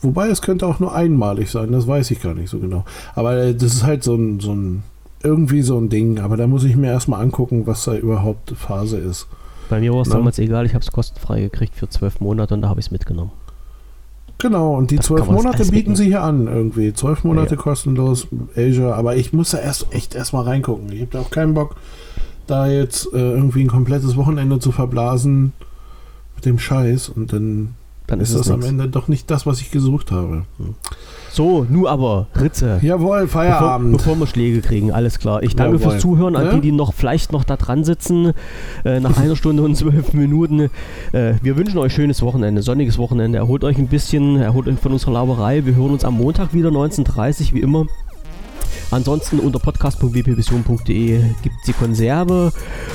Wobei 0.03 0.29
es 0.29 0.41
könnte 0.41 0.69
auch 0.69 0.79
nur 0.79 0.95
einmalig 0.95 1.51
sein, 1.51 1.73
das 1.73 1.89
weiß 1.89 2.13
ich 2.13 2.23
gar 2.23 2.35
nicht 2.35 2.51
so 2.51 2.61
genau. 2.61 2.85
Aber 3.17 3.37
äh, 3.37 3.55
das 3.57 3.75
ist 3.75 3.85
halt 3.85 4.05
so 4.05 4.15
ein, 4.15 4.39
so 4.39 4.53
ein 4.53 4.85
irgendwie 5.25 5.63
so 5.63 5.77
ein 5.79 5.89
Ding. 5.89 6.21
Aber 6.21 6.37
da 6.37 6.47
muss 6.47 6.63
ich 6.63 6.77
mir 6.77 6.93
erstmal 6.93 7.23
angucken, 7.23 7.67
was 7.67 7.85
da 7.85 7.97
überhaupt 7.97 8.53
Phase 8.57 8.99
ist. 8.99 9.27
Bei 9.69 9.81
mir 9.81 9.93
war 9.93 10.03
es 10.03 10.09
ja. 10.09 10.15
damals 10.15 10.39
egal, 10.39 10.67
ich 10.67 10.75
habe 10.75 10.83
es 10.83 10.93
kostenfrei 10.93 11.41
gekriegt 11.41 11.75
für 11.75 11.89
zwölf 11.89 12.21
Monate 12.21 12.55
und 12.55 12.63
da 12.63 12.69
habe 12.69 12.81
ich 12.81 12.87
es 12.87 12.93
mitgenommen. 12.93 13.33
Genau, 14.39 14.75
und 14.75 14.91
die 14.91 14.99
zwölf 14.99 15.27
Monate 15.27 15.65
bieten 15.67 15.97
sie 15.97 16.07
hier 16.07 16.23
an 16.23 16.49
irgendwie. 16.49 16.93
Zwölf 16.93 17.25
Monate 17.25 17.53
ja, 17.53 17.57
ja. 17.57 17.63
kostenlos 17.63 18.27
Asia, 18.57 18.93
aber 18.93 19.17
ich 19.17 19.33
muss 19.33 19.53
da 19.53 19.59
erst 19.59 19.95
echt 19.95 20.15
erstmal 20.15 20.45
reingucken. 20.45 20.93
Ich 20.93 21.01
habe 21.01 21.11
da 21.13 21.21
auch 21.21 21.31
keinen 21.31 21.55
Bock, 21.55 21.77
da 22.47 22.67
jetzt 22.67 23.07
äh, 23.15 23.19
irgendwie 23.19 23.63
ein 23.63 23.69
komplettes 23.69 24.17
Wochenende 24.17 24.59
zu 24.59 24.73
verblasen 24.73 25.53
mit 26.35 26.45
dem 26.45 26.59
Scheiß 26.59 27.09
und 27.09 27.33
dann, 27.33 27.75
dann 28.07 28.21
ist, 28.21 28.31
ist 28.31 28.41
das 28.41 28.49
nix. 28.49 28.65
am 28.65 28.71
Ende 28.71 28.89
doch 28.89 29.09
nicht 29.09 29.31
das, 29.31 29.47
was 29.47 29.61
ich 29.61 29.71
gesucht 29.71 30.11
habe. 30.13 30.45
Hm. 30.59 30.75
So, 31.31 31.67
nu 31.69 31.89
aber, 31.89 32.29
Ritze. 32.41 32.79
Jawohl, 32.81 33.27
Feierabend. 33.27 33.91
Bevor, 33.97 34.13
bevor 34.13 34.27
wir 34.27 34.27
Schläge 34.29 34.61
kriegen, 34.61 34.93
alles 34.93 35.19
klar. 35.19 35.43
Ich 35.43 35.57
danke 35.57 35.79
Jawohl. 35.79 35.91
fürs 35.91 36.03
Zuhören 36.03 36.37
an 36.37 36.45
ja? 36.45 36.53
die, 36.53 36.61
die 36.61 36.71
noch 36.73 36.95
vielleicht 36.95 37.33
noch 37.33 37.43
da 37.43 37.57
dran 37.57 37.83
sitzen, 37.83 38.35
äh, 38.85 39.01
nach 39.01 39.17
einer 39.21 39.35
Stunde 39.35 39.65
und 39.65 39.75
zwölf 39.75 40.13
Minuten. 40.13 40.71
Äh, 41.13 41.35
wir 41.43 41.57
wünschen 41.57 41.79
euch 41.79 41.93
schönes 41.93 42.23
Wochenende, 42.23 42.63
sonniges 42.63 42.99
Wochenende. 42.99 43.39
Erholt 43.39 43.65
euch 43.65 43.79
ein 43.79 43.89
bisschen, 43.89 44.37
erholt 44.37 44.69
euch 44.69 44.79
von 44.79 44.93
unserer 44.93 45.13
Lauberei. 45.13 45.67
Wir 45.67 45.75
hören 45.75 45.91
uns 45.91 46.05
am 46.05 46.15
Montag 46.15 46.55
wieder, 46.55 46.69
19.30 46.69 47.53
wie 47.53 47.61
immer. 47.61 47.87
Ansonsten 48.91 49.39
unter 49.39 49.59
podcast.wpvision.de 49.59 51.21
gibt 51.43 51.57
es 51.61 51.67
die 51.67 51.73
Konserve. 51.73 52.53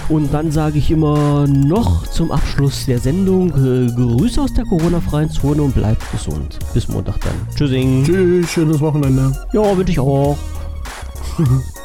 Und 0.07 0.33
dann 0.33 0.51
sage 0.51 0.77
ich 0.77 0.91
immer 0.91 1.47
noch 1.47 2.07
zum 2.07 2.31
Abschluss 2.31 2.85
der 2.85 2.99
Sendung 2.99 3.49
äh, 3.49 3.91
Grüße 3.91 4.41
aus 4.41 4.53
der 4.53 4.65
Corona-freien 4.65 5.29
Zone 5.29 5.61
und 5.61 5.73
bleibt 5.73 6.09
gesund. 6.11 6.59
Bis 6.73 6.87
Montag 6.87 7.19
dann. 7.21 7.33
Tschüssing. 7.55 8.03
Tschüss, 8.03 8.49
schönes 8.49 8.79
Wochenende. 8.79 9.35
Ja, 9.53 9.75
wünsche 9.75 9.91
ich 9.91 9.99
auch. 9.99 10.37